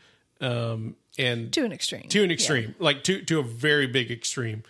um 0.41 0.95
and 1.17 1.51
to 1.53 1.63
an 1.65 1.71
extreme 1.71 2.07
to 2.09 2.23
an 2.23 2.29
Yeah. 2.29 2.33
extreme 2.33 2.75
like 2.79 3.03
to 3.05 3.21
to 3.23 3.39
a 3.39 3.43
very 3.43 3.87
big 3.87 4.11
extreme 4.11 4.63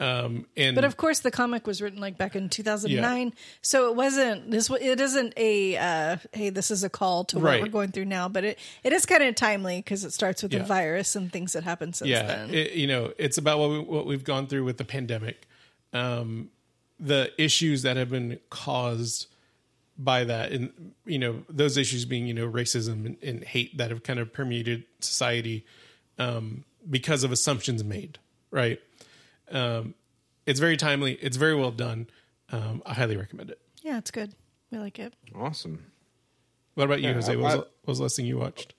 um 0.00 0.44
and 0.56 0.74
but 0.74 0.84
of 0.84 0.96
course 0.96 1.20
the 1.20 1.30
comic 1.30 1.66
was 1.68 1.80
written 1.80 2.00
like 2.00 2.18
back 2.18 2.34
in 2.34 2.48
2009 2.48 3.32
so 3.62 3.88
it 3.88 3.94
wasn't 3.96 4.50
this 4.50 4.68
it 4.68 5.00
isn't 5.00 5.32
a 5.36 5.76
uh 5.76 6.16
hey 6.32 6.50
this 6.50 6.70
is 6.72 6.82
a 6.82 6.90
call 6.90 7.24
to 7.24 7.36
what 7.38 7.44
Right. 7.44 7.62
we're 7.62 7.68
going 7.68 7.92
through 7.92 8.06
now 8.06 8.28
but 8.28 8.42
it 8.44 8.58
it 8.82 8.92
is 8.92 9.06
kind 9.06 9.22
of 9.22 9.34
timely 9.36 9.78
because 9.78 10.04
it 10.04 10.12
starts 10.12 10.42
with 10.42 10.52
Yeah. 10.52 10.58
the 10.60 10.64
virus 10.64 11.14
and 11.14 11.32
things 11.32 11.52
that 11.52 11.62
happened 11.62 11.94
since 11.94 12.08
yeah 12.10 12.24
then 12.26 12.52
it, 12.52 12.72
you 12.72 12.88
know 12.88 13.12
it's 13.18 13.38
about 13.38 13.60
what, 13.60 13.70
we, 13.70 13.78
what 13.78 14.04
we've 14.04 14.24
gone 14.24 14.48
through 14.48 14.64
with 14.64 14.78
the 14.78 14.84
pandemic 14.84 15.46
um 15.92 16.50
the 16.98 17.30
issues 17.38 17.82
that 17.82 17.96
have 17.96 18.10
been 18.10 18.40
caused 18.50 19.28
by 19.96 20.24
that 20.24 20.50
and 20.52 20.92
you 21.06 21.18
know 21.18 21.42
those 21.48 21.76
issues 21.76 22.04
being 22.04 22.26
you 22.26 22.34
know 22.34 22.50
racism 22.50 23.06
and, 23.06 23.16
and 23.22 23.44
hate 23.44 23.76
that 23.78 23.90
have 23.90 24.02
kind 24.02 24.18
of 24.18 24.32
permeated 24.32 24.84
society 25.00 25.64
um 26.18 26.64
because 26.90 27.22
of 27.22 27.30
assumptions 27.30 27.84
made 27.84 28.18
right 28.50 28.80
um 29.52 29.94
it's 30.46 30.58
very 30.58 30.76
timely 30.76 31.12
it's 31.14 31.36
very 31.36 31.54
well 31.54 31.70
done 31.70 32.08
um 32.50 32.82
i 32.84 32.92
highly 32.92 33.16
recommend 33.16 33.50
it 33.50 33.60
yeah 33.82 33.96
it's 33.98 34.10
good 34.10 34.34
we 34.72 34.78
like 34.78 34.98
it 34.98 35.14
Awesome. 35.34 35.84
what 36.74 36.84
about 36.84 37.00
you 37.00 37.08
Yeah, 37.08 37.14
jose 37.14 37.32
I- 37.32 37.36
what 37.36 37.44
was, 37.44 37.54
what 37.56 37.68
was 37.86 37.98
the 37.98 38.02
last 38.04 38.16
thing 38.16 38.26
you 38.26 38.38
watched 38.38 38.74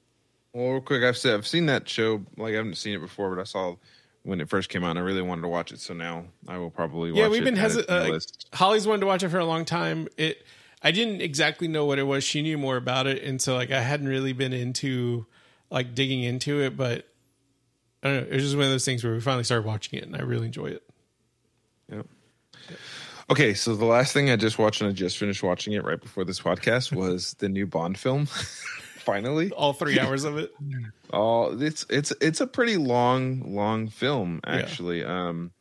Well, 0.53 0.72
real 0.74 0.82
quick, 0.82 1.03
I've 1.03 1.18
said 1.18 1.34
I've 1.34 1.47
seen 1.47 1.66
that 1.68 1.88
show. 1.88 2.24
Like 2.38 2.53
I 2.53 2.57
haven't 2.57 2.76
seen 2.78 2.93
it 2.95 2.99
before, 3.01 3.34
but 3.36 3.41
I 3.41 3.45
saw 3.45 3.76
when 4.24 4.39
it 4.41 4.49
first 4.49 4.70
came 4.70 4.84
out. 4.86 4.95
I 4.97 5.01
really 5.01 5.22
wanted 5.22 5.41
to 5.43 5.47
watch 5.49 5.72
it, 5.74 5.80
so 5.80 5.93
now 5.93 6.26
I 6.47 6.57
will 6.57 6.72
probably. 6.72 7.11
watch 7.11 7.20
yeah 7.20 7.28
we've 7.28 7.41
it, 7.41 7.45
been 7.45 7.55
add 7.55 7.61
hesitant 7.61 8.13
uh, 8.13 8.20
holly's 8.55 8.88
wanted 8.88 9.01
to 9.01 9.05
watch 9.05 9.22
it 9.24 9.30
for 9.30 9.39
a 9.39 9.45
long 9.45 9.66
time 9.66 10.07
it 10.18 10.45
i 10.82 10.91
didn't 10.91 11.21
exactly 11.21 11.67
know 11.67 11.86
what 11.86 11.99
it 11.99 12.03
was 12.03 12.23
she 12.23 12.41
knew 12.41 12.57
more 12.57 12.78
about 12.78 13.07
it 13.07 13.23
and 13.23 13.41
so 13.41 13.55
like 13.55 13.71
i 13.71 13.82
hadn't 13.82 14.07
really 14.07 14.34
been 14.34 14.53
into 14.53 15.26
like 15.69 15.95
digging 15.95 16.23
into 16.23 16.61
it 16.61 16.76
but 16.78 17.07
i 18.03 18.07
don't 18.07 18.15
know 18.17 18.28
it 18.30 18.34
was 18.34 18.43
just 18.43 18.55
one 18.55 18.65
of 18.65 18.71
those 18.71 18.86
things 18.86 19.03
where 19.03 19.13
we 19.13 19.21
finally 19.21 19.43
started 19.43 19.65
watching 19.65 19.99
it 19.99 20.05
and 20.05 20.15
i 20.15 20.21
really 20.21 20.45
enjoy 20.45 20.67
it 20.67 20.84
Yeah. 21.91 22.01
Okay, 23.28 23.55
so 23.55 23.76
the 23.76 23.86
last 23.86 24.13
thing 24.13 24.30
I 24.30 24.36
just 24.36 24.59
watched, 24.59 24.82
and 24.82 24.89
I 24.91 24.93
just 24.93 25.17
finished 25.17 25.41
watching 25.41 25.73
it 25.73 25.84
right 25.84 25.99
before 25.99 26.26
this 26.26 26.39
podcast, 26.39 26.95
was 26.95 27.34
the 27.39 27.49
new 27.49 27.65
Bond 27.65 27.97
film. 27.97 28.26
Finally, 29.05 29.51
all 29.51 29.73
three 29.73 29.99
hours 29.99 30.23
of 30.26 30.38
it 30.38 30.53
Oh, 31.13 31.59
it's 31.59 31.88
it's 31.89 32.13
it's 32.21 32.39
a 32.41 32.45
pretty 32.47 32.78
long, 32.78 33.55
long 33.55 33.88
film 33.88 34.41
actually. 34.45 35.03
Um, 35.03 35.51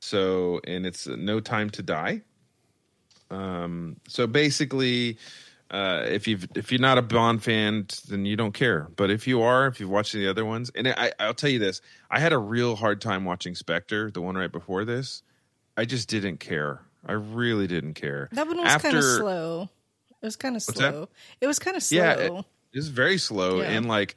so 0.00 0.60
and 0.66 0.86
it's 0.86 1.06
No 1.06 1.40
Time 1.40 1.68
to 1.70 1.82
Die. 1.82 2.22
Um, 3.34 3.96
so 4.08 4.26
basically, 4.26 5.18
uh, 5.70 6.04
if 6.06 6.28
you 6.28 6.38
if 6.54 6.70
you're 6.70 6.80
not 6.80 6.98
a 6.98 7.02
Bond 7.02 7.42
fan, 7.42 7.86
then 8.08 8.24
you 8.24 8.36
don't 8.36 8.52
care. 8.52 8.88
But 8.96 9.10
if 9.10 9.26
you 9.26 9.42
are, 9.42 9.66
if 9.66 9.80
you've 9.80 9.90
watched 9.90 10.12
the 10.12 10.28
other 10.28 10.44
ones, 10.44 10.70
and 10.74 10.88
I, 10.88 11.12
I'll 11.18 11.34
tell 11.34 11.50
you 11.50 11.58
this, 11.58 11.80
I 12.10 12.20
had 12.20 12.32
a 12.32 12.38
real 12.38 12.76
hard 12.76 13.00
time 13.00 13.24
watching 13.24 13.54
Spectre, 13.54 14.10
the 14.10 14.20
one 14.20 14.36
right 14.36 14.52
before 14.52 14.84
this. 14.84 15.22
I 15.76 15.84
just 15.84 16.08
didn't 16.08 16.38
care. 16.38 16.80
I 17.06 17.12
really 17.12 17.66
didn't 17.66 17.94
care. 17.94 18.28
that 18.32 18.46
one 18.46 18.56
was 18.62 18.76
kind 18.76 18.96
of 18.96 19.04
slow 19.04 19.68
it 20.22 20.26
was 20.26 20.36
kind 20.36 20.56
of 20.56 20.64
that? 20.64 20.74
slow 20.76 21.08
it 21.42 21.46
was 21.46 21.58
kind 21.58 21.76
of 21.76 21.82
slow 21.82 21.98
Yeah, 21.98 22.12
it- 22.14 22.32
It 22.72 22.78
was 22.78 22.88
very 22.88 23.18
slow, 23.18 23.60
Yeah. 23.60 23.70
and 23.70 23.86
like 23.86 24.14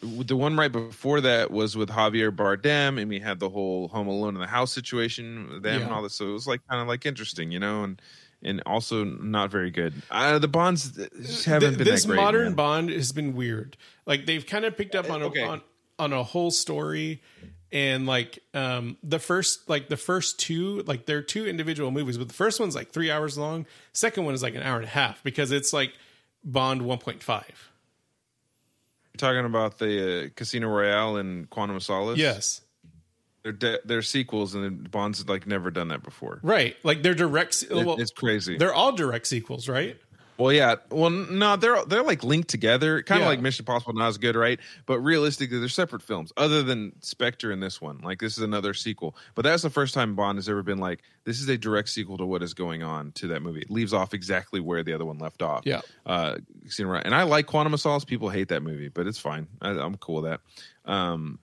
the 0.00 0.36
one 0.36 0.56
right 0.56 0.70
before 0.70 1.20
that 1.22 1.50
was 1.50 1.76
with 1.76 1.88
Javier 1.88 2.30
Bardem, 2.30 3.00
and 3.00 3.08
we 3.08 3.18
had 3.18 3.40
the 3.40 3.48
whole 3.48 3.88
Home 3.88 4.06
Alone 4.06 4.34
in 4.36 4.40
the 4.40 4.46
House 4.46 4.72
situation 4.72 5.48
with 5.54 5.62
them 5.64 5.82
and 5.82 5.90
all 5.90 6.02
this. 6.02 6.14
So 6.14 6.28
it 6.28 6.32
was 6.32 6.46
like 6.46 6.60
kind 6.68 6.80
of 6.80 6.86
like 6.86 7.04
interesting, 7.06 7.50
you 7.50 7.58
know, 7.58 7.82
and 7.82 8.00
and 8.42 8.62
also 8.66 9.04
not 9.04 9.50
very 9.50 9.70
good. 9.70 9.94
Uh, 10.10 10.38
the 10.38 10.48
Bonds 10.48 10.96
haven't 11.44 11.68
Th- 11.70 11.78
been 11.78 11.84
this 11.86 12.02
that 12.02 12.08
great. 12.08 12.16
modern 12.16 12.44
man. 12.44 12.54
bond 12.54 12.90
has 12.90 13.12
been 13.12 13.34
weird 13.34 13.76
like 14.06 14.26
they've 14.26 14.46
kind 14.46 14.64
of 14.64 14.76
picked 14.76 14.94
up 14.94 15.10
on 15.10 15.22
a 15.22 15.26
Okay. 15.26 15.42
on, 15.42 15.60
on 15.98 16.12
a 16.12 16.22
whole 16.22 16.50
story 16.50 17.20
and 17.72 18.06
like 18.06 18.38
um 18.54 18.96
the 19.02 19.18
first 19.18 19.68
like 19.68 19.88
the 19.88 19.96
first 19.96 20.38
two 20.38 20.82
like 20.86 21.04
they're 21.04 21.20
two 21.20 21.46
individual 21.46 21.90
movies 21.90 22.16
but 22.16 22.28
the 22.28 22.34
first 22.34 22.58
one's 22.60 22.74
like 22.74 22.90
three 22.92 23.10
hours 23.10 23.36
long 23.36 23.66
second 23.92 24.24
one 24.24 24.32
is 24.34 24.42
like 24.42 24.54
an 24.54 24.62
hour 24.62 24.76
and 24.76 24.84
a 24.86 24.88
half 24.88 25.22
because 25.24 25.50
it's 25.52 25.72
like 25.72 25.92
bond 26.44 26.80
1.5 26.80 27.26
You're 27.26 27.44
talking 29.18 29.44
about 29.44 29.78
the 29.78 30.26
uh, 30.26 30.28
Casino 30.36 30.68
Royale 30.68 31.16
and 31.16 31.50
Quantum 31.50 31.76
of 31.76 31.82
Solace. 31.82 32.18
yes 32.18 32.60
they're 33.42 33.52
de- 33.52 33.80
they're 33.84 34.02
sequels, 34.02 34.54
and 34.54 34.90
Bond's 34.90 35.28
like 35.28 35.46
never 35.46 35.70
done 35.70 35.88
that 35.88 36.02
before. 36.02 36.40
right 36.42 36.76
like 36.84 37.02
they're 37.02 37.14
direct 37.14 37.54
se- 37.54 37.68
It- 37.70 37.86
well, 37.86 38.00
it's 38.00 38.10
crazy. 38.10 38.56
they're 38.58 38.74
all 38.74 38.92
direct 38.92 39.26
sequels 39.26 39.68
right 39.68 39.96
Well, 40.38 40.52
yeah. 40.52 40.76
Well, 40.92 41.10
no, 41.10 41.56
they're 41.56 41.84
they're 41.84 42.04
like 42.04 42.22
linked 42.22 42.48
together, 42.48 43.02
kind 43.02 43.20
of 43.20 43.24
Yeah. 43.24 43.30
like 43.30 43.40
Mission 43.40 43.64
Impossible, 43.64 43.92
not 43.94 44.06
as 44.06 44.18
good, 44.18 44.36
right? 44.36 44.60
But 44.86 45.00
realistically, 45.00 45.58
they're 45.58 45.68
separate 45.68 46.00
films. 46.00 46.32
Other 46.36 46.62
than 46.62 46.92
Spectre 47.00 47.50
and 47.50 47.60
this 47.60 47.80
one, 47.80 47.98
like 48.04 48.20
this 48.20 48.38
is 48.38 48.44
another 48.44 48.72
sequel. 48.72 49.16
But 49.34 49.42
that's 49.42 49.64
the 49.64 49.70
first 49.70 49.94
time 49.94 50.14
Bond 50.14 50.38
has 50.38 50.48
ever 50.48 50.62
been 50.62 50.78
like, 50.78 51.02
this 51.24 51.40
is 51.40 51.48
a 51.48 51.58
direct 51.58 51.88
sequel 51.88 52.18
to 52.18 52.24
what 52.24 52.44
is 52.44 52.54
going 52.54 52.84
on 52.84 53.10
to 53.14 53.26
that 53.26 53.42
movie. 53.42 53.62
It 53.62 53.70
leaves 53.70 53.92
off 53.92 54.14
exactly 54.14 54.60
where 54.60 54.84
the 54.84 54.92
other 54.92 55.04
one 55.04 55.18
left 55.18 55.42
off. 55.42 55.62
Yeah. 55.66 55.80
Uh, 56.06 56.36
and 56.78 57.14
I 57.16 57.24
like 57.24 57.46
Quantum 57.46 57.74
of 57.74 57.80
Solace. 57.80 58.04
People 58.04 58.28
hate 58.28 58.46
that 58.50 58.62
movie, 58.62 58.90
but 58.90 59.08
it's 59.08 59.18
fine. 59.18 59.48
I, 59.60 59.70
I'm 59.70 59.96
cool 59.96 60.22
with 60.22 60.30
that. 60.30 60.40
Um, 60.88 61.40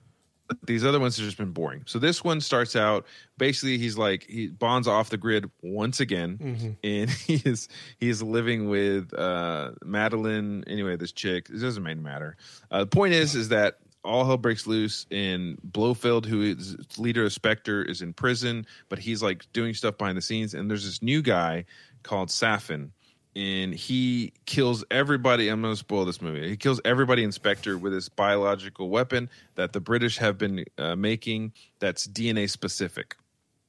but 0.48 0.58
these 0.64 0.84
other 0.84 1.00
ones 1.00 1.16
have 1.16 1.24
just 1.24 1.38
been 1.38 1.52
boring. 1.52 1.82
So 1.86 1.98
this 1.98 2.22
one 2.22 2.40
starts 2.40 2.76
out 2.76 3.06
basically 3.38 3.78
he's 3.78 3.98
like 3.98 4.24
he 4.28 4.48
bonds 4.48 4.88
off 4.88 5.10
the 5.10 5.16
grid 5.16 5.50
once 5.62 6.00
again, 6.00 6.76
and 6.82 7.10
he 7.26 7.42
is 7.44 7.68
he 7.98 8.08
is 8.08 8.22
living 8.22 8.68
with 8.68 9.12
uh, 9.14 9.72
Madeleine. 9.84 10.64
Anyway, 10.66 10.96
this 10.96 11.12
chick. 11.12 11.48
It 11.50 11.60
doesn't 11.60 11.82
matter. 12.02 12.36
Uh, 12.70 12.80
the 12.80 12.86
point 12.86 13.14
is, 13.14 13.34
is 13.34 13.48
that 13.50 13.78
all 14.04 14.24
hell 14.24 14.36
breaks 14.36 14.66
loose, 14.66 15.06
and 15.10 15.58
Blofeld, 15.62 16.26
who 16.26 16.42
is 16.42 16.76
leader 16.96 17.24
of 17.24 17.32
Spectre, 17.32 17.82
is 17.82 18.02
in 18.02 18.12
prison, 18.12 18.66
but 18.88 18.98
he's 18.98 19.22
like 19.22 19.50
doing 19.52 19.74
stuff 19.74 19.98
behind 19.98 20.16
the 20.16 20.22
scenes. 20.22 20.54
And 20.54 20.70
there's 20.70 20.84
this 20.84 21.02
new 21.02 21.22
guy 21.22 21.64
called 22.02 22.28
Safin 22.28 22.90
and 23.36 23.74
he 23.74 24.32
kills 24.46 24.82
everybody. 24.90 25.48
I'm 25.48 25.60
going 25.60 25.74
to 25.74 25.78
spoil 25.78 26.06
this 26.06 26.22
movie. 26.22 26.48
He 26.48 26.56
kills 26.56 26.80
everybody 26.86 27.22
in 27.22 27.32
Spectre, 27.32 27.76
with 27.76 27.92
this 27.92 28.08
biological 28.08 28.88
weapon 28.88 29.28
that 29.56 29.74
the 29.74 29.80
British 29.80 30.16
have 30.16 30.38
been 30.38 30.64
uh, 30.78 30.96
making 30.96 31.52
that's 31.78 32.06
DNA 32.06 32.48
specific. 32.48 33.14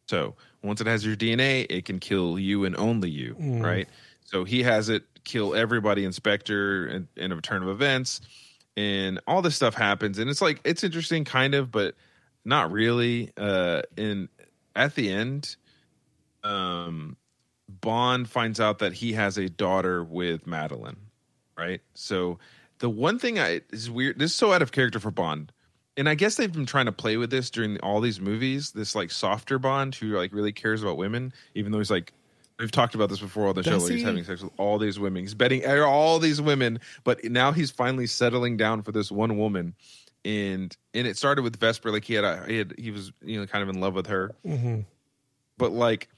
So 0.07 0.35
once 0.63 0.79
it 0.79 0.87
has 0.87 1.05
your 1.05 1.17
DNA, 1.17 1.65
it 1.69 1.83
can 1.83 1.99
kill 1.99 2.39
you 2.39 2.63
and 2.63 2.77
only 2.77 3.09
you, 3.09 3.35
right? 3.61 3.89
So 4.23 4.45
he 4.45 4.63
has 4.63 4.87
it 4.87 5.03
kill 5.25 5.53
everybody 5.53 6.05
in 6.05 6.13
Spectre 6.13 6.87
in, 6.87 7.07
in 7.17 7.33
a 7.33 7.41
turn 7.41 7.61
of 7.61 7.67
events, 7.67 8.21
and 8.77 9.19
all 9.27 9.41
this 9.41 9.57
stuff 9.57 9.73
happens, 9.73 10.17
and 10.17 10.29
it's 10.29 10.41
like 10.41 10.61
it's 10.63 10.83
interesting, 10.85 11.25
kind 11.25 11.53
of, 11.55 11.71
but 11.71 11.95
not 12.45 12.71
really. 12.71 13.31
Uh, 13.35 13.81
and 13.97 14.29
at 14.77 14.95
the 14.95 15.11
end, 15.11 15.57
um, 16.43 17.17
Bond 17.81 18.29
finds 18.29 18.59
out 18.59 18.79
that 18.79 18.93
he 18.93 19.13
has 19.13 19.37
a 19.37 19.49
daughter 19.49 20.03
with 20.03 20.47
Madeleine, 20.47 20.97
right? 21.57 21.81
So 21.93 22.39
the 22.79 22.89
one 22.89 23.19
thing 23.19 23.39
I 23.39 23.61
is 23.71 23.89
weird. 23.89 24.19
This 24.19 24.31
is 24.31 24.37
so 24.37 24.53
out 24.53 24.61
of 24.61 24.71
character 24.71 24.99
for 24.99 25.11
Bond, 25.11 25.51
and 25.95 26.07
I 26.07 26.15
guess 26.15 26.35
they've 26.35 26.51
been 26.51 26.65
trying 26.65 26.85
to 26.85 26.91
play 26.91 27.17
with 27.17 27.29
this 27.29 27.49
during 27.49 27.79
all 27.79 28.01
these 28.01 28.19
movies. 28.19 28.71
This 28.71 28.95
like 28.95 29.11
softer 29.11 29.59
Bond 29.59 29.95
who 29.95 30.15
like 30.15 30.33
really 30.33 30.51
cares 30.51 30.83
about 30.83 30.97
women, 30.97 31.33
even 31.55 31.71
though 31.71 31.79
he's 31.79 31.91
like. 31.91 32.13
We've 32.59 32.71
talked 32.71 32.95
about 32.95 33.09
this 33.09 33.19
before 33.19 33.49
on 33.49 33.53
the 33.53 33.61
show 33.61 33.77
he's 33.85 34.01
having 34.01 34.23
sex 34.23 34.41
with 34.41 34.51
all 34.57 34.79
these 34.79 34.97
women. 34.97 35.21
He's 35.21 35.35
betting 35.35 35.63
all 35.63 36.17
these 36.17 36.41
women, 36.41 36.79
but 37.03 37.23
now 37.23 37.51
he's 37.51 37.69
finally 37.69 38.07
settling 38.07 38.57
down 38.57 38.81
for 38.81 38.91
this 38.91 39.11
one 39.11 39.37
woman. 39.37 39.75
And 40.25 40.75
and 40.95 41.05
it 41.05 41.17
started 41.17 41.43
with 41.43 41.59
Vesper, 41.59 41.91
like 41.91 42.03
he 42.03 42.15
had 42.15 42.23
a 42.23 42.43
he 42.47 42.57
had 42.57 42.73
he 42.79 42.89
was 42.89 43.11
you 43.21 43.39
know 43.39 43.45
kind 43.45 43.61
of 43.61 43.69
in 43.69 43.79
love 43.79 43.93
with 43.93 44.07
her, 44.07 44.33
mm-hmm. 44.43 44.79
but 45.59 45.71
like 45.71 46.09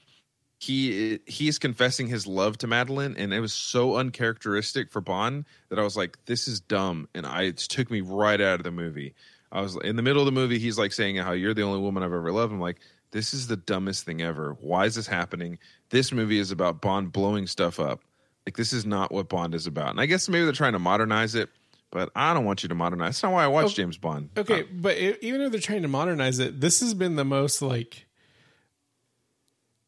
he 0.60 1.18
he's 1.26 1.58
confessing 1.58 2.06
his 2.06 2.26
love 2.26 2.58
to 2.58 2.66
Madeleine, 2.66 3.16
and 3.16 3.32
it 3.32 3.40
was 3.40 3.54
so 3.54 3.96
uncharacteristic 3.96 4.92
for 4.92 5.00
Bond 5.00 5.46
that 5.70 5.78
I 5.78 5.82
was 5.82 5.96
like, 5.96 6.18
"This 6.26 6.46
is 6.46 6.60
dumb," 6.60 7.08
and 7.14 7.26
I 7.26 7.44
it 7.44 7.56
took 7.56 7.90
me 7.90 8.02
right 8.02 8.38
out 8.40 8.60
of 8.60 8.64
the 8.64 8.70
movie. 8.70 9.14
I 9.50 9.62
was 9.62 9.76
in 9.82 9.96
the 9.96 10.02
middle 10.02 10.20
of 10.20 10.26
the 10.26 10.32
movie. 10.32 10.58
He's 10.58 10.78
like 10.78 10.92
saying 10.92 11.16
how 11.16 11.32
you're 11.32 11.54
the 11.54 11.62
only 11.62 11.80
woman 11.80 12.02
I've 12.02 12.12
ever 12.12 12.30
loved. 12.30 12.52
I'm 12.52 12.60
like, 12.60 12.78
this 13.10 13.32
is 13.32 13.46
the 13.46 13.56
dumbest 13.56 14.04
thing 14.04 14.20
ever. 14.20 14.56
Why 14.60 14.84
is 14.84 14.94
this 14.96 15.06
happening? 15.06 15.58
This 15.88 16.12
movie 16.12 16.38
is 16.38 16.50
about 16.50 16.82
Bond 16.82 17.10
blowing 17.10 17.46
stuff 17.46 17.80
up. 17.80 18.02
Like 18.46 18.56
this 18.58 18.72
is 18.74 18.84
not 18.84 19.10
what 19.10 19.30
Bond 19.30 19.54
is 19.54 19.66
about. 19.66 19.90
And 19.90 20.00
I 20.00 20.04
guess 20.06 20.28
maybe 20.28 20.44
they're 20.44 20.52
trying 20.52 20.74
to 20.74 20.78
modernize 20.78 21.34
it, 21.34 21.48
but 21.90 22.10
I 22.14 22.34
don't 22.34 22.44
want 22.44 22.62
you 22.62 22.68
to 22.68 22.74
modernize. 22.74 23.14
That's 23.14 23.22
not 23.22 23.32
why 23.32 23.44
I 23.44 23.48
watch 23.48 23.74
James 23.74 23.96
Bond. 23.96 24.28
Okay, 24.36 24.60
Uh, 24.60 24.66
but 24.72 24.96
i 24.96 25.16
even 25.22 25.40
if 25.40 25.52
they're 25.52 25.60
trying 25.60 25.82
to 25.82 25.88
modernize 25.88 26.38
it, 26.38 26.60
this 26.60 26.80
has 26.80 26.92
been 26.94 27.16
the 27.16 27.24
most 27.24 27.62
like, 27.62 28.06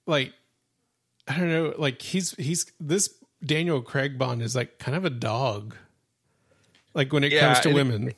like, 0.07 0.33
I 1.29 1.37
don't 1.39 1.49
know, 1.51 1.75
like 1.79 2.03
he's 2.03 2.33
he's 2.37 2.70
this 2.81 3.14
Daniel 3.45 3.81
Craig 3.81 4.18
Bond 4.18 4.43
is 4.43 4.55
like 4.57 4.79
kind 4.79 4.97
of 4.97 5.05
a 5.05 5.11
dog, 5.11 5.77
like 6.95 7.12
when 7.12 7.25
it 7.25 7.33
Yeah, 7.33 7.41
comes 7.41 7.61
to 7.61 7.68
and 7.70 7.79
it- 7.79 7.81
women. 7.85 8.12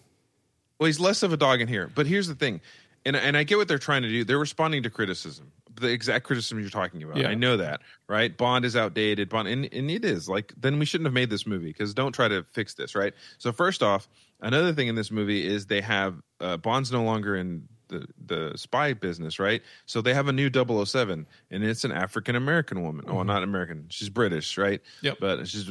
Well, 0.79 0.87
he's 0.87 0.99
less 1.01 1.23
of 1.23 1.33
a 1.33 1.37
dog 1.37 1.61
in 1.61 1.69
here. 1.69 1.91
But 1.95 2.07
here's 2.07 2.27
the 2.27 2.35
thing, 2.35 2.61
and 3.07 3.15
and 3.17 3.37
I 3.37 3.45
get 3.45 3.59
what 3.59 3.69
they're 3.69 3.79
trying 3.79 4.03
to 4.03 4.09
do. 4.09 4.25
They're 4.25 4.39
responding 4.39 4.83
to 4.83 4.91
criticism, 4.91 5.53
the 5.81 5.89
exact 5.89 6.25
criticism 6.25 6.59
you're 6.61 6.69
talking 6.69 7.03
about. 7.03 7.17
Yeah. 7.19 7.29
I 7.29 7.35
know 7.35 7.57
that, 7.59 7.81
right? 8.09 8.37
Bond 8.37 8.65
is 8.65 8.75
outdated. 8.75 9.29
Bond, 9.29 9.47
and, 9.49 9.69
and 9.73 9.91
it 9.91 10.05
is 10.05 10.29
like 10.29 10.53
then 10.57 10.79
we 10.79 10.85
shouldn't 10.85 11.07
have 11.07 11.15
made 11.15 11.31
this 11.31 11.47
movie 11.47 11.69
because 11.69 11.95
don't 11.95 12.13
try 12.13 12.27
to 12.27 12.45
fix 12.53 12.75
this, 12.75 12.95
right? 12.97 13.15
So 13.39 13.53
first 13.53 13.83
off, 13.83 14.09
another 14.41 14.73
thing 14.73 14.89
in 14.89 14.95
this 14.97 15.11
movie 15.13 15.47
is 15.47 15.67
they 15.67 15.81
have 15.81 16.17
uh, 16.41 16.57
Bond's 16.57 16.91
no 16.91 17.05
longer 17.05 17.37
in 17.37 17.69
the 17.89 18.07
the 18.27 18.53
spy 18.57 18.93
business, 18.93 19.39
right? 19.39 19.63
So 19.87 20.01
they 20.01 20.15
have 20.15 20.29
a 20.29 20.33
new 20.33 20.51
007 20.53 21.27
and 21.51 21.65
it's 21.65 21.85
an 21.85 21.93
African 21.93 22.37
American 22.37 22.83
woman. 22.83 23.05
Oh, 23.09 23.15
mm-hmm. 23.15 23.27
not 23.27 23.43
American. 23.43 23.87
She's 23.89 24.09
British, 24.09 24.59
right? 24.59 24.81
Yep. 25.03 25.19
But 25.21 25.49
she's 25.49 25.71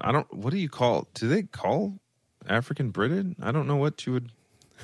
I 0.00 0.12
don't 0.12 0.32
what 0.32 0.50
do 0.50 0.58
you 0.58 0.68
call 0.68 1.08
do 1.14 1.28
they 1.28 1.42
call 1.42 1.98
African 2.48 2.90
Britain? 2.90 3.36
I 3.40 3.52
don't 3.52 3.66
know 3.66 3.76
what 3.76 4.06
you 4.06 4.12
would 4.12 4.30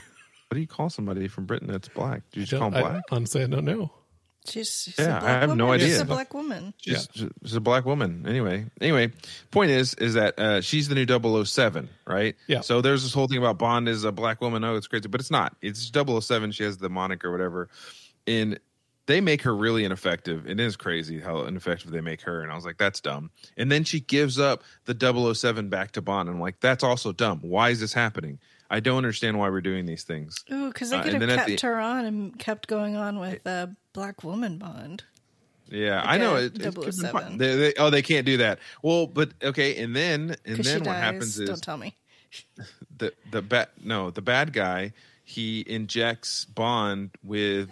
what 0.48 0.54
do 0.54 0.60
you 0.60 0.66
call 0.66 0.90
somebody 0.90 1.28
from 1.28 1.46
Britain 1.46 1.68
that's 1.68 1.88
black? 1.88 2.22
Do 2.32 2.40
you 2.40 2.46
just 2.46 2.60
call 2.60 2.74
I, 2.74 2.80
them 2.80 2.92
black? 2.92 3.02
honestly, 3.10 3.42
I 3.42 3.46
don't 3.46 3.64
know. 3.64 3.92
She's, 4.46 4.82
she's 4.84 4.98
Yeah, 4.98 5.18
a 5.18 5.20
black 5.20 5.22
I 5.22 5.40
have 5.40 5.56
no 5.56 5.64
woman. 5.66 5.74
idea. 5.80 5.88
She's 5.88 6.00
a 6.00 6.04
black 6.04 6.32
woman. 6.34 6.74
She's, 6.78 7.08
she's 7.12 7.54
a 7.54 7.60
black 7.60 7.84
woman. 7.84 8.24
Anyway, 8.26 8.66
anyway, 8.80 9.12
point 9.50 9.70
is, 9.70 9.94
is 9.94 10.14
that 10.14 10.38
uh, 10.38 10.60
she's 10.62 10.88
the 10.88 10.94
new 10.94 11.44
007, 11.44 11.88
right? 12.06 12.34
Yeah. 12.46 12.60
So 12.62 12.80
there's 12.80 13.02
this 13.02 13.12
whole 13.12 13.28
thing 13.28 13.38
about 13.38 13.58
Bond 13.58 13.88
is 13.88 14.04
a 14.04 14.12
black 14.12 14.40
woman. 14.40 14.64
Oh, 14.64 14.76
it's 14.76 14.86
crazy, 14.86 15.08
but 15.08 15.20
it's 15.20 15.30
not. 15.30 15.56
It's 15.60 15.90
007. 15.92 16.52
She 16.52 16.64
has 16.64 16.78
the 16.78 16.88
moniker, 16.88 17.28
or 17.28 17.32
whatever, 17.32 17.68
and 18.26 18.58
they 19.06 19.20
make 19.20 19.42
her 19.42 19.54
really 19.54 19.84
ineffective. 19.84 20.46
It 20.48 20.58
is 20.60 20.76
crazy 20.76 21.20
how 21.20 21.42
ineffective 21.42 21.90
they 21.90 22.00
make 22.00 22.22
her, 22.22 22.42
and 22.42 22.50
I 22.50 22.54
was 22.54 22.64
like, 22.64 22.78
that's 22.78 23.00
dumb. 23.00 23.30
And 23.56 23.70
then 23.70 23.84
she 23.84 24.00
gives 24.00 24.38
up 24.38 24.62
the 24.86 25.34
007 25.34 25.68
back 25.68 25.92
to 25.92 26.02
Bond. 26.02 26.28
And 26.28 26.36
I'm 26.36 26.40
like, 26.40 26.60
that's 26.60 26.84
also 26.84 27.12
dumb. 27.12 27.40
Why 27.42 27.70
is 27.70 27.80
this 27.80 27.92
happening? 27.92 28.38
I 28.72 28.78
don't 28.78 28.98
understand 28.98 29.36
why 29.36 29.48
we're 29.50 29.62
doing 29.62 29.84
these 29.84 30.04
things. 30.04 30.44
Ooh, 30.52 30.68
because 30.68 30.90
they 30.90 30.96
Uh, 30.98 31.02
could 31.02 31.14
and 31.14 31.22
have 31.22 31.28
then 31.30 31.38
at 31.40 31.46
kept 31.48 31.60
the- 31.60 31.66
her 31.66 31.80
on 31.80 32.04
and 32.04 32.38
kept 32.38 32.68
going 32.68 32.94
on 32.94 33.18
with 33.18 33.44
uh, 33.44 33.66
Black 33.92 34.22
Woman 34.22 34.58
Bond. 34.58 35.04
Yeah, 35.68 36.02
I 36.04 36.18
know 36.18 36.36
it. 36.36 36.56
it 36.56 36.62
could've 36.62 36.74
been 36.74 36.92
007. 36.92 37.12
fun. 37.12 37.38
They- 37.38 37.56
they- 37.56 37.74
oh, 37.74 37.90
they 37.90 38.02
can't 38.02 38.26
do 38.26 38.38
that. 38.38 38.58
Well, 38.82 39.06
but 39.06 39.30
okay, 39.42 39.82
and 39.82 39.94
then 39.94 40.36
and 40.44 40.56
then 40.58 40.80
what 40.80 40.84
dies. 40.86 41.02
happens 41.02 41.38
is 41.38 41.48
Don't 41.48 41.62
tell 41.62 41.76
me. 41.76 41.94
the 42.98 43.12
the 43.30 43.42
bad 43.42 43.68
no 43.82 44.10
the 44.10 44.22
bad 44.22 44.52
guy 44.52 44.92
he 45.24 45.64
injects 45.66 46.44
Bond 46.44 47.10
with 47.24 47.70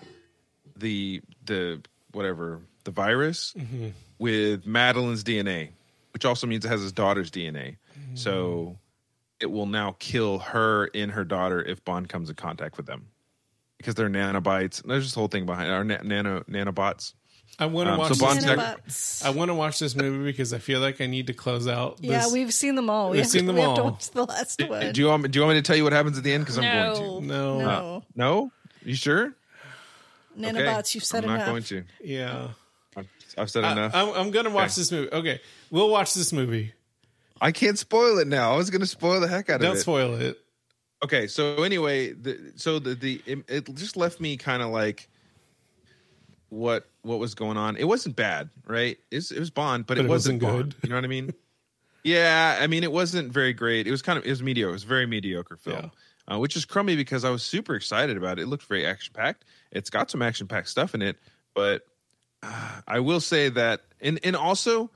the 0.76 1.22
the 1.44 1.80
whatever 2.12 2.60
the 2.84 2.90
virus 2.90 3.54
mm-hmm. 3.56 3.88
with 4.18 4.64
Madeleine's 4.64 5.22
DNA, 5.24 5.70
which 6.12 6.24
also 6.24 6.46
means 6.46 6.64
it 6.64 6.68
has 6.68 6.80
his 6.80 6.92
daughter's 6.92 7.30
DNA. 7.30 7.76
So 8.14 8.32
mm-hmm. 8.32 8.74
it 9.40 9.50
will 9.50 9.66
now 9.66 9.96
kill 9.98 10.38
her 10.38 10.88
and 10.94 11.12
her 11.12 11.24
daughter 11.24 11.62
if 11.62 11.84
Bond 11.84 12.08
comes 12.08 12.30
in 12.30 12.36
contact 12.36 12.76
with 12.76 12.86
them 12.86 13.08
because 13.78 13.94
they're 13.94 14.10
nanobites. 14.10 14.82
There's 14.86 15.04
this 15.04 15.14
whole 15.14 15.28
thing 15.28 15.46
behind 15.46 15.70
our 15.70 15.84
na- 15.84 16.02
nano 16.02 16.40
nanobots. 16.48 17.14
I 17.60 17.66
want 17.66 17.88
to 17.88 17.92
Um, 17.94 17.98
watch. 17.98 18.14
so 18.14 18.26
this, 18.34 18.44
not- 18.44 18.58
Nanobots. 18.86 19.24
I 19.24 19.30
want 19.30 19.48
to 19.48 19.54
watch 19.54 19.78
this 19.80 19.96
movie 19.96 20.24
because 20.30 20.52
I 20.52 20.58
feel 20.58 20.78
like 20.78 21.00
I 21.00 21.06
need 21.06 21.26
to 21.26 21.32
close 21.32 21.66
out. 21.66 21.96
This. 22.00 22.10
yeah, 22.10 22.28
we've 22.32 22.54
seen 22.54 22.76
them 22.76 22.88
all. 22.88 23.10
We 23.10 23.16
We've 23.16 23.26
seen 23.26 23.40
to, 23.46 23.46
them 23.48 23.56
we 23.56 23.62
have 23.62 23.74
to 23.76 23.82
all. 23.82 23.90
watch 23.92 24.10
the 24.10 24.24
last 24.26 24.62
one. 24.68 24.92
Do 24.92 25.00
you 25.00 25.08
want 25.08 25.22
me, 25.24 25.28
do 25.28 25.38
you 25.38 25.44
want 25.44 25.56
me 25.56 25.62
to 25.62 25.66
tell 25.66 25.74
you 25.74 25.82
what 25.82 25.92
happens 25.92 26.16
at 26.18 26.22
the 26.24 26.32
end? 26.32 26.44
Because 26.44 26.58
I'm 26.58 26.64
going 26.64 27.20
to. 27.22 27.26
no, 27.26 27.58
No. 27.58 27.66
no. 27.66 28.04
No, 28.14 28.52
you 28.84 28.94
sure? 28.94 29.34
Nanobots, 30.38 30.94
you've 30.94 31.04
said 31.04 31.24
enough. 31.24 31.30
I'm 31.30 31.34
enough. 31.36 31.46
not 31.46 31.52
going 31.52 31.62
to. 31.64 31.84
yeah. 32.04 32.48
I've- 32.96 33.08
I've 33.36 33.50
said 33.50 33.64
I, 33.64 33.72
enough. 33.72 33.94
I'm, 33.94 34.08
I'm 34.14 34.30
gonna 34.30 34.50
watch 34.50 34.70
Okay. 34.72 34.80
this 34.80 34.92
movie. 34.92 35.12
Okay, 35.12 35.40
we'll 35.70 35.90
watch 35.90 36.14
this 36.14 36.32
movie. 36.32 36.72
I 37.40 37.52
can't 37.52 37.78
spoil 37.78 38.18
it 38.18 38.26
now. 38.26 38.52
I 38.52 38.56
was 38.56 38.68
going 38.70 38.80
to 38.80 38.86
spoil 38.86 39.20
the 39.20 39.28
heck 39.28 39.48
out 39.48 39.60
Don't 39.60 39.68
of 39.70 39.74
it. 39.74 39.76
Don't 39.76 39.80
spoil 39.82 40.14
it. 40.20 40.38
Okay, 41.02 41.26
so 41.26 41.62
anyway, 41.62 42.12
the, 42.12 42.52
so 42.56 42.78
the 42.78 42.94
the 42.94 43.22
it, 43.26 43.38
it 43.48 43.74
just 43.74 43.96
left 43.96 44.20
me 44.20 44.36
kind 44.36 44.62
of 44.62 44.70
like 44.70 45.08
what 46.48 46.88
what 47.02 47.18
was 47.18 47.34
going 47.34 47.56
on. 47.56 47.76
It 47.76 47.84
wasn't 47.84 48.16
bad, 48.16 48.50
right? 48.66 48.98
It 49.10 49.16
was, 49.16 49.30
it 49.30 49.38
was 49.38 49.50
Bond, 49.50 49.86
but, 49.86 49.96
But 49.96 50.06
it, 50.06 50.08
wasn't 50.08 50.42
wasn't 50.42 50.70
good. 50.70 50.74
You 50.82 50.90
know 50.90 50.96
what 50.96 51.04
I 51.04 51.08
mean? 51.08 51.34
yeah, 52.04 52.58
I 52.60 52.66
mean 52.66 52.84
it 52.84 52.92
wasn't 52.92 53.32
very 53.32 53.52
great. 53.52 53.86
It 53.86 53.90
was 53.90 54.02
kind 54.02 54.18
of 54.18 54.24
it 54.24 54.30
was 54.30 54.42
mediocre. 54.42 54.70
It 54.70 54.74
was 54.74 54.84
a 54.84 54.88
very 54.88 55.06
mediocre 55.06 55.56
film. 55.56 55.90
Yeah. 56.28 56.34
uh, 56.34 56.38
which 56.38 56.56
is 56.56 56.64
crummy 56.64 56.96
because 56.96 57.24
I 57.24 57.30
was 57.30 57.42
super 57.42 57.74
excited 57.74 58.16
about 58.16 58.38
it. 58.38 58.42
It 58.42 58.46
looked 58.46 58.64
very 58.64 58.86
action 58.86 59.12
packed. 59.14 59.44
It's 59.70 59.90
got 59.90 60.10
some 60.10 60.22
action 60.22 60.46
packed 60.46 60.68
stuff 60.68 60.94
in 60.94 61.02
it, 61.02 61.16
but 61.54 61.82
uh, 62.42 62.80
I 62.86 63.00
will 63.00 63.20
say 63.20 63.48
that, 63.50 63.82
and 64.00 64.18
and 64.24 64.36
also 64.36 64.90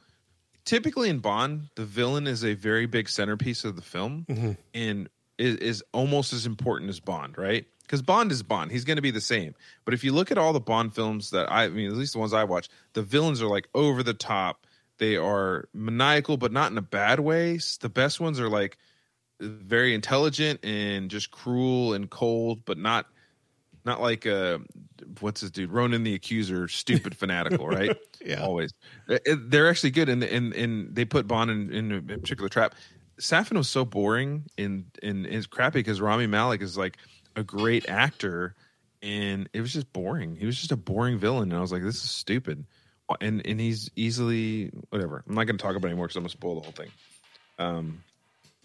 typically 0.64 1.08
in 1.08 1.18
Bond, 1.18 1.68
the 1.74 1.84
villain 1.84 2.26
is 2.26 2.44
a 2.44 2.54
very 2.54 2.86
big 2.86 3.08
centerpiece 3.08 3.64
of 3.64 3.76
the 3.76 3.82
film 3.82 4.26
and 4.74 5.08
is, 5.38 5.56
is 5.56 5.84
almost 5.92 6.32
as 6.32 6.46
important 6.46 6.90
as 6.90 7.00
Bond, 7.00 7.36
right? 7.38 7.66
Because 7.82 8.02
Bond 8.02 8.32
is 8.32 8.42
Bond. 8.42 8.70
He's 8.70 8.84
going 8.84 8.96
to 8.96 9.02
be 9.02 9.10
the 9.10 9.20
same. 9.20 9.54
But 9.84 9.94
if 9.94 10.04
you 10.04 10.12
look 10.12 10.30
at 10.30 10.38
all 10.38 10.52
the 10.52 10.60
Bond 10.60 10.94
films 10.94 11.30
that 11.30 11.50
I, 11.50 11.64
I 11.64 11.68
mean, 11.68 11.88
at 11.88 11.96
least 11.96 12.14
the 12.14 12.18
ones 12.18 12.32
I 12.32 12.44
watch, 12.44 12.68
the 12.94 13.02
villains 13.02 13.42
are 13.42 13.48
like 13.48 13.68
over 13.74 14.02
the 14.02 14.14
top. 14.14 14.66
They 14.98 15.16
are 15.16 15.68
maniacal, 15.74 16.36
but 16.36 16.52
not 16.52 16.70
in 16.70 16.78
a 16.78 16.82
bad 16.82 17.20
way. 17.20 17.58
The 17.80 17.88
best 17.88 18.20
ones 18.20 18.38
are 18.38 18.48
like 18.48 18.78
very 19.40 19.94
intelligent 19.94 20.64
and 20.64 21.10
just 21.10 21.30
cruel 21.30 21.94
and 21.94 22.08
cold, 22.08 22.64
but 22.64 22.78
not 22.78 23.06
not 23.84 24.00
like 24.00 24.26
uh 24.26 24.58
what's 25.20 25.40
this 25.40 25.50
dude 25.50 25.70
ronan 25.70 26.04
the 26.04 26.14
accuser 26.14 26.68
stupid 26.68 27.16
fanatical 27.16 27.66
right 27.66 27.96
Yeah. 28.24 28.42
always 28.42 28.72
Uh, 29.08 29.18
they're 29.46 29.68
actually 29.68 29.90
good 29.90 30.08
and 30.08 30.22
and 30.22 30.52
and 30.52 30.94
they 30.94 31.04
put 31.04 31.26
bond 31.26 31.50
in, 31.50 31.72
in 31.72 31.92
a 31.92 32.00
particular 32.00 32.48
trap 32.48 32.76
Safin 33.22 33.56
was 33.56 33.68
so 33.68 33.84
boring 33.84 34.44
and 34.58 34.84
and 35.02 35.26
it's 35.26 35.46
crappy 35.46 35.74
because 35.80 36.00
rami 36.00 36.26
malik 36.26 36.60
is 36.60 36.76
like 36.76 36.96
a 37.36 37.42
great 37.44 37.88
actor 37.88 38.54
and 39.02 39.48
it 39.52 39.60
was 39.60 39.72
just 39.72 39.92
boring 39.92 40.34
he 40.36 40.44
was 40.44 40.58
just 40.58 40.72
a 40.72 40.76
boring 40.76 41.18
villain 41.18 41.50
and 41.50 41.58
i 41.58 41.60
was 41.60 41.70
like 41.72 41.82
this 41.82 41.96
is 42.02 42.10
stupid 42.10 42.64
and 43.20 43.46
and 43.46 43.60
he's 43.60 43.90
easily 43.96 44.70
whatever 44.90 45.22
i'm 45.28 45.34
not 45.34 45.44
going 45.44 45.56
to 45.56 45.62
talk 45.62 45.76
about 45.76 45.86
it 45.88 45.90
anymore 45.92 46.06
because 46.06 46.16
i'm 46.16 46.22
going 46.22 46.28
to 46.30 46.36
spoil 46.36 46.54
the 46.56 46.60
whole 46.62 46.72
thing 46.72 46.90
um 47.58 48.02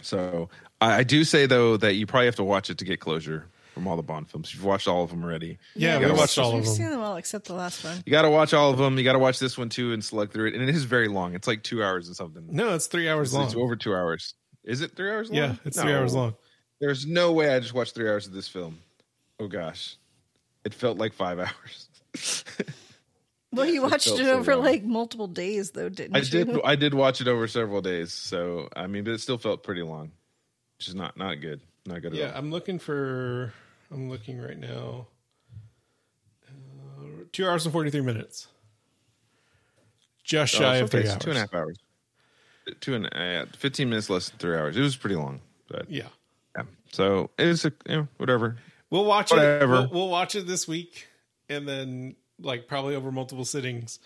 so 0.01 0.49
I, 0.81 0.97
I 0.99 1.03
do 1.03 1.23
say 1.23 1.45
though 1.45 1.77
that 1.77 1.93
you 1.95 2.05
probably 2.07 2.25
have 2.27 2.35
to 2.37 2.43
watch 2.43 2.69
it 2.69 2.77
to 2.79 2.85
get 2.85 2.99
closure 2.99 3.45
from 3.73 3.87
all 3.87 3.95
the 3.95 4.01
Bond 4.03 4.27
films. 4.27 4.51
You've 4.55 4.63
watched 4.63 4.87
all 4.87 5.03
of 5.03 5.11
them 5.11 5.23
already. 5.23 5.59
Yeah, 5.75 5.93
You 5.93 5.99
we 5.99 6.05
gotta 6.05 6.17
watched 6.19 6.37
watch- 6.39 6.45
all 6.45 6.53
of 6.57 6.61
We've 6.65 6.67
seen 6.67 6.89
them 6.89 6.99
all 6.99 7.15
except 7.17 7.45
the 7.45 7.53
last 7.53 7.83
one. 7.83 8.01
You 8.07 8.11
got 8.11 8.23
to 8.23 8.29
watch 8.31 8.51
all 8.55 8.71
of 8.71 8.79
them. 8.79 8.97
You 8.97 9.03
got 9.03 9.13
to 9.13 9.19
watch 9.19 9.37
this 9.37 9.55
one 9.55 9.69
too 9.69 9.93
and 9.93 10.03
select 10.03 10.33
through 10.33 10.47
it. 10.47 10.55
And 10.55 10.63
it 10.63 10.69
is 10.69 10.83
very 10.85 11.07
long. 11.07 11.35
It's 11.35 11.47
like 11.47 11.61
two 11.61 11.83
hours 11.83 12.07
and 12.07 12.15
something. 12.15 12.43
No, 12.49 12.73
it's 12.73 12.87
three 12.87 13.07
hours 13.07 13.27
It's 13.35 13.53
long. 13.53 13.63
over 13.63 13.75
two 13.75 13.93
hours. 13.93 14.33
Is 14.67 14.81
it 14.81 14.95
three 14.95 15.09
hours 15.09 15.29
long? 15.31 15.37
Yeah, 15.39 15.55
it's 15.65 15.81
three 15.81 15.93
hours 15.93 16.13
long. 16.13 16.35
There's 16.79 17.07
no 17.07 17.31
way 17.31 17.49
I 17.55 17.59
just 17.59 17.73
watched 17.73 17.95
three 17.95 18.07
hours 18.07 18.27
of 18.27 18.33
this 18.33 18.47
film. 18.47 18.77
Oh 19.39 19.47
gosh, 19.47 19.95
it 20.63 20.73
felt 20.73 20.97
like 20.99 21.13
five 21.13 21.39
hours. 21.39 21.87
Well, 23.51 23.65
you 23.65 23.81
watched 23.81 24.07
felt 24.09 24.19
it 24.19 24.27
over 24.27 24.55
long. 24.55 24.65
like 24.65 24.83
multiple 24.83 25.27
days, 25.27 25.71
though, 25.71 25.89
didn't 25.89 26.15
I 26.15 26.19
you? 26.19 26.25
did. 26.45 26.61
I 26.65 26.75
did 26.75 26.93
watch 26.93 27.21
it 27.21 27.27
over 27.27 27.47
several 27.47 27.81
days. 27.81 28.11
So 28.13 28.67
I 28.75 28.87
mean, 28.87 29.03
but 29.05 29.13
it 29.13 29.21
still 29.21 29.37
felt 29.37 29.63
pretty 29.63 29.81
long, 29.83 30.11
which 30.77 30.87
is 30.89 30.95
not 30.95 31.17
not 31.17 31.35
good. 31.41 31.61
Not 31.85 32.01
good 32.01 32.11
at 32.13 32.19
Yeah. 32.19 32.31
I'm 32.35 32.51
looking 32.51 32.77
for. 32.77 33.53
I'm 33.89 34.09
looking 34.09 34.37
right 34.39 34.59
now. 34.59 35.07
Uh, 36.45 37.23
two 37.31 37.47
hours 37.47 37.65
and 37.65 37.71
forty 37.71 37.89
three 37.89 38.01
minutes. 38.01 38.47
Just 40.25 40.55
Oh, 40.55 40.59
shy 40.59 40.75
of 40.77 40.89
three 40.91 41.07
hours. 41.07 41.17
Two 41.19 41.29
and 41.29 41.37
a 41.37 41.41
half 41.41 41.53
hours. 41.53 41.77
Two 42.81 42.95
and 42.95 43.05
uh, 43.13 43.45
fifteen 43.57 43.89
minutes 43.89 44.09
less 44.09 44.29
than 44.29 44.39
three 44.39 44.55
hours. 44.57 44.75
It 44.77 44.81
was 44.81 44.95
pretty 44.95 45.15
long, 45.15 45.39
but 45.69 45.89
Yeah, 45.89 46.07
yeah. 46.55 46.63
So 46.91 47.29
it 47.37 47.45
was 47.45 47.65
a 47.65 47.71
you 47.87 47.95
know, 47.97 48.07
whatever. 48.17 48.57
we'll 48.89 49.05
watch 49.05 49.31
Whatever. 49.31 49.75
it. 49.75 49.77
We'll, 49.79 49.89
we'll 49.89 50.09
watch 50.09 50.35
it 50.35 50.47
this 50.47 50.67
week, 50.67 51.07
and 51.49 51.67
then 51.67 52.15
like 52.39 52.67
probably 52.67 52.95
over 52.95 53.11
multiple 53.11 53.45
sittings, 53.45 53.99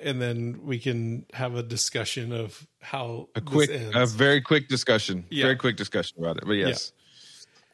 and 0.00 0.20
then 0.20 0.60
we 0.64 0.78
can 0.78 1.26
have 1.32 1.54
a 1.54 1.62
discussion 1.62 2.32
of 2.32 2.66
how 2.80 3.28
A 3.34 3.40
quick, 3.40 3.70
a 3.70 4.06
very 4.06 4.40
quick 4.40 4.68
discussion. 4.68 5.24
Yeah. 5.30 5.44
Very 5.44 5.56
quick 5.56 5.76
discussion 5.76 6.18
about 6.18 6.36
it. 6.38 6.44
But 6.46 6.52
yes. 6.52 6.92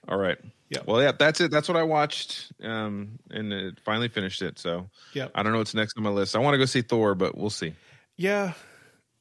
All 0.09 0.17
right. 0.19 0.39
Yeah. 0.71 0.79
Well, 0.87 1.03
yeah, 1.03 1.13
that's 1.13 1.41
it. 1.41 1.51
That's 1.51 1.69
what 1.69 1.77
I 1.77 1.83
watched, 1.83 2.53
um, 2.63 3.19
and 3.31 3.53
it 3.53 3.79
finally 3.85 4.09
finished 4.09 4.41
it. 4.43 4.59
So 4.59 4.89
yeah, 5.13 5.29
I 5.35 5.43
don't 5.43 5.53
know 5.53 5.59
what's 5.59 5.75
next 5.75 5.97
on 5.97 6.05
my 6.05 6.11
list. 6.11 6.35
I 6.37 6.39
want 6.39 6.55
to 6.55 6.59
go 6.59 6.65
see 6.65 6.83
Thor, 6.83 7.15
but 7.15 7.37
we'll 7.37 7.51
see. 7.51 7.75
yeah. 8.17 8.53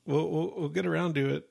We'll, 0.10 0.27
we'll 0.27 0.53
we'll 0.57 0.69
get 0.69 0.86
around 0.88 1.14
to 1.15 1.36
it 1.36 1.48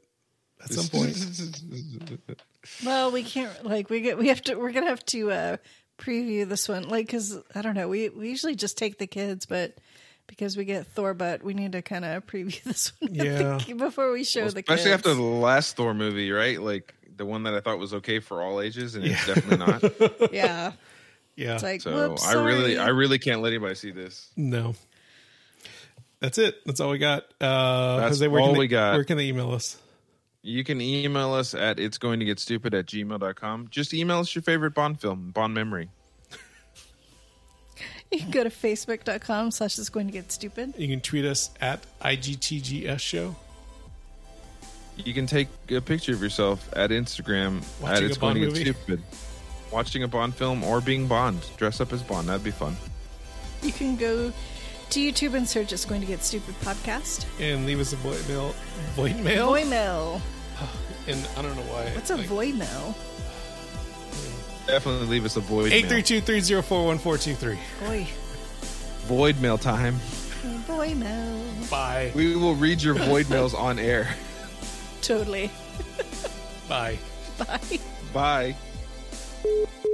at 0.63 0.73
some 0.73 0.87
point. 0.89 1.17
Well, 2.85 3.11
we 3.13 3.23
can't 3.23 3.65
like 3.65 3.89
we 3.89 4.01
get 4.01 4.19
we 4.19 4.29
have 4.29 4.43
to 4.43 4.57
we're 4.57 4.73
gonna 4.73 4.89
have 4.91 5.05
to 5.07 5.31
uh 5.31 5.57
preview 5.99 6.47
this 6.47 6.69
one 6.69 6.89
like 6.89 7.07
because 7.07 7.39
I 7.55 7.63
don't 7.63 7.75
know 7.75 7.89
we 7.89 8.09
we 8.09 8.29
usually 8.29 8.55
just 8.57 8.77
take 8.77 8.99
the 8.99 9.07
kids, 9.07 9.47
but 9.47 9.79
because 10.27 10.57
we 10.57 10.65
get 10.65 10.87
Thor, 10.89 11.15
but 11.15 11.43
we 11.43 11.55
need 11.55 11.73
to 11.73 11.83
kind 11.83 12.05
of 12.05 12.27
preview 12.27 12.61
this 12.65 12.93
one 13.01 13.13
with 13.13 13.19
the 13.19 13.65
Yeah. 13.69 13.75
before 13.75 14.13
we 14.13 14.25
show 14.25 14.41
the 14.43 14.59
Especially 14.61 14.77
kids. 14.91 14.95
after 14.95 15.15
the 15.15 15.23
last 15.23 15.77
Thor 15.77 15.95
movie, 15.95 16.31
right? 16.31 16.61
Like 16.61 16.95
the 17.17 17.25
one 17.25 17.45
that 17.45 17.55
I 17.55 17.61
thought 17.61 17.79
was 17.79 17.95
okay 17.95 18.19
for 18.21 18.43
all 18.43 18.61
ages, 18.61 18.95
and 18.97 19.05
it's 19.05 19.25
definitely 19.27 19.57
not. 19.67 20.33
yeah, 20.33 20.73
Yeah. 21.37 21.55
it's 21.55 21.63
like 21.63 21.81
So 21.81 21.93
whoops, 22.11 22.27
I 22.27 22.35
really. 22.35 22.77
I 22.79 22.89
really 22.89 23.19
can't 23.21 23.41
let 23.41 23.51
anybody 23.51 23.77
see 23.77 23.93
this. 23.93 24.31
No. 24.37 24.75
That's 26.21 26.39
it. 26.39 26.65
That's 26.67 26.81
all 26.81 26.91
we 26.91 26.99
got. 26.99 27.25
Uh, 27.41 27.99
That's 27.99 28.19
Jose, 28.19 28.29
where 28.29 28.41
all 28.41 28.49
can 28.49 28.55
they, 28.55 28.59
we 28.59 28.69
got. 28.69 28.95
Where 28.95 29.05
can 29.05 29.17
they 29.17 29.27
email 29.27 29.53
us? 29.53 29.77
You 30.43 30.65
can 30.65 30.81
email 30.81 31.35
us 31.35 31.55
at 31.55 31.79
it's 31.79 31.99
going 31.99 32.21
to 32.21 32.25
get 32.25 32.39
stupid 32.39 32.75
at 32.75 32.87
gmail.com. 32.87 33.69
Just 33.71 33.93
email 33.93 34.19
us 34.19 34.35
your 34.35 34.43
favorite 34.43 34.75
Bond 34.75 35.01
film, 35.01 35.31
Bond 35.31 35.55
memory. 35.55 35.91
you 38.11 38.19
can 38.21 38.31
go 38.31 38.45
to 38.45 38.51
facebook.com 38.51 39.51
slash 39.51 39.79
it's 39.79 39.89
going 39.89 40.07
to 40.07 40.13
get 40.13 40.33
stupid. 40.33 40.75
You 40.77 40.89
can 40.89 41.01
tweet 41.01 41.25
us 41.25 41.51
at 41.61 41.85
IGTGS 42.01 43.01
Show. 43.01 43.37
You 44.97 45.15
can 45.15 45.27
take 45.27 45.49
a 45.71 45.81
picture 45.81 46.13
of 46.13 46.23
yourself 46.23 46.69
at 46.75 46.91
Instagram 46.91 47.63
at 47.87 48.03
it's 48.03 48.17
a 48.17 48.21
going 48.21 48.35
to 48.35 48.41
get 48.41 48.49
movie. 48.49 48.63
stupid. 48.63 49.03
Watching 49.71 50.03
a 50.03 50.09
Bond 50.09 50.35
film 50.35 50.65
or 50.65 50.81
being 50.81 51.07
Bond. 51.07 51.41
Dress 51.57 51.81
up 51.81 51.93
as 51.93 52.03
Bond. 52.03 52.29
That'd 52.29 52.43
be 52.43 52.51
fun. 52.51 52.77
You 53.63 53.73
can 53.73 53.97
go 53.97 54.33
to 54.91 55.01
YouTube 55.01 55.35
and 55.35 55.49
search 55.49 55.73
it's 55.73 55.85
going 55.85 56.01
to 56.01 56.07
get 56.07 56.23
stupid 56.23 56.55
podcast. 56.61 57.27
And 57.41 57.67
leave 57.67 57.81
us 57.81 57.93
a 57.93 57.97
voicemail. 57.97 58.55
Voicemail? 58.95 59.49
Voicemail. 59.49 60.21
and 61.09 61.29
I 61.37 61.43
don't 61.43 61.57
know 61.57 61.63
why. 61.63 61.91
What's 61.95 62.11
a 62.11 62.17
like, 62.17 62.29
voicemail? 62.29 62.95
Definitely 64.67 65.07
leave 65.07 65.25
us 65.25 65.37
a 65.37 65.41
void 65.41 65.71
mail. 65.71 65.83
832-304-1423. 65.83 67.59
Boy, 67.81 68.07
Void 69.07 69.41
mail 69.41 69.57
time. 69.57 69.95
voicemail. 70.67 71.71
Bye. 71.71 72.13
We 72.15 72.37
will 72.37 72.55
read 72.55 72.83
your 72.83 72.95
void 72.95 73.31
mails 73.31 73.55
on 73.55 73.79
air. 73.79 74.15
Totally. 75.01 75.51
Bye. 76.69 76.99
Bye. 78.13 78.55
Bye. 79.73 79.89